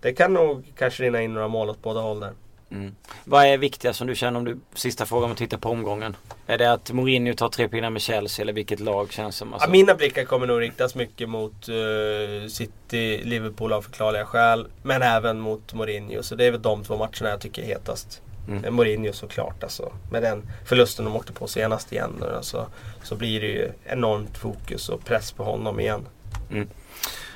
det 0.00 0.12
kan 0.12 0.34
nog 0.34 0.72
kanske 0.78 1.02
rinna 1.02 1.22
in 1.22 1.34
några 1.34 1.48
mål 1.48 1.70
åt 1.70 1.82
båda 1.82 2.00
håll 2.00 2.20
där. 2.20 2.32
Mm. 2.70 2.94
Vad 3.24 3.46
är 3.46 3.58
viktigast 3.58 3.98
som 3.98 4.06
du 4.06 4.14
känner 4.14 4.38
om 4.38 4.44
du, 4.44 4.58
sista 4.74 5.06
frågan 5.06 5.24
om 5.24 5.32
att 5.32 5.38
titta 5.38 5.58
på 5.58 5.68
omgången? 5.68 6.16
Är 6.46 6.58
det 6.58 6.72
att 6.72 6.92
Mourinho 6.92 7.34
tar 7.34 7.48
tre 7.48 7.68
pinnar 7.68 7.90
med 7.90 8.02
Chelsea 8.02 8.42
eller 8.42 8.52
vilket 8.52 8.80
lag 8.80 9.12
känns 9.12 9.36
som? 9.36 9.52
Alltså? 9.52 9.68
Ja, 9.68 9.72
mina 9.72 9.94
blickar 9.94 10.24
kommer 10.24 10.46
nog 10.46 10.60
riktas 10.60 10.94
mycket 10.94 11.28
mot 11.28 11.68
eh, 11.68 12.48
City, 12.48 13.20
Liverpool 13.24 13.72
av 13.72 13.82
förklarliga 13.82 14.24
skäl. 14.24 14.66
Men 14.82 15.02
även 15.02 15.40
mot 15.40 15.74
Mourinho. 15.74 16.22
Så 16.22 16.34
det 16.34 16.44
är 16.44 16.50
väl 16.50 16.62
de 16.62 16.84
två 16.84 16.96
matcherna 16.96 17.30
jag 17.30 17.40
tycker 17.40 17.62
är 17.62 17.66
hetast. 17.66 18.22
Mm. 18.48 18.64
Eh, 18.64 18.70
Mourinho 18.70 19.12
såklart 19.12 19.62
alltså. 19.62 19.92
Med 20.10 20.22
den 20.22 20.50
förlusten 20.64 21.04
de 21.04 21.16
åkte 21.16 21.32
på 21.32 21.46
senast 21.46 21.92
igen 21.92 22.16
nu, 22.20 22.36
alltså, 22.36 22.66
så 23.02 23.14
blir 23.14 23.40
det 23.40 23.46
ju 23.46 23.70
enormt 23.84 24.38
fokus 24.38 24.88
och 24.88 25.04
press 25.04 25.32
på 25.32 25.44
honom 25.44 25.80
igen. 25.80 26.06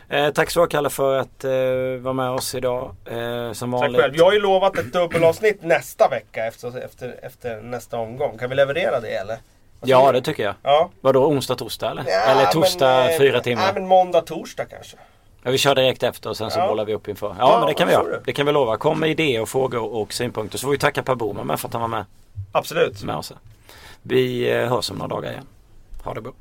Eh, 0.08 0.30
tack 0.30 0.50
så 0.50 0.60
mycket 0.60 0.72
Kalle 0.72 0.90
för 0.90 1.18
att 1.18 1.44
eh, 1.44 1.50
vara 2.00 2.12
med 2.12 2.30
oss 2.30 2.54
idag. 2.54 2.94
Eh, 3.06 3.52
som 3.52 3.72
Tack 3.72 3.96
själv. 3.96 4.16
Jag 4.16 4.24
har 4.24 4.32
ju 4.32 4.40
lovat 4.40 4.78
ett 4.78 4.92
dubbelavsnitt 4.92 5.62
nästa 5.62 6.08
vecka 6.08 6.46
efter, 6.46 6.84
efter, 6.84 7.18
efter 7.22 7.60
nästa 7.60 7.98
omgång. 7.98 8.38
Kan 8.38 8.50
vi 8.50 8.56
leverera 8.56 9.00
det 9.00 9.14
eller? 9.14 9.38
Ja 9.84 10.12
det 10.12 10.22
tycker 10.22 10.42
jag. 10.42 10.54
Ja. 10.62 10.90
Vadå 11.00 11.26
onsdag, 11.26 11.54
torsdag 11.54 11.90
eller? 11.90 12.04
Ja, 12.06 12.20
eller 12.20 12.46
torsdag 12.46 13.00
men, 13.00 13.10
eh, 13.10 13.18
fyra 13.18 13.40
timmar? 13.40 13.62
Nej 13.62 13.74
men 13.74 13.86
måndag, 13.86 14.20
torsdag 14.20 14.64
kanske. 14.64 14.96
Ja, 15.42 15.50
vi 15.50 15.58
kör 15.58 15.74
direkt 15.74 16.02
efter 16.02 16.30
och 16.30 16.36
sen 16.36 16.50
så 16.50 16.58
Ja. 16.58 16.68
bollar 16.68 16.84
vi 16.84 16.94
upp 16.94 17.08
inför. 17.08 17.26
Ja, 17.28 17.34
Ja, 17.38 17.58
men 17.58 17.66
det 17.68 17.74
kan 17.74 17.86
vi 17.88 17.92
göra. 17.94 18.20
Det 18.24 18.32
kan 18.32 18.46
vi 18.46 18.52
lova. 18.52 18.76
Kom 18.76 19.00
med 19.00 19.10
idéer 19.10 19.42
och 19.42 19.48
frågor 19.48 19.94
och 19.94 20.12
synpunkter 20.12 20.58
så 20.58 20.64
får 20.66 20.70
vi 20.72 20.78
tacka 20.78 21.02
Per 21.02 21.14
Boman 21.14 21.46
med 21.46 21.60
för 21.60 21.68
att 21.68 21.72
han 21.74 21.80
var 21.82 21.88
med, 21.88 22.04
Absolut. 22.52 23.02
med 23.02 23.16
oss. 23.16 23.32
Vi 24.02 24.50
eh, 24.50 24.68
hörs 24.68 24.90
om 24.90 24.96
några 24.96 25.08
dagar 25.14 25.30
igen. 25.30 25.46
Ha 26.04 26.14
det 26.14 26.20
bra. 26.20 26.32